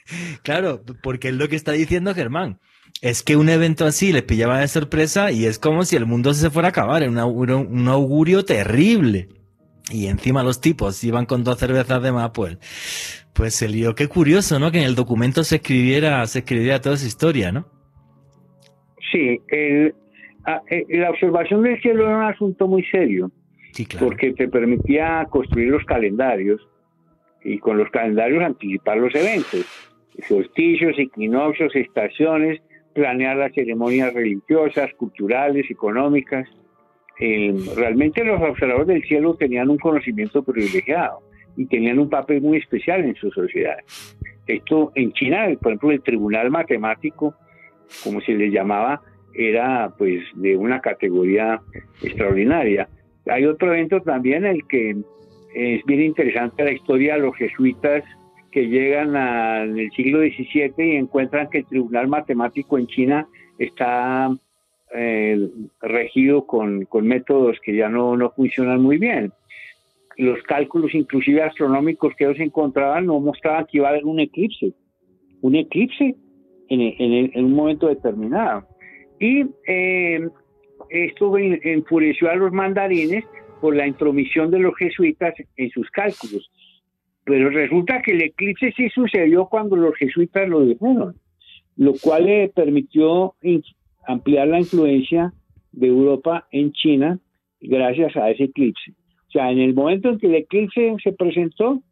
claro, 0.43 0.83
porque 1.01 1.29
es 1.29 1.35
lo 1.35 1.47
que 1.47 1.55
está 1.55 1.71
diciendo 1.71 2.13
Germán 2.13 2.59
es 3.01 3.23
que 3.23 3.35
un 3.35 3.49
evento 3.49 3.85
así 3.85 4.11
les 4.11 4.23
pillaba 4.23 4.59
de 4.59 4.67
sorpresa 4.67 5.31
y 5.31 5.45
es 5.45 5.59
como 5.59 5.83
si 5.83 5.95
el 5.95 6.05
mundo 6.05 6.33
se 6.33 6.49
fuera 6.49 6.69
a 6.69 6.71
acabar, 6.71 7.07
un 7.07 7.17
augurio, 7.17 7.59
un 7.59 7.87
augurio 7.87 8.43
terrible. 8.43 9.29
y 9.91 10.07
encima 10.07 10.43
los 10.43 10.59
tipos 10.59 11.01
iban 11.03 11.25
con 11.25 11.43
dos 11.43 11.59
cervezas 11.59 12.01
de 12.03 12.11
más, 12.11 12.31
pues, 12.31 12.57
pues 13.33 13.55
se 13.55 13.69
lió. 13.69 13.95
Qué 13.95 14.07
curioso, 14.07 14.59
¿no? 14.59 14.71
Que 14.71 14.79
en 14.79 14.83
el 14.83 14.95
documento 14.95 15.43
se 15.43 15.57
escribiera, 15.57 16.25
se 16.27 16.39
escribiera 16.39 16.81
toda 16.81 16.95
esa 16.95 17.07
historia, 17.07 17.51
¿no? 17.51 17.65
Sí, 19.11 19.39
el, 19.47 19.93
eh, 20.69 20.85
la 20.89 21.09
observación 21.09 21.63
del 21.63 21.79
cielo 21.81 22.05
era 22.05 22.17
un 22.17 22.23
asunto 22.23 22.67
muy 22.67 22.83
serio, 22.85 23.31
porque 23.99 24.33
te 24.33 24.47
permitía 24.47 25.25
construir 25.29 25.69
los 25.69 25.83
calendarios 25.85 26.61
y 27.43 27.59
con 27.59 27.77
los 27.77 27.89
calendarios 27.89 28.43
anticipar 28.43 28.97
los 28.97 29.13
eventos, 29.13 29.65
solsticios, 30.27 30.97
equinoccios, 30.97 31.75
estaciones, 31.75 32.61
planear 32.97 33.37
las 33.37 33.53
ceremonias 33.53 34.11
religiosas, 34.11 34.91
culturales, 34.95 35.69
económicas. 35.69 36.49
Eh, 37.19 37.53
realmente 37.75 38.23
los 38.23 38.41
observadores 38.41 38.87
del 38.87 39.03
cielo 39.03 39.35
tenían 39.35 39.69
un 39.69 39.77
conocimiento 39.77 40.41
privilegiado 40.41 41.19
y 41.55 41.67
tenían 41.67 41.99
un 41.99 42.09
papel 42.09 42.41
muy 42.41 42.57
especial 42.57 43.05
en 43.05 43.13
su 43.13 43.29
sociedad. 43.29 43.77
Esto 44.47 44.91
en 44.95 45.11
China, 45.13 45.45
por 45.61 45.73
ejemplo, 45.73 45.91
el 45.91 46.01
tribunal 46.01 46.49
matemático, 46.49 47.35
como 48.03 48.19
se 48.21 48.33
le 48.33 48.49
llamaba, 48.49 49.03
era 49.35 49.93
pues 49.95 50.23
de 50.33 50.57
una 50.57 50.81
categoría 50.81 51.61
extraordinaria. 52.01 52.89
Hay 53.27 53.45
otro 53.45 53.75
evento 53.75 54.01
también, 54.01 54.43
el 54.43 54.65
que 54.67 54.95
es 55.53 55.85
bien 55.85 56.01
interesante 56.01 56.63
la 56.63 56.71
historia 56.71 57.13
de 57.13 57.21
los 57.21 57.35
jesuitas 57.35 58.03
que 58.57 58.69
llegan 58.69 59.15
el 59.77 59.91
siglo 59.91 60.21
XVII 60.21 60.73
y 60.79 60.95
encuentran 60.95 61.47
que 61.47 61.59
el 61.59 61.65
Tribunal 61.67 62.07
Matemático 62.07 62.79
en 62.79 62.87
China 62.87 63.27
está 63.59 64.35
eh, 64.95 65.47
regido 65.79 66.47
con, 66.47 66.85
con, 66.85 67.05
métodos 67.05 67.59
que 67.63 67.75
ya 67.75 67.87
no, 67.87 68.17
no 68.17 68.31
funcionan 68.31 68.81
muy 68.81 68.97
bien. 68.97 69.31
Los 70.17 70.41
cálculos, 70.41 70.95
inclusive 70.95 71.43
astronómicos 71.43 72.15
que 72.15 72.23
ellos 72.23 72.39
encontraban, 72.39 73.05
no 73.05 73.19
mostraban 73.19 73.67
que 73.67 73.77
iba 73.77 73.89
a 73.89 73.91
haber 73.91 74.05
un 74.05 74.21
eclipse. 74.21 74.73
Un 75.41 75.53
eclipse 75.53 76.15
en, 76.69 76.81
en, 76.81 77.31
en 77.35 77.45
un 77.45 77.53
momento 77.53 77.89
determinado. 77.89 78.67
Y 79.19 79.45
eh, 79.67 80.27
esto 80.89 81.37
enfureció 81.37 82.31
a 82.31 82.35
los 82.35 82.51
mandarines 82.51 83.23
por 83.61 83.75
la 83.75 83.85
intromisión 83.85 84.49
de 84.49 84.57
los 84.57 84.75
jesuitas 84.77 85.35
en 85.57 85.69
sus 85.69 85.91
cálculos. 85.91 86.49
Pero 87.27 87.49
resulta 87.49 88.01
que 88.01 88.13
el 88.13 88.21
eclipse 88.21 88.71
sí 88.71 88.87
sucedió 88.89 89.47
cuando 89.47 89.75
los 89.75 89.93
jesuitas 89.97 90.47
lo 90.47 90.61
dijeron, 90.61 91.13
lo 91.75 91.91
cual 92.01 92.25
le 92.25 92.47
permitió 92.47 93.35
ampliar 94.07 94.47
la 94.47 94.59
influencia 94.59 95.33
de 95.73 95.87
Europa 95.87 96.47
en 96.53 96.71
China 96.71 97.19
gracias 97.59 98.15
a 98.15 98.29
ese 98.29 98.45
eclipse. 98.45 98.91
O 99.27 99.31
sea, 99.31 99.51
en 99.51 99.59
el 99.59 99.73
momento 99.73 100.07
en 100.07 100.19
que 100.19 100.27
el 100.27 100.35
eclipse 100.35 100.95
se 101.03 101.11
presentó 101.11 101.83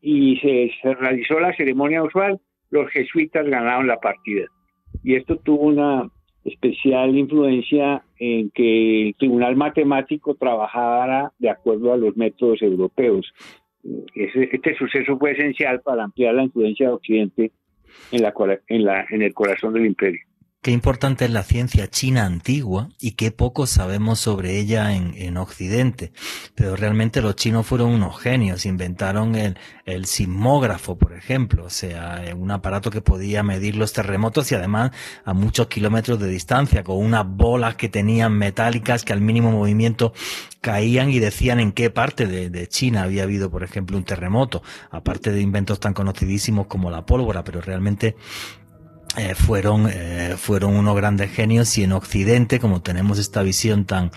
y 0.00 0.36
se, 0.38 0.72
se 0.82 0.94
realizó 0.94 1.38
la 1.38 1.54
ceremonia 1.54 2.02
usual, 2.02 2.40
los 2.70 2.90
jesuitas 2.90 3.46
ganaron 3.46 3.86
la 3.86 4.00
partida. 4.00 4.46
Y 5.04 5.14
esto 5.14 5.36
tuvo 5.36 5.66
una 5.66 6.10
especial 6.44 7.16
influencia 7.16 8.02
en 8.18 8.50
que 8.50 9.06
el 9.06 9.14
Tribunal 9.14 9.54
Matemático 9.54 10.34
trabajara 10.34 11.32
de 11.38 11.50
acuerdo 11.50 11.92
a 11.92 11.96
los 11.96 12.16
métodos 12.16 12.60
europeos. 12.62 13.32
Este 14.14 14.74
suceso 14.76 15.18
fue 15.18 15.32
esencial 15.32 15.80
para 15.80 16.04
ampliar 16.04 16.34
la 16.34 16.44
influencia 16.44 16.88
de 16.88 16.94
Occidente 16.94 17.52
en, 18.10 18.22
la, 18.22 18.32
en, 18.68 18.84
la, 18.84 19.06
en 19.10 19.22
el 19.22 19.34
corazón 19.34 19.74
del 19.74 19.86
imperio. 19.86 20.25
Qué 20.66 20.72
importante 20.72 21.26
es 21.26 21.30
la 21.30 21.44
ciencia 21.44 21.86
china 21.88 22.26
antigua 22.26 22.88
y 22.98 23.12
qué 23.12 23.30
poco 23.30 23.68
sabemos 23.68 24.18
sobre 24.18 24.58
ella 24.58 24.96
en, 24.96 25.36
Occidente. 25.36 26.10
Pero 26.56 26.74
realmente 26.74 27.22
los 27.22 27.36
chinos 27.36 27.64
fueron 27.64 27.90
unos 27.90 28.18
genios, 28.18 28.66
inventaron 28.66 29.36
el, 29.36 29.56
el 29.84 30.06
sismógrafo, 30.06 30.98
por 30.98 31.12
ejemplo, 31.12 31.66
o 31.66 31.70
sea, 31.70 32.24
un 32.36 32.50
aparato 32.50 32.90
que 32.90 33.00
podía 33.00 33.44
medir 33.44 33.76
los 33.76 33.92
terremotos 33.92 34.50
y 34.50 34.56
además 34.56 34.90
a 35.24 35.34
muchos 35.34 35.68
kilómetros 35.68 36.18
de 36.18 36.26
distancia, 36.26 36.82
con 36.82 36.96
unas 36.96 37.24
bolas 37.28 37.76
que 37.76 37.88
tenían 37.88 38.32
metálicas 38.32 39.04
que 39.04 39.12
al 39.12 39.20
mínimo 39.20 39.52
movimiento 39.52 40.14
caían 40.60 41.10
y 41.10 41.20
decían 41.20 41.60
en 41.60 41.70
qué 41.70 41.90
parte 41.90 42.26
de, 42.26 42.50
de, 42.50 42.66
China 42.66 43.04
había 43.04 43.22
habido, 43.22 43.52
por 43.52 43.62
ejemplo, 43.62 43.96
un 43.96 44.02
terremoto, 44.02 44.64
aparte 44.90 45.30
de 45.30 45.40
inventos 45.42 45.78
tan 45.78 45.94
conocidísimos 45.94 46.66
como 46.66 46.90
la 46.90 47.06
pólvora, 47.06 47.44
pero 47.44 47.60
realmente 47.60 48.16
eh, 49.16 49.34
fueron, 49.34 49.88
eh, 49.90 50.34
fueron 50.36 50.76
unos 50.76 50.94
grandes 50.94 51.30
genios 51.30 51.78
y 51.78 51.84
en 51.84 51.92
Occidente, 51.92 52.60
como 52.60 52.82
tenemos 52.82 53.18
esta 53.18 53.42
visión 53.42 53.86
tan, 53.86 54.10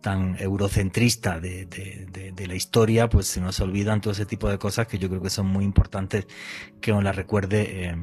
tan 0.00 0.36
eurocentrista 0.40 1.40
de, 1.40 1.66
de, 1.66 2.46
la 2.46 2.54
historia, 2.54 3.08
pues 3.08 3.26
se 3.26 3.40
nos 3.40 3.60
olvidan 3.60 4.00
todo 4.00 4.12
ese 4.12 4.24
tipo 4.24 4.48
de 4.48 4.58
cosas 4.58 4.86
que 4.86 4.98
yo 4.98 5.08
creo 5.10 5.20
que 5.20 5.28
son 5.28 5.46
muy 5.46 5.64
importantes 5.64 6.26
que 6.80 6.90
nos 6.90 7.04
la 7.04 7.12
recuerde 7.12 7.84
eh, 7.84 7.96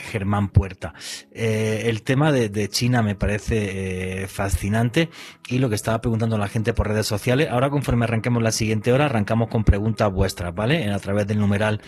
Germán 0.00 0.48
Puerta. 0.48 0.92
el 1.32 2.02
tema 2.02 2.32
de, 2.32 2.68
China 2.68 3.02
me 3.02 3.14
parece 3.14 4.26
fascinante 4.26 5.10
y 5.48 5.58
lo 5.58 5.68
que 5.68 5.76
estaba 5.76 6.00
preguntando 6.00 6.36
la 6.36 6.48
gente 6.48 6.74
por 6.74 6.88
redes 6.88 7.06
sociales, 7.06 7.48
ahora 7.50 7.70
conforme 7.70 8.04
arranquemos 8.04 8.42
la 8.42 8.52
siguiente 8.52 8.92
hora, 8.92 9.06
arrancamos 9.06 9.48
con 9.48 9.62
preguntas 9.62 10.12
vuestras, 10.12 10.54
¿vale? 10.54 10.90
A 10.90 10.98
través 10.98 11.28
del 11.28 11.38
numeral 11.38 11.80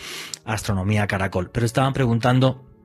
Astronomía 0.45 1.07
Caracol. 1.07 1.51
Pero 1.51 1.65
estaban 1.65 1.93
preguntando 1.93 2.76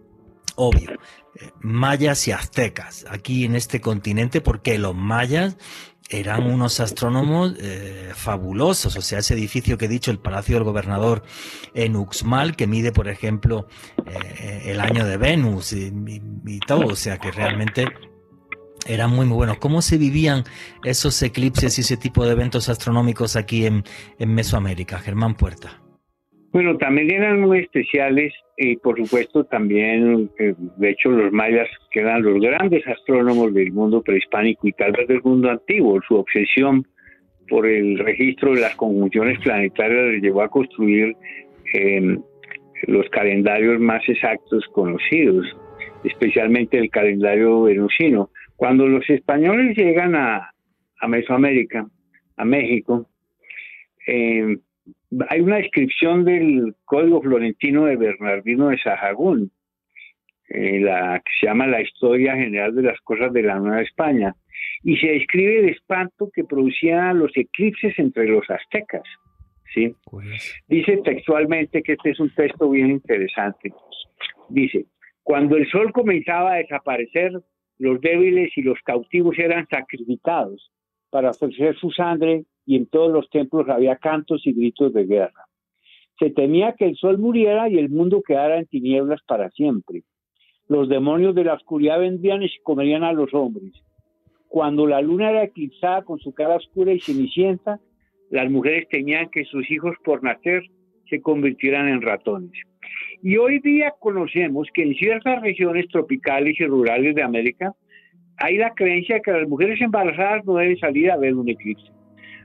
obvio, 0.57 0.93
eh, 1.35 1.51
mayas 1.61 2.27
y 2.29 2.33
aztecas 2.33 3.05
aquí 3.09 3.45
en 3.45 3.57
este 3.57 3.81
continente, 3.81 4.41
porque 4.41 4.79
los 4.79 4.95
mayas 4.95 5.57
eran 6.13 6.45
unos 6.45 6.81
astrónomos 6.81 7.55
eh, 7.59 8.11
fabulosos. 8.15 8.97
O 8.97 9.03
sea, 9.03 9.21
ese 9.21 9.35
edificio 9.35 9.79
que 9.79 9.87
he 9.87 9.89
dicho, 9.89 10.11
el 10.11 10.19
Palacio 10.19 10.57
del 10.57 10.65
Gobernador 10.65 11.23
en 11.75 11.97
Uxmal, 11.97 12.57
que 12.57 12.67
mide, 12.67 12.93
por 12.93 13.09
ejemplo, 13.09 13.67
eh, 14.07 14.65
el 14.67 14.81
año 14.81 15.07
de 15.07 15.17
Venus 15.17 15.73
y, 15.73 15.91
todo. 16.67 16.89
O 16.89 16.97
sea, 16.97 17.19
que 17.19 17.31
realmente 17.31 17.87
eran 18.87 19.11
muy, 19.11 19.27
muy 19.27 19.37
buenos. 19.37 19.59
¿Cómo 19.59 19.83
se 19.83 19.97
vivían 19.97 20.45
esos 20.85 21.21
eclipses 21.23 21.79
y 21.79 21.81
ese 21.81 21.97
tipo 21.97 22.25
de 22.25 22.33
eventos 22.33 22.69
astronómicos 22.69 23.37
aquí 23.37 23.67
en, 23.67 23.85
en 24.19 24.35
Mesoamérica? 24.35 24.99
Germán 24.99 25.35
Puerta. 25.35 25.82
Bueno, 26.53 26.77
también 26.77 27.11
eran 27.11 27.41
muy 27.41 27.61
especiales 27.61 28.35
y 28.59 28.77
por 28.77 28.99
supuesto 28.99 29.45
también, 29.45 30.31
eh, 30.39 30.55
de 30.77 30.91
hecho 30.91 31.09
los 31.09 31.33
mayas 31.33 31.67
quedan 31.91 32.23
los 32.23 32.39
grandes 32.43 32.87
astrónomos 32.87 33.55
del 33.55 33.73
mundo 33.73 34.03
prehispánico 34.03 34.69
y 34.69 34.73
tal 34.73 34.93
vez 34.93 35.09
del 35.09 35.23
mundo 35.23 35.51
antiguo. 35.51 35.99
Su 36.07 36.17
obsesión 36.17 36.87
por 37.49 37.67
el 37.67 37.99
registro 37.99 38.55
de 38.55 38.61
las 38.61 38.77
conjunciones 38.77 39.39
planetarias 39.41 40.13
les 40.13 40.23
llevó 40.23 40.43
a 40.43 40.51
construir 40.51 41.17
em, 41.73 42.23
los 42.87 43.09
calendarios 43.09 43.81
más 43.81 44.07
exactos 44.07 44.67
conocidos, 44.73 45.47
especialmente 46.05 46.77
el 46.77 46.91
calendario 46.91 47.63
venusino. 47.63 48.29
Cuando 48.57 48.87
los 48.87 49.09
españoles 49.09 49.75
llegan 49.75 50.15
a, 50.17 50.51
a 51.01 51.09
Mesoamérica, 51.09 51.87
a 52.37 52.45
México, 52.45 53.07
eh, 54.07 54.59
hay 55.29 55.41
una 55.41 55.57
descripción 55.57 56.25
del 56.25 56.75
Código 56.85 57.21
Florentino 57.23 57.85
de 57.85 57.97
Bernardino 57.97 58.69
de 58.69 58.79
Sahagún, 58.79 59.51
eh, 60.49 60.81
la 60.81 61.21
que 61.25 61.33
se 61.41 61.47
llama 61.47 61.67
La 61.67 61.83
Historia 61.83 62.35
General 62.35 62.75
de 62.75 62.83
las 62.83 63.01
Cosas 63.01 63.33
de 63.33 63.43
la 63.43 63.59
Nueva 63.59 63.83
España, 63.83 64.35
y 64.83 64.97
se 64.97 65.09
describe 65.09 65.61
el 65.61 65.69
espanto 65.69 66.31
que 66.35 66.45
producían 66.45 67.19
los 67.19 67.31
eclipses 67.37 67.99
entre 67.99 68.27
los 68.27 68.49
aztecas. 68.51 69.03
¿sí? 69.75 69.95
Pues. 70.05 70.63
Dice 70.69 70.99
textualmente 71.05 71.83
que 71.83 71.93
este 71.93 72.11
es 72.11 72.21
un 72.21 72.35
texto 72.35 72.71
bien 72.71 72.91
interesante. 72.91 73.73
Dice, 74.49 74.87
cuando 75.23 75.57
el 75.57 75.69
sol 75.71 75.93
comenzaba 75.93 76.55
a 76.55 76.57
desaparecer, 76.57 77.33
los 77.79 78.01
débiles 78.01 78.51
y 78.57 78.63
los 78.63 78.79
cautivos 78.85 79.39
eran 79.39 79.67
sacrificados 79.69 80.71
para 81.11 81.31
ofrecer 81.31 81.77
su 81.77 81.91
sangre 81.91 82.45
y 82.67 82.77
en 82.77 82.87
todos 82.87 83.13
los 83.13 83.29
templos 83.31 83.69
había 83.69 83.97
cantos 83.97 84.47
y 84.47 84.53
gritos 84.53 84.93
de 84.93 85.05
guerra. 85.05 85.47
Se 86.19 86.31
temía 86.31 86.75
que 86.79 86.87
el 86.87 86.97
sol 86.97 87.19
muriera 87.19 87.69
y 87.69 87.79
el 87.79 87.89
mundo 87.89 88.23
quedara 88.27 88.59
en 88.59 88.67
tinieblas 88.67 89.21
para 89.27 89.51
siempre. 89.51 90.03
Los 90.69 90.89
demonios 90.89 91.35
de 91.35 91.45
la 91.45 91.55
oscuridad 91.55 91.99
vendrían 91.99 92.43
y 92.43 92.49
se 92.49 92.63
comerían 92.63 93.03
a 93.03 93.13
los 93.13 93.35
hombres. 93.35 93.73
Cuando 94.49 94.87
la 94.87 95.01
luna 95.01 95.31
era 95.31 95.45
eclipsada 95.45 96.03
con 96.03 96.19
su 96.19 96.33
cara 96.33 96.57
oscura 96.57 96.93
y 96.93 97.01
cenicienta, 97.01 97.81
las 98.31 98.51
mujeres 98.51 98.89
temían 98.89 99.29
que 99.31 99.45
sus 99.45 99.71
hijos 99.71 99.97
por 100.05 100.23
nacer 100.23 100.63
se 101.09 101.21
convirtieran 101.21 101.89
en 101.89 102.03
ratones. 102.03 102.53
Y 103.23 103.37
hoy 103.37 103.61
día 103.61 103.93
conocemos 103.99 104.69
que 104.73 104.83
en 104.83 104.95
ciertas 104.95 105.41
regiones 105.43 105.87
tropicales 105.89 106.59
y 106.59 106.65
rurales 106.65 107.15
de 107.15 107.23
América 107.23 107.75
hay 108.39 108.57
la 108.57 108.75
creencia 108.75 109.17
de 109.17 109.23
que 109.23 109.33
las 109.33 109.49
mujeres 109.49 109.81
embarazadas 109.81 110.45
no 110.45 110.57
deben 110.57 110.79
salir 110.79 111.11
a 111.11 111.17
ver 111.17 111.35
un 111.35 111.49
eclipse. 111.49 111.93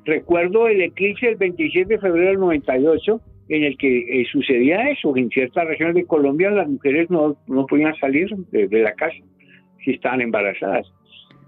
Recuerdo 0.08 0.70
el 0.70 0.82
eclipse 0.82 1.26
del 1.26 1.36
27 1.36 1.96
de 1.96 2.00
febrero 2.00 2.30
del 2.30 2.40
98, 2.40 3.22
en 3.50 3.64
el 3.66 3.78
que 3.78 4.22
eh, 4.22 4.26
sucedía 4.32 4.90
eso. 4.90 5.16
En 5.18 5.30
ciertas 5.30 5.68
regiones 5.68 5.96
de 5.96 6.06
Colombia 6.06 6.50
las 6.50 6.70
mujeres 6.70 7.10
no, 7.10 7.36
no 7.48 7.66
podían 7.66 7.94
salir 7.98 8.30
de, 8.52 8.70
la 8.80 8.94
casa 8.94 9.18
si 9.84 9.92
estaban 9.92 10.22
embarazadas. 10.22 10.88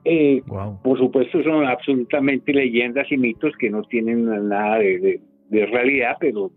Eh, 0.04 0.42
por 0.84 0.98
supuesto 0.98 1.42
son 1.42 1.66
absolutamente 1.66 2.52
leyendas 2.52 3.10
y 3.10 3.18
mitos 3.18 3.54
que 3.58 3.70
no 3.70 3.84
tienen 3.84 4.26
nada 4.26 4.80
de, 4.80 5.22
realidad, 5.50 6.18
pero 6.20 6.52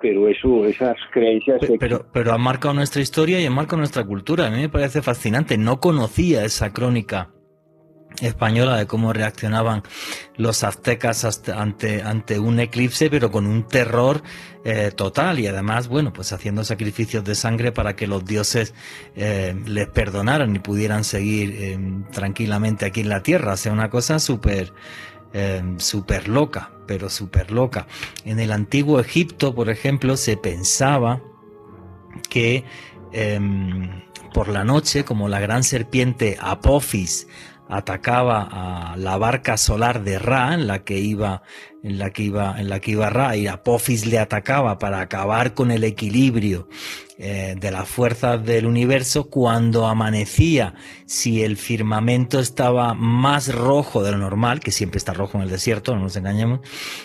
pero 0.00 0.28
eso, 0.28 0.66
esas 0.66 0.96
creencias... 1.12 1.58
Pero, 1.60 1.74
pero, 1.78 2.06
pero, 2.12 2.32
han 2.32 2.40
marcado 2.40 2.74
nuestra 2.74 3.00
historia 3.00 3.40
y 3.40 3.46
han 3.46 3.54
marcado 3.54 3.76
nuestra 3.76 4.04
cultura. 4.04 4.48
A 4.48 4.50
mí 4.50 4.56
me 4.56 4.68
parece 4.68 5.00
fascinante. 5.00 5.56
No 5.56 5.78
conocía 5.78 6.44
esa 6.44 6.72
crónica 6.72 7.30
española 8.20 8.76
de 8.76 8.86
cómo 8.86 9.12
reaccionaban 9.12 9.82
los 10.36 10.64
aztecas 10.64 11.24
ante, 11.48 12.02
ante 12.02 12.38
un 12.38 12.60
eclipse, 12.60 13.10
pero 13.10 13.30
con 13.30 13.46
un 13.46 13.66
terror 13.66 14.22
eh, 14.64 14.92
total 14.94 15.40
y 15.40 15.46
además, 15.46 15.88
bueno, 15.88 16.12
pues 16.12 16.32
haciendo 16.32 16.64
sacrificios 16.64 17.24
de 17.24 17.34
sangre 17.34 17.72
para 17.72 17.96
que 17.96 18.06
los 18.06 18.24
dioses 18.24 18.74
eh, 19.16 19.54
les 19.66 19.88
perdonaran 19.88 20.54
y 20.54 20.60
pudieran 20.60 21.04
seguir 21.04 21.54
eh, 21.58 21.78
tranquilamente 22.12 22.86
aquí 22.86 23.00
en 23.00 23.08
la 23.08 23.22
tierra. 23.22 23.54
O 23.54 23.56
sea, 23.56 23.72
una 23.72 23.90
cosa 23.90 24.18
súper, 24.18 24.72
súper 25.78 26.28
loca, 26.28 26.70
pero 26.86 27.08
súper 27.08 27.50
loca. 27.50 27.86
En 28.24 28.38
el 28.38 28.52
antiguo 28.52 29.00
Egipto, 29.00 29.54
por 29.54 29.70
ejemplo, 29.70 30.16
se 30.16 30.36
pensaba 30.36 31.22
que 32.28 32.64
em, 33.12 34.02
por 34.32 34.48
la 34.48 34.64
noche, 34.64 35.04
como 35.04 35.28
la 35.28 35.40
gran 35.40 35.62
serpiente 35.62 36.36
Apophis 36.40 37.26
atacaba 37.72 38.48
a 38.92 38.96
la 38.96 39.16
barca 39.16 39.56
solar 39.56 40.04
de 40.04 40.18
Ra, 40.18 40.52
en 40.52 40.66
la 40.66 40.84
que 40.84 40.98
iba, 40.98 41.42
en 41.82 41.98
la 41.98 42.10
que 42.10 42.24
iba, 42.24 42.60
en 42.60 42.68
la 42.68 42.80
que 42.80 42.90
iba 42.92 43.08
Ra, 43.08 43.34
y 43.36 43.46
Apophis 43.46 44.04
le 44.04 44.18
atacaba 44.18 44.78
para 44.78 45.00
acabar 45.00 45.54
con 45.54 45.70
el 45.70 45.82
equilibrio 45.82 46.68
eh, 47.16 47.54
de 47.58 47.70
las 47.70 47.88
fuerzas 47.88 48.44
del 48.44 48.66
universo. 48.66 49.30
Cuando 49.30 49.86
amanecía, 49.86 50.74
si 51.06 51.42
el 51.42 51.56
firmamento 51.56 52.40
estaba 52.40 52.92
más 52.92 53.54
rojo 53.54 54.02
de 54.02 54.12
lo 54.12 54.18
normal, 54.18 54.60
que 54.60 54.70
siempre 54.70 54.98
está 54.98 55.14
rojo 55.14 55.38
en 55.38 55.44
el 55.44 55.50
desierto, 55.50 55.94
no 55.94 56.02
nos 56.02 56.16
engañemos, 56.16 56.60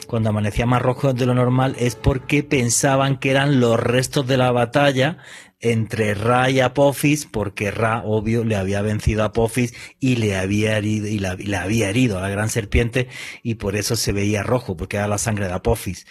cuando 0.05 0.29
amanecía 0.29 0.65
más 0.65 0.81
rojo 0.81 1.13
de 1.13 1.25
lo 1.25 1.33
normal 1.33 1.75
es 1.79 1.95
porque 1.95 2.43
pensaban 2.43 3.17
que 3.17 3.31
eran 3.31 3.61
los 3.61 3.79
restos 3.79 4.27
de 4.27 4.37
la 4.37 4.51
batalla 4.51 5.17
entre 5.59 6.13
Ra 6.13 6.49
y 6.49 6.59
Apophis, 6.59 7.25
porque 7.25 7.71
Ra, 7.71 8.03
obvio, 8.03 8.43
le 8.43 8.55
había 8.55 8.81
vencido 8.81 9.23
a 9.23 9.27
Apophis 9.27 9.73
y 9.99 10.17
le 10.17 10.35
había 10.35 10.77
herido, 10.77 11.07
y 11.07 11.19
le 11.19 11.57
había 11.57 11.89
herido 11.89 12.17
a 12.17 12.21
la 12.21 12.29
gran 12.29 12.49
serpiente, 12.49 13.07
y 13.43 13.55
por 13.55 13.75
eso 13.75 13.95
se 13.95 14.13
veía 14.13 14.43
rojo, 14.43 14.77
porque 14.77 14.97
era 14.97 15.07
la 15.07 15.17
sangre 15.17 15.47
de 15.47 15.53
Apophis. 15.53 16.05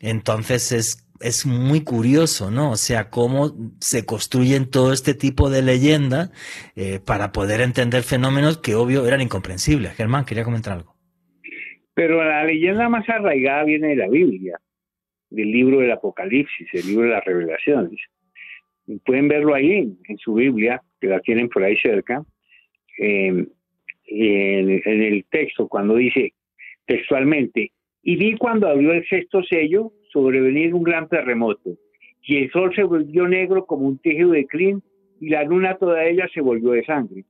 Entonces 0.00 0.72
es, 0.72 1.08
es 1.20 1.46
muy 1.46 1.84
curioso, 1.84 2.50
¿no? 2.50 2.72
O 2.72 2.76
sea, 2.76 3.10
cómo 3.10 3.54
se 3.80 4.04
construyen 4.04 4.70
todo 4.70 4.92
este 4.92 5.14
tipo 5.14 5.48
de 5.50 5.62
leyendas 5.62 6.30
eh, 6.74 7.00
para 7.04 7.32
poder 7.32 7.60
entender 7.60 8.02
fenómenos 8.02 8.58
que, 8.58 8.74
obvio, 8.74 9.06
eran 9.06 9.20
incomprensibles. 9.20 9.94
Germán, 9.94 10.24
quería 10.24 10.44
comentar 10.44 10.74
algo. 10.74 10.96
Pero 11.94 12.22
la 12.22 12.44
leyenda 12.44 12.88
más 12.88 13.08
arraigada 13.08 13.64
viene 13.64 13.88
de 13.88 13.96
la 13.96 14.08
Biblia, 14.08 14.60
del 15.30 15.50
libro 15.50 15.80
del 15.80 15.90
Apocalipsis, 15.90 16.68
el 16.72 16.86
libro 16.86 17.06
de 17.06 17.10
las 17.10 17.24
revelaciones 17.24 17.98
pueden 19.04 19.28
verlo 19.28 19.54
ahí 19.54 19.92
en 20.08 20.18
su 20.18 20.34
Biblia, 20.34 20.82
que 21.00 21.08
la 21.08 21.20
tienen 21.20 21.48
por 21.48 21.62
ahí 21.62 21.76
cerca, 21.78 22.24
eh, 22.98 23.46
en, 24.10 25.02
el 25.02 25.24
texto, 25.30 25.68
cuando 25.68 25.96
dice 25.96 26.32
textualmente, 26.86 27.72
y 28.02 28.16
vi 28.16 28.36
cuando 28.36 28.68
abrió 28.68 28.92
el 28.92 29.06
sexto 29.06 29.42
sello 29.42 29.92
sobrevenir 30.12 30.74
un 30.74 30.82
gran 30.82 31.08
terremoto, 31.08 31.76
y 32.22 32.38
el 32.38 32.50
sol 32.50 32.74
se 32.74 32.82
volvió 32.82 33.28
negro 33.28 33.66
como 33.66 33.86
un 33.86 33.98
tejido 33.98 34.30
de 34.30 34.46
crin, 34.46 34.82
y 35.20 35.28
la 35.28 35.44
luna 35.44 35.76
toda 35.76 36.04
ella 36.04 36.28
se 36.32 36.40
volvió 36.40 36.70
de 36.70 36.84
sangre. 36.84 37.24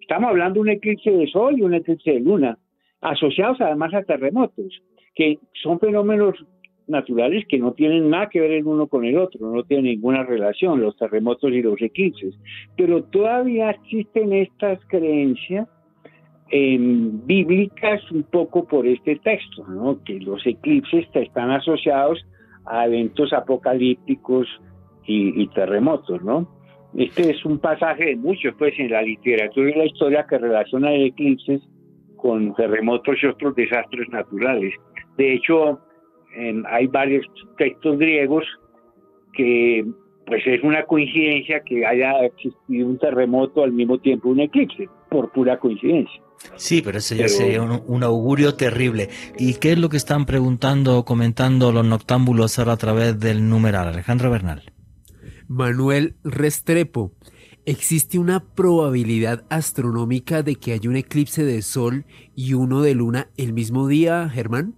Estamos 0.00 0.30
hablando 0.30 0.54
de 0.54 0.60
un 0.60 0.68
eclipse 0.70 1.10
de 1.10 1.26
sol 1.26 1.58
y 1.58 1.62
un 1.62 1.74
eclipse 1.74 2.12
de 2.12 2.20
luna, 2.20 2.58
asociados 3.00 3.60
además 3.60 3.92
a 3.94 4.02
terremotos, 4.02 4.82
que 5.14 5.38
son 5.62 5.78
fenómenos 5.78 6.44
naturales 6.92 7.44
que 7.48 7.58
no 7.58 7.72
tienen 7.72 8.08
nada 8.10 8.28
que 8.28 8.40
ver 8.40 8.52
el 8.52 8.66
uno 8.66 8.86
con 8.86 9.04
el 9.04 9.18
otro, 9.18 9.50
no 9.50 9.64
tienen 9.64 9.86
ninguna 9.86 10.22
relación, 10.22 10.80
los 10.80 10.96
terremotos 10.96 11.50
y 11.50 11.62
los 11.62 11.82
eclipses. 11.82 12.38
Pero 12.76 13.02
todavía 13.02 13.70
existen 13.70 14.32
estas 14.32 14.78
creencias 14.86 15.68
bíblicas 16.52 18.10
un 18.10 18.24
poco 18.24 18.64
por 18.66 18.86
este 18.86 19.16
texto, 19.16 19.64
que 20.04 20.20
los 20.20 20.46
eclipses 20.46 21.06
están 21.14 21.50
asociados 21.50 22.24
a 22.66 22.86
eventos 22.86 23.32
apocalípticos 23.32 24.46
y, 25.06 25.46
terremotos. 25.48 26.22
¿no? 26.22 26.46
Este 26.94 27.30
es 27.30 27.44
un 27.44 27.58
pasaje 27.58 28.04
de 28.04 28.16
muchos 28.16 28.54
pues, 28.58 28.74
en 28.78 28.90
la 28.90 29.02
literatura 29.02 29.70
y 29.70 29.74
la 29.74 29.86
historia 29.86 30.26
que 30.28 30.38
relaciona 30.38 30.92
eclipses 30.92 31.62
con 32.16 32.54
terremotos 32.54 33.16
y 33.22 33.26
otros 33.26 33.54
desastres 33.56 34.08
naturales. 34.10 34.74
De 35.16 35.34
hecho, 35.34 35.80
hay 36.68 36.86
varios 36.86 37.26
textos 37.58 37.98
griegos 37.98 38.44
que 39.34 39.84
pues 40.26 40.42
es 40.46 40.62
una 40.62 40.84
coincidencia 40.84 41.60
que 41.60 41.84
haya 41.84 42.24
existido 42.24 42.86
un 42.86 42.98
terremoto 42.98 43.64
al 43.64 43.72
mismo 43.72 43.98
tiempo 43.98 44.28
un 44.28 44.40
eclipse, 44.40 44.88
por 45.10 45.32
pura 45.32 45.58
coincidencia. 45.58 46.22
Sí, 46.56 46.82
pero 46.82 46.98
eso 46.98 47.14
ya 47.14 47.28
sería 47.28 47.62
un, 47.62 48.02
augurio 48.02 48.54
terrible. 48.54 49.10
¿Y 49.38 49.54
qué 49.54 49.72
es 49.72 49.78
lo 49.78 49.88
que 49.88 49.96
están 49.96 50.26
preguntando 50.26 50.98
o 50.98 51.04
comentando 51.04 51.70
los 51.70 51.84
noctámbulos 51.84 52.58
ahora 52.58 52.72
a 52.72 52.76
través 52.76 53.18
del 53.20 53.48
numeral? 53.48 53.88
Alejandro 53.88 54.30
Bernal. 54.30 54.62
Manuel 55.48 56.16
Restrepo, 56.24 57.12
¿existe 57.64 58.18
una 58.18 58.44
probabilidad 58.54 59.44
astronómica 59.50 60.42
de 60.42 60.56
que 60.56 60.72
haya 60.72 60.88
un 60.90 60.96
eclipse 60.96 61.44
de 61.44 61.62
sol 61.62 62.06
y 62.34 62.54
uno 62.54 62.82
de 62.82 62.94
luna 62.94 63.28
el 63.36 63.52
mismo 63.52 63.86
día, 63.86 64.28
Germán? 64.28 64.74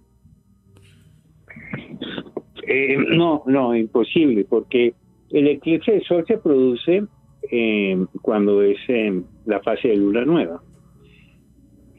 Eh, 2.77 2.97
no, 2.97 3.41
no, 3.45 3.73
imposible, 3.73 4.43
porque 4.43 4.93
el 5.31 5.47
eclipse 5.47 5.93
de 5.93 6.01
sol 6.01 6.25
se 6.27 6.37
produce 6.37 7.05
eh, 7.49 8.05
cuando 8.21 8.61
es 8.61 8.77
eh, 8.89 9.21
la 9.45 9.61
fase 9.61 9.87
de 9.87 9.95
luna 9.95 10.25
nueva. 10.25 10.61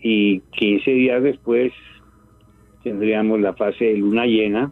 Y 0.03 0.41
15 0.41 0.91
días 0.91 1.23
después 1.23 1.73
tendríamos 2.83 3.41
la 3.41 3.55
fase 3.55 3.87
de 3.87 3.97
luna 3.97 4.27
llena, 4.27 4.71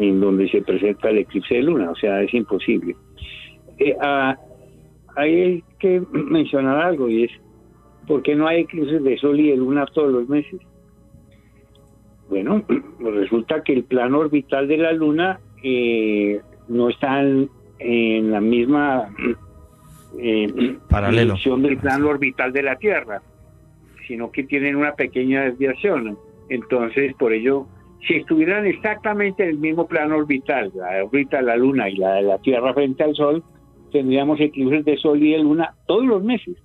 en 0.00 0.20
donde 0.20 0.48
se 0.48 0.62
presenta 0.62 1.10
el 1.10 1.18
eclipse 1.18 1.54
de 1.54 1.62
luna, 1.62 1.92
o 1.92 1.94
sea, 1.94 2.20
es 2.22 2.34
imposible. 2.34 2.96
Ah, 4.02 4.36
hay 5.14 5.62
que 5.78 6.02
mencionar 6.10 6.80
algo 6.80 7.08
y 7.08 7.24
es, 7.24 7.30
¿por 8.08 8.20
qué 8.22 8.34
no 8.34 8.48
hay 8.48 8.62
eclipses 8.62 9.04
de 9.04 9.16
sol 9.18 9.38
y 9.38 9.50
de 9.50 9.56
luna 9.58 9.86
todos 9.94 10.12
los 10.12 10.28
meses? 10.28 10.60
Bueno, 12.28 12.62
resulta 13.00 13.62
que 13.62 13.72
el 13.72 13.84
plano 13.84 14.18
orbital 14.18 14.68
de 14.68 14.76
la 14.78 14.92
Luna 14.92 15.40
eh, 15.62 16.40
no 16.68 16.88
está 16.88 17.22
en, 17.22 18.30
la 18.30 18.40
misma 18.40 19.08
eh, 20.18 20.76
dirección 21.10 21.62
del 21.62 21.78
plano 21.78 22.08
orbital 22.08 22.52
de 22.52 22.62
la 22.62 22.76
Tierra, 22.76 23.22
sino 24.06 24.30
que 24.30 24.44
tienen 24.44 24.76
una 24.76 24.94
pequeña 24.94 25.44
desviación. 25.44 26.18
Entonces, 26.48 27.14
por 27.14 27.32
ello, 27.32 27.66
si 28.06 28.14
estuvieran 28.14 28.66
exactamente 28.66 29.42
en 29.42 29.50
el 29.50 29.58
mismo 29.58 29.86
plano 29.86 30.16
orbital, 30.16 30.72
la 30.74 31.04
órbita 31.04 31.38
de 31.38 31.42
la 31.44 31.56
Luna 31.56 31.88
y 31.88 31.96
la 31.96 32.14
de 32.14 32.22
la 32.22 32.38
Tierra 32.38 32.72
frente 32.72 33.02
al 33.02 33.14
Sol, 33.14 33.42
tendríamos 33.92 34.40
eclipses 34.40 34.84
de 34.84 34.96
Sol 34.96 35.22
y 35.22 35.32
de 35.32 35.38
Luna 35.38 35.74
todos 35.86 36.04
los 36.04 36.22
meses. 36.22 36.56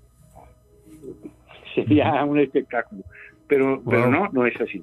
Sería 1.75 2.23
un 2.25 2.39
espectáculo. 2.39 3.03
Pero, 3.47 3.81
pero 3.83 4.09
no, 4.09 4.29
no 4.31 4.45
es 4.45 4.59
así. 4.61 4.81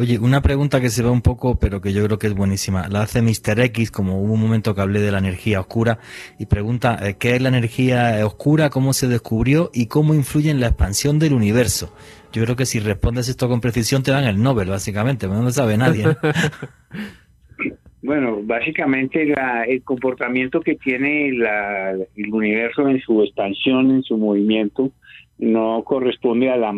Oye, 0.00 0.18
una 0.18 0.40
pregunta 0.40 0.80
que 0.80 0.88
se 0.88 1.02
ve 1.02 1.10
un 1.10 1.20
poco, 1.20 1.58
pero 1.58 1.82
que 1.82 1.92
yo 1.92 2.02
creo 2.06 2.18
que 2.18 2.26
es 2.26 2.34
buenísima. 2.34 2.88
La 2.88 3.02
hace 3.02 3.20
Mr. 3.20 3.60
X, 3.60 3.90
como 3.90 4.22
hubo 4.22 4.32
un 4.32 4.40
momento 4.40 4.74
que 4.74 4.80
hablé 4.80 5.00
de 5.00 5.12
la 5.12 5.18
energía 5.18 5.60
oscura, 5.60 5.98
y 6.38 6.46
pregunta, 6.46 6.98
eh, 7.06 7.16
¿qué 7.18 7.36
es 7.36 7.42
la 7.42 7.50
energía 7.50 8.24
oscura? 8.24 8.70
¿Cómo 8.70 8.94
se 8.94 9.08
descubrió? 9.08 9.70
¿Y 9.74 9.88
cómo 9.88 10.14
influye 10.14 10.50
en 10.50 10.58
la 10.58 10.68
expansión 10.68 11.18
del 11.18 11.34
universo? 11.34 11.94
Yo 12.32 12.42
creo 12.44 12.56
que 12.56 12.64
si 12.64 12.80
respondes 12.80 13.28
esto 13.28 13.46
con 13.46 13.60
precisión 13.60 14.02
te 14.02 14.10
dan 14.10 14.24
el 14.24 14.42
Nobel, 14.42 14.70
básicamente, 14.70 15.28
no 15.28 15.42
lo 15.42 15.50
sabe 15.50 15.76
nadie. 15.76 16.04
bueno, 18.02 18.40
básicamente 18.42 19.34
el 19.68 19.82
comportamiento 19.82 20.62
que 20.62 20.76
tiene 20.76 21.28
el 21.28 22.32
universo 22.32 22.88
en 22.88 23.00
su 23.00 23.22
expansión, 23.22 23.90
en 23.90 24.02
su 24.02 24.16
movimiento, 24.16 24.92
no 25.36 25.82
corresponde 25.84 26.46
la, 26.46 26.70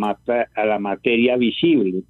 a 0.56 0.64
la 0.64 0.78
materia 0.80 1.36
visible 1.36 2.02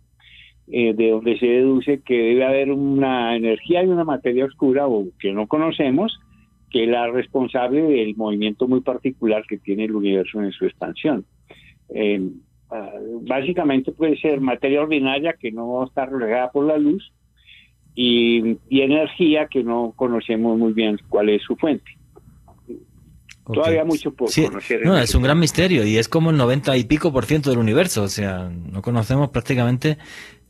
eh, 0.69 0.95
de 0.95 1.11
donde 1.11 1.39
se 1.39 1.47
deduce 1.47 2.01
que 2.01 2.15
debe 2.15 2.45
haber 2.45 2.71
una 2.71 3.37
energía 3.37 3.83
y 3.83 3.89
una 3.89 4.05
materia 4.05 4.45
oscura 4.45 4.87
o 4.87 5.07
que 5.19 5.33
no 5.33 5.47
conocemos, 5.47 6.21
que 6.71 6.85
es 6.85 6.89
la 6.89 7.09
responsable 7.09 7.83
del 7.83 8.17
movimiento 8.17 8.69
muy 8.69 8.81
particular 8.81 9.45
que 9.49 9.59
tiene 9.59 9.85
el 9.85 9.95
universo 9.95 10.41
en 10.41 10.53
su 10.53 10.65
expansión. 10.65 11.25
Eh, 11.95 12.23
ah, 12.71 12.93
básicamente 13.23 13.93
puede 13.93 14.17
ser 14.19 14.41
materia 14.41 14.83
ordinaria 14.83 15.35
que 15.35 15.53
no 15.53 15.85
está 15.85 16.07
reflejada 16.07 16.51
por 16.51 16.67
la 16.67 16.79
luz 16.79 17.13
y, 17.95 18.57
energía 18.71 19.47
que 19.47 19.63
no 19.63 19.93
conocemos 19.97 20.59
muy 20.59 20.73
bien 20.73 20.99
cuál 21.09 21.29
es 21.29 21.43
su 21.43 21.57
fuente. 21.57 21.91
Todavía 23.45 23.85
mucho 23.85 24.15
por 24.15 24.33
conocer. 24.33 24.87
No, 24.87 24.97
es 24.97 25.15
un 25.15 25.25
gran 25.25 25.39
misterio 25.39 25.85
y 25.85 25.97
es 25.97 26.09
como 26.09 26.31
el 26.31 26.37
90 26.37 26.77
y 26.77 26.85
pico 26.85 27.13
por 27.13 27.27
ciento 27.27 27.51
del 27.51 27.59
universo. 27.59 28.05
O 28.05 28.09
sea, 28.09 28.49
no 28.49 28.81
conocemos 28.81 29.31
prácticamente 29.31 29.99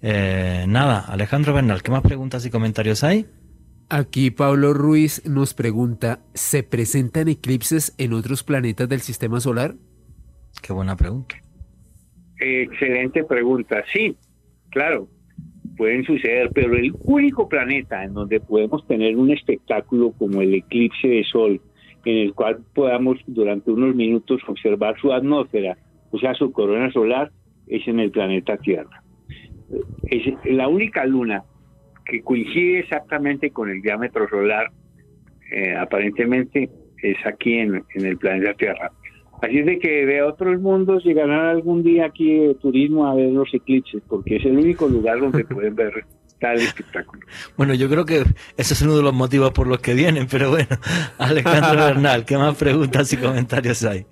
eh, 0.03 0.65
nada. 0.69 1.01
Alejandro 1.01 1.55
Bernal, 1.55 1.83
¿qué 1.83 1.91
más 1.91 2.03
preguntas 2.03 2.45
y 2.45 2.51
comentarios 2.51 3.05
hay? 3.05 3.27
Aquí 3.89 4.31
Pablo 4.31 4.73
Ruiz 4.73 5.23
nos 5.27 5.55
pregunta, 5.55 6.21
¿se 6.35 6.63
presentan 6.63 7.29
eclipses 7.29 7.95
en 7.99 8.15
otros 8.15 8.43
planetas 8.43 8.89
del 8.89 9.01
sistema 9.01 9.39
solar? 9.39 9.75
Qué 10.63 10.73
buena 10.73 10.97
pregunta. 10.97 11.37
Excelente 12.39 13.23
pregunta. 13.25 13.85
Sí, 13.93 14.17
claro, 14.71 15.09
pueden 15.77 16.05
suceder, 16.05 16.51
pero 16.55 16.75
el 16.75 16.93
único 17.05 17.49
planeta 17.49 18.03
en 18.03 18.15
donde 18.15 18.41
podemos 18.41 18.87
tener 18.87 19.17
un 19.17 19.31
espectáculo 19.31 20.13
como 20.19 20.41
el 20.41 20.55
eclipse 20.55 21.09
de 21.09 21.25
sol, 21.25 21.61
en 22.05 22.17
el 22.17 22.35
cual 22.35 22.65
podamos 22.75 23.19
durante 23.27 23.71
unos 23.71 23.95
minutos 23.95 24.41
observar 24.49 24.99
su 25.01 25.13
atmósfera, 25.13 25.77
o 26.11 26.19
sea, 26.19 26.35
su 26.35 26.51
corona 26.51 26.91
solar, 26.93 27.31
es 27.67 27.87
en 27.87 28.01
el 28.01 28.11
planeta 28.11 28.57
Tierra. 28.57 29.02
Es 30.05 30.23
la 30.45 30.69
única 30.69 31.05
luna 31.05 31.45
que 32.05 32.23
coincide 32.23 32.81
exactamente 32.81 33.51
con 33.51 33.71
el 33.71 33.81
diámetro 33.81 34.29
solar, 34.29 34.71
eh, 35.51 35.75
aparentemente 35.77 36.71
es 37.03 37.17
aquí 37.27 37.59
en, 37.59 37.85
el 37.95 38.17
planeta 38.17 38.55
Tierra. 38.55 38.93
Así 39.43 39.59
es 39.59 39.67
de 39.67 39.79
que 39.79 40.07
de 40.07 40.23
otros 40.23 40.61
mundos 40.61 41.05
llegarán 41.05 41.47
algún 41.47 41.83
día 41.83 42.07
aquí 42.07 42.39
de 42.39 42.55
turismo 42.55 43.07
a 43.07 43.15
ver 43.15 43.31
los 43.31 43.53
eclipses, 43.53 44.03
porque 44.09 44.37
es 44.37 44.45
el 44.45 44.57
único 44.57 44.87
lugar 44.87 45.21
donde 45.21 45.45
pueden 45.45 45.75
ver 45.75 46.05
tal 46.41 46.59
espectáculo. 46.59 47.23
Bueno, 47.57 47.75
yo 47.75 47.89
creo 47.89 48.05
que 48.05 48.23
ese 48.57 48.75
es 48.75 48.83
uno 48.83 48.97
de 48.97 49.03
los 49.03 49.13
motivos 49.13 49.51
por 49.51 49.67
los 49.67 49.81
que 49.81 49.95
vienen, 49.95 50.29
pero 50.31 50.51
bueno, 50.51 50.69
Alejandro 51.19 51.77
Bernal, 51.87 52.25
¿qué 52.25 52.37
más 52.37 52.57
preguntas 52.57 53.13
y 53.13 53.17
comentarios 53.17 53.85
hay? 53.85 54.07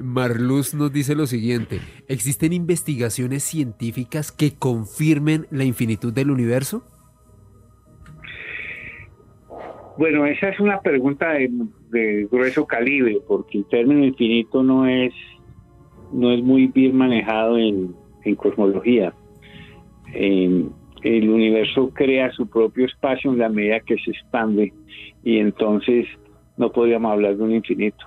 Marluz 0.00 0.74
nos 0.74 0.92
dice 0.92 1.14
lo 1.14 1.26
siguiente, 1.26 1.80
¿existen 2.08 2.52
investigaciones 2.52 3.42
científicas 3.42 4.32
que 4.32 4.54
confirmen 4.54 5.46
la 5.50 5.64
infinitud 5.64 6.12
del 6.12 6.30
universo? 6.30 6.82
Bueno, 9.98 10.24
esa 10.24 10.48
es 10.48 10.58
una 10.60 10.80
pregunta 10.80 11.32
de, 11.32 12.26
grueso 12.30 12.66
calibre, 12.66 13.18
porque 13.26 13.58
el 13.58 13.66
término 13.66 14.04
infinito 14.04 14.62
no 14.62 14.86
es, 14.86 15.12
no 16.12 16.32
es 16.32 16.42
muy 16.42 16.68
bien 16.68 16.96
manejado 16.96 17.58
en, 17.58 17.94
cosmología. 18.36 19.12
el 20.14 21.30
universo 21.30 21.90
crea 21.92 22.30
su 22.32 22.48
propio 22.48 22.86
espacio 22.86 23.32
en 23.32 23.38
la 23.38 23.48
medida 23.48 23.80
que 23.80 23.96
se 23.98 24.10
expande 24.10 24.72
y 25.24 25.38
entonces 25.38 26.06
no 26.56 26.70
podríamos 26.70 27.12
hablar 27.12 27.36
de 27.36 27.42
un 27.42 27.54
infinito. 27.54 28.06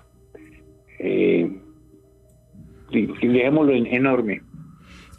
Eh, 1.00 1.52
dejémoslo 2.94 3.74
en 3.74 3.88
enorme. 3.88 4.42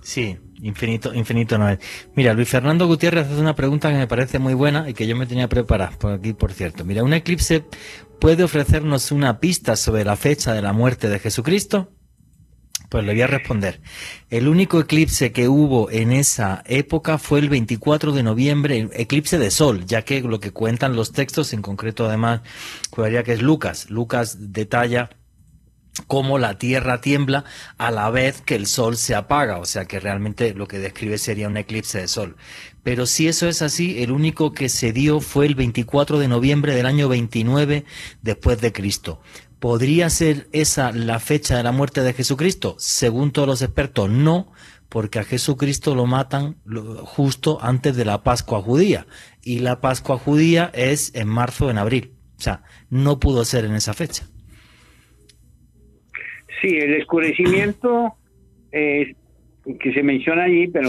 Sí, 0.00 0.36
Infinito, 0.64 1.12
infinito 1.12 1.58
no 1.58 1.68
es. 1.68 1.78
Mira, 2.14 2.32
Luis 2.32 2.48
Fernando 2.48 2.86
Gutiérrez 2.86 3.26
hace 3.26 3.38
una 3.38 3.54
pregunta 3.54 3.90
que 3.90 3.98
me 3.98 4.06
parece 4.06 4.38
muy 4.38 4.54
buena 4.54 4.88
y 4.88 4.94
que 4.94 5.06
yo 5.06 5.14
me 5.14 5.26
tenía 5.26 5.46
preparada 5.46 5.90
por 5.98 6.12
aquí, 6.12 6.32
por 6.32 6.52
cierto. 6.52 6.86
Mira, 6.86 7.02
¿un 7.02 7.12
eclipse 7.12 7.64
puede 8.18 8.44
ofrecernos 8.44 9.12
una 9.12 9.40
pista 9.40 9.76
sobre 9.76 10.04
la 10.04 10.16
fecha 10.16 10.54
de 10.54 10.62
la 10.62 10.72
muerte 10.72 11.10
de 11.10 11.18
Jesucristo? 11.18 11.92
Pues 12.88 13.04
le 13.04 13.12
voy 13.12 13.20
a 13.20 13.26
responder. 13.26 13.82
El 14.30 14.48
único 14.48 14.80
eclipse 14.80 15.32
que 15.32 15.48
hubo 15.48 15.90
en 15.90 16.12
esa 16.12 16.62
época 16.66 17.18
fue 17.18 17.40
el 17.40 17.50
24 17.50 18.12
de 18.12 18.22
noviembre, 18.22 18.88
eclipse 18.92 19.38
de 19.38 19.50
sol, 19.50 19.84
ya 19.84 20.00
que 20.02 20.22
lo 20.22 20.40
que 20.40 20.52
cuentan 20.52 20.96
los 20.96 21.12
textos, 21.12 21.52
en 21.52 21.60
concreto 21.60 22.06
además, 22.06 22.40
juraría 22.90 23.22
que 23.22 23.32
es 23.32 23.42
Lucas. 23.42 23.90
Lucas 23.90 24.52
detalla 24.52 25.10
cómo 26.07 26.38
la 26.38 26.59
Tierra 26.59 27.01
tiembla 27.01 27.45
a 27.78 27.90
la 27.90 28.11
vez 28.11 28.40
que 28.40 28.57
el 28.57 28.66
Sol 28.66 28.97
se 28.97 29.14
apaga, 29.14 29.59
o 29.59 29.64
sea 29.64 29.84
que 29.84 30.01
realmente 30.01 30.55
lo 30.55 30.66
que 30.66 30.78
describe 30.78 31.18
sería 31.18 31.49
un 31.49 31.57
eclipse 31.57 32.01
de 32.01 32.09
Sol. 32.09 32.36
Pero 32.82 33.07
si 33.07 33.28
eso 33.28 33.49
es 33.49 33.62
así, 33.62 34.03
el 34.03 34.12
único 34.12 34.53
que 34.53 34.68
se 34.68 34.92
dio 34.92 35.20
fue 35.20 35.47
el 35.47 35.55
24 35.55 36.18
de 36.18 36.28
noviembre 36.28 36.74
del 36.74 36.86
año 36.86 37.09
29 37.09 37.84
después 38.22 38.61
de 38.61 38.72
Cristo. 38.72 39.20
¿Podría 39.59 40.11
ser 40.11 40.49
esa 40.53 40.92
la 40.92 41.20
fecha 41.20 41.57
de 41.57 41.62
la 41.62 41.72
muerte 41.72 42.03
de 42.03 42.12
Jesucristo? 42.12 42.76
Según 42.78 43.32
todos 43.32 43.49
los 43.49 43.62
expertos, 43.62 44.11
no, 44.11 44.53
porque 44.90 45.20
a 45.20 45.24
Jesucristo 45.24 45.95
lo 45.95 46.05
matan 46.05 46.59
justo 47.03 47.59
antes 47.62 47.97
de 47.97 48.05
la 48.05 48.22
Pascua 48.22 48.61
judía. 48.61 49.07
Y 49.42 49.61
la 49.61 49.80
Pascua 49.80 50.18
judía 50.18 50.70
es 50.74 51.14
en 51.14 51.28
marzo, 51.28 51.70
en 51.70 51.78
abril. 51.78 52.12
O 52.38 52.42
sea, 52.42 52.62
no 52.90 53.18
pudo 53.18 53.45
ser 53.47 53.64
en 53.64 53.74
esa 53.74 53.95
fecha. 53.95 54.28
Sí, 56.64 56.78
el 56.78 56.94
escurecimiento 56.94 58.14
eh, 58.72 59.14
que 59.78 59.92
se 59.92 60.02
menciona 60.02 60.44
allí, 60.44 60.66
pero 60.68 60.88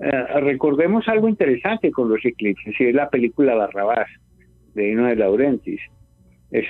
eh, 0.00 0.40
recordemos 0.40 1.06
algo 1.08 1.28
interesante 1.28 1.90
con 1.90 2.08
los 2.08 2.24
eclipses, 2.24 2.74
y 2.80 2.84
es 2.84 2.94
la 2.94 3.10
película 3.10 3.54
Barrabás 3.54 4.08
de 4.74 4.90
Hino 4.90 5.04
de 5.04 5.16
Laurentis. 5.16 5.78
Es 6.50 6.64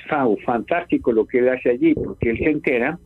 fantástico 0.44 1.12
lo 1.12 1.26
que 1.26 1.38
él 1.38 1.48
hace 1.48 1.70
allí, 1.70 1.94
porque 1.94 2.30
él 2.30 2.38
se 2.38 2.51
entera 2.51 2.98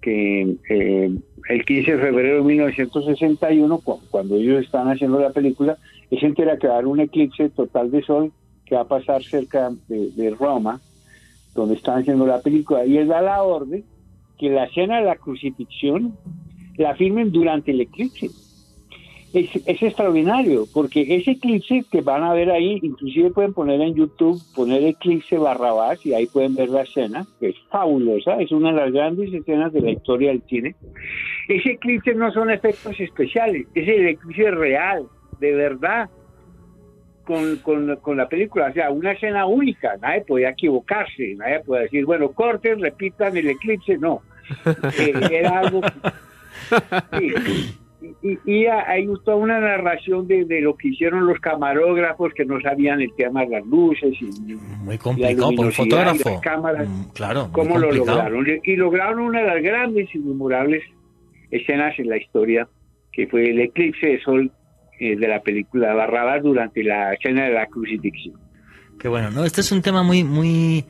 que 0.00 0.54
eh, 0.70 1.10
el 1.48 1.64
15 1.64 1.96
de 1.96 1.98
febrero 1.98 2.36
de 2.36 2.42
1961, 2.44 3.80
cuando 4.08 4.36
ellos 4.36 4.64
están 4.64 4.86
haciendo 4.88 5.18
la 5.18 5.30
película, 5.30 5.76
él 6.12 6.20
se 6.20 6.26
entera 6.26 6.58
que 6.58 6.68
va 6.68 6.74
a 6.74 6.76
haber 6.76 6.86
un 6.86 7.00
eclipse 7.00 7.48
total 7.48 7.90
de 7.90 8.02
sol 8.02 8.32
que 8.64 8.76
va 8.76 8.82
a 8.82 8.88
pasar 8.88 9.24
cerca 9.24 9.72
de, 9.88 10.12
de 10.12 10.30
Roma, 10.30 10.80
donde 11.56 11.74
están 11.74 12.02
haciendo 12.02 12.24
la 12.24 12.40
película, 12.40 12.86
y 12.86 12.98
él 12.98 13.08
da 13.08 13.20
la 13.20 13.42
orden 13.42 13.82
que 14.38 14.50
la 14.50 14.64
escena 14.64 14.98
de 14.98 15.06
la 15.06 15.16
crucifixión 15.16 16.16
la 16.76 16.94
firmen 16.94 17.32
durante 17.32 17.70
el 17.70 17.80
eclipse. 17.80 18.30
Es, 19.32 19.82
extraordinario, 19.82 20.64
porque 20.72 21.14
ese 21.14 21.32
eclipse 21.32 21.84
que 21.90 22.00
van 22.00 22.22
a 22.22 22.32
ver 22.32 22.50
ahí, 22.50 22.78
inclusive 22.82 23.30
pueden 23.30 23.52
poner 23.52 23.82
en 23.82 23.94
YouTube, 23.94 24.40
poner 24.54 24.82
eclipse 24.82 25.36
Barrabás 25.36 26.04
y 26.06 26.14
ahí 26.14 26.26
pueden 26.26 26.54
ver 26.54 26.70
la 26.70 26.82
escena, 26.82 27.26
que 27.38 27.50
es 27.50 27.56
fabulosa, 27.70 28.40
es 28.40 28.50
una 28.50 28.70
de 28.72 28.76
las 28.76 28.92
grandes 28.92 29.34
escenas 29.34 29.74
de 29.74 29.82
la 29.82 29.90
historia 29.90 30.30
del 30.30 30.42
cine. 30.48 30.74
Ese 31.48 31.72
eclipse 31.72 32.14
no 32.14 32.32
son 32.32 32.50
efectos 32.50 32.98
especiales, 32.98 33.66
es 33.74 33.86
el 33.86 34.06
eclipse 34.06 34.50
real, 34.52 35.06
de 35.38 35.52
verdad, 35.52 36.08
con, 37.26 37.56
con, 37.96 38.16
la 38.16 38.28
película, 38.28 38.68
o 38.68 38.72
sea, 38.72 38.90
una 38.90 39.12
escena 39.12 39.46
única, 39.46 39.96
nadie 40.00 40.22
podía 40.22 40.50
equivocarse, 40.50 41.34
nadie 41.36 41.60
podía 41.60 41.82
decir, 41.82 42.06
bueno, 42.06 42.30
corten, 42.30 42.80
repitan 42.80 43.36
el 43.36 43.48
eclipse, 43.48 43.98
no. 43.98 44.22
Eh, 44.98 45.12
era 45.32 45.58
algo... 45.58 45.80
Y, 48.22 48.38
y, 48.44 48.66
hay 48.66 49.06
toda 49.24 49.36
una 49.36 49.58
narración 49.58 50.28
de, 50.28 50.60
lo 50.60 50.76
que 50.76 50.88
hicieron 50.88 51.26
los 51.26 51.40
camarógrafos 51.40 52.32
que 52.34 52.44
no 52.44 52.60
sabían 52.60 53.00
el 53.00 53.12
tema 53.16 53.44
de 53.44 53.50
las 53.50 53.66
luces 53.66 54.14
y 54.20 54.54
muy 54.84 54.98
complicado 54.98 55.50
por 55.56 55.72
fotógrafo. 55.72 56.40
cámaras, 56.40 56.88
mm, 56.88 57.02
claro 57.14 57.48
cómo 57.52 57.78
lo 57.78 57.90
lograron 57.90 58.46
y 58.62 58.76
lograron 58.76 59.20
una 59.20 59.40
de 59.40 59.46
las 59.46 59.62
grandes 59.62 60.14
y 60.14 60.18
memorables 60.18 60.84
escenas 61.50 61.98
en 61.98 62.10
la 62.10 62.18
historia 62.18 62.68
que 63.12 63.26
fue 63.26 63.50
el 63.50 63.60
eclipse 63.60 64.06
de 64.06 64.20
sol 64.20 64.52
eh, 64.98 65.16
de 65.16 65.28
la 65.28 65.40
película 65.40 65.94
Barrabás 65.94 66.42
durante 66.42 66.82
la 66.82 67.12
escena 67.14 67.44
de 67.44 67.52
la 67.52 67.66
crucifixión. 67.66 68.34
Qué 68.98 69.08
bueno, 69.08 69.30
no, 69.30 69.44
este 69.44 69.60
es 69.60 69.70
un 69.72 69.82
tema 69.82 70.02
muy, 70.02 70.24
muy, 70.24 70.86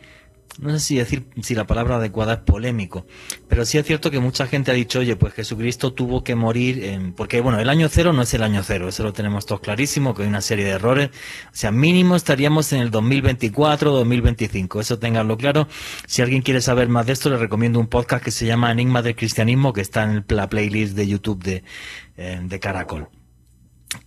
no 0.60 0.70
sé 0.70 0.78
si 0.78 0.96
decir 0.96 1.24
si 1.42 1.54
la 1.54 1.66
palabra 1.66 1.96
adecuada 1.96 2.34
es 2.34 2.38
polémico, 2.40 3.04
pero 3.48 3.64
sí 3.64 3.78
es 3.78 3.86
cierto 3.86 4.10
que 4.10 4.20
mucha 4.20 4.46
gente 4.46 4.70
ha 4.70 4.74
dicho, 4.74 5.00
oye, 5.00 5.16
pues 5.16 5.34
Jesucristo 5.34 5.92
tuvo 5.92 6.22
que 6.22 6.34
morir, 6.34 6.84
en, 6.84 7.12
porque 7.12 7.40
bueno, 7.40 7.58
el 7.58 7.68
año 7.68 7.88
cero 7.90 8.12
no 8.12 8.22
es 8.22 8.32
el 8.32 8.42
año 8.42 8.62
cero, 8.62 8.88
eso 8.88 9.02
lo 9.02 9.12
tenemos 9.12 9.44
todos 9.44 9.60
clarísimo, 9.60 10.14
que 10.14 10.22
hay 10.22 10.28
una 10.28 10.40
serie 10.40 10.64
de 10.64 10.70
errores, 10.72 11.10
o 11.46 11.56
sea, 11.56 11.72
mínimo 11.72 12.16
estaríamos 12.16 12.72
en 12.72 12.80
el 12.80 12.90
2024, 12.90 13.90
2025, 13.90 14.80
eso 14.80 14.98
tenganlo 14.98 15.36
claro. 15.36 15.68
Si 16.06 16.22
alguien 16.22 16.42
quiere 16.42 16.60
saber 16.60 16.88
más 16.88 17.06
de 17.06 17.12
esto, 17.12 17.28
le 17.28 17.38
recomiendo 17.38 17.80
un 17.80 17.88
podcast 17.88 18.24
que 18.24 18.30
se 18.30 18.46
llama 18.46 18.70
Enigma 18.70 19.02
del 19.02 19.16
Cristianismo, 19.16 19.72
que 19.72 19.80
está 19.80 20.04
en 20.04 20.24
la 20.28 20.48
playlist 20.48 20.96
de 20.96 21.08
YouTube 21.08 21.42
de, 21.42 21.64
eh, 22.16 22.40
de 22.42 22.60
Caracol 22.60 23.08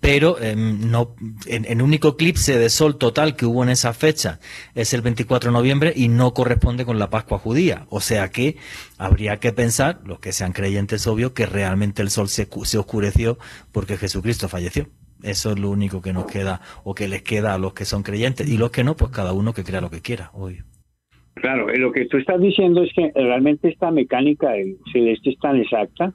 pero 0.01 0.39
em, 0.41 0.89
no 0.89 1.15
en, 1.47 1.65
el 1.65 1.81
único 1.81 2.09
eclipse 2.09 2.57
de 2.57 2.69
sol 2.69 2.97
total 2.97 3.35
que 3.35 3.45
hubo 3.45 3.63
en 3.63 3.69
esa 3.69 3.93
fecha 3.93 4.39
es 4.75 4.93
el 4.93 5.01
24 5.01 5.51
de 5.51 5.57
noviembre 5.57 5.93
y 5.95 6.09
no 6.09 6.33
corresponde 6.33 6.85
con 6.85 6.99
la 6.99 7.09
Pascua 7.09 7.39
judía. 7.39 7.85
O 7.89 7.99
sea 7.99 8.29
que 8.29 8.57
habría 8.97 9.37
que 9.37 9.53
pensar, 9.53 9.99
los 10.05 10.19
que 10.19 10.31
sean 10.31 10.53
creyentes 10.53 11.07
obvio, 11.07 11.33
que 11.33 11.45
realmente 11.45 12.01
el 12.01 12.09
sol 12.09 12.27
se, 12.27 12.47
oscureció 12.77 13.37
porque 13.71 13.97
Jesucristo 13.97 14.49
falleció. 14.49 14.87
Eso 15.23 15.51
es 15.51 15.59
lo 15.59 15.69
único 15.69 16.01
que 16.01 16.13
nos 16.13 16.25
queda 16.25 16.61
o 16.83 16.95
que 16.95 17.07
les 17.07 17.23
queda 17.23 17.53
a 17.53 17.57
los 17.57 17.73
que 17.73 17.85
son 17.85 18.03
creyentes 18.03 18.47
y 18.47 18.57
los 18.57 18.71
que 18.71 18.83
no, 18.83 18.95
pues 18.95 19.11
cada 19.11 19.33
uno 19.33 19.53
que 19.53 19.63
crea 19.63 19.81
lo 19.81 19.89
que 19.89 20.01
quiera, 20.01 20.31
obvio. 20.33 20.63
Claro, 21.35 21.67
lo 21.67 21.91
que 21.91 22.05
tú 22.05 22.17
estás 22.17 22.39
diciendo 22.39 22.83
es 22.83 22.91
que 22.93 23.11
realmente 23.15 23.69
esta 23.69 23.91
mecánica 23.91 24.51
celeste 24.91 25.31
es 25.31 25.39
tan 25.39 25.57
exacta 25.57 26.13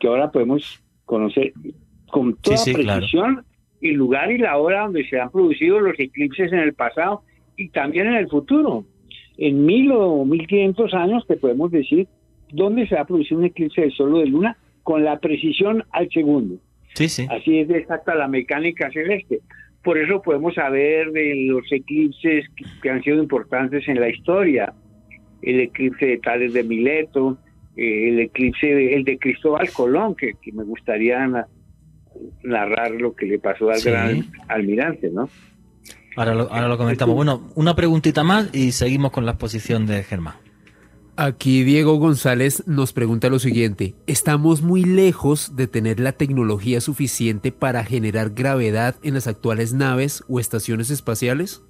que 0.00 0.08
ahora 0.08 0.30
podemos 0.30 0.80
conocer 1.04 1.52
con 2.14 2.36
toda 2.36 2.56
precisión 2.72 3.44
el 3.80 3.94
lugar 3.94 4.30
y 4.30 4.38
la 4.38 4.56
hora 4.56 4.82
donde 4.82 5.04
se 5.08 5.18
han 5.18 5.30
producido 5.30 5.80
los 5.80 5.98
eclipses 5.98 6.52
en 6.52 6.60
el 6.60 6.72
pasado 6.72 7.22
y 7.56 7.70
también 7.70 8.06
en 8.06 8.14
el 8.14 8.28
futuro. 8.28 8.84
en 9.36 9.66
mil 9.66 9.90
o 9.90 10.24
mil 10.24 10.46
quinientos 10.46 10.94
años 10.94 11.26
te 11.26 11.36
podemos 11.36 11.72
decir 11.72 12.06
dónde 12.52 12.86
se 12.86 12.94
va 12.94 13.00
a 13.00 13.04
producir 13.04 13.36
un 13.36 13.46
eclipse 13.46 13.80
de 13.80 13.90
sol 13.90 14.14
o 14.14 14.18
de 14.20 14.26
luna 14.26 14.56
con 14.84 15.02
la 15.02 15.18
precisión 15.18 15.82
al 15.90 16.08
segundo. 16.10 16.54
Sí, 16.94 17.08
sí. 17.08 17.26
Así 17.28 17.58
es 17.58 17.68
exacta 17.68 18.14
la 18.14 18.28
mecánica 18.28 18.92
celeste. 18.92 19.40
Por 19.82 19.98
eso 19.98 20.22
podemos 20.22 20.54
saber 20.54 21.10
de 21.10 21.46
los 21.48 21.64
eclipses 21.72 22.46
que, 22.80 22.90
han 22.90 23.02
sido 23.02 23.20
importantes 23.20 23.88
en 23.88 23.98
la 23.98 24.08
historia. 24.08 24.72
El 25.42 25.60
eclipse 25.60 26.06
de 26.06 26.18
Tales 26.18 26.52
de 26.52 26.62
Mileto, 26.62 27.38
eh, 27.76 28.08
el 28.10 28.20
eclipse 28.20 28.68
de, 28.68 28.94
el 28.94 29.02
de 29.02 29.18
Cristóbal 29.18 29.68
Colón, 29.72 30.14
que, 30.14 30.34
me 30.52 30.62
gustaría 30.62 31.28
narrar 32.42 32.92
lo 32.92 33.14
que 33.14 33.26
le 33.26 33.38
pasó 33.38 33.70
al 33.70 33.80
gran 33.80 34.32
almirante, 34.48 35.10
¿no? 35.10 35.28
Ahora 36.16 36.34
lo, 36.34 36.42
ahora 36.52 36.68
lo 36.68 36.78
comentamos. 36.78 37.14
Bueno, 37.14 37.50
una 37.54 37.74
preguntita 37.74 38.22
más 38.22 38.54
y 38.54 38.72
seguimos 38.72 39.10
con 39.10 39.26
la 39.26 39.32
exposición 39.32 39.86
de 39.86 40.02
Germán. 40.02 40.34
Aquí 41.16 41.62
Diego 41.62 41.94
González 41.98 42.66
nos 42.66 42.92
pregunta 42.92 43.30
lo 43.30 43.38
siguiente, 43.38 43.94
¿estamos 44.08 44.62
muy 44.62 44.82
lejos 44.82 45.54
de 45.54 45.68
tener 45.68 46.00
la 46.00 46.10
tecnología 46.10 46.80
suficiente 46.80 47.52
para 47.52 47.84
generar 47.84 48.30
gravedad 48.30 48.96
en 49.04 49.14
las 49.14 49.28
actuales 49.28 49.74
naves 49.74 50.24
o 50.28 50.40
estaciones 50.40 50.90
espaciales? 50.90 51.64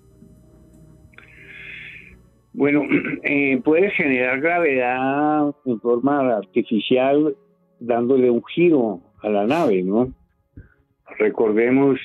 Bueno, 2.54 2.84
eh, 3.22 3.60
puede 3.62 3.90
generar 3.90 4.40
gravedad 4.40 5.54
en 5.66 5.78
forma 5.78 6.36
artificial 6.36 7.36
dándole 7.80 8.30
un 8.30 8.42
giro 8.54 9.02
a 9.22 9.28
la 9.28 9.46
nave, 9.46 9.82
¿no? 9.82 10.10
Recordemos 11.18 12.00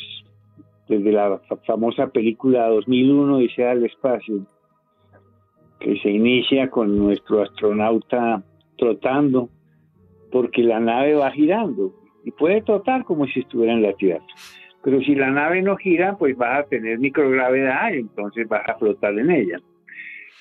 desde 0.87 1.11
la 1.11 1.39
famosa 1.65 2.07
película 2.07 2.67
2001 2.67 3.37
Dice 3.37 3.65
al 3.67 3.85
espacio, 3.85 4.45
que 5.79 5.97
se 5.99 6.09
inicia 6.09 6.69
con 6.69 6.97
nuestro 6.97 7.41
astronauta 7.41 8.43
trotando, 8.77 9.49
porque 10.31 10.63
la 10.63 10.79
nave 10.79 11.15
va 11.15 11.31
girando 11.31 11.93
y 12.23 12.31
puede 12.31 12.61
trotar 12.61 13.05
como 13.05 13.25
si 13.27 13.39
estuviera 13.41 13.73
en 13.73 13.83
la 13.83 13.93
Tierra. 13.93 14.25
Pero 14.83 15.01
si 15.01 15.15
la 15.15 15.29
nave 15.29 15.61
no 15.61 15.75
gira, 15.75 16.17
pues 16.17 16.37
vas 16.37 16.59
a 16.59 16.67
tener 16.67 16.99
microgravedad 16.99 17.93
y 17.93 17.99
entonces 17.99 18.47
vas 18.47 18.67
a 18.67 18.77
flotar 18.77 19.17
en 19.17 19.29
ella. 19.29 19.59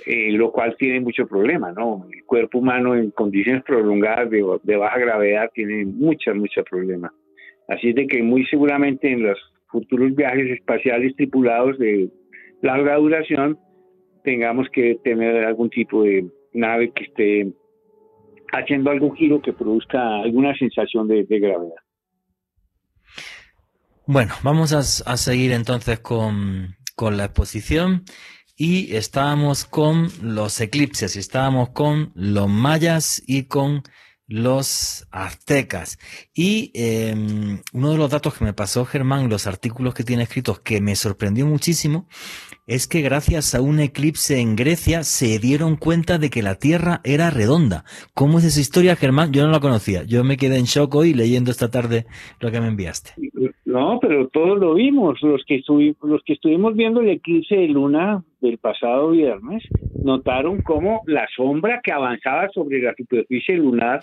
Eh, 0.06 0.30
lo 0.32 0.52
cual 0.52 0.76
tiene 0.78 1.00
mucho 1.00 1.26
problema, 1.26 1.72
¿no? 1.72 2.06
El 2.12 2.24
cuerpo 2.24 2.58
humano 2.58 2.94
en 2.94 3.10
condiciones 3.10 3.64
prolongadas 3.64 4.30
de, 4.30 4.44
de 4.62 4.76
baja 4.76 4.98
gravedad 4.98 5.50
tiene 5.52 5.84
muchos, 5.84 6.36
muchos 6.36 6.64
problemas. 6.64 7.12
Así 7.68 7.92
de 7.92 8.06
que 8.06 8.22
muy 8.22 8.46
seguramente 8.46 9.12
en 9.12 9.22
los 9.22 9.38
futuros 9.70 10.14
viajes 10.14 10.50
espaciales 10.50 11.14
tripulados 11.16 11.78
de 11.78 12.10
larga 12.62 12.96
duración 12.96 13.58
tengamos 14.24 14.66
que 14.72 14.96
tener 15.04 15.44
algún 15.44 15.70
tipo 15.70 16.02
de 16.02 16.26
nave 16.52 16.92
que 16.92 17.04
esté 17.04 17.52
haciendo 18.52 18.90
algún 18.90 19.14
giro 19.14 19.40
que 19.42 19.52
produzca 19.52 20.20
alguna 20.20 20.54
sensación 20.56 21.06
de, 21.06 21.24
gravedad. 21.28 21.74
Bueno, 24.06 24.32
vamos 24.42 24.72
a, 24.72 25.16
seguir 25.16 25.52
entonces 25.52 26.00
con, 26.00 26.74
con, 26.96 27.18
la 27.18 27.26
exposición 27.26 28.04
y 28.56 28.96
estábamos 28.96 29.66
con 29.66 30.08
los 30.22 30.60
eclipses, 30.62 31.16
estábamos 31.16 31.70
con 31.70 32.12
los 32.14 32.48
mayas 32.48 33.22
y 33.26 33.44
con 33.44 33.82
los 34.28 35.08
aztecas. 35.10 35.98
Y 36.34 36.70
em, 36.74 37.62
uno 37.72 37.90
de 37.90 37.98
los 37.98 38.10
datos 38.10 38.34
que 38.34 38.44
me 38.44 38.52
pasó 38.52 38.84
Germán, 38.84 39.28
los 39.28 39.46
artículos 39.46 39.94
que 39.94 40.04
tiene 40.04 40.24
escritos, 40.24 40.60
que 40.60 40.80
me 40.80 40.94
sorprendió 40.94 41.46
muchísimo, 41.46 42.06
es 42.68 42.86
que 42.86 43.00
gracias 43.00 43.54
a 43.54 43.62
un 43.62 43.80
eclipse 43.80 44.40
en 44.40 44.54
Grecia 44.54 45.02
se 45.02 45.38
dieron 45.38 45.76
cuenta 45.76 46.18
de 46.18 46.28
que 46.28 46.42
la 46.42 46.56
Tierra 46.56 47.00
era 47.02 47.30
redonda. 47.30 47.84
¿Cómo 48.12 48.38
es 48.38 48.44
esa 48.44 48.60
historia, 48.60 48.94
Germán? 48.94 49.32
Yo 49.32 49.46
no 49.46 49.50
la 49.50 49.60
conocía. 49.60 50.02
Yo 50.04 50.22
me 50.22 50.36
quedé 50.36 50.58
en 50.58 50.66
shock 50.66 50.94
hoy 50.94 51.14
leyendo 51.14 51.50
esta 51.50 51.70
tarde 51.70 52.04
lo 52.40 52.50
que 52.50 52.60
me 52.60 52.68
enviaste. 52.68 53.12
No, 53.64 53.98
pero 54.00 54.28
todos 54.28 54.58
lo 54.58 54.74
vimos. 54.74 55.18
Los 55.22 55.42
que, 55.46 55.62
los 56.02 56.22
que 56.24 56.34
estuvimos 56.34 56.76
viendo 56.76 57.00
el 57.00 57.08
eclipse 57.08 57.56
de 57.56 57.68
luna 57.68 58.22
del 58.40 58.58
pasado 58.58 59.12
viernes, 59.12 59.64
notaron 60.02 60.60
cómo 60.60 61.02
la 61.06 61.26
sombra 61.34 61.80
que 61.82 61.92
avanzaba 61.92 62.50
sobre 62.50 62.82
la 62.82 62.94
superficie 62.94 63.56
lunar, 63.56 64.00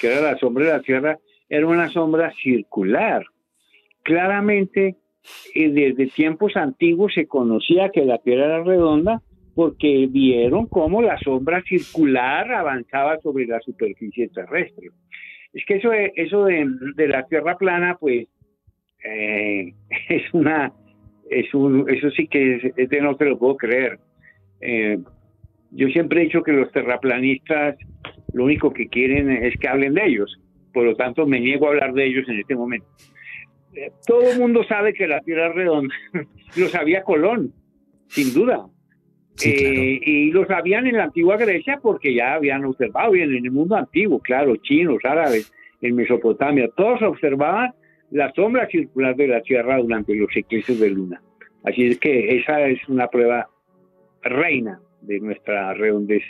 que 0.00 0.08
era 0.08 0.20
la 0.32 0.38
sombra 0.38 0.66
de 0.66 0.72
la 0.72 0.82
Tierra, 0.82 1.18
era 1.48 1.68
una 1.68 1.88
sombra 1.88 2.32
circular. 2.42 3.24
Claramente 4.02 4.96
desde 5.54 6.06
tiempos 6.08 6.56
antiguos 6.56 7.14
se 7.14 7.26
conocía 7.26 7.90
que 7.90 8.04
la 8.04 8.18
Tierra 8.18 8.46
era 8.46 8.64
redonda 8.64 9.22
porque 9.54 10.06
vieron 10.08 10.66
cómo 10.66 11.02
la 11.02 11.18
sombra 11.18 11.62
circular 11.62 12.52
avanzaba 12.52 13.18
sobre 13.18 13.46
la 13.46 13.60
superficie 13.60 14.28
terrestre. 14.28 14.90
Es 15.52 15.64
que 15.66 15.76
eso 15.76 15.90
de, 15.90 16.12
eso 16.14 16.44
de, 16.44 17.08
la 17.08 17.26
Tierra 17.26 17.56
plana, 17.56 17.96
pues, 17.98 18.28
eh, 19.04 19.72
es 20.08 20.32
una, 20.32 20.72
es 21.28 21.52
un, 21.54 21.90
eso 21.90 22.10
sí 22.10 22.28
que 22.28 22.72
es, 22.76 22.88
de 22.88 23.00
no 23.00 23.16
te 23.16 23.24
lo 23.24 23.38
puedo 23.38 23.56
creer. 23.56 23.98
Eh, 24.60 24.98
yo 25.72 25.88
siempre 25.88 26.20
he 26.20 26.24
dicho 26.24 26.42
que 26.42 26.52
los 26.52 26.70
terraplanistas 26.70 27.76
lo 28.32 28.44
único 28.44 28.72
que 28.72 28.88
quieren 28.88 29.30
es 29.30 29.58
que 29.58 29.68
hablen 29.68 29.94
de 29.94 30.06
ellos, 30.06 30.40
por 30.72 30.84
lo 30.84 30.94
tanto 30.94 31.26
me 31.26 31.40
niego 31.40 31.66
a 31.66 31.70
hablar 31.70 31.94
de 31.94 32.06
ellos 32.06 32.28
en 32.28 32.38
este 32.38 32.54
momento 32.54 32.86
todo 34.06 34.30
el 34.30 34.38
mundo 34.38 34.64
sabe 34.64 34.92
que 34.92 35.06
la 35.06 35.20
Tierra 35.20 35.48
es 35.48 35.54
redonda. 35.54 35.94
lo 36.56 36.68
sabía 36.68 37.02
Colón, 37.02 37.52
sin 38.08 38.32
duda. 38.32 38.66
Eh, 39.44 40.00
y 40.02 40.32
lo 40.32 40.46
sabían 40.46 40.86
en 40.88 40.96
la 40.96 41.04
antigua 41.04 41.36
Grecia 41.36 41.78
porque 41.80 42.12
ya 42.12 42.34
habían 42.34 42.64
observado, 42.64 43.14
y 43.14 43.20
en 43.20 43.34
el 43.34 43.50
mundo 43.52 43.76
antiguo, 43.76 44.18
claro, 44.18 44.56
chinos, 44.56 44.98
árabes, 45.04 45.52
en 45.80 45.94
Mesopotamia, 45.94 46.68
todos 46.76 47.02
observaban 47.02 47.72
la 48.10 48.32
sombra 48.32 48.66
circular 48.68 49.14
de 49.14 49.28
la 49.28 49.40
Tierra 49.42 49.78
durante 49.78 50.14
los 50.14 50.34
eclipses 50.34 50.80
de 50.80 50.90
luna. 50.90 51.22
Así 51.64 51.86
es 51.86 51.98
que 51.98 52.36
esa 52.38 52.66
es 52.66 52.80
una 52.88 53.08
prueba 53.08 53.48
reina 54.22 54.80
de 55.02 55.20
nuestra 55.20 55.74
redondez 55.74 56.22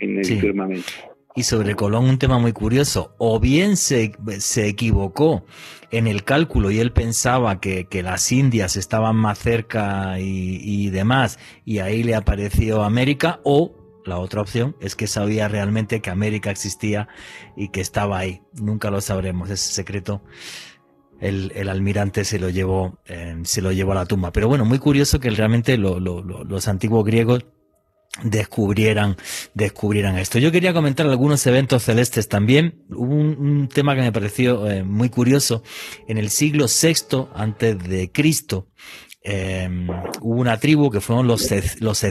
en 0.00 0.18
el 0.18 0.24
firmamento. 0.24 0.92
Y 1.34 1.44
sobre 1.44 1.76
Colón 1.76 2.06
un 2.06 2.18
tema 2.18 2.38
muy 2.38 2.52
curioso, 2.52 3.14
o 3.18 3.38
bien 3.38 3.76
se, 3.76 4.12
se 4.38 4.66
equivocó 4.66 5.44
en 5.90 6.06
el 6.06 6.24
cálculo 6.24 6.70
y 6.70 6.80
él 6.80 6.92
pensaba 6.92 7.60
que, 7.60 7.86
que 7.86 8.02
las 8.02 8.32
Indias 8.32 8.76
estaban 8.76 9.16
más 9.16 9.38
cerca 9.38 10.18
y, 10.18 10.58
y, 10.62 10.90
demás, 10.90 11.38
y 11.64 11.78
ahí 11.78 12.02
le 12.02 12.14
apareció 12.14 12.82
América, 12.82 13.40
o 13.44 13.74
la 14.04 14.18
otra 14.18 14.40
opción 14.40 14.74
es 14.80 14.96
que 14.96 15.06
sabía 15.06 15.48
realmente 15.48 16.00
que 16.00 16.10
América 16.10 16.50
existía 16.50 17.08
y 17.56 17.68
que 17.68 17.80
estaba 17.80 18.18
ahí. 18.18 18.40
Nunca 18.54 18.90
lo 18.90 19.00
sabremos, 19.00 19.50
ese 19.50 19.72
secreto. 19.72 20.22
El, 21.20 21.52
el, 21.54 21.68
almirante 21.68 22.24
se 22.24 22.38
lo 22.38 22.48
llevó 22.48 23.00
eh, 23.04 23.36
se 23.42 23.60
lo 23.60 23.72
llevó 23.72 23.90
a 23.90 23.96
la 23.96 24.06
tumba 24.06 24.30
pero 24.30 24.46
bueno 24.46 24.64
muy 24.64 24.78
curioso 24.78 25.18
que 25.18 25.28
realmente 25.30 25.76
lo, 25.76 25.98
lo, 25.98 26.22
los 26.22 26.68
antiguos 26.68 27.04
griegos 27.04 27.44
descubrieran, 28.22 29.16
descubrieran 29.54 30.18
esto. 30.18 30.38
Yo 30.38 30.52
quería 30.52 30.72
comentar 30.72 31.06
algunos 31.06 31.46
eventos 31.46 31.84
celestes 31.84 32.28
también. 32.28 32.84
Hubo 32.90 33.14
un, 33.14 33.68
tema 33.68 33.94
que 33.94 34.02
me 34.02 34.12
pareció 34.12 34.68
eh, 34.68 34.82
muy 34.82 35.08
curioso. 35.08 35.62
En 36.06 36.18
el 36.18 36.30
siglo 36.30 36.66
VI 36.66 37.28
antes 37.34 37.78
de 37.78 38.10
Cristo, 38.10 38.68
em, 39.22 39.88
hubo 40.20 40.40
una 40.40 40.58
tribu 40.58 40.90
que 40.90 41.00
fueron 41.00 41.26
los, 41.26 41.48
los 41.80 42.06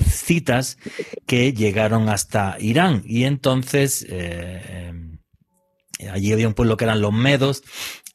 que 1.26 1.54
llegaron 1.54 2.10
hasta 2.10 2.58
Irán 2.60 3.02
y 3.06 3.24
entonces 3.24 4.06
eh, 4.10 4.90
em, 4.90 5.20
allí 6.12 6.32
había 6.32 6.48
un 6.48 6.54
pueblo 6.54 6.78
que 6.78 6.86
eran 6.86 7.02
los 7.02 7.14
medos 7.14 7.64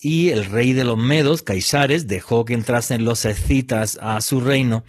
y 0.01 0.31
el 0.31 0.47
rey 0.47 0.73
de 0.73 0.83
los 0.83 0.99
medos, 0.99 1.43
Caisares, 1.43 2.09
dejó 2.09 2.45
que 2.45 2.55
entrasen 2.55 3.05
los 3.05 3.25
escitas 3.25 3.99
a 4.03 4.21
su 4.21 4.41
reino 4.41 4.85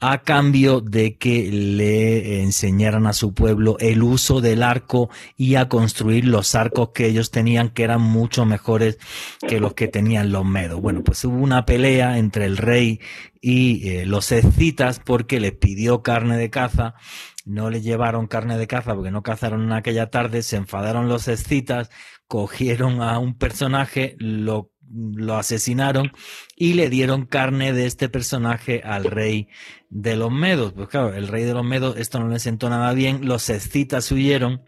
a 0.00 0.18
cambio 0.22 0.80
de 0.80 1.16
que 1.16 1.50
le 1.50 2.42
enseñaran 2.42 3.06
a 3.06 3.12
su 3.12 3.34
pueblo 3.34 3.76
el 3.80 4.02
uso 4.02 4.40
del 4.40 4.62
arco 4.62 5.10
y 5.36 5.56
a 5.56 5.68
construir 5.68 6.24
los 6.24 6.54
arcos 6.54 6.90
que 6.94 7.06
ellos 7.06 7.30
tenían 7.30 7.70
que 7.70 7.84
eran 7.84 8.00
mucho 8.00 8.44
mejores 8.44 8.98
que 9.46 9.60
los 9.60 9.74
que 9.74 9.88
tenían 9.88 10.30
los 10.30 10.44
medos. 10.44 10.80
Bueno, 10.80 11.02
pues 11.02 11.24
hubo 11.24 11.36
una 11.36 11.66
pelea 11.66 12.18
entre 12.18 12.44
el 12.44 12.56
rey 12.56 13.00
y 13.40 13.88
eh, 13.88 14.06
los 14.06 14.32
escitas 14.32 15.00
porque 15.04 15.40
les 15.40 15.52
pidió 15.52 16.02
carne 16.02 16.36
de 16.36 16.50
caza 16.50 16.94
no 17.48 17.70
le 17.70 17.80
llevaron 17.80 18.26
carne 18.26 18.58
de 18.58 18.66
caza 18.66 18.94
porque 18.94 19.10
no 19.10 19.22
cazaron 19.22 19.62
en 19.62 19.72
aquella 19.72 20.10
tarde, 20.10 20.42
se 20.42 20.56
enfadaron 20.56 21.08
los 21.08 21.28
escitas, 21.28 21.90
cogieron 22.26 23.00
a 23.00 23.18
un 23.18 23.36
personaje, 23.38 24.16
lo 24.18 24.70
lo 24.90 25.36
asesinaron 25.36 26.12
y 26.56 26.74
le 26.74 26.88
dieron 26.88 27.26
carne 27.26 27.72
de 27.72 27.86
este 27.86 28.08
personaje 28.08 28.82
al 28.84 29.04
rey 29.04 29.48
de 29.90 30.16
los 30.16 30.32
medos. 30.32 30.72
Pues 30.72 30.88
claro, 30.88 31.14
el 31.14 31.28
rey 31.28 31.44
de 31.44 31.54
los 31.54 31.64
medos 31.64 31.96
esto 31.96 32.20
no 32.20 32.28
le 32.28 32.38
sentó 32.38 32.68
nada 32.70 32.92
bien, 32.92 33.26
los 33.26 33.50
escitas 33.50 34.10
huyeron 34.12 34.62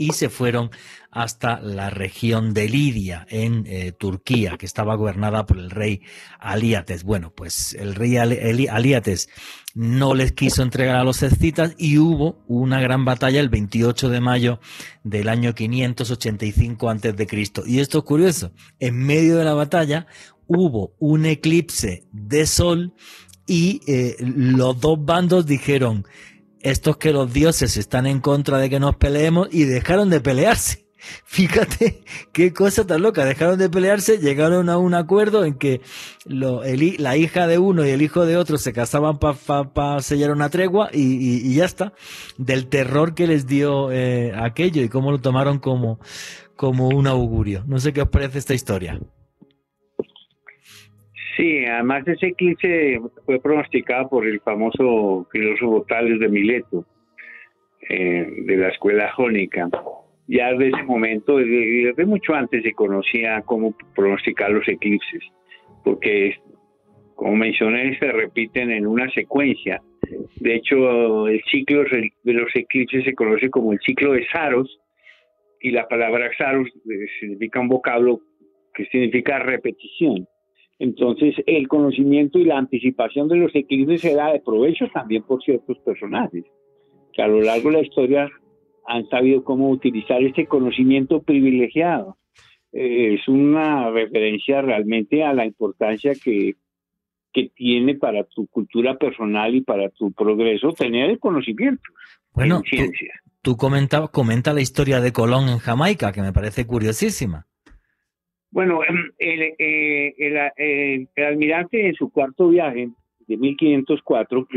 y 0.00 0.12
se 0.12 0.30
fueron 0.30 0.70
hasta 1.10 1.60
la 1.60 1.90
región 1.90 2.54
de 2.54 2.70
Lidia, 2.70 3.26
en 3.28 3.64
eh, 3.66 3.92
Turquía, 3.92 4.56
que 4.56 4.64
estaba 4.64 4.94
gobernada 4.94 5.44
por 5.44 5.58
el 5.58 5.68
rey 5.70 6.00
Aliates. 6.38 7.04
Bueno, 7.04 7.34
pues 7.34 7.74
el 7.74 7.94
rey 7.94 8.16
Aliates 8.16 9.28
no 9.74 10.14
les 10.14 10.32
quiso 10.32 10.62
entregar 10.62 10.96
a 10.96 11.04
los 11.04 11.22
escitas 11.22 11.74
y 11.78 11.98
hubo 11.98 12.42
una 12.48 12.80
gran 12.80 13.04
batalla 13.04 13.40
el 13.40 13.48
28 13.48 14.08
de 14.08 14.20
mayo 14.20 14.60
del 15.04 15.28
año 15.28 15.54
585 15.54 16.90
a.C. 16.90 17.16
Y 17.66 17.80
esto 17.80 17.98
es 17.98 18.04
curioso, 18.04 18.52
en 18.78 18.98
medio 18.98 19.36
de 19.36 19.44
la 19.44 19.54
batalla 19.54 20.06
hubo 20.46 20.94
un 20.98 21.26
eclipse 21.26 22.04
de 22.10 22.46
sol 22.46 22.94
y 23.46 23.80
eh, 23.86 24.16
los 24.18 24.80
dos 24.80 25.04
bandos 25.04 25.46
dijeron, 25.46 26.04
estos 26.60 26.98
que 26.98 27.12
los 27.12 27.32
dioses 27.32 27.76
están 27.76 28.06
en 28.06 28.20
contra 28.20 28.58
de 28.58 28.68
que 28.68 28.80
nos 28.80 28.96
peleemos 28.96 29.48
y 29.50 29.64
dejaron 29.64 30.10
de 30.10 30.20
pelearse. 30.20 30.89
Fíjate 31.24 32.02
qué 32.32 32.52
cosa 32.52 32.86
tan 32.86 33.02
loca. 33.02 33.24
Dejaron 33.24 33.58
de 33.58 33.70
pelearse, 33.70 34.18
llegaron 34.18 34.68
a 34.68 34.78
un 34.78 34.94
acuerdo 34.94 35.44
en 35.44 35.54
que 35.54 35.80
la 36.26 37.16
hija 37.16 37.46
de 37.46 37.58
uno 37.58 37.86
y 37.86 37.90
el 37.90 38.02
hijo 38.02 38.26
de 38.26 38.36
otro 38.36 38.58
se 38.58 38.72
casaban 38.72 39.18
para 39.18 40.00
sellar 40.00 40.30
una 40.30 40.50
tregua 40.50 40.90
y, 40.92 41.54
ya 41.54 41.64
está. 41.64 41.92
Del 42.38 42.68
terror 42.68 43.14
que 43.14 43.26
les 43.26 43.46
dio 43.46 43.90
eh, 43.92 44.32
aquello 44.34 44.82
y 44.82 44.88
cómo 44.88 45.10
lo 45.10 45.18
tomaron 45.20 45.58
como, 45.58 45.98
como 46.56 46.88
un 46.88 47.06
augurio. 47.06 47.64
No 47.66 47.78
sé 47.78 47.92
qué 47.92 48.02
os 48.02 48.08
parece 48.08 48.38
esta 48.38 48.54
historia. 48.54 49.00
Sí, 51.36 51.64
además 51.64 52.06
ese 52.06 52.28
eclipse 52.28 53.00
fue 53.24 53.40
pronosticado 53.40 54.10
por 54.10 54.26
el 54.26 54.40
famoso 54.40 55.26
filósofo 55.32 55.86
Tales 55.88 56.20
de 56.20 56.28
Mileto, 56.28 56.84
eh, 57.88 58.26
de 58.44 58.56
la 58.56 58.68
escuela 58.68 59.10
jónica. 59.12 59.68
Ya 60.30 60.52
desde 60.52 60.68
ese 60.68 60.84
momento, 60.84 61.38
desde, 61.38 62.06
mucho 62.06 62.34
antes 62.34 62.62
se 62.62 62.72
conocía 62.72 63.42
cómo 63.42 63.74
pronosticar 63.96 64.52
los 64.52 64.66
eclipses, 64.68 65.24
porque, 65.82 66.36
como 67.16 67.34
mencioné, 67.34 67.98
se 67.98 68.12
repiten 68.12 68.70
en 68.70 68.86
una 68.86 69.10
secuencia. 69.10 69.82
De 70.36 70.54
hecho, 70.54 71.26
el 71.26 71.42
ciclo 71.50 71.82
de 71.82 72.32
los 72.32 72.54
eclipses 72.54 73.04
se 73.04 73.14
conoce 73.14 73.50
como 73.50 73.72
el 73.72 73.80
ciclo 73.80 74.12
de 74.12 74.24
Saros, 74.28 74.78
y 75.60 75.72
la 75.72 75.88
palabra 75.88 76.30
Saros 76.38 76.68
eh, 76.68 77.06
significa 77.18 77.58
un 77.58 77.68
vocablo 77.68 78.20
que 78.72 78.86
significa 78.86 79.40
repetición. 79.40 80.28
Entonces, 80.78 81.34
el 81.44 81.66
conocimiento 81.66 82.38
y 82.38 82.44
la 82.44 82.56
anticipación 82.56 83.26
de 83.26 83.36
los 83.36 83.52
eclipses 83.52 84.04
era 84.04 84.32
de 84.32 84.38
provecho 84.38 84.86
también 84.94 85.24
por 85.24 85.42
ciertos 85.42 85.76
personajes, 85.80 86.44
que 87.12 87.20
a 87.20 87.26
lo 87.26 87.40
largo 87.40 87.70
de 87.70 87.78
la 87.78 87.82
historia 87.82 88.30
han 88.90 89.08
sabido 89.08 89.44
cómo 89.44 89.70
utilizar 89.70 90.20
este 90.22 90.46
conocimiento 90.46 91.22
privilegiado. 91.22 92.16
Eh, 92.72 93.14
es 93.14 93.28
una 93.28 93.90
referencia 93.90 94.62
realmente 94.62 95.22
a 95.22 95.32
la 95.32 95.46
importancia 95.46 96.12
que, 96.14 96.56
que 97.32 97.50
tiene 97.54 97.94
para 97.94 98.24
tu 98.24 98.48
cultura 98.48 98.98
personal 98.98 99.54
y 99.54 99.60
para 99.60 99.90
tu 99.90 100.12
progreso 100.12 100.72
tener 100.72 101.08
el 101.10 101.20
conocimiento 101.20 101.82
bueno, 102.32 102.56
en 102.56 102.62
ciencia. 102.64 103.14
Tú, 103.42 103.52
tú 103.52 103.56
comenta, 103.56 104.08
comenta 104.08 104.52
la 104.52 104.60
historia 104.60 105.00
de 105.00 105.12
Colón 105.12 105.48
en 105.48 105.58
Jamaica, 105.58 106.10
que 106.10 106.22
me 106.22 106.32
parece 106.32 106.66
curiosísima. 106.66 107.46
Bueno, 108.50 108.80
em, 108.82 109.12
eh, 109.20 110.14
el, 110.18 111.08
el, 111.14 111.24
almirante 111.24 111.86
en 111.86 111.94
su 111.94 112.10
cuarto 112.10 112.48
viaje 112.48 112.88
de 113.28 113.36
1504, 113.36 114.48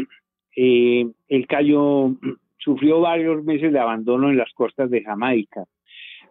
eh, 0.55 1.05
él 1.27 1.47
cayó, 1.47 2.15
sufrió 2.63 2.99
varios 3.01 3.43
meses 3.43 3.71
de 3.71 3.79
abandono 3.79 4.29
en 4.29 4.37
las 4.37 4.51
costas 4.53 4.89
de 4.89 5.03
Jamaica, 5.03 5.65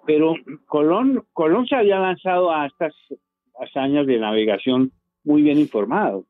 pero 0.07 0.35
Colón, 0.67 1.25
Colón 1.33 1.67
se 1.67 1.77
había 1.77 1.99
lanzado 1.99 2.53
a 2.53 2.67
estas 2.67 2.95
hazañas 3.61 4.07
de 4.07 4.19
navegación 4.19 4.93
muy 5.25 5.43
bien 5.43 5.59
informado. 5.59 6.25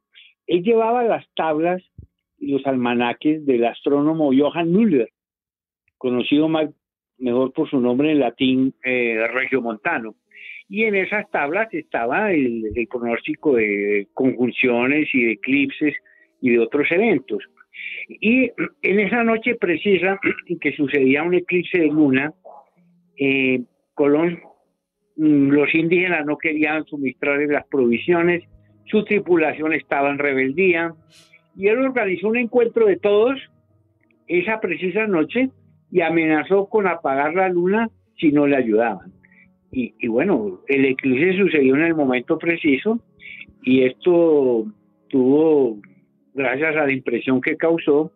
Él 0.46 0.62
llevaba 0.62 1.04
las 1.04 1.24
tablas 1.34 1.82
y 2.38 2.52
los 2.52 2.66
almanaques 2.66 3.46
del 3.46 3.64
astrónomo 3.64 4.32
Johann 4.36 4.72
Müller, 4.72 5.10
conocido 5.96 6.48
más, 6.48 6.68
mejor 7.18 7.52
por 7.52 7.70
su 7.70 7.80
nombre 7.80 8.10
en 8.10 8.18
latín 8.18 8.74
eh, 8.84 9.26
regiomontano 9.32 10.16
y 10.72 10.84
en 10.84 10.94
esas 10.94 11.30
tablas 11.30 11.68
estaba 11.72 12.32
el, 12.32 12.64
pronóstico 12.90 13.56
de 13.56 14.08
conjunciones 14.14 15.06
y 15.12 15.24
de 15.24 15.32
eclipses 15.32 15.94
y 16.40 16.48
de 16.48 16.58
otros 16.60 16.90
eventos. 16.90 17.44
Y 18.08 18.50
en 18.82 19.00
esa 19.00 19.24
noche 19.24 19.54
precisa 19.54 20.18
que 20.60 20.72
sucedía 20.72 21.22
un 21.22 21.34
eclipse 21.34 21.78
de 21.78 21.86
luna, 21.86 22.32
eh, 23.18 23.62
Colón, 23.94 24.40
mm, 25.16 25.48
los 25.50 25.74
indígenas 25.74 26.24
no 26.26 26.38
querían 26.38 26.84
suministrarles 26.84 27.50
las 27.50 27.66
provisiones, 27.66 28.44
su 28.86 29.04
tripulación 29.04 29.72
estaba 29.72 30.10
en 30.10 30.18
rebeldía, 30.18 30.94
y 31.56 31.68
él 31.68 31.78
organizó 31.78 32.28
un 32.28 32.38
encuentro 32.38 32.86
de 32.86 32.96
todos 32.96 33.38
esa 34.26 34.60
precisa 34.60 35.06
noche 35.06 35.50
y 35.90 36.00
amenazó 36.00 36.66
con 36.66 36.86
apagar 36.86 37.34
la 37.34 37.48
luna 37.48 37.90
si 38.18 38.32
no 38.32 38.46
le 38.46 38.56
ayudaban. 38.56 39.12
Y, 39.74 40.06
bueno, 40.06 40.60
el 40.68 40.84
eclipse 40.84 41.38
sucedió 41.38 41.74
en 41.76 41.84
el 41.84 41.94
momento 41.94 42.36
preciso 42.36 43.00
y 43.62 43.84
esto 43.84 44.66
tuvo, 45.08 45.78
gracias 46.34 46.76
a 46.76 46.86
la 46.86 46.92
impresión 46.92 47.40
que 47.40 47.56
causó, 47.56 48.12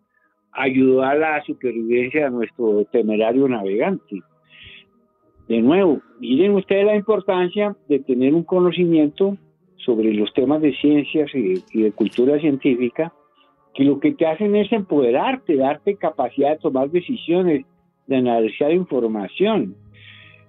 ayudó 0.51 1.03
a 1.03 1.15
la 1.15 1.43
supervivencia 1.43 2.25
de 2.25 2.31
nuestro 2.31 2.85
temerario 2.91 3.47
navegante. 3.47 4.21
De 5.47 5.61
nuevo, 5.61 6.01
miren 6.19 6.55
ustedes 6.55 6.85
la 6.85 6.95
importancia 6.95 7.75
de 7.87 7.99
tener 7.99 8.33
un 8.33 8.43
conocimiento 8.43 9.37
sobre 9.77 10.13
los 10.13 10.33
temas 10.33 10.61
de 10.61 10.75
ciencias 10.75 11.29
y 11.33 11.81
de, 11.81 11.91
cultura 11.93 12.39
científica, 12.39 13.13
que 13.73 13.85
lo 13.85 13.99
que 13.99 14.11
te 14.11 14.25
hacen 14.25 14.55
es 14.55 14.71
empoderarte, 14.73 15.55
darte 15.55 15.95
capacidad 15.95 16.51
de 16.51 16.57
tomar 16.57 16.89
decisiones, 16.89 17.65
de 18.07 18.15
analizar 18.17 18.71
información. 18.71 19.75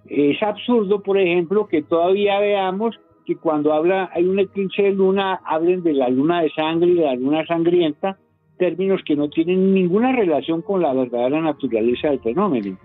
Es 0.06 0.42
absurdo, 0.42 1.02
por 1.02 1.18
ejemplo, 1.18 1.68
que 1.68 1.82
todavía 1.82 2.40
veamos 2.40 2.98
que 3.28 3.36
cuando 3.36 3.74
habla 3.74 4.08
hay 4.14 4.24
un 4.24 4.38
eclipse 4.38 4.84
de 4.84 4.92
luna, 4.92 5.38
hablen 5.44 5.82
de 5.82 5.92
la 5.92 6.08
luna 6.08 6.40
de 6.40 6.48
sangre 6.48 6.88
y 6.88 6.94
de 6.94 7.04
la 7.04 7.14
luna 7.14 7.44
sangrienta, 7.44 8.16
términos 8.56 9.02
que 9.04 9.16
no 9.16 9.28
tienen 9.28 9.74
ninguna 9.74 10.16
relación 10.16 10.62
con 10.62 10.80
la 10.80 10.94
verdadera 10.94 11.38
naturaleza 11.42 12.08
del 12.08 12.20
fenómeno. 12.20 12.78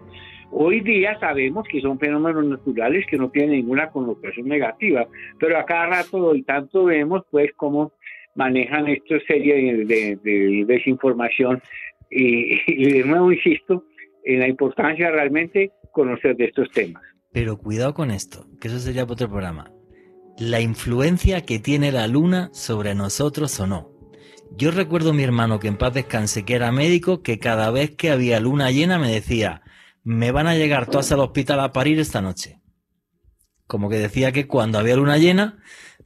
Hoy 0.51 0.81
día 0.81 1.17
sabemos 1.17 1.65
que 1.71 1.79
son 1.79 1.97
fenómenos 1.97 2.45
naturales 2.45 3.05
que 3.09 3.17
no 3.17 3.29
tienen 3.29 3.51
ninguna 3.51 3.89
connotación 3.89 4.49
negativa, 4.49 5.07
pero 5.39 5.57
a 5.57 5.63
cada 5.63 5.85
rato 5.85 6.35
y 6.35 6.43
tanto 6.43 6.83
vemos 6.83 7.21
pues 7.31 7.51
cómo 7.55 7.93
manejan 8.35 8.89
esta 8.89 9.21
serie 9.25 9.85
de, 9.85 10.65
desinformación 10.67 11.61
y, 12.11 12.59
y 12.67 12.91
de 12.91 13.05
nuevo 13.05 13.31
insisto 13.31 13.85
en 14.25 14.41
la 14.41 14.49
importancia 14.49 15.09
realmente 15.09 15.71
conocer 15.93 16.35
de 16.35 16.45
estos 16.45 16.69
temas. 16.71 17.01
Pero 17.31 17.57
cuidado 17.57 17.93
con 17.93 18.11
esto, 18.11 18.45
que 18.59 18.67
eso 18.67 18.79
sería 18.79 19.03
para 19.03 19.13
otro 19.13 19.29
programa. 19.29 19.71
La 20.39 20.61
influencia 20.61 21.41
que 21.41 21.59
tiene 21.59 21.91
la 21.91 22.07
luna 22.07 22.49
sobre 22.53 22.95
nosotros 22.95 23.59
o 23.59 23.67
no. 23.67 23.91
Yo 24.57 24.71
recuerdo 24.71 25.11
a 25.11 25.13
mi 25.13 25.23
hermano 25.23 25.59
que 25.59 25.67
en 25.67 25.77
paz 25.77 25.93
descanse, 25.93 26.43
que 26.43 26.55
era 26.55 26.71
médico, 26.71 27.21
que 27.21 27.37
cada 27.37 27.69
vez 27.69 27.91
que 27.91 28.09
había 28.09 28.39
luna 28.39 28.71
llena 28.71 28.97
me 28.97 29.11
decía, 29.11 29.61
me 30.03 30.31
van 30.31 30.47
a 30.47 30.55
llegar 30.55 30.87
todas 30.87 31.11
al 31.11 31.19
hospital 31.19 31.59
a 31.59 31.71
parir 31.71 31.99
esta 31.99 32.21
noche. 32.21 32.61
Como 33.67 33.89
que 33.89 33.97
decía 33.97 34.31
que 34.31 34.47
cuando 34.47 34.79
había 34.79 34.95
luna 34.95 35.17
llena, 35.17 35.59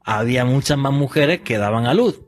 había 0.04 0.44
muchas 0.44 0.78
más 0.78 0.94
mujeres 0.94 1.42
que 1.42 1.58
daban 1.58 1.86
a 1.86 1.94
luz. 1.94 2.27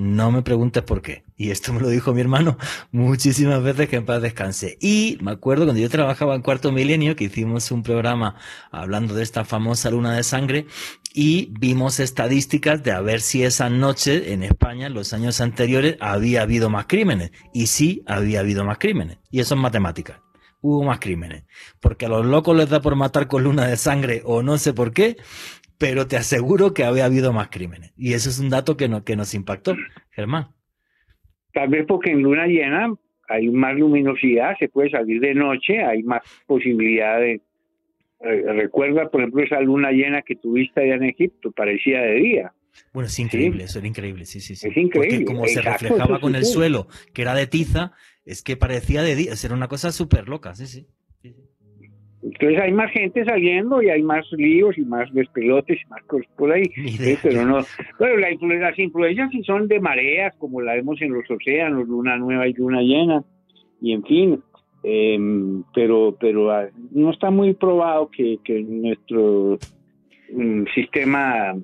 No 0.00 0.32
me 0.32 0.40
preguntes 0.40 0.82
por 0.82 1.02
qué. 1.02 1.24
Y 1.36 1.50
esto 1.50 1.74
me 1.74 1.80
lo 1.80 1.90
dijo 1.90 2.14
mi 2.14 2.22
hermano 2.22 2.56
muchísimas 2.90 3.62
veces 3.62 3.86
que 3.90 3.96
en 3.96 4.06
paz 4.06 4.22
descanse. 4.22 4.78
Y 4.80 5.18
me 5.20 5.32
acuerdo 5.32 5.66
cuando 5.66 5.82
yo 5.82 5.90
trabajaba 5.90 6.34
en 6.34 6.40
Cuarto 6.40 6.72
Milenio, 6.72 7.16
que 7.16 7.24
hicimos 7.24 7.70
un 7.70 7.82
programa 7.82 8.36
hablando 8.70 9.12
de 9.12 9.22
esta 9.22 9.44
famosa 9.44 9.90
luna 9.90 10.14
de 10.14 10.22
sangre, 10.22 10.64
y 11.12 11.52
vimos 11.60 12.00
estadísticas 12.00 12.82
de 12.82 12.92
a 12.92 13.02
ver 13.02 13.20
si 13.20 13.44
esa 13.44 13.68
noche 13.68 14.32
en 14.32 14.42
España, 14.42 14.86
en 14.86 14.94
los 14.94 15.12
años 15.12 15.42
anteriores, 15.42 15.98
había 16.00 16.42
habido 16.42 16.70
más 16.70 16.86
crímenes. 16.86 17.32
Y 17.52 17.66
sí, 17.66 18.02
había 18.06 18.40
habido 18.40 18.64
más 18.64 18.78
crímenes. 18.78 19.18
Y 19.30 19.40
eso 19.40 19.54
es 19.54 19.60
matemática. 19.60 20.22
Hubo 20.62 20.82
más 20.82 20.98
crímenes. 20.98 21.44
Porque 21.78 22.06
a 22.06 22.08
los 22.08 22.24
locos 22.24 22.56
les 22.56 22.70
da 22.70 22.80
por 22.80 22.96
matar 22.96 23.28
con 23.28 23.44
luna 23.44 23.66
de 23.66 23.76
sangre 23.76 24.22
o 24.24 24.42
no 24.42 24.56
sé 24.56 24.72
por 24.72 24.94
qué, 24.94 25.18
pero 25.80 26.06
te 26.06 26.18
aseguro 26.18 26.74
que 26.74 26.84
había 26.84 27.06
habido 27.06 27.32
más 27.32 27.48
crímenes. 27.48 27.94
Y 27.96 28.12
eso 28.12 28.28
es 28.28 28.38
un 28.38 28.50
dato 28.50 28.76
que, 28.76 28.86
no, 28.86 29.02
que 29.02 29.16
nos 29.16 29.32
impactó, 29.32 29.74
Germán. 30.10 30.48
Tal 31.54 31.70
vez 31.70 31.86
porque 31.88 32.10
en 32.10 32.20
luna 32.20 32.46
llena 32.46 32.94
hay 33.26 33.48
más 33.48 33.74
luminosidad, 33.74 34.56
se 34.58 34.68
puede 34.68 34.90
salir 34.90 35.22
de 35.22 35.34
noche, 35.34 35.82
hay 35.82 36.02
más 36.02 36.20
posibilidad 36.46 37.18
de... 37.18 37.40
Eh, 38.20 38.52
recuerda, 38.52 39.08
por 39.08 39.22
ejemplo, 39.22 39.42
esa 39.42 39.58
luna 39.62 39.90
llena 39.90 40.20
que 40.20 40.36
tuviste 40.36 40.82
allá 40.82 40.96
en 40.96 41.04
Egipto, 41.04 41.50
parecía 41.50 42.02
de 42.02 42.14
día. 42.16 42.52
Bueno, 42.92 43.06
es 43.06 43.18
increíble, 43.18 43.64
eso 43.64 43.78
era 43.78 43.88
increíble, 43.88 44.26
sí, 44.26 44.40
sí, 44.40 44.56
sí. 44.56 44.68
Es 44.68 44.76
increíble. 44.76 45.20
Porque 45.20 45.24
como 45.24 45.46
se 45.46 45.62
reflejaba 45.62 46.20
con 46.20 46.34
el 46.34 46.44
suelo, 46.44 46.88
que 47.14 47.22
era 47.22 47.34
de 47.34 47.46
tiza, 47.46 47.92
es 48.26 48.42
que 48.42 48.58
parecía 48.58 49.02
de 49.02 49.16
día, 49.16 49.32
era 49.42 49.54
una 49.54 49.68
cosa 49.68 49.92
súper 49.92 50.28
loca, 50.28 50.54
sí, 50.54 50.66
sí. 50.66 50.86
Entonces 52.22 52.60
hay 52.60 52.72
más 52.72 52.90
gente 52.90 53.24
saliendo 53.24 53.80
y 53.82 53.88
hay 53.88 54.02
más 54.02 54.30
líos 54.32 54.76
y 54.76 54.82
más 54.82 55.10
despelotes 55.12 55.78
y 55.82 55.88
más 55.88 56.02
cosas 56.04 56.28
por 56.36 56.52
ahí. 56.52 56.64
pero 57.22 57.46
no, 57.46 57.60
bueno, 57.98 58.16
las 58.16 58.78
influencias 58.78 59.30
sí 59.30 59.42
son 59.42 59.68
de 59.68 59.80
mareas, 59.80 60.34
como 60.38 60.60
la 60.60 60.74
vemos 60.74 61.00
en 61.00 61.14
los 61.14 61.30
océanos, 61.30 61.88
luna 61.88 62.16
nueva 62.18 62.46
y 62.46 62.52
luna 62.52 62.82
llena, 62.82 63.24
y 63.80 63.94
en 63.94 64.04
fin, 64.04 64.42
em, 64.82 65.62
pero 65.74 66.14
pero 66.20 66.50
ah, 66.50 66.68
no 66.90 67.10
está 67.10 67.30
muy 67.30 67.54
probado 67.54 68.10
que, 68.10 68.38
que 68.44 68.60
nuestro 68.62 69.58
mm, 70.30 70.64
sistema 70.74 71.56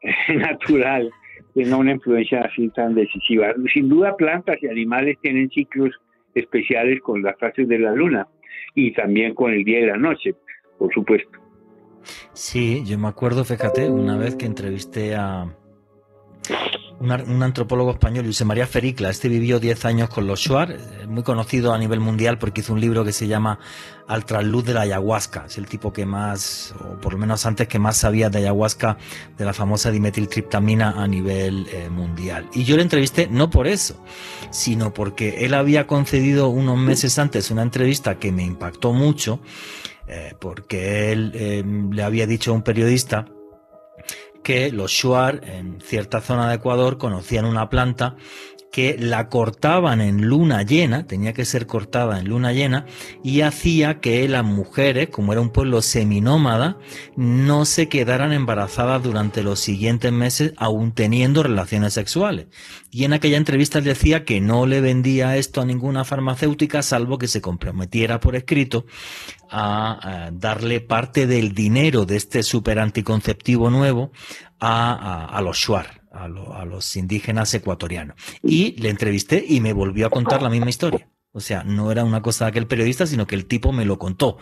natural 0.34 1.10
tenga 1.54 1.76
una 1.76 1.92
influencia 1.92 2.42
así 2.42 2.70
tan 2.70 2.94
decisiva. 2.94 3.52
Sin 3.74 3.90
duda 3.90 4.16
plantas 4.16 4.62
y 4.62 4.68
animales 4.68 5.18
tienen 5.20 5.50
ciclos 5.50 5.90
especiales 6.34 7.00
con 7.02 7.22
las 7.22 7.38
fases 7.38 7.68
de 7.68 7.78
la 7.80 7.92
luna 7.94 8.26
y 8.74 8.92
también 8.92 9.34
con 9.34 9.52
el 9.52 9.64
día 9.64 9.80
y 9.80 9.86
la 9.86 9.96
noche, 9.96 10.34
por 10.78 10.92
supuesto. 10.92 11.38
Sí, 12.32 12.82
yo 12.84 12.98
me 12.98 13.08
acuerdo, 13.08 13.44
fíjate, 13.44 13.90
una 13.90 14.16
vez 14.16 14.34
que 14.34 14.46
entrevisté 14.46 15.14
a 15.14 15.54
un 17.00 17.42
antropólogo 17.42 17.92
español, 17.92 18.26
José 18.26 18.44
María 18.44 18.66
Fericla. 18.66 19.08
Este 19.08 19.28
vivió 19.28 19.58
10 19.58 19.86
años 19.86 20.10
con 20.10 20.26
los 20.26 20.38
Shuar, 20.40 20.76
muy 21.08 21.22
conocido 21.22 21.72
a 21.72 21.78
nivel 21.78 21.98
mundial 21.98 22.38
porque 22.38 22.60
hizo 22.60 22.74
un 22.74 22.80
libro 22.80 23.04
que 23.04 23.12
se 23.12 23.26
llama 23.26 23.58
Al 24.06 24.26
trasluz 24.26 24.66
de 24.66 24.74
la 24.74 24.82
ayahuasca. 24.82 25.46
Es 25.46 25.56
el 25.56 25.66
tipo 25.66 25.94
que 25.94 26.04
más, 26.04 26.74
o 26.78 27.00
por 27.00 27.14
lo 27.14 27.18
menos 27.18 27.46
antes 27.46 27.68
que 27.68 27.78
más 27.78 27.96
sabía 27.96 28.28
de 28.28 28.40
ayahuasca, 28.40 28.98
de 29.38 29.44
la 29.46 29.54
famosa 29.54 29.90
dimetiltriptamina 29.90 30.90
a 31.02 31.06
nivel 31.06 31.66
eh, 31.72 31.88
mundial. 31.88 32.50
Y 32.52 32.64
yo 32.64 32.76
le 32.76 32.82
entrevisté 32.82 33.28
no 33.30 33.48
por 33.48 33.66
eso, 33.66 34.04
sino 34.50 34.92
porque 34.92 35.46
él 35.46 35.54
había 35.54 35.86
concedido 35.86 36.48
unos 36.48 36.76
meses 36.76 37.18
antes 37.18 37.50
una 37.50 37.62
entrevista 37.62 38.18
que 38.18 38.30
me 38.30 38.44
impactó 38.44 38.92
mucho, 38.92 39.40
eh, 40.06 40.34
porque 40.38 41.12
él 41.12 41.32
eh, 41.34 41.64
le 41.64 42.02
había 42.02 42.26
dicho 42.26 42.50
a 42.50 42.54
un 42.54 42.62
periodista, 42.62 43.24
que 44.42 44.72
los 44.72 44.90
Shuar 44.90 45.40
en 45.44 45.80
cierta 45.80 46.20
zona 46.20 46.48
de 46.48 46.56
Ecuador 46.56 46.98
conocían 46.98 47.44
una 47.44 47.68
planta 47.68 48.16
que 48.72 48.96
la 48.98 49.28
cortaban 49.28 50.00
en 50.00 50.26
luna 50.26 50.62
llena, 50.62 51.06
tenía 51.06 51.32
que 51.32 51.44
ser 51.44 51.66
cortada 51.66 52.20
en 52.20 52.28
luna 52.28 52.52
llena, 52.52 52.86
y 53.24 53.40
hacía 53.40 54.00
que 54.00 54.28
las 54.28 54.44
mujeres, 54.44 55.08
como 55.08 55.32
era 55.32 55.40
un 55.40 55.50
pueblo 55.50 55.82
seminómada, 55.82 56.78
no 57.16 57.64
se 57.64 57.88
quedaran 57.88 58.32
embarazadas 58.32 59.02
durante 59.02 59.42
los 59.42 59.60
siguientes 59.60 60.12
meses, 60.12 60.52
aún 60.56 60.92
teniendo 60.92 61.42
relaciones 61.42 61.94
sexuales. 61.94 62.46
Y 62.90 63.04
en 63.04 63.12
aquella 63.12 63.36
entrevista 63.36 63.80
decía 63.80 64.24
que 64.24 64.40
no 64.40 64.66
le 64.66 64.80
vendía 64.80 65.36
esto 65.36 65.60
a 65.60 65.64
ninguna 65.64 66.04
farmacéutica, 66.04 66.82
salvo 66.82 67.18
que 67.18 67.28
se 67.28 67.40
comprometiera 67.40 68.20
por 68.20 68.36
escrito 68.36 68.86
a, 69.50 70.30
darle 70.32 70.80
parte 70.80 71.26
del 71.26 71.54
dinero 71.54 72.06
de 72.06 72.16
este 72.16 72.42
super 72.42 72.78
anticonceptivo 72.78 73.70
nuevo 73.70 74.12
a, 74.60 75.40
los 75.42 75.56
Shuar, 75.56 75.99
a, 76.10 76.28
los 76.64 76.96
indígenas 76.96 77.52
ecuatorianos. 77.54 78.16
Y 78.42 78.72
le 78.80 78.90
entrevisté 78.90 79.44
y 79.46 79.60
me 79.60 79.72
volvió 79.72 80.06
a 80.06 80.10
contar 80.10 80.42
la 80.42 80.50
misma 80.50 80.70
historia. 80.70 81.08
O 81.32 81.38
sea, 81.38 81.62
no 81.62 81.92
era 81.92 82.02
una 82.02 82.22
cosa 82.22 82.44
de 82.44 82.48
aquel 82.48 82.66
periodista, 82.66 83.06
sino 83.06 83.24
que 83.24 83.36
el 83.36 83.46
tipo 83.46 83.70
me 83.70 83.84
lo 83.84 84.00
contó. 84.00 84.38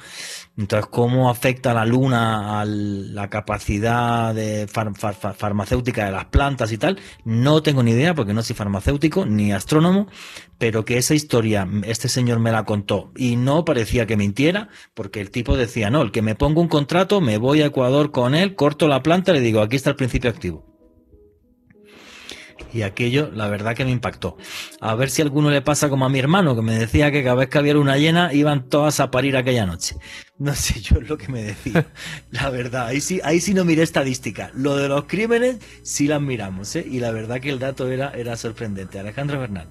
Entonces, 0.57 0.89
¿cómo 0.91 1.29
afecta 1.29 1.75
la 1.75 1.85
luna 1.85 2.63
a 2.63 2.65
la 2.65 3.29
capacidad 3.29 4.35
de 4.35 4.67
farmacéutica 4.69 6.07
de 6.07 6.13
las 6.13 6.25
plantas 6.27 6.73
y 6.73 6.79
tal? 6.79 6.99
No 7.27 7.63
tengo 7.63 7.83
ni 7.83 7.91
idea 7.91 8.15
porque 8.15 8.33
no 8.33 8.43
soy 8.43 8.57
farmacéutico 8.57 9.27
ni 9.27 9.53
astrónomo, 9.53 10.07
pero 10.57 10.87
que 10.87 10.97
esa 10.97 11.15
historia 11.15 11.69
este 11.85 12.09
señor 12.09 12.39
me 12.39 12.53
la 12.53 12.65
contó 12.65 13.13
y 13.15 13.37
no 13.37 13.67
parecía 13.67 14.07
que 14.07 14.17
mintiera 14.17 14.71
porque 14.95 15.21
el 15.21 15.31
tipo 15.31 15.59
decía, 15.59 15.91
no, 15.91 16.01
el 16.01 16.11
que 16.11 16.23
me 16.23 16.37
pongo 16.37 16.63
un 16.63 16.69
contrato, 16.69 17.21
me 17.21 17.37
voy 17.37 17.61
a 17.61 17.67
Ecuador 17.67 18.13
con 18.13 18.35
él, 18.35 18.55
corto 18.55 18.89
la 18.89 19.03
planta, 19.03 19.35
le 19.35 19.41
digo, 19.41 19.61
aquí 19.61 19.77
está 19.77 19.91
el 19.91 19.97
principio 19.97 20.31
activo 20.31 20.78
y 22.73 22.83
aquello 22.83 23.31
la 23.33 23.49
verdad 23.49 23.75
que 23.75 23.85
me 23.85 23.91
impactó. 23.91 24.37
A 24.81 24.95
ver 24.95 25.11
si 25.11 25.23
a 25.23 25.25
alguno 25.25 25.51
le 25.51 25.63
pasa 25.63 25.89
como 25.89 26.05
a 26.05 26.09
mi 26.09 26.19
hermano, 26.19 26.55
que 26.55 26.63
me 26.63 26.79
decía 26.79 27.11
que 27.11 27.23
cada 27.23 27.37
vez 27.37 27.49
que 27.49 27.59
había 27.59 27.77
una 27.79 27.97
llena 27.97 28.33
iban 28.33 28.69
todas 28.69 29.01
a 29.01 29.11
parir 29.11 29.37
aquella 29.37 29.67
noche. 29.67 29.97
No 30.39 30.55
sé 30.55 30.81
yo 30.81 31.01
lo 31.01 31.19
que 31.19 31.29
me 31.29 31.43
decía. 31.43 31.87
La 32.31 32.51
verdad, 32.51 32.87
ahí 32.87 33.01
sí, 33.01 33.21
ahí 33.25 33.41
sí 33.41 33.55
no 33.55 33.65
miré 33.65 33.83
estadística. 33.83 34.51
Lo 34.55 34.77
de 34.77 34.89
los 34.89 35.05
crímenes 35.05 35.59
sí 35.83 36.07
las 36.07 36.21
miramos, 36.21 36.75
¿eh? 36.77 36.87
Y 36.89 37.01
la 37.01 37.11
verdad 37.11 37.41
que 37.41 37.51
el 37.51 37.59
dato 37.59 37.89
era, 37.89 38.11
era 38.13 38.37
sorprendente. 38.37 38.99
Alejandro 38.99 39.41
Bernal. 39.41 39.69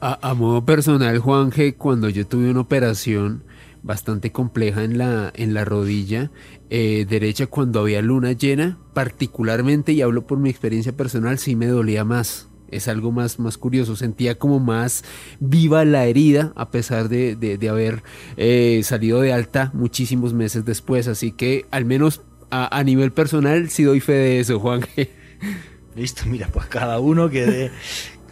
A, 0.00 0.18
a 0.30 0.34
modo 0.34 0.64
personal, 0.64 1.18
Juan 1.18 1.50
G, 1.50 1.76
cuando 1.76 2.08
yo 2.10 2.26
tuve 2.26 2.50
una 2.50 2.60
operación 2.60 3.44
bastante 3.84 4.32
compleja 4.32 4.82
en 4.82 4.98
la, 4.98 5.30
en 5.36 5.54
la 5.54 5.64
rodilla 5.64 6.30
eh, 6.70 7.06
derecha 7.08 7.46
cuando 7.46 7.80
había 7.80 8.02
luna 8.02 8.32
llena, 8.32 8.78
particularmente, 8.94 9.92
y 9.92 10.02
hablo 10.02 10.26
por 10.26 10.38
mi 10.38 10.50
experiencia 10.50 10.96
personal, 10.96 11.38
sí 11.38 11.54
me 11.54 11.66
dolía 11.66 12.04
más. 12.04 12.48
Es 12.70 12.88
algo 12.88 13.12
más, 13.12 13.38
más 13.38 13.58
curioso, 13.58 13.94
sentía 13.94 14.36
como 14.36 14.58
más 14.58 15.04
viva 15.38 15.84
la 15.84 16.06
herida 16.06 16.52
a 16.56 16.70
pesar 16.70 17.08
de, 17.08 17.36
de, 17.36 17.68
haber 17.68 18.02
eh, 18.36 18.80
salido 18.82 19.20
de 19.20 19.32
alta 19.32 19.70
muchísimos 19.74 20.32
meses 20.32 20.64
después. 20.64 21.06
Así 21.06 21.30
que 21.30 21.66
al 21.70 21.84
menos 21.84 22.22
a, 22.50 22.82
nivel 22.82 23.12
personal 23.12 23.68
sí 23.68 23.84
doy 23.84 24.00
fe 24.00 24.14
de 24.14 24.40
eso, 24.40 24.58
Juan. 24.58 24.80
Listo, 25.94 26.24
mira, 26.26 26.48
pues 26.48 26.66
cada 26.66 26.98
uno 26.98 27.30
que 27.30 27.70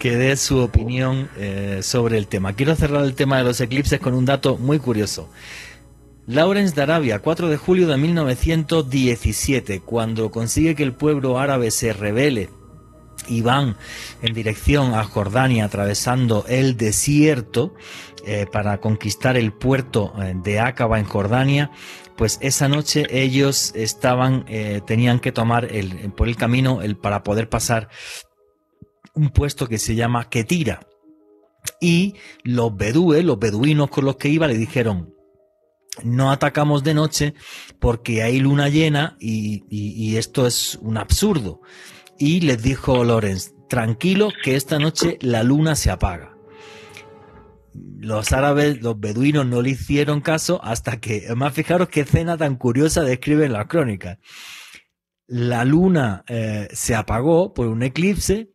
que 0.03 0.17
dé 0.17 0.37
su 0.37 0.59
opinión 0.59 1.29
eh, 1.37 1.79
sobre 1.85 2.19
el 2.19 2.27
tema. 2.27 2.55
Quiero 2.55 2.75
cerrar 2.75 3.05
el 3.05 3.15
tema 3.15 3.37
de 3.39 3.45
los 3.45 3.61
eclipses 3.61 4.01
con 4.01 4.15
un 4.15 4.25
dato 4.25 4.57
muy 4.59 4.81
curioso. 4.81 5.31
Lawrence 6.27 6.75
de 6.75 6.83
Arabia, 6.83 7.21
4 7.21 7.49
de 7.49 7.57
julio 7.57 7.87
de 7.87 7.97
1917, 7.99 9.79
cuando 9.79 10.33
consigue 10.33 10.75
que 10.75 10.83
el 10.83 10.93
pueblo 10.93 11.39
árabe 11.39 11.71
se 11.71 11.93
rebele 11.93 12.51
y 13.29 13.43
van 13.43 13.77
en 14.23 14.35
dirección 14.35 14.93
a 14.93 15.05
Jordania 15.05 15.67
atravesando 15.67 16.47
el 16.49 16.77
desierto 16.77 17.73
eh, 18.27 18.47
para 18.51 18.79
conquistar 18.79 19.37
el 19.37 19.53
puerto 19.53 20.15
eh, 20.21 20.35
de 20.35 20.59
Aqaba 20.59 20.99
en 20.99 21.05
Jordania, 21.05 21.71
pues 22.17 22.39
esa 22.41 22.67
noche 22.67 23.07
ellos 23.09 23.71
estaban, 23.77 24.47
tenían 24.85 25.21
que 25.21 25.31
tomar 25.31 25.65
el, 25.73 26.13
por 26.13 26.27
el 26.27 26.37
camino 26.37 26.83
el, 26.83 26.97
para 26.97 27.23
poder 27.23 27.49
pasar 27.49 27.89
un 29.15 29.31
puesto 29.31 29.69
que 29.69 29.79
se 29.79 29.95
llama 29.95 30.29
Ketira. 30.29 30.87
Y 31.81 32.15
los 32.45 32.77
bedúes, 32.77 33.25
los 33.25 33.39
beduinos 33.39 33.91
con 33.91 34.05
los 34.05 34.17
que 34.17 34.29
iba, 34.29 34.47
le 34.47 34.57
dijeron, 34.57 35.15
no 36.03 36.31
atacamos 36.31 36.83
de 36.83 36.95
noche 36.95 37.35
porque 37.79 38.23
hay 38.23 38.41
luna 38.41 38.69
llena 38.69 39.17
y, 39.21 40.17
esto 40.17 40.47
es 40.47 40.79
un 40.81 40.97
absurdo. 40.97 41.61
Y 42.19 42.41
les 42.41 42.63
dijo 42.63 43.05
Lorenz, 43.05 43.53
tranquilo 43.69 44.31
que 44.43 44.57
esta 44.57 44.79
noche 44.79 45.19
la 45.21 45.43
luna 45.43 45.77
se 45.77 45.91
apaga. 45.91 46.37
Los 47.75 48.33
árabes, 48.33 48.83
los 48.83 48.99
beduinos 48.99 49.47
no 49.47 49.63
le 49.63 49.71
hicieron 49.71 50.21
caso 50.21 50.61
hasta 50.63 51.01
que, 51.01 51.25
además 51.27 51.55
fijaros 51.55 51.89
qué 51.89 52.01
escena 52.01 52.37
tan 52.37 52.57
curiosa 52.57 53.03
describen 53.03 53.53
las 53.53 53.67
crónicas. 53.67 54.19
La 55.27 55.65
luna 55.65 56.25
eh, 56.29 56.69
se 56.73 56.95
apagó 56.95 57.55
por 57.55 57.69
un 57.69 57.83
eclipse 57.83 58.51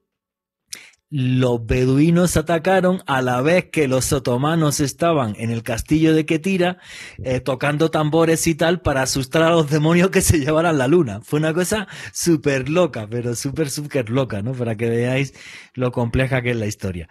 los 1.09 1.65
beduinos 1.65 2.35
atacaron 2.35 3.01
a 3.07 3.21
la 3.21 3.41
vez 3.41 3.69
que 3.71 3.87
los 3.87 4.11
otomanos 4.11 4.81
estaban 4.81 5.35
en 5.37 5.51
el 5.51 5.63
castillo 5.63 6.13
de 6.13 6.25
Ketira 6.25 6.79
eh, 7.23 7.39
tocando 7.39 7.89
tambores 7.89 8.45
y 8.47 8.55
tal 8.55 8.81
para 8.81 9.03
asustar 9.03 9.43
a 9.43 9.51
los 9.51 9.69
demonios 9.69 10.09
que 10.09 10.21
se 10.21 10.39
llevaran 10.39 10.77
la 10.77 10.87
luna. 10.87 11.21
Fue 11.21 11.39
una 11.39 11.53
cosa 11.53 11.87
súper 12.11 12.67
loca, 12.69 13.07
pero 13.09 13.35
súper, 13.35 13.69
súper 13.69 14.09
loca, 14.09 14.41
¿no? 14.41 14.51
Para 14.51 14.75
que 14.75 14.89
veáis 14.89 15.33
lo 15.73 15.91
compleja 15.91 16.41
que 16.41 16.51
es 16.51 16.57
la 16.57 16.67
historia. 16.67 17.07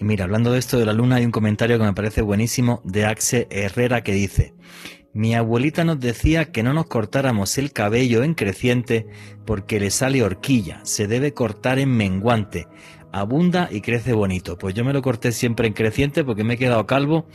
Mira, 0.00 0.24
hablando 0.24 0.52
de 0.52 0.58
esto 0.58 0.78
de 0.78 0.84
la 0.84 0.92
luna, 0.92 1.16
hay 1.16 1.24
un 1.24 1.30
comentario 1.30 1.78
que 1.78 1.84
me 1.84 1.94
parece 1.94 2.22
buenísimo 2.22 2.82
de 2.84 3.06
Axe 3.06 3.46
Herrera 3.50 4.02
que 4.02 4.12
dice, 4.12 4.54
mi 5.14 5.34
abuelita 5.34 5.82
nos 5.84 5.98
decía 5.98 6.52
que 6.52 6.62
no 6.62 6.74
nos 6.74 6.88
cortáramos 6.88 7.56
el 7.56 7.72
cabello 7.72 8.22
en 8.22 8.34
creciente 8.34 9.06
porque 9.46 9.80
le 9.80 9.90
sale 9.90 10.22
horquilla, 10.22 10.80
se 10.84 11.06
debe 11.06 11.32
cortar 11.32 11.78
en 11.78 11.96
menguante 11.96 12.66
abunda 13.12 13.68
y 13.70 13.80
crece 13.80 14.12
bonito. 14.12 14.58
Pues 14.58 14.74
yo 14.74 14.84
me 14.84 14.92
lo 14.92 15.02
corté 15.02 15.32
siempre 15.32 15.66
en 15.66 15.72
creciente 15.72 16.24
porque 16.24 16.44
me 16.44 16.54
he 16.54 16.58
quedado 16.58 16.86
calvo, 16.86 17.26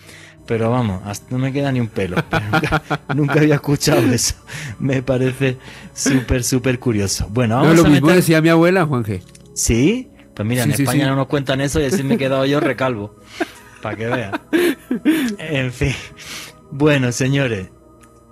pero 0.45 0.69
vamos, 0.69 1.01
no 1.29 1.37
me 1.37 1.51
queda 1.51 1.71
ni 1.71 1.79
un 1.79 1.87
pelo. 1.87 2.17
Nunca, 3.15 3.33
había 3.33 3.55
escuchado 3.55 4.01
eso. 4.11 4.35
Me 4.79 5.01
parece 5.01 5.57
súper, 5.93 6.43
súper 6.43 6.79
curioso. 6.79 7.27
Bueno, 7.29 7.55
vamos 7.55 7.75
lo 7.77 7.85
mismo 7.85 8.09
decía 8.09 8.41
mi 8.41 8.49
abuela, 8.49 8.85
Juan 8.85 9.03
G. 9.03 9.21
¿Sí? 9.53 10.09
Pues 10.35 10.47
mira, 10.47 10.63
en 10.63 10.71
España 10.71 11.07
no 11.07 11.15
nos 11.15 11.27
cuentan 11.27 11.61
eso 11.61 11.79
y 11.79 11.85
así 11.85 12.03
me 12.03 12.15
he 12.15 12.17
quedado 12.17 12.45
yo 12.45 12.59
recalvo. 12.59 13.15
Para 13.81 13.95
que 13.95 14.07
vean. 14.07 14.31
En 15.39 15.71
fin. 15.71 15.95
Bueno, 16.69 17.11
señores, 17.11 17.69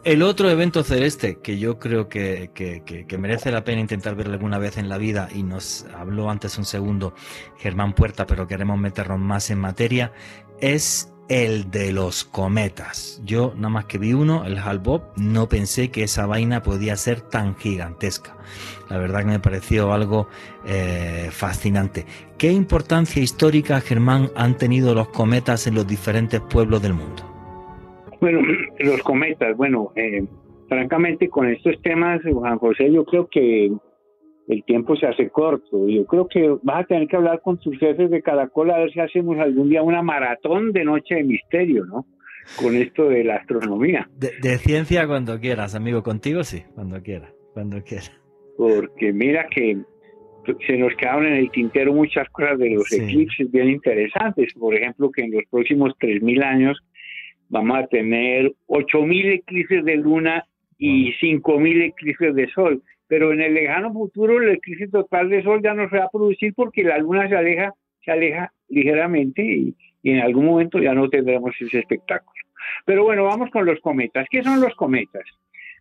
el 0.04 0.24
otro 0.24 0.50
evento 0.50 0.84
celeste 0.84 1.40
que 1.40 1.60
yo 1.60 1.80
creo 1.80 2.08
que, 2.10 2.50
merece 3.20 3.52
la 3.52 3.64
pena 3.64 3.82
intentar 3.82 4.16
ver 4.16 4.28
alguna 4.28 4.58
vez 4.58 4.78
en 4.78 4.90
la 4.90 4.98
vida, 4.98 5.30
y 5.34 5.44
nos 5.44 5.86
habló 5.96 6.30
antes 6.30 6.58
un 6.58 6.66
segundo 6.66 7.14
Germán 7.58 7.94
Puerta, 7.94 8.26
pero 8.26 8.48
queremos 8.48 8.80
meternos 8.80 9.20
más 9.20 9.50
en 9.50 9.60
materia, 9.60 10.14
es 10.62 11.14
el 11.28 11.70
de 11.70 11.92
los 11.92 12.24
cometas. 12.24 13.22
Yo 13.24 13.54
nada 13.56 13.70
más 13.70 13.86
que 13.86 14.00
vi 14.00 14.14
uno, 14.14 14.46
el 14.46 14.58
Hal-Bopp, 14.58 15.16
no 15.18 15.48
pensé 15.48 15.92
que 15.92 16.04
esa 16.04 16.26
vaina 16.26 16.64
podía 16.64 16.96
ser 16.96 17.22
tan 17.22 17.56
gigantesca. 17.56 18.36
La 18.90 18.98
verdad 18.98 19.20
que 19.20 19.26
me 19.26 19.40
pareció 19.40 19.94
algo 19.94 20.28
eh, 20.66 21.30
fascinante. 21.32 22.08
¿Qué 22.40 22.52
importancia 22.52 23.22
histórica, 23.22 23.80
Germán, 23.80 24.32
han 24.36 24.58
tenido 24.58 24.96
los 24.96 25.10
cometas 25.10 25.68
en 25.68 25.76
los 25.76 25.86
diferentes 25.86 26.42
pueblos 26.42 26.82
del 26.82 26.96
mundo? 26.96 27.39
Bueno, 28.22 28.42
los 28.80 29.02
cometas, 29.04 29.56
bueno, 29.56 29.92
eh, 29.96 30.26
francamente 30.68 31.30
con 31.30 31.50
estos 31.50 31.82
temas, 31.82 32.22
Juan 32.24 32.58
José, 32.58 32.92
yo 32.92 33.06
creo 33.06 33.28
que 33.28 33.72
el 34.50 34.64
tiempo 34.64 34.96
se 34.96 35.06
hace 35.06 35.30
corto. 35.30 35.88
Yo 35.88 36.06
creo 36.06 36.28
que 36.28 36.56
vas 36.64 36.84
a 36.84 36.88
tener 36.88 37.08
que 37.08 37.16
hablar 37.16 37.40
con 37.42 37.60
tus 37.60 37.78
jefes 37.78 38.10
de 38.10 38.22
Caracol 38.22 38.72
a 38.72 38.80
ver 38.80 38.92
si 38.92 39.00
hacemos 39.00 39.38
algún 39.38 39.70
día 39.70 39.84
una 39.84 40.02
maratón 40.02 40.72
de 40.72 40.84
Noche 40.84 41.16
de 41.16 41.24
Misterio, 41.24 41.86
¿no? 41.86 42.06
Con 42.60 42.76
esto 42.76 43.08
de 43.10 43.24
la 43.24 43.36
astronomía. 43.36 44.10
De, 44.18 44.58
ciencia 44.58 45.06
cuando 45.06 45.40
quieras, 45.40 45.76
amigo. 45.76 46.02
Contigo 46.02 46.44
sí, 46.44 46.64
cuando 46.74 47.02
quieras, 47.04 47.32
cuando 47.54 47.84
quieras. 47.84 48.12
Porque 48.58 49.14
mira 49.14 49.48
que 49.54 49.78
se 50.66 50.78
nos 50.78 50.96
quedaron 50.96 51.28
en 51.28 51.34
el 51.34 51.52
tintero 51.52 51.94
muchas 51.94 52.28
cosas 52.30 52.58
de 52.58 52.72
los 52.72 52.92
eclipses 52.92 53.52
bien 53.52 53.70
interesantes. 53.70 54.52
Por 54.56 54.74
ejemplo, 54.74 55.12
que 55.12 55.26
en 55.26 55.32
los 55.32 55.44
próximos 55.52 55.94
3.000 56.00 56.44
años 56.44 56.80
vamos 57.50 57.80
a 57.80 57.88
tener 57.88 58.54
8.000 58.68 59.34
eclipses 59.34 59.84
de 59.84 59.98
luna 59.98 60.46
y 60.78 61.12
5.000 61.14 61.84
eclipses 61.84 62.34
de 62.36 62.48
sol 62.52 62.82
pero 63.10 63.34
en 63.34 63.42
el 63.42 63.56
lejano 63.56 63.92
futuro 63.92 64.40
el 64.40 64.52
eclipse 64.52 64.88
total 64.88 65.30
de 65.30 65.42
sol 65.44 65.62
ya 65.62 65.74
no 65.74 65.90
se 65.90 65.98
va 65.98 66.06
a 66.06 66.10
producir 66.10 66.54
porque 66.54 66.84
la 66.84 67.00
luna 67.00 67.28
se 67.28 67.36
aleja, 67.36 67.74
se 68.06 68.12
aleja 68.12 68.54
ligeramente 68.70 69.44
y, 69.44 69.76
en 70.04 70.20
algún 70.20 70.46
momento 70.46 70.80
ya 70.80 70.94
no 70.94 71.10
tendremos 71.10 71.54
ese 71.60 71.80
espectáculo. 71.80 72.40
Pero 72.86 73.04
bueno, 73.04 73.26
vamos 73.26 73.50
con 73.50 73.66
los 73.66 73.80
cometas. 73.82 74.28
¿Qué 74.30 74.44
son 74.44 74.62
los 74.62 74.74
cometas? 74.76 75.24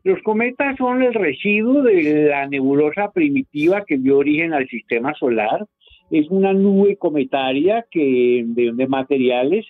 Los 0.02 0.20
cometas 0.22 0.76
son 0.76 1.02
el 1.02 1.14
residuo 1.14 1.82
de 1.82 2.28
la 2.28 2.48
nebulosa 2.48 3.12
primitiva 3.12 3.84
que 3.86 3.98
dio 3.98 4.18
origen 4.18 4.54
al 4.54 4.66
sistema 4.68 5.12
solar. 5.14 5.66
Es 6.10 6.28
una 6.30 6.54
nube 6.54 6.96
cometaria 6.96 7.84
que 7.90 8.42
de, 8.46 8.72
de 8.74 8.86
materiales 8.88 9.66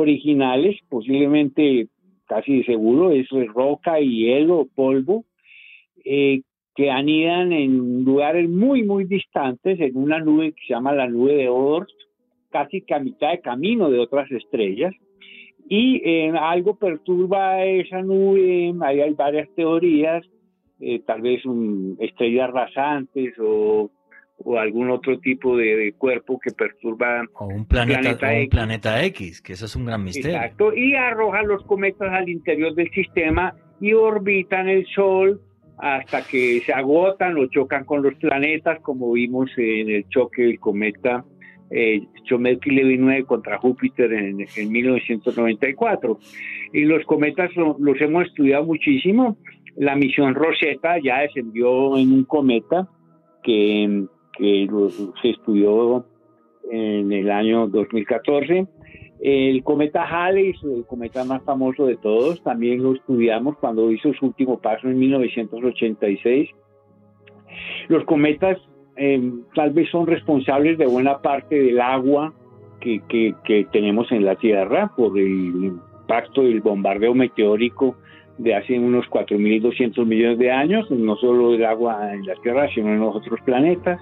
originales, 0.00 0.76
posiblemente 0.88 1.88
casi 2.26 2.62
seguro, 2.64 3.10
es 3.10 3.28
roca, 3.52 3.98
hielo, 3.98 4.68
polvo, 4.74 5.24
eh, 6.04 6.42
que 6.76 6.90
anidan 6.90 7.52
en 7.52 8.04
lugares 8.04 8.48
muy, 8.48 8.84
muy 8.84 9.04
distantes, 9.04 9.80
en 9.80 9.96
una 9.96 10.20
nube 10.20 10.52
que 10.52 10.62
se 10.66 10.74
llama 10.74 10.94
la 10.94 11.08
nube 11.08 11.34
de 11.34 11.48
Oort, 11.48 11.90
casi 12.50 12.82
que 12.82 12.94
a 12.94 13.00
mitad 13.00 13.32
de 13.32 13.40
camino 13.40 13.90
de 13.90 13.98
otras 13.98 14.30
estrellas. 14.30 14.94
Y 15.68 16.02
eh, 16.04 16.32
algo 16.38 16.76
perturba 16.76 17.64
esa 17.64 18.02
nube, 18.02 18.74
ahí 18.82 19.00
hay 19.00 19.14
varias 19.14 19.48
teorías, 19.54 20.24
eh, 20.80 21.00
tal 21.00 21.20
vez 21.20 21.44
un, 21.44 21.96
estrellas 22.00 22.50
rasantes 22.50 23.34
o, 23.38 23.90
o 24.44 24.58
algún 24.58 24.90
otro 24.90 25.18
tipo 25.18 25.56
de, 25.56 25.94
cuerpo 25.96 26.38
que 26.38 26.50
perturba 26.50 27.24
o 27.34 27.46
un 27.46 27.66
planeta, 27.66 28.32
un 28.32 28.48
planeta 28.48 29.04
X, 29.04 29.42
que 29.42 29.52
eso 29.52 29.66
es 29.66 29.76
un 29.76 29.84
gran 29.84 30.02
misterio. 30.02 30.36
Exacto, 30.36 30.74
y 30.74 30.94
arroja 30.94 31.42
los 31.42 31.62
cometas 31.64 32.10
al 32.12 32.28
interior 32.28 32.74
del 32.74 32.90
sistema 32.90 33.54
y 33.80 33.92
orbitan 33.92 34.68
el 34.68 34.86
Sol 34.86 35.40
hasta 35.78 36.22
que 36.22 36.60
se 36.60 36.72
agotan 36.72 37.36
o 37.38 37.46
chocan 37.46 37.84
con 37.84 38.02
los 38.02 38.14
planetas, 38.14 38.80
como 38.80 39.12
vimos 39.12 39.50
en 39.56 39.88
el 39.90 40.08
choque 40.08 40.42
del 40.42 40.60
cometa 40.60 41.24
eh, 41.70 42.02
Chomedky-Levy 42.24 42.98
9 42.98 43.24
contra 43.24 43.58
Júpiter 43.58 44.12
en, 44.12 44.36
1994. 44.36 46.18
Y 46.72 46.84
los 46.84 47.04
cometas 47.04 47.50
los 47.56 48.00
hemos 48.00 48.26
estudiado 48.26 48.64
muchísimo. 48.64 49.36
La 49.76 49.96
misión 49.96 50.34
Rosetta 50.34 50.98
ya 51.02 51.20
descendió 51.20 51.96
en 51.96 52.12
un 52.12 52.24
cometa 52.24 52.88
que, 53.42 54.04
que 54.40 54.68
se 55.22 55.30
estudió 55.30 56.04
en 56.70 57.12
el 57.12 57.30
año 57.30 57.68
2014 57.68 58.66
el 59.20 59.62
cometa 59.62 60.02
Halley, 60.02 60.54
el 60.62 60.86
cometa 60.86 61.24
más 61.24 61.42
famoso 61.42 61.86
de 61.86 61.96
todos, 61.96 62.42
también 62.42 62.82
lo 62.82 62.94
estudiamos 62.94 63.58
cuando 63.58 63.90
hizo 63.90 64.12
su 64.14 64.26
último 64.26 64.58
paso 64.58 64.88
en 64.88 64.98
1986. 64.98 66.48
Los 67.88 68.04
cometas 68.04 68.56
em, 68.96 69.42
tal 69.54 69.70
vez 69.72 69.90
son 69.90 70.06
responsables 70.06 70.78
de 70.78 70.86
buena 70.86 71.20
parte 71.20 71.60
del 71.60 71.80
agua 71.80 72.32
que, 72.80 73.02
que, 73.08 73.66
tenemos 73.72 74.10
en 74.10 74.24
la 74.24 74.36
Tierra 74.36 74.90
por 74.96 75.18
el 75.18 75.64
impacto 75.64 76.42
del 76.42 76.62
bombardeo 76.62 77.14
meteórico 77.14 77.96
de 78.38 78.54
hace 78.54 78.78
unos 78.78 79.04
4.200 79.10 80.06
millones 80.06 80.38
de 80.38 80.50
años, 80.50 80.90
no 80.90 81.14
solo 81.16 81.52
el 81.52 81.64
agua 81.66 82.14
en 82.14 82.24
la 82.24 82.36
Tierra, 82.36 82.70
sino 82.74 82.88
en 82.88 83.00
los 83.00 83.16
otros 83.16 83.38
planetas. 83.44 84.00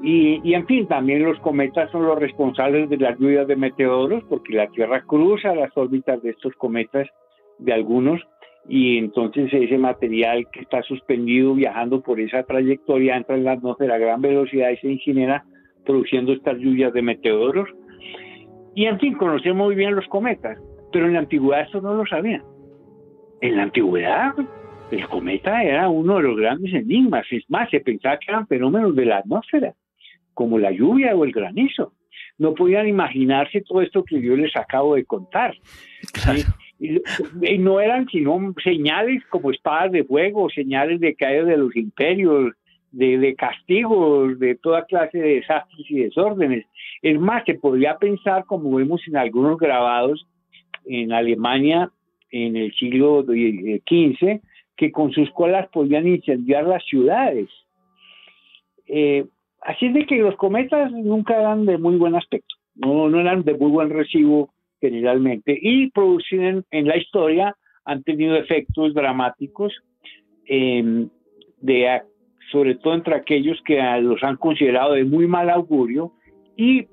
Y, 0.00 0.54
en 0.54 0.66
fin, 0.66 0.86
también 0.86 1.22
los 1.22 1.38
cometas 1.40 1.90
son 1.90 2.06
los 2.06 2.18
responsables 2.18 2.88
de 2.88 2.96
las 2.96 3.18
lluvias 3.18 3.46
de 3.46 3.56
meteoros, 3.56 4.24
porque 4.28 4.54
la 4.54 4.68
Tierra 4.68 5.02
cruza 5.02 5.54
las 5.54 5.76
órbitas 5.76 6.22
de 6.22 6.30
estos 6.30 6.54
cometas, 6.54 7.08
de 7.58 7.72
algunos, 7.72 8.20
y 8.68 8.96
entonces 8.96 9.52
ese 9.52 9.76
material 9.76 10.46
que 10.50 10.60
está 10.60 10.82
suspendido 10.82 11.54
viajando 11.54 12.00
por 12.00 12.20
esa 12.20 12.42
trayectoria 12.44 13.16
entra 13.16 13.36
en 13.36 13.44
la 13.44 13.52
atmósfera 13.52 13.96
a 13.96 13.98
gran 13.98 14.22
velocidad 14.22 14.70
y 14.70 14.76
se 14.78 14.88
incinera, 14.88 15.44
produciendo 15.84 16.32
estas 16.32 16.58
lluvias 16.58 16.92
de 16.92 17.02
meteoros. 17.02 17.68
Y 18.74 18.86
en 18.86 18.98
fin, 18.98 19.14
conocemos 19.14 19.66
muy 19.66 19.74
bien 19.74 19.94
los 19.94 20.06
cometas, 20.06 20.58
pero 20.92 21.06
en 21.06 21.12
la 21.12 21.18
antigüedad 21.18 21.68
eso 21.68 21.80
no 21.80 21.94
lo 21.94 22.06
sabían. 22.06 22.42
En 23.40 23.56
la 23.56 23.64
antigüedad 23.64 24.34
el 24.90 25.08
cometa 25.08 25.62
era 25.62 25.88
uno 25.88 26.16
de 26.16 26.22
los 26.22 26.36
grandes 26.36 26.72
enigmas, 26.72 27.26
es 27.30 27.44
más, 27.48 27.68
se 27.70 27.80
pensaba 27.80 28.18
que 28.18 28.30
eran 28.30 28.46
fenómenos 28.46 28.94
de 28.94 29.06
la 29.06 29.18
atmósfera 29.18 29.74
como 30.34 30.58
la 30.58 30.70
lluvia 30.70 31.14
o 31.14 31.24
el 31.24 31.32
granizo. 31.32 31.92
No 32.38 32.54
podían 32.54 32.88
imaginarse 32.88 33.60
todo 33.60 33.82
esto 33.82 34.04
que 34.04 34.20
yo 34.20 34.36
les 34.36 34.56
acabo 34.56 34.94
de 34.94 35.04
contar. 35.04 35.54
Y, 36.80 37.58
no 37.58 37.80
eran 37.80 38.08
sino 38.08 38.54
señales 38.64 39.22
como 39.30 39.52
espadas 39.52 39.92
de 39.92 40.04
fuego, 40.04 40.50
señales 40.50 40.98
de 40.98 41.14
caída 41.14 41.44
de 41.44 41.56
los 41.56 41.76
imperios, 41.76 42.52
de, 42.90 43.18
de, 43.18 43.36
castigos, 43.36 44.38
de 44.40 44.56
toda 44.56 44.84
clase 44.86 45.18
de 45.18 45.34
desastres 45.36 45.88
y 45.88 46.00
desórdenes. 46.00 46.66
Es 47.00 47.20
más, 47.20 47.44
se 47.46 47.54
podría 47.54 47.98
pensar, 47.98 48.44
como 48.46 48.76
vemos 48.76 49.00
en 49.06 49.16
algunos 49.16 49.58
grabados 49.58 50.26
en 50.84 51.12
Alemania 51.12 51.90
en 52.32 52.56
el 52.56 52.72
siglo 52.74 53.22
XV, 53.22 54.40
que 54.76 54.90
con 54.90 55.12
sus 55.12 55.30
colas 55.30 55.68
podían 55.68 56.08
incendiar 56.08 56.64
las 56.64 56.84
ciudades. 56.84 57.48
Eh, 58.86 59.26
Así 59.62 59.86
es 59.86 59.94
de 59.94 60.06
que 60.06 60.16
los 60.16 60.36
cometas 60.36 60.90
nunca 60.92 61.38
eran 61.38 61.66
de 61.66 61.78
muy 61.78 61.96
buen 61.96 62.16
aspecto, 62.16 62.56
no, 62.74 63.08
eran 63.18 63.44
de 63.44 63.54
muy 63.54 63.70
buen 63.70 63.90
recibo 63.90 64.52
generalmente 64.80 65.56
y 65.60 65.90
producen 65.90 66.64
en 66.70 66.88
la 66.88 66.96
historia 66.96 67.56
han 67.84 68.02
tenido 68.02 68.36
efectos 68.36 68.94
dramáticos, 68.94 69.72
em, 70.46 71.08
sobre 72.50 72.74
todo 72.76 72.94
entre 72.94 73.14
aquellos 73.14 73.60
que 73.64 73.80
los 74.00 74.22
han 74.22 74.36
considerado 74.36 74.94
de 74.94 75.04
muy 75.04 75.26
mal 75.26 75.48
augurio 75.50 76.12
y 76.56 76.86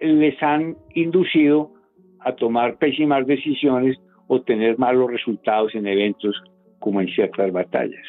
les 0.00 0.42
han 0.42 0.76
inducido 0.94 1.72
a 2.20 2.34
tomar 2.34 2.76
pésimas 2.76 3.26
decisiones 3.26 3.96
o 4.28 4.42
tener 4.42 4.78
malos 4.78 5.10
resultados 5.10 5.74
en 5.74 5.86
eventos 5.86 6.36
como 6.78 7.00
en 7.00 7.08
ciertas 7.08 7.50
batallas. 7.52 8.06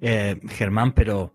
Eh, 0.00 0.36
Germán, 0.50 0.92
pero 0.92 1.32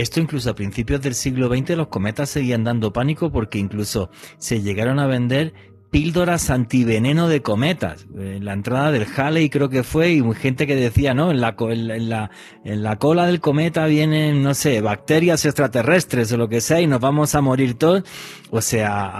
esto 0.00 0.20
incluso 0.20 0.50
a 0.50 0.54
principios 0.54 1.02
del 1.02 1.14
siglo 1.14 1.48
XX 1.48 1.76
los 1.76 1.88
cometas 1.88 2.28
seguían 2.28 2.62
dando 2.62 2.92
pánico 2.92 3.32
porque 3.32 3.58
incluso 3.58 4.10
se 4.38 4.62
llegaron 4.62 5.00
a 5.00 5.08
vender 5.08 5.52
píldoras 5.90 6.50
antiveneno 6.50 7.28
de 7.28 7.42
cometas. 7.42 8.06
En 8.14 8.44
la 8.44 8.52
entrada 8.52 8.92
del 8.92 9.06
Halley 9.16 9.50
creo 9.50 9.68
que 9.68 9.82
fue 9.82 10.12
y 10.12 10.22
gente 10.34 10.68
que 10.68 10.76
decía, 10.76 11.14
¿no? 11.14 11.32
En 11.32 11.40
la, 11.40 11.56
en, 11.58 12.08
la, 12.08 12.30
en 12.64 12.82
la 12.84 12.96
cola 12.96 13.26
del 13.26 13.40
cometa 13.40 13.86
vienen, 13.86 14.42
no 14.42 14.54
sé, 14.54 14.80
bacterias 14.82 15.44
extraterrestres 15.44 16.32
o 16.32 16.36
lo 16.36 16.48
que 16.48 16.60
sea 16.60 16.80
y 16.80 16.86
nos 16.86 17.00
vamos 17.00 17.34
a 17.34 17.40
morir 17.40 17.76
todos. 17.76 18.04
O 18.52 18.60
sea, 18.60 19.10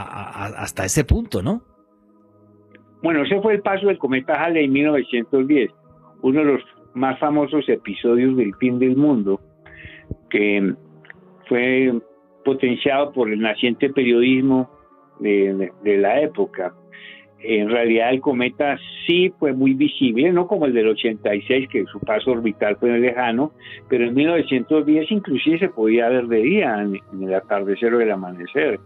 hasta 0.63 0.85
ese 0.85 1.03
punto, 1.05 1.43
¿no? 1.43 1.63
Bueno, 3.03 3.25
ese 3.25 3.41
fue 3.41 3.55
el 3.55 3.63
paso 3.63 3.89
del 3.89 3.99
cometa 3.99 4.35
Halley 4.35 4.67
en 4.67 4.73
1910, 4.73 5.71
uno 6.23 6.39
de 6.39 6.45
los 6.45 6.63
más 6.95 7.19
famosos 7.19 7.69
episodios 7.69 8.37
del 8.37 8.55
fin 8.57 8.79
del 8.79 8.97
mundo 8.97 9.41
que 10.31 10.75
fue 11.49 11.93
potenciado 12.45 13.13
por 13.13 13.31
el 13.31 13.41
naciente 13.41 13.91
periodismo 13.91 14.71
de, 15.21 15.71
la 15.85 16.21
época. 16.21 16.75
En 17.41 17.69
realidad 17.69 18.11
el 18.11 18.21
cometa 18.21 18.79
sí 19.07 19.33
fue 19.39 19.53
muy 19.53 19.75
visible, 19.75 20.33
no 20.33 20.47
como 20.47 20.67
el 20.67 20.73
del 20.73 20.89
86, 20.89 21.69
que 21.69 21.85
su 21.85 22.01
paso 22.01 22.33
orbital 22.33 22.77
fue 22.77 22.99
lejano, 22.99 23.53
pero 23.89 24.05
en 24.05 24.15
1910 24.15 25.11
inclusive 25.13 25.59
se 25.59 25.69
podía 25.69 26.09
ver 26.09 26.27
de 26.27 26.43
día, 26.43 26.83
en, 26.83 27.23
el 27.23 27.35
atardecer 27.35 27.95
o 27.95 28.01
el 28.01 28.11
amanecer. 28.11 28.81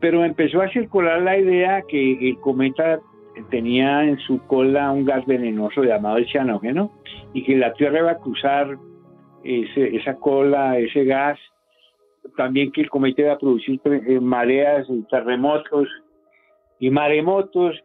pero 0.00 0.24
empezó 0.24 0.60
a 0.60 0.68
circular 0.68 1.22
la 1.22 1.38
idea 1.38 1.82
que 1.88 2.28
el 2.28 2.38
cometa 2.38 3.00
tenía 3.50 4.04
en 4.04 4.18
su 4.18 4.38
cola 4.46 4.90
un 4.90 5.04
gas 5.04 5.24
venenoso 5.26 5.84
llamado 5.84 6.18
el 6.18 6.26
cianógeno 6.26 6.90
y 7.32 7.44
que 7.44 7.56
la 7.56 7.72
Tierra 7.74 8.00
iba 8.00 8.10
a 8.12 8.18
cruzar 8.18 8.76
esa 9.46 10.16
cola, 10.16 10.78
ese 10.78 11.04
gas, 11.04 11.38
también 12.36 12.72
que 12.72 12.82
el 12.82 12.90
cometa 12.90 13.22
iba 13.22 13.32
a 13.32 13.38
producir 13.38 13.80
eh, 13.84 14.20
mareas 14.20 14.86
y 14.88 15.02
terremotos 15.02 15.88
y 16.78 16.90
maremotos 16.90 17.76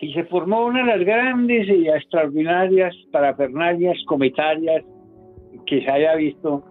y 0.00 0.12
se 0.12 0.24
formó 0.24 0.66
una 0.66 0.80
de 0.80 0.98
las 0.98 1.06
grandes 1.06 1.68
y 1.68 1.88
extraordinarias 1.88 2.94
parafernalias 3.12 3.96
cometarias 4.06 4.84
que 5.66 5.82
se 5.82 5.90
haya 5.90 6.14
visto 6.16 6.64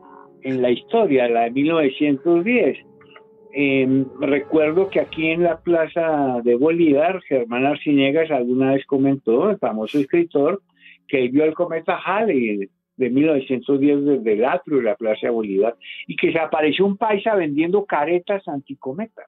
en 0.43 0.61
la 0.61 0.69
historia, 0.69 1.29
la 1.29 1.43
de 1.43 1.51
1910. 1.51 2.77
Em, 3.55 4.05
recuerdo 4.19 4.89
que 4.89 4.99
aquí 4.99 5.27
en 5.27 5.43
la 5.43 5.59
plaza 5.61 6.41
de 6.43 6.55
Bolívar, 6.55 7.21
Germán 7.21 7.65
Arciniegas 7.65 8.29
alguna 8.29 8.73
vez 8.73 8.85
comentó, 8.85 9.49
el 9.49 9.57
famoso 9.57 9.99
escritor, 9.99 10.61
que 11.07 11.27
vio 11.29 11.45
el 11.45 11.53
cometa 11.53 11.99
Halley 12.03 12.69
de 12.97 13.09
1910 13.09 14.05
desde 14.05 14.33
el 14.33 14.45
atrio 14.45 14.77
de 14.77 14.83
la 14.83 14.95
plaza 14.95 15.31
Bolívar 15.31 15.75
y 16.07 16.15
que 16.15 16.31
se 16.31 16.39
apareció 16.39 16.85
un 16.85 16.97
paisa 16.97 17.35
vendiendo 17.35 17.85
caretas 17.85 18.47
anticometa. 18.47 19.23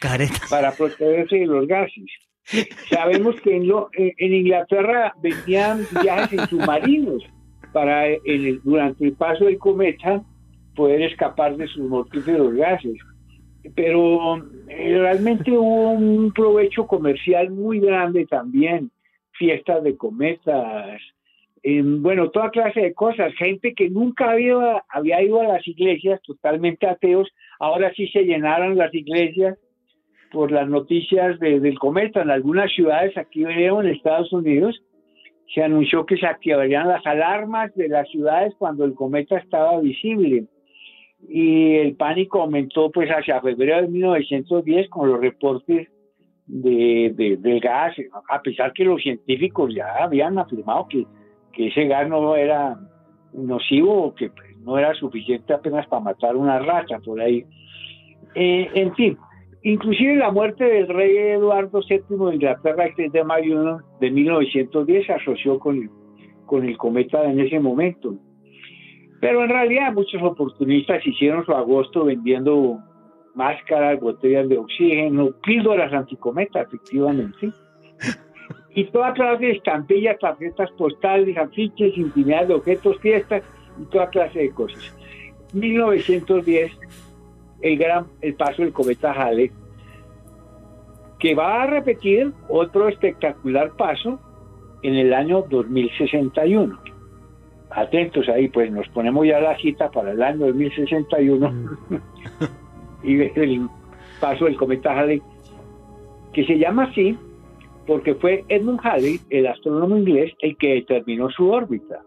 Caretas. 0.00 0.48
Para 0.48 0.72
protegerse 0.72 1.36
de 1.36 1.46
los 1.46 1.66
gases. 1.66 2.10
Sabemos 2.88 3.40
que 3.40 3.56
en, 3.56 3.70
en 3.92 4.34
Inglaterra 4.34 5.12
vendían 5.22 5.84
viajes 6.02 6.38
en 6.38 6.46
submarinos 6.46 7.22
para 7.72 8.06
durante 8.64 9.04
el 9.04 9.12
paso 9.12 9.44
del 9.44 9.58
cometa 9.58 10.22
poder 10.74 11.02
escapar 11.02 11.56
de 11.56 11.66
sus 11.66 11.88
mortíferos 11.88 12.54
gases. 12.54 12.96
Pero 13.74 14.36
eh, 14.68 14.96
realmente 14.98 15.50
hubo 15.50 15.90
un 15.90 16.32
provecho 16.32 16.86
comercial 16.86 17.50
muy 17.50 17.80
grande 17.80 18.24
también, 18.26 18.90
fiestas 19.32 19.82
de 19.82 19.96
cometas, 19.96 21.02
bueno, 21.64 22.30
toda 22.30 22.50
clase 22.50 22.80
de 22.80 22.94
cosas. 22.94 23.32
Gente 23.34 23.74
que 23.74 23.90
nunca 23.90 24.30
había, 24.30 24.82
había 24.88 25.22
ido 25.22 25.40
a 25.40 25.48
las 25.48 25.66
iglesias, 25.66 26.20
totalmente 26.22 26.86
ateos, 26.86 27.28
ahora 27.58 27.92
sí 27.94 28.08
se 28.08 28.24
llenaron 28.24 28.76
las 28.76 28.94
iglesias 28.94 29.58
por 30.32 30.52
las 30.52 30.68
noticias 30.68 31.38
del 31.40 31.78
cometa. 31.78 32.22
En 32.22 32.30
algunas 32.30 32.72
ciudades, 32.72 33.16
aquí 33.16 33.44
en 33.44 33.86
Estados 33.86 34.32
Unidos, 34.32 34.80
se 35.54 35.62
anunció 35.62 36.04
que 36.04 36.16
se 36.16 36.26
activarían 36.26 36.88
las 36.88 37.04
alarmas 37.06 37.74
de 37.74 37.88
las 37.88 38.08
ciudades 38.08 38.54
cuando 38.58 38.84
el 38.84 38.94
cometa 38.94 39.38
estaba 39.38 39.80
visible. 39.80 40.44
Y 41.28 41.74
el 41.76 41.96
pánico 41.96 42.42
aumentó 42.42 42.90
pues 42.90 43.08
hacia 43.08 43.40
febrero 43.40 43.82
de 43.82 43.88
1910 43.88 44.88
con 44.88 45.10
los 45.10 45.20
reportes 45.20 45.88
de, 46.46 47.38
de, 47.38 47.60
gas, 47.60 47.94
a 48.30 48.40
pesar 48.40 48.72
que 48.72 48.84
los 48.84 49.02
científicos 49.02 49.74
ya 49.74 50.04
habían 50.04 50.38
afirmado 50.38 50.86
que, 50.88 51.06
que 51.58 51.66
ese 51.66 51.88
gas 51.88 52.08
no 52.08 52.36
era 52.36 52.78
nocivo, 53.32 54.14
que 54.14 54.30
no 54.60 54.78
era 54.78 54.94
suficiente 54.94 55.52
apenas 55.52 55.88
para 55.88 56.02
matar 56.02 56.36
una 56.36 56.60
rata 56.60 57.00
por 57.00 57.20
ahí. 57.20 57.44
Eh, 58.36 58.70
en 58.74 58.94
fin, 58.94 59.18
Inclusive 59.62 60.14
la 60.14 60.30
muerte 60.30 60.62
del 60.62 60.86
rey 60.86 61.16
Eduardo 61.16 61.80
VII 61.80 61.98
de 62.08 62.34
Inglaterra 62.36 62.86
el 62.86 62.94
3 62.94 63.12
de 63.12 63.24
mayo 63.24 63.80
de 64.00 64.10
1910 64.10 65.06
se 65.06 65.12
asoció 65.12 65.58
con 65.58 65.82
el, 65.82 65.90
con 66.46 66.64
el 66.64 66.78
cometa 66.78 67.24
en 67.24 67.40
ese 67.40 67.58
momento. 67.58 68.14
Pero 69.20 69.42
en 69.42 69.50
realidad 69.50 69.92
muchos 69.92 70.22
oportunistas 70.22 71.04
hicieron 71.04 71.44
su 71.44 71.52
agosto 71.52 72.04
vendiendo 72.04 72.78
máscaras, 73.34 73.98
botellas 73.98 74.48
de 74.48 74.58
oxígeno, 74.58 75.30
píldoras 75.42 75.92
anticometa, 75.92 76.60
efectivamente. 76.60 77.50
Y 78.78 78.84
toda 78.92 79.12
clase 79.12 79.44
de 79.44 79.52
estampillas, 79.54 80.20
tarjetas 80.20 80.70
postales, 80.78 81.36
afiches, 81.36 81.98
intimidad 81.98 82.46
de 82.46 82.54
objetos, 82.54 82.96
fiestas 83.00 83.42
y 83.76 83.84
toda 83.86 84.08
clase 84.08 84.38
de 84.38 84.50
cosas. 84.50 84.96
1910 85.52 86.78
el 87.60 87.76
gran 87.76 88.06
el 88.20 88.34
paso 88.34 88.62
del 88.62 88.72
cometa 88.72 89.10
Halley, 89.10 89.50
que 91.18 91.34
va 91.34 91.64
a 91.64 91.66
repetir 91.66 92.32
otro 92.48 92.86
espectacular 92.86 93.72
paso 93.76 94.20
en 94.84 94.94
el 94.94 95.12
año 95.12 95.44
2061. 95.50 96.78
Atentos 97.70 98.28
ahí, 98.28 98.46
pues 98.46 98.70
nos 98.70 98.86
ponemos 98.90 99.26
ya 99.26 99.40
la 99.40 99.58
cita 99.58 99.90
para 99.90 100.12
el 100.12 100.22
año 100.22 100.46
2061 100.46 101.50
mm. 101.50 101.96
y 103.02 103.22
el 103.22 103.68
paso 104.20 104.44
del 104.44 104.56
cometa 104.56 104.96
Halley, 104.96 105.20
que 106.32 106.46
se 106.46 106.56
llama 106.60 106.84
así 106.84 107.18
porque 107.88 108.14
fue 108.16 108.44
Edmund 108.50 108.80
Halley, 108.82 109.18
el 109.30 109.46
astrónomo 109.46 109.96
inglés, 109.96 110.30
el 110.40 110.58
que 110.58 110.74
determinó 110.74 111.30
su 111.30 111.48
órbita. 111.48 112.02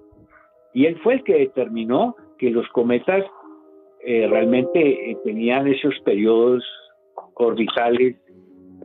Y 0.75 0.85
él 0.85 0.97
fue 1.03 1.15
el 1.15 1.23
que 1.23 1.33
determinó 1.33 2.15
que 2.37 2.51
los 2.51 2.67
cometas 2.67 3.25
eh, 4.05 4.27
realmente 4.29 4.79
eh, 4.79 5.17
tenían 5.25 5.67
esos 5.67 5.95
periodos 6.05 6.63
orbitales 7.33 8.15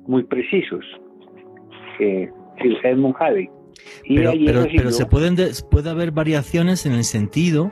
muy 0.06 0.24
precisos. 0.24 0.84
Eh, 2.00 2.30
Edmund 2.82 3.14
Halley. 3.18 3.50
pero, 4.08 4.32
pero, 4.74 4.90
se 4.90 5.04
pueden 5.04 5.36
puede 5.70 5.90
haber 5.90 6.12
variaciones 6.12 6.86
en 6.86 6.92
el 6.92 7.04
sentido 7.04 7.70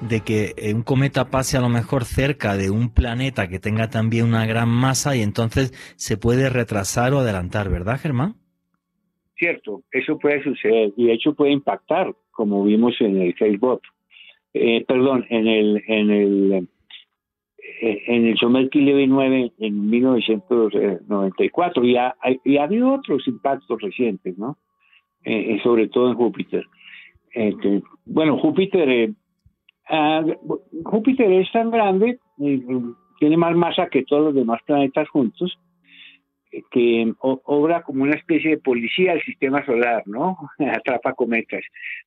de 0.00 0.20
que 0.20 0.54
un 0.72 0.82
cometa 0.82 1.28
pase 1.28 1.56
a 1.56 1.60
lo 1.60 1.68
mejor 1.68 2.04
cerca 2.04 2.56
de 2.56 2.70
un 2.70 2.94
planeta 2.94 3.48
que 3.48 3.58
tenga 3.58 3.90
también 3.90 4.26
una 4.26 4.46
gran 4.46 4.68
masa 4.68 5.16
y 5.16 5.22
entonces 5.22 5.72
se 5.96 6.16
puede 6.16 6.48
retrasar 6.48 7.12
o 7.12 7.18
adelantar, 7.18 7.68
¿verdad, 7.68 7.98
Germán? 7.98 8.39
Cierto, 9.40 9.82
eso 9.90 10.18
puede 10.18 10.42
suceder 10.42 10.92
y 10.98 11.06
de 11.06 11.14
hecho 11.14 11.32
puede 11.32 11.52
impactar, 11.52 12.14
como 12.30 12.62
vimos 12.62 13.00
en 13.00 13.22
el 13.22 13.32
Facebook, 13.32 13.80
eh, 14.52 14.84
perdón, 14.86 15.24
en 15.30 15.46
el 15.46 15.82
en 15.86 16.10
el 16.10 16.68
eh, 17.80 18.02
en 18.06 18.26
el 18.26 18.36
Somerville 18.36 18.84
Levy 18.84 19.06
9 19.06 19.52
en 19.58 19.88
1994 19.88 21.84
y 21.84 21.96
ha, 21.96 22.14
y 22.44 22.58
ha 22.58 22.64
habido 22.64 22.92
otros 22.92 23.26
impactos 23.26 23.80
recientes, 23.80 24.36
¿no? 24.36 24.58
Eh, 25.24 25.58
sobre 25.62 25.88
todo 25.88 26.10
en 26.10 26.16
Júpiter. 26.16 26.66
Este, 27.32 27.82
bueno, 28.04 28.36
Júpiter, 28.36 29.10
Júpiter 30.84 31.32
es 31.32 31.50
tan 31.50 31.70
grande, 31.70 32.18
tiene 33.18 33.36
más 33.38 33.56
masa 33.56 33.88
que 33.88 34.02
todos 34.02 34.22
los 34.22 34.34
demás 34.34 34.60
planetas 34.66 35.08
juntos, 35.08 35.58
que 36.70 37.12
obra 37.20 37.82
como 37.82 38.02
una 38.02 38.16
especie 38.16 38.50
de 38.50 38.58
policía 38.58 39.12
del 39.12 39.22
sistema 39.22 39.64
solar, 39.64 40.02
¿no? 40.06 40.36
Atrapa 40.58 41.14
cometas. 41.14 41.62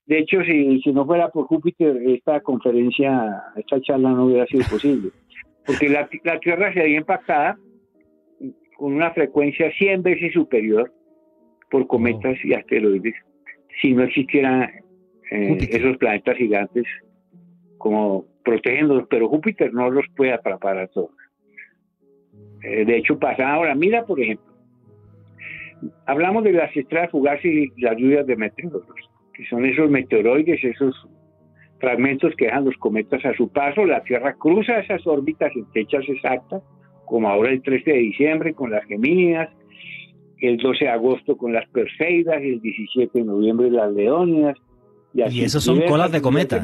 De 0.06 0.20
hecho, 0.20 0.44
si, 0.44 0.82
si 0.82 0.92
no 0.92 1.06
fuera 1.06 1.30
por 1.30 1.48
Júpiter, 1.48 1.98
esta 2.08 2.42
conferencia, 2.42 3.42
esta 3.56 3.80
charla 3.82 4.10
no 4.10 4.26
hubiera 4.26 4.46
sido 4.48 4.64
posible 4.70 5.10
porque 5.66 5.90
la, 5.90 6.08
Tierra 6.40 6.74
sería 6.74 6.98
impactada 6.98 7.58
con 8.78 8.94
una 8.94 9.12
frecuencia 9.12 9.72
100 9.72 10.04
veces 10.04 10.34
superior 10.34 10.92
por 11.70 11.88
cometas 11.88 12.38
y 12.44 12.54
asteroides 12.54 13.16
si 13.82 13.94
no 13.94 14.04
existieran 14.04 14.70
eh, 15.32 15.58
esos 15.72 15.98
planetas 15.98 16.38
gigantes 16.38 16.86
como 17.78 18.26
protegiéndolos, 18.44 19.08
pero 19.10 19.30
Júpiter 19.30 19.74
no 19.74 19.90
los 19.90 20.06
puede 20.16 20.34
atrapar 20.34 20.78
a 20.78 20.88
todos. 20.88 21.12
Eh, 22.64 22.86
de 22.86 22.98
hecho, 22.98 23.20
pasa 23.20 23.52
ahora, 23.52 23.76
mira 23.76 24.06
por 24.06 24.20
ejemplo, 24.20 24.54
hablamos 26.06 26.44
de 26.44 26.54
las 26.54 26.76
estrellas 26.76 27.12
fugaces 27.12 27.46
y 27.46 27.82
las 27.82 27.98
lluvias 27.98 28.26
de 28.26 28.36
meteoros, 28.36 28.84
que 29.34 29.46
son 29.48 29.66
esos 29.66 29.90
meteoroides, 29.90 30.64
esos 30.64 30.96
fragmentos 31.80 32.34
que 32.38 32.46
dejan 32.46 32.66
los 32.66 32.78
cometas 32.78 33.24
a 33.26 33.34
su 33.34 33.50
paso, 33.50 33.86
la 33.86 34.04
Tierra 34.04 34.36
cruza 34.36 34.80
esas 34.80 35.06
órbitas 35.06 35.52
en 35.56 35.68
fechas 35.72 36.04
exactas, 36.08 36.64
como 37.06 37.28
ahora 37.28 37.52
el 37.52 37.62
13 37.62 37.92
de 37.92 37.98
diciembre 37.98 38.54
con 38.54 38.72
las 38.72 38.86
Gemínidas, 38.86 39.50
el 40.40 40.58
12 40.58 40.86
de 40.86 40.92
agosto 40.92 41.38
con 41.38 41.54
las 41.54 41.68
Perseidas, 41.70 42.42
el 42.42 42.62
17 42.62 43.20
de 43.20 43.26
noviembre 43.26 43.70
las 43.70 43.92
Leónidas. 43.94 44.58
Y, 45.14 45.22
¿Y 45.30 45.44
esos 45.44 45.64
son 45.64 45.82
colas 45.82 46.12
de 46.12 46.22
cometa. 46.22 46.64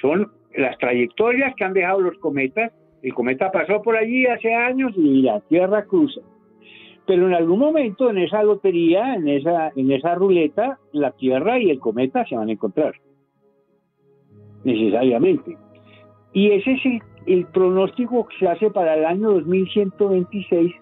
Son 0.00 0.30
las 0.54 0.78
trayectorias 0.78 1.54
que 1.56 1.64
han 1.64 1.72
dejado 1.72 2.00
los 2.00 2.18
cometas. 2.18 2.72
El 3.02 3.14
cometa 3.14 3.50
pasó 3.50 3.82
por 3.82 3.96
allí 3.96 4.26
hace 4.26 4.54
años 4.54 4.92
y 4.96 5.22
la 5.22 5.40
Tierra 5.40 5.84
cruza. 5.84 6.20
Pero 7.06 7.26
en 7.26 7.34
algún 7.34 7.58
momento 7.58 8.10
en 8.10 8.18
esa 8.18 8.42
lotería, 8.42 9.14
en 9.14 9.28
esa, 9.28 9.72
en 9.74 9.90
esa 9.90 10.14
ruleta, 10.14 10.78
la 10.92 11.12
Tierra 11.12 11.58
y 11.58 11.70
el 11.70 11.80
cometa 11.80 12.24
se 12.26 12.36
van 12.36 12.48
a 12.48 12.52
encontrar 12.52 12.94
necesariamente. 14.64 15.56
Y 16.32 16.50
ese 16.52 16.72
es 16.72 17.02
el, 17.26 17.46
pronóstico 17.46 18.26
que 18.28 18.38
se 18.38 18.48
hace 18.48 18.70
para 18.70 18.94
el 18.94 19.04
año 19.04 19.30
2126 19.32 20.72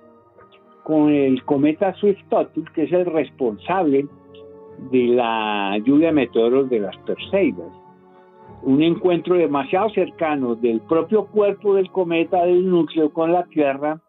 con 0.85 1.11
el 1.11 1.43
cometa 1.45 1.95
Swift-Tuttle, 1.95 2.65
que 2.75 2.85
es 2.85 2.93
el 2.93 3.07
responsable 3.07 4.07
de 4.91 5.05
la 5.09 5.79
lluvia 5.85 6.09
de 6.09 6.15
meteoros 6.15 6.71
de 6.71 6.81
las 6.81 6.97
Perseidas. 6.99 7.73
Un 8.63 8.83
encuentro 8.83 9.37
demasiado 9.37 9.89
cercano 9.91 10.55
del 10.55 10.81
propio 10.83 11.27
cuerpo 11.27 11.75
del 11.75 11.91
cometa 11.91 12.45
del 12.45 12.69
núcleo 12.69 13.13
con 13.13 13.33
la 13.33 13.45
Tierra 13.45 14.01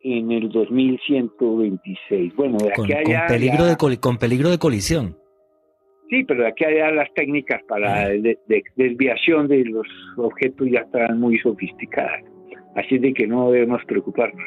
en 0.00 0.30
el 0.32 0.48
2126. 0.48 2.34
Bueno, 2.36 2.58
de 2.58 2.72
Con, 2.72 2.84
aquí 2.86 2.92
a 2.94 3.02
con 3.02 3.12
allá 3.16 3.26
peligro 3.26 3.64
ya- 3.66 3.76
de 3.88 3.98
con 4.00 4.16
peligro 4.18 4.50
de 4.50 4.58
colisión. 4.58 5.16
Sí, 6.10 6.24
pero 6.24 6.42
de 6.42 6.48
aquí 6.48 6.64
a 6.64 6.68
allá 6.68 6.90
las 6.92 7.12
técnicas 7.14 7.60
para 7.68 8.08
de, 8.08 8.38
de- 8.46 8.62
desviación 8.76 9.46
de 9.48 9.64
los 9.66 9.86
objetos 10.16 10.66
ya 10.70 10.80
están 10.80 11.20
muy 11.20 11.38
sofisticadas. 11.38 12.22
Así 12.76 12.98
de 12.98 13.12
que 13.12 13.26
no 13.26 13.50
debemos 13.50 13.82
preocuparnos. 13.86 14.46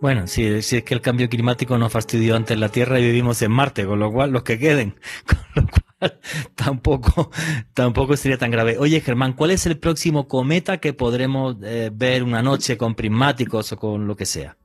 Bueno, 0.00 0.26
si, 0.26 0.62
si 0.62 0.78
es 0.78 0.82
que 0.84 0.94
el 0.94 1.02
cambio 1.02 1.28
climático 1.28 1.76
nos 1.76 1.92
fastidió 1.92 2.34
antes 2.34 2.58
la 2.58 2.70
Tierra 2.70 2.98
y 2.98 3.02
vivimos 3.04 3.42
en 3.42 3.52
Marte, 3.52 3.84
con 3.84 3.98
lo 3.98 4.10
cual 4.10 4.30
los 4.32 4.42
que 4.42 4.58
queden, 4.58 4.94
con 5.26 5.64
lo 5.64 5.68
cual 5.70 5.82
tampoco, 6.56 7.30
tampoco 7.74 8.16
sería 8.16 8.38
tan 8.38 8.50
grave. 8.50 8.76
Oye, 8.78 9.00
Germán, 9.00 9.34
¿cuál 9.34 9.50
es 9.50 9.66
el 9.66 9.78
próximo 9.78 10.28
cometa 10.28 10.78
que 10.78 10.92
podremos 10.92 11.56
eh, 11.62 11.90
ver 11.92 12.22
una 12.22 12.42
noche 12.42 12.76
con 12.76 12.94
prismáticos 12.94 13.72
o 13.72 13.76
con 13.76 14.06
lo 14.06 14.16
que 14.16 14.26
sea? 14.26 14.56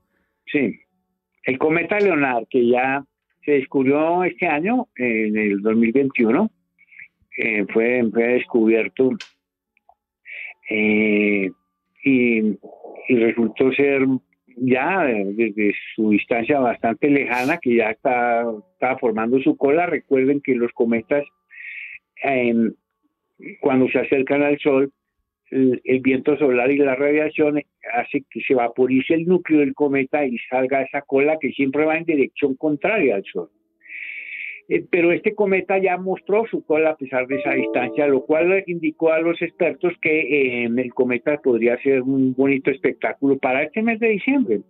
Sí, 0.52 0.80
el 1.44 1.58
cometa 1.58 2.00
Leonard, 2.00 2.46
que 2.50 2.68
ya 2.68 3.04
se 3.44 3.52
descubrió 3.52 4.24
este 4.24 4.48
año, 4.48 4.88
en 4.96 5.38
el 5.38 5.62
2021, 5.62 6.50
eh, 7.38 7.66
fue, 7.72 8.04
fue 8.12 8.24
descubierto 8.24 9.12
eh, 10.70 11.52
y, 12.04 12.40
y 13.10 13.16
resultó 13.18 13.72
ser 13.74 14.08
ya 14.56 15.10
eh, 15.10 15.26
desde 15.34 15.76
su 15.96 16.12
distancia 16.12 16.60
bastante 16.60 17.10
lejana, 17.10 17.58
que 17.58 17.76
ya 17.76 17.92
está, 17.92 18.46
está 18.74 18.98
formando 18.98 19.40
su 19.42 19.58
cola. 19.58 19.86
Recuerden 19.86 20.42
que 20.42 20.56
los 20.56 20.72
cometas, 20.72 21.24
cuando 23.60 23.88
se 23.90 24.00
acercan 24.00 24.44
al 24.44 24.58
Sol, 24.60 24.92
el, 25.52 25.82
el 25.84 26.00
viento 26.00 26.38
solar 26.38 26.72
y 26.72 26.78
la 26.78 26.96
radiación 26.96 27.62
hace 27.94 28.24
que 28.30 28.42
se 28.42 28.56
vaporice 28.56 29.14
el 29.14 29.26
núcleo 29.26 29.60
del 29.60 29.76
cometa 29.76 30.26
y 30.26 30.38
salga 30.50 30.82
esa 30.82 31.02
cola 31.02 31.38
que 31.40 31.52
siempre 31.52 31.86
va 31.86 31.98
en 31.98 32.06
dirección 32.06 32.56
contraria 32.56 33.16
al 33.16 33.24
Sol. 33.26 33.50
Eh, 34.68 34.84
pero 34.90 35.12
este 35.12 35.36
cometa 35.36 35.78
ya 35.78 35.98
mostró 35.98 36.46
su 36.50 36.64
cola 36.66 36.92
a 36.92 36.96
pesar 36.96 37.28
de 37.28 37.36
esa 37.36 37.52
distancia, 37.52 38.08
lo 38.08 38.26
cual 38.26 38.64
indicó 38.66 39.12
a 39.12 39.20
los 39.20 39.40
expertos 39.42 39.94
que 40.02 40.64
eh, 40.64 40.66
el 40.66 40.94
cometa 40.94 41.38
podría 41.44 41.78
ser 41.84 42.02
un 42.02 42.34
bonito 42.34 42.72
espectáculo 42.72 43.38
para 43.38 43.62
este 43.64 43.84
mes 43.84 44.00
de 44.00 44.10
diciembre. 44.10 44.62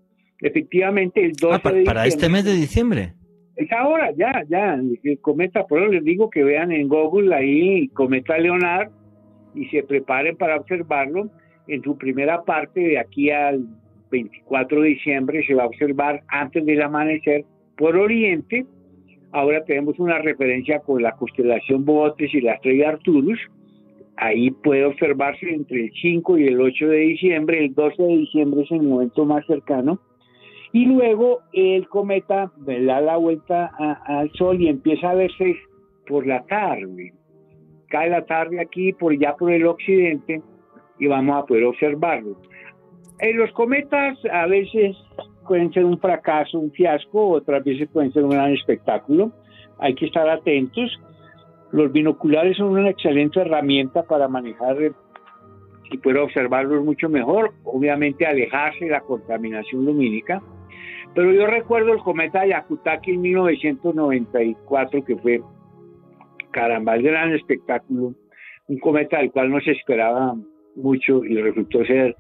Efectivamente, 0.41 1.23
el 1.23 1.31
12 1.33 1.55
Ah, 1.55 1.59
pa- 1.59 1.71
de 1.71 1.83
para 1.83 2.05
este 2.05 2.27
diciembre- 2.27 2.37
mes 2.37 2.45
de 2.45 2.59
diciembre. 2.61 3.13
es 3.55 3.71
ahora, 3.71 4.11
ya, 4.17 4.43
ya, 4.49 4.73
el 5.03 5.19
cometa, 5.21 5.65
por 5.65 5.81
eso 5.81 5.89
les 5.91 6.03
digo 6.03 6.29
que 6.29 6.43
vean 6.43 6.73
en 6.73 6.89
Google 6.89 7.33
ahí 7.33 7.87
cometa 7.89 8.37
Leonard 8.37 8.89
y 9.53 9.65
se 9.67 9.81
preparen 9.83 10.35
para 10.35 10.57
observarlo. 10.57 11.29
En 11.69 11.81
su 11.83 11.97
primera 11.97 12.43
parte, 12.43 12.81
de 12.81 12.99
aquí 12.99 13.29
al 13.31 13.65
24 14.11 14.81
de 14.81 14.89
diciembre, 14.89 15.43
se 15.47 15.53
va 15.53 15.63
a 15.63 15.67
observar 15.67 16.21
antes 16.27 16.65
del 16.65 16.81
amanecer 16.81 17.45
por 17.77 17.95
oriente. 17.95 18.65
Ahora 19.31 19.63
tenemos 19.65 19.99
una 19.99 20.19
referencia 20.19 20.79
con 20.79 21.01
la 21.01 21.11
constelación 21.13 21.85
Botes 21.85 22.33
y 22.33 22.41
la 22.41 22.53
estrella 22.53 22.89
Arcturus. 22.89 23.39
Ahí 24.17 24.51
puede 24.51 24.85
observarse 24.85 25.49
entre 25.49 25.85
el 25.85 25.91
5 26.01 26.37
y 26.37 26.47
el 26.47 26.61
8 26.61 26.87
de 26.87 26.97
diciembre. 26.97 27.65
El 27.65 27.73
12 27.73 28.01
de 28.01 28.17
diciembre 28.17 28.61
es 28.63 28.71
el 28.71 28.83
momento 28.83 29.25
más 29.25 29.45
cercano. 29.45 29.99
Y 30.71 30.85
luego 30.85 31.39
el 31.53 31.87
cometa 31.87 32.51
da 32.57 33.01
la 33.01 33.17
vuelta 33.17 33.71
al 34.05 34.31
Sol 34.33 34.61
y 34.61 34.67
empieza 34.67 35.11
a 35.11 35.15
verse 35.15 35.55
por 36.07 36.27
la 36.27 36.43
tarde. 36.45 37.13
Cae 37.89 38.09
la 38.09 38.25
tarde 38.25 38.59
aquí, 38.59 38.93
por 38.93 39.17
ya 39.17 39.35
por 39.35 39.51
el 39.51 39.65
occidente, 39.67 40.41
y 40.99 41.07
vamos 41.07 41.37
a 41.37 41.45
poder 41.45 41.65
observarlo. 41.65 42.37
Eh, 43.19 43.33
los 43.33 43.51
cometas 43.53 44.17
a 44.31 44.47
veces 44.47 44.97
pueden 45.45 45.71
ser 45.71 45.85
un 45.85 45.99
fracaso, 45.99 46.59
un 46.59 46.71
fiasco, 46.71 47.29
otras 47.29 47.63
veces 47.63 47.87
pueden 47.89 48.11
ser 48.11 48.23
un 48.23 48.31
gran 48.31 48.51
espectáculo. 48.51 49.31
Hay 49.79 49.95
que 49.95 50.05
estar 50.05 50.27
atentos. 50.29 50.99
Los 51.71 51.91
binoculares 51.91 52.57
son 52.57 52.69
una 52.69 52.89
excelente 52.89 53.39
herramienta 53.39 54.03
para 54.03 54.27
manejar 54.27 54.81
eh, 54.81 54.91
y 55.91 55.97
poder 55.97 56.19
observarlos 56.19 56.83
mucho 56.83 57.09
mejor. 57.09 57.53
Obviamente 57.63 58.25
alejarse 58.25 58.85
de 58.85 58.91
la 58.91 59.01
contaminación 59.01 59.85
lumínica. 59.85 60.41
Pero 61.13 61.31
yo 61.31 61.47
recuerdo 61.47 61.93
el 61.93 61.99
cometa 61.99 62.45
Yakutaki 62.45 63.11
en 63.11 63.21
1994, 63.21 65.05
que 65.05 65.15
fue, 65.15 65.41
caramba, 66.51 66.95
el 66.95 67.03
gran 67.03 67.33
espectáculo. 67.33 68.13
Un 68.67 68.79
cometa 68.79 69.19
del 69.19 69.31
cual 69.31 69.49
no 69.49 69.61
se 69.61 69.71
esperaba 69.71 70.35
mucho 70.75 71.23
y 71.23 71.37
resultó 71.41 71.85
ser 71.85 72.15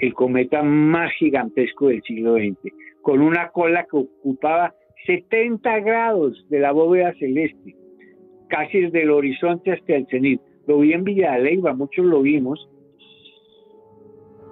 el 0.00 0.14
cometa 0.14 0.62
más 0.62 1.10
gigantesco 1.18 1.88
del 1.88 2.02
siglo 2.02 2.34
XX, 2.34 2.72
con 3.02 3.20
una 3.20 3.50
cola 3.50 3.86
que 3.90 3.96
ocupaba 3.96 4.74
70 5.06 5.80
grados 5.80 6.46
de 6.48 6.60
la 6.60 6.72
bóveda 6.72 7.12
celeste, 7.18 7.74
casi 8.48 8.80
desde 8.80 9.02
el 9.02 9.10
horizonte 9.10 9.72
hasta 9.72 9.94
el 9.94 10.06
cenit. 10.08 10.40
Lo 10.66 10.78
vi 10.78 10.92
en 10.92 11.04
Villa 11.04 11.32
de 11.32 11.42
Leyva, 11.42 11.72
muchos 11.74 12.04
lo 12.04 12.22
vimos, 12.22 12.68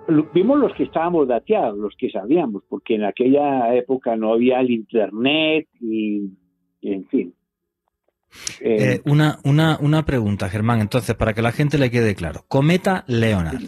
lo- 0.08 0.28
vimos 0.32 0.58
los 0.58 0.72
que 0.74 0.84
estábamos 0.84 1.28
dateados, 1.28 1.78
los 1.78 1.94
que 1.98 2.10
sabíamos, 2.10 2.62
porque 2.68 2.94
en 2.94 3.04
aquella 3.04 3.74
época 3.74 4.16
no 4.16 4.32
había 4.32 4.60
el 4.60 4.70
internet 4.70 5.68
y, 5.80 6.30
y 6.80 6.92
en 6.92 7.06
fin. 7.08 7.34
Eh, 8.60 8.76
Eh, 8.96 9.00
una, 9.06 9.38
una, 9.44 9.78
una 9.80 10.04
pregunta, 10.04 10.48
Germán, 10.48 10.80
entonces, 10.80 11.14
para 11.14 11.32
que 11.34 11.42
la 11.42 11.52
gente 11.52 11.78
le 11.78 11.90
quede 11.90 12.14
claro. 12.14 12.40
Cometa 12.48 13.04
Leonard. 13.06 13.62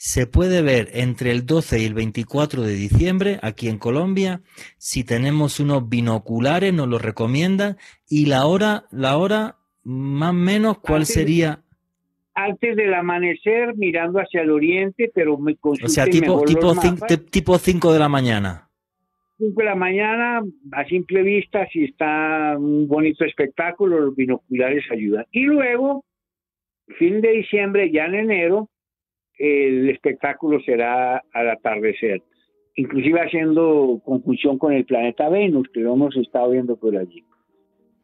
Se 0.00 0.28
puede 0.28 0.62
ver 0.62 0.90
entre 0.92 1.32
el 1.32 1.44
12 1.44 1.80
y 1.80 1.84
el 1.84 1.92
24 1.94 2.62
de 2.62 2.72
diciembre 2.72 3.40
aquí 3.42 3.68
en 3.68 3.78
Colombia. 3.78 4.42
Si 4.76 5.02
tenemos 5.02 5.58
unos 5.58 5.88
binoculares, 5.88 6.72
nos 6.72 6.86
lo 6.86 6.98
recomiendan. 7.00 7.78
Y 8.08 8.26
la 8.26 8.46
hora, 8.46 8.84
la 8.92 9.16
hora, 9.16 9.56
más 9.82 10.30
o 10.30 10.34
menos, 10.34 10.78
¿cuál 10.78 11.00
Antes- 11.02 11.14
sería? 11.14 11.62
antes 12.32 12.76
del 12.76 12.94
amanecer, 12.94 13.74
mirando 13.76 14.20
hacia 14.20 14.42
el 14.42 14.50
oriente, 14.52 15.10
pero 15.12 15.36
me 15.36 15.56
O 15.60 15.74
sea, 15.88 16.04
tipo, 16.06 16.44
tipo, 16.44 16.60
los 16.68 16.76
cin- 16.78 16.92
mapas. 16.92 17.08
te- 17.08 17.16
tipo 17.18 17.58
5 17.58 17.92
de 17.92 17.98
la 17.98 18.08
mañana. 18.08 18.68
5 19.38 19.60
de 19.60 19.64
la 19.66 19.74
mañana, 19.74 20.42
a 20.70 20.84
simple 20.84 21.22
vista, 21.22 21.66
si 21.72 21.82
está 21.86 22.54
un 22.56 22.86
bonito 22.86 23.24
espectáculo, 23.24 23.98
los 23.98 24.14
binoculares 24.14 24.84
ayudan. 24.92 25.24
Y 25.32 25.42
luego, 25.46 26.04
fin 27.00 27.20
de 27.20 27.32
diciembre, 27.32 27.90
ya 27.90 28.04
en 28.04 28.14
enero, 28.14 28.70
el 29.38 29.90
espectáculo 29.90 30.60
será 30.60 31.22
al 31.32 31.50
atardecer, 31.50 32.22
inclusive 32.76 33.20
haciendo 33.20 34.00
conjunción 34.04 34.58
con 34.58 34.72
el 34.72 34.84
planeta 34.84 35.28
Venus, 35.28 35.68
que 35.72 35.80
lo 35.80 35.94
hemos 35.94 36.16
estado 36.16 36.50
viendo 36.50 36.76
por 36.76 36.96
allí. 36.96 37.24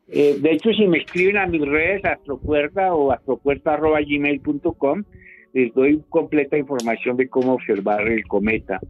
Eh, 0.08 0.36
de 0.40 0.52
hecho, 0.52 0.70
si 0.72 0.86
me 0.86 0.98
escriben 0.98 1.38
a 1.38 1.46
mis 1.46 1.62
redes, 1.62 2.04
astropuerta 2.04 2.94
o 2.94 3.10
astropuerta.gmail.com, 3.10 5.04
les 5.54 5.74
doy 5.74 6.02
completa 6.08 6.58
información 6.58 7.16
de 7.16 7.28
cómo 7.28 7.54
observar 7.54 8.06
el 8.08 8.26
cometa. 8.26 8.80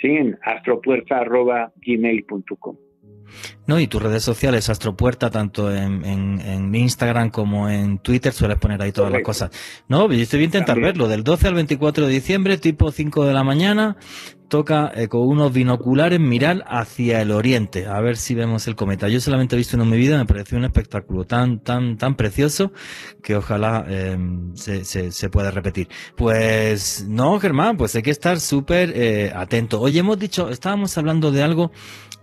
Sí, 0.00 0.08
en 0.08 0.38
astropuerta.gmail.com. 0.42 2.76
No, 3.70 3.78
y 3.78 3.86
tus 3.86 4.02
redes 4.02 4.24
sociales, 4.24 4.68
Astropuerta, 4.68 5.30
tanto 5.30 5.72
en, 5.72 6.04
en- 6.04 6.40
en 6.40 6.74
Instagram 6.74 7.30
como 7.30 7.68
en 7.68 7.98
Twitter, 7.98 8.32
sueles 8.32 8.58
poner 8.58 8.82
ahí 8.82 8.90
todas 8.90 9.12
las 9.12 9.22
cosas. 9.22 9.50
No, 9.86 10.10
yo 10.10 10.20
estoy 10.20 10.38
voy 10.38 10.42
a 10.42 10.46
intentar 10.46 10.74
También. 10.74 10.88
verlo. 10.94 11.06
Del 11.06 11.22
12 11.22 11.46
al 11.46 11.54
24 11.54 12.06
de 12.08 12.12
diciembre, 12.12 12.58
tipo 12.58 12.90
5 12.90 13.24
de 13.24 13.32
la 13.32 13.44
mañana, 13.44 13.96
toca 14.48 14.90
eh, 14.96 15.06
con 15.06 15.20
unos 15.20 15.52
binoculares 15.52 16.18
mirar 16.18 16.64
hacia 16.66 17.22
el 17.22 17.30
oriente, 17.30 17.86
a 17.86 18.00
ver 18.00 18.16
si 18.16 18.34
vemos 18.34 18.66
el 18.66 18.74
cometa. 18.74 19.06
Yo 19.08 19.20
solamente 19.20 19.54
he 19.54 19.58
visto 19.58 19.76
uno 19.76 19.84
en 19.84 19.90
mi 19.90 19.96
vida, 19.98 20.18
me 20.18 20.26
pareció 20.26 20.58
un 20.58 20.64
espectáculo 20.64 21.24
tan, 21.24 21.60
tan, 21.60 21.96
tan 21.96 22.16
precioso 22.16 22.72
que 23.22 23.36
ojalá 23.36 23.84
eh, 23.88 24.18
se, 24.54 24.84
se, 24.84 25.12
se 25.12 25.30
pueda 25.30 25.52
repetir. 25.52 25.86
Pues 26.16 27.04
no, 27.08 27.38
Germán, 27.38 27.76
pues 27.76 27.94
hay 27.94 28.02
que 28.02 28.10
estar 28.10 28.40
súper 28.40 28.92
eh, 28.96 29.32
atento. 29.32 29.80
Oye, 29.80 30.00
hemos 30.00 30.18
dicho, 30.18 30.48
estábamos 30.48 30.98
hablando 30.98 31.30
de 31.30 31.44
algo 31.44 31.70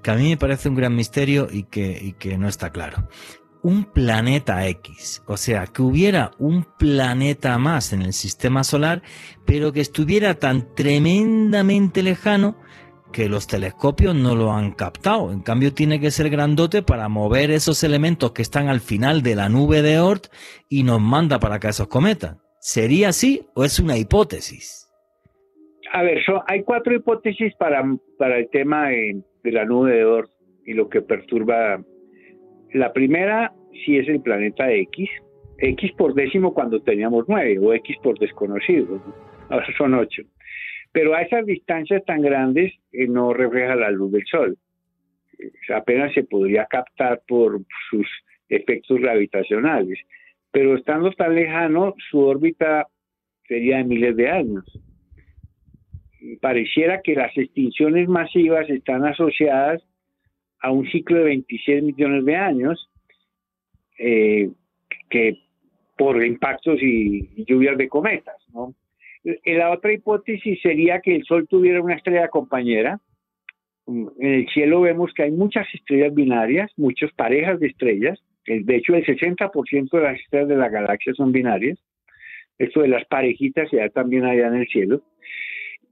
que 0.04 0.12
a 0.12 0.16
mí 0.16 0.30
me 0.30 0.38
parece 0.38 0.70
un 0.70 0.76
gran 0.76 0.96
misterio 0.96 1.37
y 1.52 1.64
que, 1.64 1.98
y 2.02 2.14
que 2.14 2.38
no 2.38 2.48
está 2.48 2.72
claro. 2.72 3.08
Un 3.62 3.86
planeta 3.86 4.68
X, 4.68 5.24
o 5.28 5.36
sea, 5.38 5.68
que 5.68 5.82
hubiera 5.82 6.32
un 6.40 6.66
planeta 6.78 7.58
más 7.58 7.94
en 7.94 8.02
el 8.02 8.14
sistema 8.14 8.64
solar, 8.64 9.02
pero 9.46 9.74
que 9.74 9.82
estuviera 9.82 10.36
tan 10.36 10.74
tremendamente 10.74 12.02
lejano 12.02 12.56
que 13.12 13.30
los 13.30 13.48
telescopios 13.48 14.16
no 14.16 14.36
lo 14.36 14.52
han 14.52 14.72
captado. 14.72 15.32
En 15.32 15.42
cambio, 15.42 15.74
tiene 15.74 16.00
que 16.00 16.12
ser 16.12 16.30
grandote 16.30 16.82
para 16.82 17.10
mover 17.10 17.52
esos 17.52 17.84
elementos 17.84 18.32
que 18.32 18.42
están 18.42 18.68
al 18.68 18.80
final 18.80 19.22
de 19.22 19.36
la 19.36 19.50
nube 19.50 19.82
de 19.82 20.00
Oort 20.00 20.28
y 20.70 20.84
nos 20.84 21.02
manda 21.02 21.40
para 21.40 21.56
acá 21.56 21.70
esos 21.70 21.88
cometas. 21.88 22.38
¿Sería 22.60 23.10
así 23.10 23.48
o 23.56 23.64
es 23.64 23.80
una 23.80 23.98
hipótesis? 23.98 24.88
A 25.94 26.04
ver, 26.04 26.20
hay 26.48 26.64
cuatro 26.64 26.94
hipótesis 26.94 27.54
para, 27.58 27.82
para 28.18 28.40
el 28.40 28.50
tema 28.50 28.90
de, 28.90 29.24
de 29.44 29.52
la 29.52 29.66
nube 29.66 29.96
de 29.96 30.06
Oort 30.06 30.30
y 30.68 30.74
lo 30.74 30.90
que 30.90 31.02
perturba. 31.02 31.82
La 32.74 32.94
primera, 32.94 33.54
si 33.84 33.98
es 33.98 34.08
el 34.08 34.22
planeta 34.22 34.72
X, 34.72 35.10
X 35.58 35.92
por 35.98 36.14
décimo 36.14 36.54
cuando 36.54 36.82
teníamos 36.82 37.26
9 37.28 37.58
o 37.60 37.74
X 37.74 37.96
por 38.04 38.20
desconocido, 38.20 39.02
ahora 39.50 39.66
son 39.78 39.96
8. 39.96 40.22
Pero 40.92 41.16
a 41.16 41.22
esas 41.22 41.46
distancias 41.46 42.04
tan 42.06 42.22
grandes 42.22 42.74
eh, 42.92 43.08
no 43.08 43.34
refleja 43.34 43.76
la 43.76 43.90
luz 43.90 44.12
del 44.12 44.26
Sol. 44.30 44.58
apenas 45.74 46.14
se 46.14 46.24
podría 46.24 46.66
captar 46.66 47.22
por 47.28 47.62
sus 47.90 48.08
efectos 48.50 49.00
gravitacionales. 49.00 50.00
Pero 50.52 50.76
estando 50.76 51.12
tan 51.12 51.34
lejano, 51.34 51.94
su 52.10 52.20
órbita 52.20 52.88
sería 53.48 53.78
de 53.78 53.84
miles 53.86 54.16
de 54.16 54.30
años. 54.30 54.66
Pareciera 56.42 57.02
que 57.02 57.16
las 57.16 57.36
extinciones 57.38 58.10
masivas 58.10 58.70
están 58.70 59.06
asociadas 59.06 59.82
a 60.62 60.72
un 60.72 60.88
ciclo 60.90 61.18
de 61.18 61.24
26 61.24 61.84
millones 61.84 62.26
de 62.26 62.36
años, 62.36 62.90
eh, 64.00 64.50
que 65.10 65.40
por 65.98 66.24
impactos 66.24 66.82
y, 66.82 67.44
lluvias 67.46 67.78
de 67.78 67.90
cometas. 67.90 68.36
¿no? 68.54 68.74
La 69.46 69.72
otra 69.72 69.92
hipótesis 69.92 70.60
sería 70.62 71.02
que 71.02 71.16
el 71.16 71.24
Sol 71.24 71.48
tuviera 71.48 71.82
una 71.82 71.96
estrella 71.96 72.30
compañera. 72.30 73.00
En 73.88 74.10
el 74.20 74.48
cielo 74.50 74.82
vemos 74.82 75.14
que 75.14 75.24
hay 75.24 75.32
muchas 75.32 75.68
estrellas 75.74 76.14
binarias, 76.14 76.72
muchas 76.78 77.12
parejas 77.14 77.60
de 77.60 77.68
estrellas. 77.68 78.20
De 78.46 78.76
hecho, 78.76 78.96
el 78.96 79.06
60% 79.06 79.90
de 79.90 80.02
las 80.02 80.20
estrellas 80.20 80.48
de 80.48 80.56
la 80.56 80.70
galaxia 80.70 81.14
son 81.14 81.32
binarias. 81.32 81.80
Esto 82.58 82.82
de 82.82 82.88
las 82.88 83.06
parejitas 83.06 83.70
da 83.72 83.90
también 83.90 84.26
allá 84.26 84.48
en 84.48 84.56
el 84.56 84.68
cielo. 84.68 85.02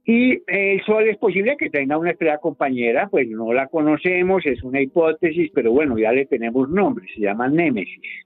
Y 0.08 0.40
el 0.46 0.80
Sol 0.84 1.08
es 1.08 1.16
posible 1.18 1.56
que 1.58 1.68
tenga 1.68 1.98
una 1.98 2.12
estrella 2.12 2.38
compañera, 2.38 3.08
pues 3.08 3.28
no 3.28 3.52
la 3.52 3.66
conocemos, 3.66 4.46
es 4.46 4.62
una 4.62 4.80
hipótesis, 4.80 5.50
pero 5.52 5.72
bueno, 5.72 5.98
ya 5.98 6.12
le 6.12 6.26
tenemos 6.26 6.70
nombre, 6.70 7.06
se 7.12 7.22
llama 7.22 7.48
Némesis, 7.48 8.24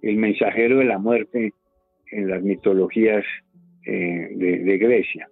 el 0.00 0.16
mensajero 0.16 0.78
de 0.78 0.86
la 0.86 0.98
muerte 0.98 1.52
en 2.10 2.30
las 2.30 2.42
mitologías 2.42 3.22
eh, 3.84 4.30
de, 4.34 4.78
Grecia. 4.78 5.28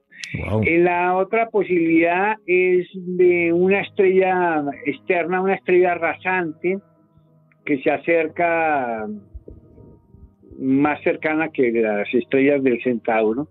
Eh, 0.66 0.78
la 0.78 1.16
otra 1.16 1.48
posibilidad 1.48 2.36
es 2.46 2.86
de 2.92 3.50
una 3.50 3.80
estrella 3.80 4.62
externa, 4.84 5.40
una 5.40 5.54
estrella 5.54 5.94
rasante 5.94 6.80
que 7.64 7.78
se 7.78 7.90
acerca 7.90 9.08
más 10.58 11.02
cercana 11.02 11.48
que 11.48 11.72
las 11.72 12.12
estrellas 12.12 12.62
del 12.62 12.82
Centauro 12.82 13.48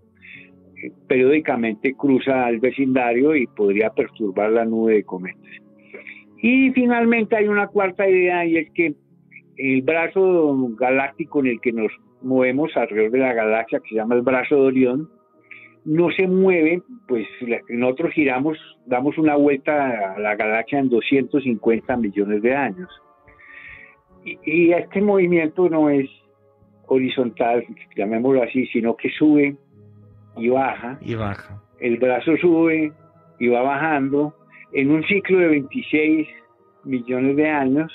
periódicamente 1.06 1.94
cruza 1.94 2.48
el 2.48 2.58
vecindario 2.58 3.34
y 3.34 3.46
podría 3.46 3.90
perturbar 3.90 4.52
la 4.52 4.64
nube 4.64 4.94
de 4.94 5.04
cometas. 5.04 5.42
Y 6.42 6.70
finalmente 6.72 7.36
hay 7.36 7.48
una 7.48 7.68
cuarta 7.68 8.08
idea 8.08 8.44
y 8.44 8.58
es 8.58 8.70
que 8.72 8.94
el 9.56 9.82
brazo 9.82 10.54
galáctico 10.78 11.40
en 11.40 11.46
el 11.46 11.60
que 11.60 11.72
nos 11.72 11.90
movemos 12.22 12.76
alrededor 12.76 13.10
de 13.10 13.18
la 13.18 13.32
galaxia, 13.32 13.80
que 13.80 13.88
se 13.90 13.94
llama 13.94 14.14
el 14.14 14.22
brazo 14.22 14.56
de 14.56 14.60
Orión, 14.62 15.08
no 15.84 16.10
se 16.10 16.26
mueve, 16.26 16.82
pues 17.06 17.26
nosotros 17.68 18.12
giramos, 18.12 18.58
damos 18.86 19.16
una 19.18 19.36
vuelta 19.36 20.14
a 20.14 20.18
la 20.18 20.34
galaxia 20.34 20.80
en 20.80 20.88
250 20.88 21.96
millones 21.96 22.42
de 22.42 22.54
años. 22.54 22.90
Y, 24.24 24.38
y 24.44 24.72
este 24.72 25.00
movimiento 25.00 25.68
no 25.68 25.88
es 25.88 26.10
horizontal, 26.88 27.64
llamémoslo 27.96 28.42
así, 28.42 28.66
sino 28.66 28.96
que 28.96 29.10
sube 29.10 29.56
y 30.36 30.48
baja. 30.48 30.98
Y 31.00 31.14
baja. 31.14 31.60
El 31.80 31.98
brazo 31.98 32.36
sube 32.40 32.92
y 33.38 33.48
va 33.48 33.62
bajando 33.62 34.34
en 34.72 34.90
un 34.90 35.02
ciclo 35.04 35.38
de 35.38 35.48
26 35.48 36.28
millones 36.84 37.36
de 37.36 37.48
años 37.48 37.92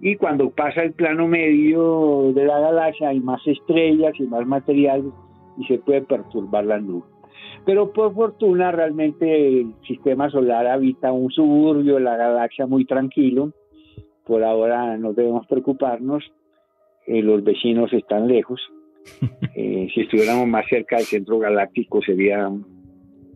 y 0.00 0.16
cuando 0.16 0.50
pasa 0.50 0.82
el 0.82 0.92
plano 0.92 1.26
medio 1.26 2.32
de 2.32 2.44
la 2.44 2.60
galaxia 2.60 3.08
hay 3.08 3.20
más 3.20 3.44
estrellas 3.46 4.12
y 4.18 4.24
más 4.24 4.46
material 4.46 5.12
y 5.56 5.64
se 5.64 5.78
puede 5.78 6.02
perturbar 6.02 6.64
la 6.64 6.78
nube. 6.78 7.04
Pero 7.66 7.92
por 7.92 8.14
fortuna 8.14 8.70
realmente 8.70 9.60
el 9.60 9.74
sistema 9.86 10.30
solar 10.30 10.66
habita 10.66 11.12
un 11.12 11.30
suburbio 11.30 11.94
de 11.94 12.00
la 12.00 12.16
galaxia 12.16 12.66
muy 12.66 12.84
tranquilo. 12.84 13.52
Por 14.24 14.44
ahora 14.44 14.96
no 14.96 15.12
debemos 15.12 15.46
preocuparnos. 15.46 16.24
Eh, 17.06 17.22
los 17.22 17.42
vecinos 17.42 17.92
están 17.92 18.28
lejos 18.28 18.60
eh, 19.54 19.88
si 19.94 20.00
estuviéramos 20.00 20.46
más 20.46 20.66
cerca 20.68 20.96
del 20.96 21.06
centro 21.06 21.38
galáctico 21.38 22.02
sería 22.02 22.50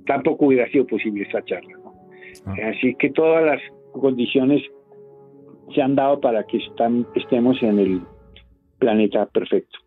tampoco 0.06 0.46
hubiera 0.46 0.68
sido 0.70 0.86
posible 0.86 1.24
esta 1.24 1.44
charla. 1.44 1.76
Ah. 2.46 2.54
Así 2.70 2.94
que 2.98 3.10
todas 3.10 3.44
las 3.44 3.60
condiciones 3.92 4.62
se 5.74 5.82
han 5.82 5.94
dado 5.94 6.20
para 6.20 6.44
que 6.44 6.58
estemos 7.14 7.62
en 7.62 7.78
el 7.78 8.02
planeta 8.78 9.26
perfecto. 9.26 9.78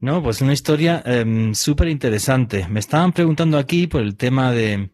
No, 0.00 0.22
pues 0.22 0.40
una 0.40 0.54
historia 0.54 1.02
em, 1.04 1.54
súper 1.54 1.88
interesante. 1.88 2.66
Me 2.70 2.80
estaban 2.80 3.12
preguntando 3.12 3.58
aquí 3.58 3.86
por 3.86 4.00
el 4.00 4.16
tema 4.16 4.50
de 4.52 4.90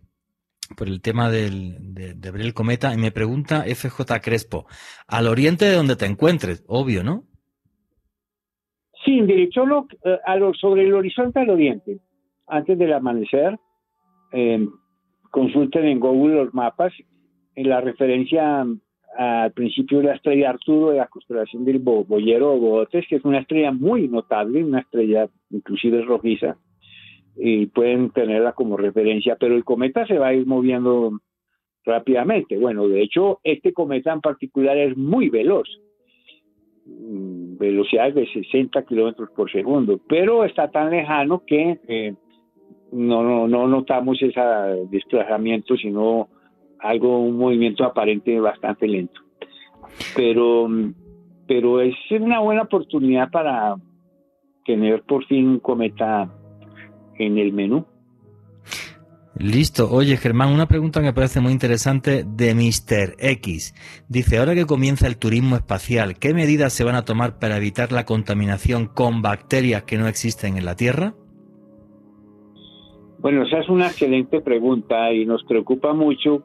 por 0.76 0.88
el 0.88 1.00
tema 1.00 1.30
del, 1.30 1.94
de, 1.94 2.14
de 2.14 2.30
ver 2.32 2.40
el 2.40 2.52
cometa 2.52 2.92
y 2.92 2.96
me 2.96 3.12
pregunta 3.12 3.62
FJ 3.62 4.20
Crespo, 4.20 4.66
al 5.06 5.28
oriente 5.28 5.64
de 5.64 5.76
donde 5.76 5.94
te 5.94 6.06
encuentres, 6.06 6.64
obvio, 6.66 7.04
¿no? 7.04 7.24
Sí, 9.06 9.20
en 9.20 9.28
dirección 9.28 9.70
eh, 10.04 10.18
lo, 10.36 10.52
sobre 10.54 10.82
el 10.82 10.92
horizonte 10.92 11.38
al 11.38 11.50
oriente, 11.50 12.00
antes 12.48 12.76
del 12.76 12.92
amanecer, 12.92 13.56
eh, 14.32 14.66
consulten 15.30 15.84
en 15.84 16.00
Google 16.00 16.34
los 16.34 16.52
mapas, 16.52 16.92
en 17.54 17.68
la 17.68 17.80
referencia 17.80 18.66
al 19.16 19.52
principio 19.52 19.98
de 19.98 20.04
la 20.04 20.14
estrella 20.14 20.50
Arturo 20.50 20.90
de 20.90 20.98
la 20.98 21.06
constelación 21.06 21.64
del 21.64 21.78
Boyero 21.78 22.54
o 22.54 22.58
Botes, 22.58 23.06
que 23.08 23.16
es 23.16 23.24
una 23.24 23.38
estrella 23.38 23.70
muy 23.70 24.08
notable, 24.08 24.64
una 24.64 24.80
estrella 24.80 25.28
inclusive 25.50 26.02
rojiza, 26.02 26.56
y 27.36 27.66
pueden 27.66 28.10
tenerla 28.10 28.54
como 28.54 28.76
referencia, 28.76 29.36
pero 29.38 29.54
el 29.54 29.64
cometa 29.64 30.04
se 30.06 30.18
va 30.18 30.28
a 30.28 30.34
ir 30.34 30.46
moviendo 30.46 31.20
rápidamente. 31.84 32.58
Bueno, 32.58 32.88
de 32.88 33.02
hecho, 33.02 33.38
este 33.44 33.72
cometa 33.72 34.12
en 34.12 34.20
particular 34.20 34.76
es 34.76 34.96
muy 34.96 35.30
veloz 35.30 35.68
Mm, 35.68 35.85
velocidades 36.86 38.14
de 38.14 38.26
60 38.26 38.82
kilómetros 38.84 39.30
por 39.30 39.50
segundo, 39.50 39.98
pero 40.08 40.44
está 40.44 40.68
tan 40.70 40.90
lejano 40.90 41.42
que 41.46 41.80
eh, 41.88 42.14
no, 42.92 43.22
no, 43.22 43.48
no 43.48 43.66
notamos 43.66 44.20
ese 44.22 44.40
desplazamiento, 44.90 45.76
sino 45.76 46.28
algo, 46.78 47.18
un 47.20 47.36
movimiento 47.36 47.84
aparente 47.84 48.38
bastante 48.40 48.86
lento. 48.86 49.20
Pero, 50.14 50.68
pero 51.46 51.80
es 51.80 51.94
una 52.10 52.40
buena 52.40 52.62
oportunidad 52.62 53.30
para 53.30 53.76
tener 54.64 55.02
por 55.02 55.24
fin 55.26 55.48
un 55.48 55.58
cometa 55.60 56.30
en 57.18 57.38
el 57.38 57.52
menú. 57.52 57.86
Listo. 59.38 59.90
Oye, 59.90 60.16
Germán, 60.16 60.50
una 60.50 60.66
pregunta 60.66 61.00
que 61.00 61.06
me 61.06 61.12
parece 61.12 61.40
muy 61.40 61.52
interesante 61.52 62.24
de 62.26 62.54
Mr. 62.54 63.16
X. 63.18 63.74
Dice, 64.08 64.38
ahora 64.38 64.54
que 64.54 64.64
comienza 64.64 65.06
el 65.06 65.18
turismo 65.18 65.56
espacial, 65.56 66.18
¿qué 66.18 66.32
medidas 66.32 66.72
se 66.72 66.84
van 66.84 66.94
a 66.94 67.04
tomar 67.04 67.38
para 67.38 67.58
evitar 67.58 67.92
la 67.92 68.06
contaminación 68.06 68.86
con 68.86 69.20
bacterias 69.20 69.82
que 69.82 69.98
no 69.98 70.08
existen 70.08 70.56
en 70.56 70.64
la 70.64 70.74
Tierra? 70.74 71.12
Bueno, 73.18 73.42
esa 73.42 73.58
es 73.58 73.68
una 73.68 73.88
excelente 73.88 74.40
pregunta 74.40 75.12
y 75.12 75.26
nos 75.26 75.44
preocupa 75.44 75.92
mucho 75.92 76.42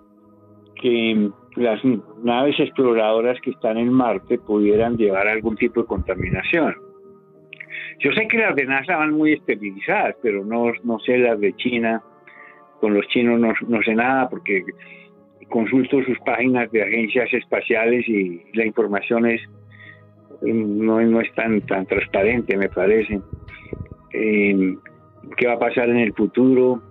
que 0.75 1.29
las 1.55 1.79
naves 2.23 2.59
exploradoras 2.59 3.39
que 3.41 3.51
están 3.51 3.77
en 3.77 3.93
Marte 3.93 4.37
pudieran 4.37 4.97
llevar 4.97 5.29
algún 5.29 5.55
tipo 5.55 5.81
de 5.81 5.87
contaminación. 5.87 6.75
Yo 7.99 8.11
sé 8.11 8.27
que 8.27 8.37
las 8.37 8.55
de 8.55 8.65
NASA 8.65 8.97
van 8.97 9.13
muy 9.13 9.33
esterilizadas, 9.33 10.15
pero 10.21 10.43
no, 10.43 10.73
no 10.83 10.99
sé 10.99 11.17
las 11.19 11.39
de 11.39 11.55
China 11.55 12.01
con 12.81 12.95
los 12.95 13.07
chinos 13.07 13.39
no, 13.39 13.83
sé 13.83 13.93
nada 13.93 14.27
porque 14.27 14.65
consulto 15.47 16.03
sus 16.03 16.19
páginas 16.19 16.69
de 16.71 16.81
agencias 16.81 17.31
espaciales 17.31 18.07
y 18.09 18.41
la 18.53 18.65
información 18.65 19.27
es 19.27 19.41
no, 20.41 20.99
no 20.99 21.21
es 21.21 21.31
tan, 21.35 21.61
tan 21.61 21.85
transparente, 21.85 22.57
me 22.57 22.67
parece. 22.67 23.21
Eh, 24.11 24.75
¿Qué 25.37 25.45
va 25.45 25.53
a 25.53 25.59
pasar 25.59 25.87
en 25.89 25.97
el 25.97 26.13
futuro? 26.13 26.81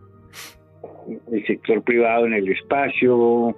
El 1.33 1.45
sector 1.47 1.83
privado 1.83 2.27
en 2.27 2.35
el 2.35 2.49
espacio, 2.49 3.57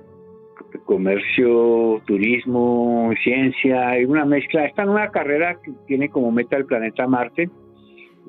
comercio, 0.87 2.01
turismo, 2.07 3.13
ciencia, 3.23 3.91
hay 3.91 4.07
una 4.07 4.25
mezcla. 4.25 4.65
Esta 4.65 4.87
nueva 4.87 5.11
carrera 5.11 5.59
que 5.63 5.73
tiene 5.87 6.09
como 6.09 6.33
meta 6.33 6.57
el 6.57 6.65
planeta 6.65 7.07
Marte 7.07 7.51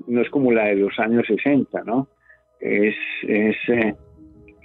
no 0.08 0.22
es 0.22 0.30
como 0.30 0.52
la 0.52 0.66
de 0.66 0.76
los 0.76 1.00
años 1.00 1.26
60, 1.26 1.84
¿no? 1.86 2.10
Es, 2.64 2.96
eh, 3.28 3.94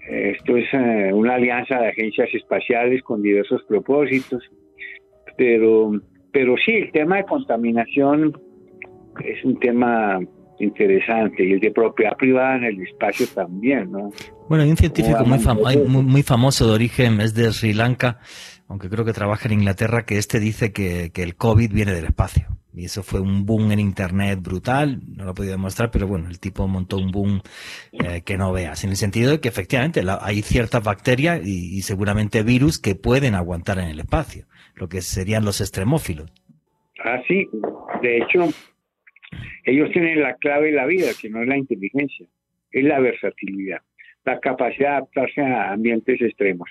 esto 0.09 0.57
es 0.57 0.67
eh, 0.73 1.11
una 1.13 1.35
alianza 1.35 1.81
de 1.81 1.89
agencias 1.89 2.29
espaciales 2.33 3.03
con 3.03 3.21
diversos 3.23 3.63
propósitos, 3.69 4.43
pero, 5.37 5.91
pero 6.33 6.55
sí, 6.65 6.73
el 6.73 6.93
tema 6.93 7.17
de 7.17 7.25
contaminación 7.25 8.41
es 9.25 9.45
un 9.45 9.59
tema 9.59 10.21
interesante 10.61 11.45
y 11.45 11.53
el 11.53 11.61
de 11.61 11.73
propiedad 11.73 12.17
privada 12.17 12.57
en 12.57 12.65
el 12.65 12.83
espacio 12.83 13.27
también, 13.35 13.91
¿no? 13.91 14.11
Bueno, 14.49 14.65
hay 14.65 14.71
un 14.71 14.77
científico 14.77 15.25
muy, 15.25 16.03
muy, 16.03 16.23
famoso 16.23 16.67
de 16.69 16.75
origen, 16.75 17.21
es 17.21 17.35
de 17.35 17.53
Sri 17.53 17.75
Lanka, 17.75 18.19
aunque 18.69 18.89
creo 18.89 19.05
que 19.05 19.13
trabaja 19.13 19.49
en 19.49 19.55
Inglaterra, 19.55 20.05
que 20.05 20.19
este 20.19 20.41
dice 20.41 20.73
que, 20.73 21.11
que 21.13 21.23
el 21.23 21.37
COVID 21.37 21.73
viene 21.73 21.93
del 21.93 22.07
espacio 22.07 22.58
Y 22.75 22.85
eso 22.85 23.03
fue 23.03 23.21
un 23.21 23.47
boom 23.47 23.73
en 23.73 23.81
Internet 23.81 24.41
brutal, 24.43 25.01
no 25.17 25.25
lo 25.25 25.31
he 25.31 25.35
podido 25.35 25.53
demostrar, 25.53 25.91
pero 25.91 26.07
bueno, 26.07 26.29
el 26.29 26.39
tipo 26.39 26.69
montó 26.69 26.99
un 26.99 27.11
boom 27.11 27.41
eh, 27.93 28.23
que 28.25 28.37
no 28.37 28.53
veas, 28.53 28.85
en 28.85 28.91
el 28.91 28.97
sentido 28.97 29.31
de 29.31 29.41
que 29.41 29.49
efectivamente 29.49 30.03
hay 30.21 30.43
ciertas 30.43 30.85
bacterias 30.85 31.41
y, 31.45 31.81
seguramente 31.83 32.43
virus 32.43 32.79
que 32.79 32.95
pueden 32.95 33.35
aguantar 33.35 33.79
en 33.79 33.89
el 33.89 34.01
espacio, 34.01 34.47
lo 34.75 34.89
que 34.89 35.01
serían 35.01 35.45
los 35.45 35.61
extremófilos. 35.61 36.31
Ah, 37.05 37.23
sí, 37.27 37.49
de 38.03 38.19
hecho, 38.19 38.49
ellos 39.65 39.91
tienen 39.93 40.21
la 40.21 40.35
clave 40.35 40.67
de 40.67 40.73
la 40.73 40.87
vida, 40.87 41.09
que 41.21 41.31
no 41.31 41.43
es 41.43 41.49
la 41.49 41.57
inteligencia, 41.57 42.27
es 42.71 42.85
la 42.85 43.01
versatilidad, 43.01 43.81
la 44.25 44.41
capacidad 44.41 44.91
de 44.91 44.97
adaptarse 44.97 45.41
a 45.41 45.73
ambientes 45.73 46.21
extremos. 46.21 46.69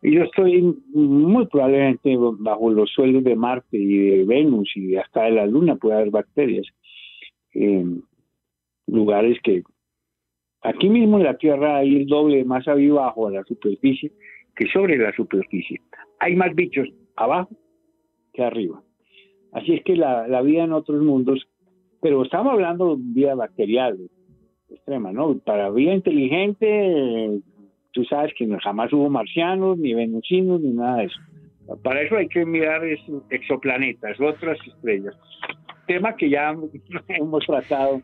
Yo 0.00 0.22
estoy 0.22 0.62
muy 0.92 1.46
probablemente 1.46 2.16
bajo 2.16 2.70
los 2.70 2.90
suelos 2.90 3.24
de 3.24 3.34
Marte 3.34 3.76
y 3.76 3.98
de 3.98 4.24
Venus 4.24 4.70
y 4.76 4.96
hasta 4.96 5.24
de 5.24 5.32
la 5.32 5.46
Luna 5.46 5.76
puede 5.76 5.96
haber 5.96 6.10
bacterias. 6.10 6.66
En 7.52 8.04
lugares 8.86 9.38
que 9.42 9.62
aquí 10.62 10.88
mismo 10.88 11.18
en 11.18 11.24
la 11.24 11.36
Tierra 11.36 11.78
hay 11.78 11.96
el 11.96 12.06
doble 12.06 12.44
más 12.44 12.66
masa 12.66 12.74
bajo 12.94 13.26
a 13.26 13.32
la 13.32 13.44
superficie 13.44 14.12
que 14.54 14.66
sobre 14.68 14.98
la 14.98 15.12
superficie. 15.12 15.80
Hay 16.20 16.36
más 16.36 16.54
bichos 16.54 16.88
abajo 17.16 17.50
que 18.32 18.44
arriba. 18.44 18.82
Así 19.52 19.74
es 19.74 19.82
que 19.82 19.96
la, 19.96 20.28
la 20.28 20.42
vida 20.42 20.64
en 20.64 20.72
otros 20.72 21.02
mundos, 21.02 21.48
pero 22.00 22.22
estamos 22.22 22.52
hablando 22.52 22.96
de 22.96 23.02
vida 23.02 23.34
bacterial 23.34 23.98
extrema, 24.70 25.12
¿no? 25.12 25.38
Para 25.38 25.70
vida 25.70 25.94
inteligente, 25.94 27.40
tú 27.98 28.04
sabes 28.04 28.32
que 28.38 28.46
jamás 28.62 28.92
hubo 28.92 29.10
marcianos, 29.10 29.76
ni 29.76 29.92
venusinos, 29.92 30.60
ni 30.60 30.70
nada 30.70 30.98
de 30.98 31.04
eso. 31.06 31.20
Para 31.82 32.00
eso 32.00 32.16
hay 32.16 32.28
que 32.28 32.46
mirar 32.46 32.80
exoplanetas, 33.28 34.20
otras 34.20 34.56
estrellas. 34.64 35.16
Tema 35.88 36.14
que 36.14 36.30
ya 36.30 36.54
hemos 37.08 37.44
tratado. 37.44 38.00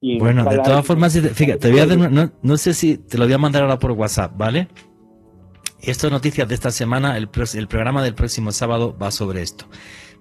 bueno, 0.00 0.42
de 0.44 0.56
todas 0.56 0.86
formas, 0.86 1.20
fíjate, 1.34 1.58
te 1.58 1.70
voy 1.70 1.80
a 1.80 1.86
no, 1.86 2.32
no, 2.42 2.56
sé 2.56 2.72
si 2.72 2.96
te 2.96 3.18
lo 3.18 3.24
voy 3.24 3.34
a 3.34 3.38
mandar 3.38 3.64
ahora 3.64 3.78
por 3.78 3.92
WhatsApp, 3.92 4.32
¿vale? 4.38 4.68
Estas 5.82 6.10
noticias 6.10 6.48
de 6.48 6.54
esta 6.54 6.70
semana, 6.70 7.18
el, 7.18 7.28
el 7.54 7.68
programa 7.68 8.02
del 8.02 8.14
próximo 8.14 8.52
sábado 8.52 8.96
va 8.96 9.10
sobre 9.10 9.42
esto. 9.42 9.66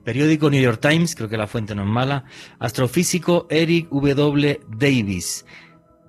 Periódico 0.03 0.49
New 0.49 0.61
York 0.61 0.81
Times, 0.81 1.15
creo 1.15 1.29
que 1.29 1.37
la 1.37 1.47
fuente 1.47 1.73
no 1.73 1.83
es 1.83 1.89
mala. 1.89 2.25
Astrofísico 2.59 3.47
Eric 3.49 3.89
W. 3.89 4.59
Davis 4.77 5.45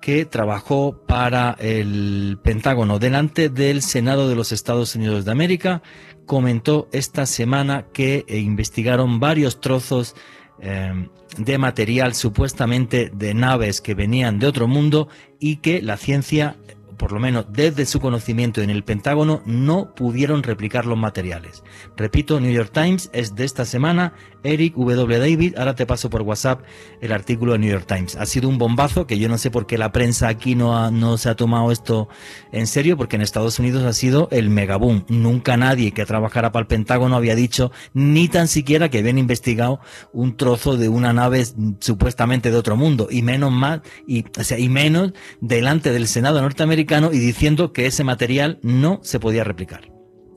que 0.01 0.25
trabajó 0.25 0.97
para 1.07 1.55
el 1.59 2.39
Pentágono 2.43 2.99
delante 2.99 3.49
del 3.49 3.81
Senado 3.81 4.27
de 4.27 4.35
los 4.35 4.51
Estados 4.51 4.95
Unidos 4.95 5.23
de 5.23 5.31
América, 5.31 5.83
comentó 6.25 6.89
esta 6.91 7.25
semana 7.25 7.85
que 7.93 8.25
eh, 8.27 8.39
investigaron 8.39 9.19
varios 9.19 9.61
trozos 9.61 10.15
eh, 10.59 11.07
de 11.37 11.57
material 11.57 12.15
supuestamente 12.15 13.11
de 13.13 13.33
naves 13.33 13.79
que 13.79 13.93
venían 13.93 14.39
de 14.39 14.47
otro 14.47 14.67
mundo 14.67 15.07
y 15.39 15.57
que 15.57 15.81
la 15.81 15.97
ciencia 15.97 16.57
por 17.01 17.13
lo 17.13 17.19
menos 17.19 17.47
desde 17.49 17.87
su 17.87 17.99
conocimiento 17.99 18.61
en 18.61 18.69
el 18.69 18.83
Pentágono, 18.83 19.41
no 19.43 19.95
pudieron 19.95 20.43
replicar 20.43 20.85
los 20.85 20.99
materiales. 20.99 21.63
Repito, 21.97 22.39
New 22.39 22.51
York 22.51 22.69
Times 22.71 23.09
es 23.11 23.33
de 23.33 23.43
esta 23.43 23.65
semana, 23.65 24.13
Eric 24.43 24.75
W. 24.75 25.19
David, 25.19 25.55
ahora 25.57 25.75
te 25.75 25.85
paso 25.85 26.09
por 26.09 26.21
WhatsApp 26.21 26.61
el 27.01 27.11
artículo 27.11 27.53
de 27.53 27.59
New 27.59 27.71
York 27.71 27.85
Times. 27.87 28.15
Ha 28.15 28.25
sido 28.25 28.49
un 28.49 28.57
bombazo 28.57 29.07
que 29.07 29.19
yo 29.19 29.29
no 29.29 29.37
sé 29.37 29.51
por 29.51 29.67
qué 29.67 29.77
la 29.77 29.91
prensa 29.91 30.27
aquí 30.27 30.55
no, 30.55 30.91
no 30.91 31.17
se 31.17 31.29
ha 31.29 31.35
tomado 31.35 31.71
esto 31.71 32.09
en 32.51 32.67
serio, 32.67 32.97
porque 32.97 33.15
en 33.15 33.21
Estados 33.21 33.59
Unidos 33.59 33.83
ha 33.83 33.93
sido 33.93 34.27
el 34.31 34.49
megaboom. 34.49 35.05
Nunca 35.09 35.57
nadie 35.57 35.91
que 35.91 36.05
trabajara 36.05 36.51
para 36.51 36.61
el 36.61 36.67
Pentágono 36.67 37.15
había 37.15 37.35
dicho 37.35 37.71
ni 37.93 38.27
tan 38.27 38.47
siquiera 38.47 38.89
que 38.89 38.99
habían 38.99 39.17
investigado 39.17 39.79
un 40.13 40.37
trozo 40.37 40.77
de 40.77 40.89
una 40.89 41.13
nave 41.13 41.45
supuestamente 41.79 42.51
de 42.51 42.57
otro 42.57 42.75
mundo, 42.75 43.07
y 43.09 43.21
menos 43.21 43.51
más, 43.51 43.81
y, 44.07 44.25
o 44.39 44.43
sea, 44.43 44.57
y 44.57 44.69
menos 44.69 45.13
delante 45.39 45.91
del 45.91 46.07
Senado 46.07 46.41
norteamericano 46.41 47.11
y 47.11 47.19
diciendo 47.19 47.73
que 47.73 47.85
ese 47.85 48.03
material 48.03 48.59
no 48.61 48.99
se 49.03 49.19
podía 49.19 49.43
replicar. 49.43 49.91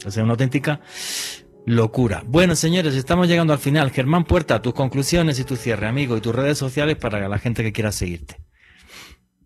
O 0.06 0.10
sea, 0.10 0.22
una 0.22 0.32
auténtica 0.32 0.80
locura. 1.66 2.22
Bueno, 2.26 2.54
señores, 2.54 2.96
estamos 2.96 3.28
llegando 3.28 3.52
al 3.52 3.58
final. 3.58 3.90
Germán 3.90 4.24
Puerta, 4.24 4.60
tus 4.62 4.74
conclusiones 4.74 5.40
y 5.40 5.44
tu 5.44 5.56
cierre, 5.56 5.86
amigo, 5.86 6.16
y 6.16 6.20
tus 6.20 6.34
redes 6.34 6.58
sociales 6.58 6.96
para 6.96 7.28
la 7.28 7.38
gente 7.38 7.62
que 7.62 7.72
quiera 7.72 7.92
seguirte. 7.92 8.36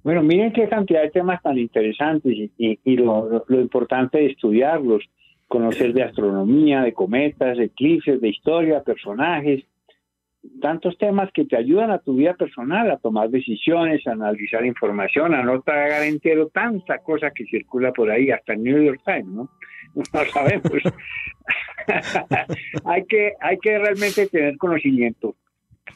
Bueno, 0.03 0.23
miren 0.23 0.53
qué 0.53 0.69
cantidad 0.69 1.03
de 1.03 1.11
temas 1.11 1.43
tan 1.43 1.59
interesantes 1.59 2.51
y, 2.57 2.97
lo, 2.97 3.45
lo, 3.47 3.61
importante 3.61 4.19
de 4.19 4.27
estudiarlos, 4.27 5.03
conocer 5.49 5.93
de 5.93 6.05
astronomía, 6.05 6.83
de 6.83 6.93
cometas, 6.93 7.59
de 7.59 7.65
eclipses, 7.65 8.21
de 8.21 8.29
historia, 8.29 8.83
personajes, 8.83 9.65
tantos 10.61 10.97
temas 10.99 11.31
que 11.33 11.45
te 11.45 11.57
ayudan 11.57 11.91
a 11.91 11.99
tu 11.99 12.15
vida 12.15 12.35
personal, 12.35 12.91
a 12.91 12.99
tomar 12.99 13.29
decisiones, 13.29 14.07
a 14.07 14.13
analizar 14.13 14.65
información, 14.65 15.35
a 15.35 15.43
no 15.43 15.61
tragar 15.63 16.03
entero 16.05 16.49
tanta 16.49 16.99
cosa 16.99 17.31
que 17.31 17.45
circula 17.45 17.93
por 17.93 18.11
ahí, 18.11 18.31
hasta 18.31 18.55
el 18.55 18.63
New 18.63 18.83
York 18.83 19.01
Times, 19.05 19.27
¿no? 19.27 19.51
No 20.13 20.25
sabemos. 20.33 20.73
hay, 22.85 23.05
que, 23.07 23.33
hay 23.41 23.59
que 23.59 23.79
realmente 23.79 24.27
tener 24.27 24.57
conocimiento. 24.57 25.37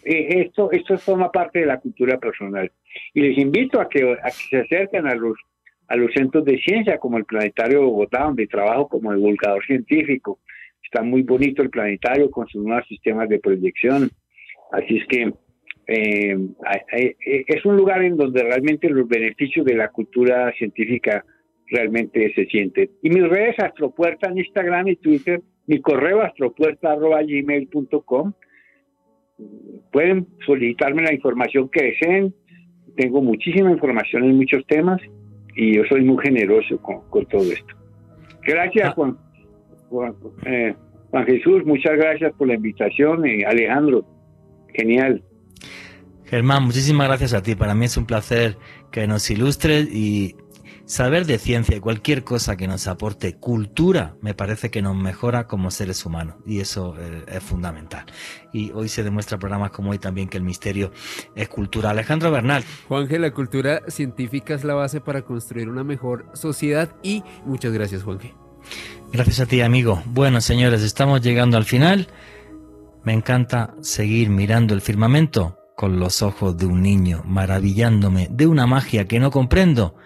Eh, 0.04 0.42
esto, 0.46 0.72
esto 0.72 0.98
forma 0.98 1.30
parte 1.30 1.60
de 1.60 1.66
la 1.66 1.78
cultura 1.78 2.18
personal. 2.18 2.70
Y 3.14 3.20
les 3.20 3.38
invito 3.38 3.80
a 3.80 3.88
que, 3.88 4.12
a 4.12 4.30
que 4.30 4.48
se 4.50 4.58
acerquen 4.58 5.06
a 5.06 5.14
los, 5.14 5.36
a 5.88 5.96
los 5.96 6.12
centros 6.12 6.44
de 6.44 6.58
ciencia, 6.58 6.98
como 6.98 7.18
el 7.18 7.24
Planetario 7.24 7.80
de 7.80 7.84
Bogotá, 7.84 8.24
donde 8.24 8.46
trabajo 8.46 8.88
como 8.88 9.14
divulgador 9.14 9.64
científico. 9.66 10.40
Está 10.82 11.02
muy 11.02 11.22
bonito 11.22 11.62
el 11.62 11.70
planetario 11.70 12.30
con 12.30 12.46
sus 12.48 12.62
nuevos 12.62 12.86
sistemas 12.86 13.28
de 13.28 13.38
proyección 13.38 14.10
Así 14.72 14.96
es 14.96 15.06
que 15.06 15.32
eh, 15.86 16.36
es 17.46 17.64
un 17.66 17.76
lugar 17.76 18.02
en 18.02 18.16
donde 18.16 18.42
realmente 18.42 18.88
los 18.88 19.06
beneficios 19.06 19.66
de 19.66 19.74
la 19.74 19.88
cultura 19.88 20.50
científica 20.56 21.24
realmente 21.72 22.32
se 22.34 22.46
sienten. 22.46 22.88
Y 23.02 23.10
mis 23.10 23.28
redes 23.28 23.58
Astropuerta 23.58 24.28
en 24.28 24.38
Instagram 24.38 24.88
y 24.88 24.96
Twitter, 24.96 25.42
mi 25.66 25.80
correo 25.80 26.22
astropuerta.gmail.com. 26.22 28.32
Pueden 29.90 30.28
solicitarme 30.46 31.02
la 31.02 31.12
información 31.12 31.68
que 31.68 31.82
deseen. 31.84 32.32
Tengo 32.96 33.20
muchísima 33.22 33.72
información 33.72 34.22
en 34.24 34.36
muchos 34.36 34.64
temas 34.66 35.00
y 35.56 35.76
yo 35.76 35.82
soy 35.88 36.02
muy 36.02 36.22
generoso 36.22 36.80
con, 36.80 37.26
todo 37.26 37.50
esto. 37.50 37.74
Gracias, 38.42 38.90
ah. 38.90 38.94
Juan, 38.94 39.16
eh, 40.46 40.74
Juan, 41.10 41.26
Jesús. 41.26 41.64
Muchas 41.64 41.96
gracias 41.96 42.32
por 42.34 42.46
la 42.48 42.54
invitación. 42.54 43.24
Alejandro, 43.46 44.04
Genial. 44.74 45.22
Germán, 46.24 46.64
muchísimas 46.64 47.08
gracias 47.08 47.34
a 47.34 47.42
ti. 47.42 47.54
Para 47.54 47.74
mí 47.74 47.84
es 47.84 47.96
un 47.96 48.06
placer 48.06 48.56
que 48.90 49.06
nos 49.06 49.30
ilustres 49.30 49.88
y 49.92 50.34
saber 50.86 51.26
de 51.26 51.38
ciencia 51.38 51.76
y 51.76 51.80
cualquier 51.80 52.24
cosa 52.24 52.56
que 52.56 52.66
nos 52.66 52.86
aporte 52.86 53.36
cultura 53.36 54.16
me 54.20 54.34
parece 54.34 54.70
que 54.70 54.82
nos 54.82 54.96
mejora 54.96 55.46
como 55.46 55.70
seres 55.70 56.04
humanos 56.04 56.36
y 56.46 56.60
eso 56.60 56.94
eh, 56.98 57.24
es 57.28 57.42
fundamental. 57.42 58.04
Y 58.52 58.70
hoy 58.72 58.88
se 58.88 59.02
demuestra 59.02 59.38
programas 59.38 59.70
como 59.70 59.90
hoy 59.90 59.98
también 59.98 60.28
que 60.28 60.38
el 60.38 60.44
misterio 60.44 60.92
es 61.34 61.48
cultura. 61.48 61.90
Alejandro 61.90 62.30
Bernal. 62.30 62.64
Juanje, 62.88 63.18
la 63.18 63.32
cultura 63.32 63.82
científica 63.88 64.54
es 64.54 64.64
la 64.64 64.74
base 64.74 65.00
para 65.00 65.22
construir 65.22 65.68
una 65.68 65.84
mejor 65.84 66.26
sociedad 66.34 66.90
y 67.02 67.22
muchas 67.44 67.72
gracias, 67.72 68.02
Juanje. 68.02 68.34
Gracias 69.12 69.40
a 69.40 69.46
ti, 69.46 69.60
amigo. 69.60 70.02
Bueno, 70.06 70.40
señores, 70.40 70.82
estamos 70.82 71.20
llegando 71.20 71.56
al 71.56 71.64
final. 71.64 72.08
Me 73.04 73.12
encanta 73.12 73.74
seguir 73.80 74.30
mirando 74.30 74.74
el 74.74 74.80
firmamento 74.80 75.58
con 75.76 75.98
los 75.98 76.22
ojos 76.22 76.56
de 76.56 76.66
un 76.66 76.82
niño, 76.82 77.22
maravillándome 77.24 78.28
de 78.30 78.46
una 78.46 78.66
magia 78.66 79.08
que 79.08 79.18
no 79.18 79.30
comprendo, 79.30 79.96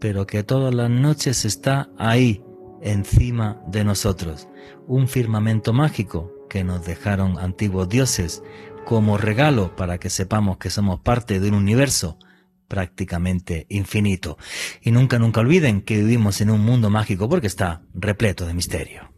pero 0.00 0.26
que 0.26 0.42
todas 0.42 0.74
las 0.74 0.90
noches 0.90 1.44
está 1.44 1.88
ahí, 1.98 2.42
encima 2.82 3.60
de 3.66 3.84
nosotros. 3.84 4.48
Un 4.86 5.08
firmamento 5.08 5.72
mágico 5.72 6.32
que 6.48 6.64
nos 6.64 6.84
dejaron 6.84 7.38
antiguos 7.38 7.88
dioses 7.88 8.42
como 8.84 9.18
regalo 9.18 9.74
para 9.74 9.98
que 9.98 10.10
sepamos 10.10 10.58
que 10.58 10.70
somos 10.70 11.00
parte 11.00 11.40
de 11.40 11.48
un 11.48 11.54
universo 11.54 12.18
prácticamente 12.68 13.66
infinito. 13.68 14.38
Y 14.80 14.90
nunca, 14.90 15.18
nunca 15.18 15.40
olviden 15.40 15.82
que 15.82 15.98
vivimos 15.98 16.40
en 16.40 16.50
un 16.50 16.60
mundo 16.60 16.90
mágico 16.90 17.28
porque 17.28 17.46
está 17.46 17.82
repleto 17.94 18.46
de 18.46 18.54
misterio. 18.54 19.10